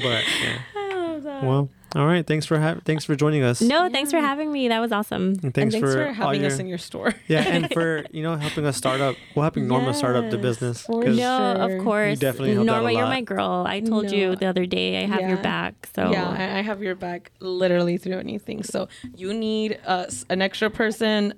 yeah. 0.03 0.59
Oh, 1.23 1.47
well, 1.47 1.70
all 1.96 2.06
right. 2.06 2.26
Thanks 2.26 2.46
for 2.46 2.58
ha- 2.60 2.76
thanks 2.84 3.04
for 3.04 3.16
joining 3.16 3.42
us. 3.42 3.60
No, 3.60 3.88
thanks 3.90 4.10
for 4.10 4.18
having 4.18 4.52
me. 4.52 4.68
That 4.68 4.80
was 4.80 4.92
awesome. 4.92 5.30
And 5.30 5.44
and 5.44 5.54
thanks, 5.54 5.74
thanks 5.74 5.92
for, 5.92 6.12
having 6.12 6.40
your, 6.42 6.50
us 6.50 6.58
in 6.58 6.66
your 6.66 6.78
store. 6.78 7.14
yeah, 7.28 7.40
and 7.42 7.70
for 7.72 8.04
you 8.12 8.22
know 8.22 8.36
helping 8.36 8.64
us 8.66 8.76
start 8.76 9.00
up. 9.00 9.16
Well, 9.34 9.42
helping 9.42 9.66
Norma 9.66 9.92
start 9.94 10.16
up 10.16 10.30
the 10.30 10.36
Yes, 10.36 10.42
business. 10.42 10.82
for 10.82 11.02
'cause- 11.02 11.16
No, 11.16 11.54
Sure. 11.56 11.78
of 11.78 11.84
course. 11.84 12.10
You 12.10 12.16
definitely 12.16 12.54
helped 12.54 12.70
out 12.70 12.74
Norma, 12.74 12.88
a 12.88 12.92
you're 12.92 13.06
my 13.06 13.20
girl. 13.22 13.64
I 13.66 13.80
told 13.80 14.06
No. 14.06 14.12
you 14.12 14.36
the 14.36 14.46
other 14.46 14.66
day 14.66 15.02
I 15.02 15.06
have 15.06 15.20
your 15.28 15.38
back. 15.38 15.88
So 15.94 16.10
Yeah, 16.10 16.28
I, 16.28 16.58
I 16.58 16.62
have 16.62 16.82
your 16.82 16.94
back 16.94 17.32
literally 17.40 17.96
through 17.98 18.18
anything. 18.18 18.62
So 18.62 18.88
you 19.16 19.34
need 19.34 19.78
us 19.86 20.24
an 20.30 20.42
extra 20.42 20.70
person 20.70 21.34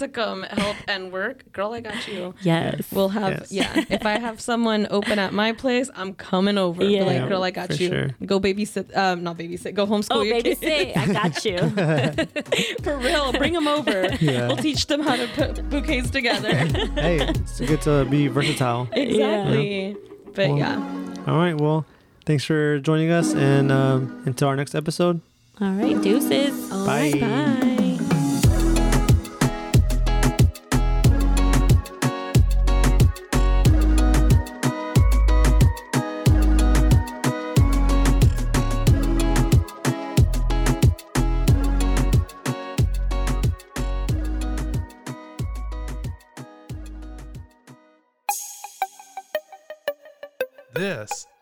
to 0.00 0.08
come 0.08 0.42
help 0.42 0.76
and 0.88 1.12
work. 1.12 1.50
Girl, 1.52 1.72
I 1.72 1.80
got 1.80 2.06
you. 2.08 2.34
yes. 2.42 2.82
We'll 2.92 3.08
have 3.10 3.46
Yes. 3.48 3.52
yeah. 3.52 3.84
If 3.88 4.04
I 4.04 4.18
have 4.18 4.40
someone 4.40 4.86
open 4.90 5.18
at 5.18 5.32
my 5.32 5.52
place, 5.52 5.88
I'm 5.94 6.12
coming 6.14 6.58
over. 6.58 6.80
Be 6.80 6.94
Yeah. 6.96 7.04
like, 7.04 7.28
girl, 7.28 7.42
I 7.42 7.50
got 7.50 7.68
For 7.68 7.74
you. 7.74 7.88
sure. 7.88 8.10
Go 8.26 8.40
babysit. 8.40 8.94
Um, 8.96 9.22
not 9.22 9.38
babysit. 9.38 9.74
Go 9.74 9.86
homeschool 9.86 10.08
oh, 10.10 10.22
your 10.22 10.42
baby, 10.42 10.56
kids. 10.56 10.96
I 10.96 11.12
got 11.12 11.44
you. 11.44 11.58
For 12.82 12.98
real, 12.98 13.32
bring 13.32 13.52
them 13.52 13.68
over. 13.68 14.08
Yeah. 14.20 14.48
We'll 14.48 14.56
teach 14.56 14.86
them 14.86 15.00
how 15.00 15.16
to 15.16 15.26
put 15.28 15.68
bouquets 15.70 16.10
together. 16.10 16.54
hey, 16.96 17.20
it's 17.20 17.60
good 17.60 17.80
to 17.82 18.04
be 18.06 18.26
versatile. 18.28 18.88
exactly. 18.92 19.96
But 20.34 20.48
Well, 20.50 20.58
yeah. 20.58 21.24
All 21.26 21.36
right. 21.38 21.58
Well, 21.60 21.84
thanks 22.26 22.44
for 22.44 22.78
joining 22.78 23.10
us, 23.10 23.34
and 23.34 23.70
um, 23.72 24.22
until 24.26 24.48
our 24.48 24.56
next 24.56 24.74
episode. 24.74 25.20
All 25.60 25.72
right, 25.72 26.00
deuces. 26.00 26.72
All 26.72 26.86
Bye. 26.86 27.10
right, 27.14 27.20
bye. 27.60 27.66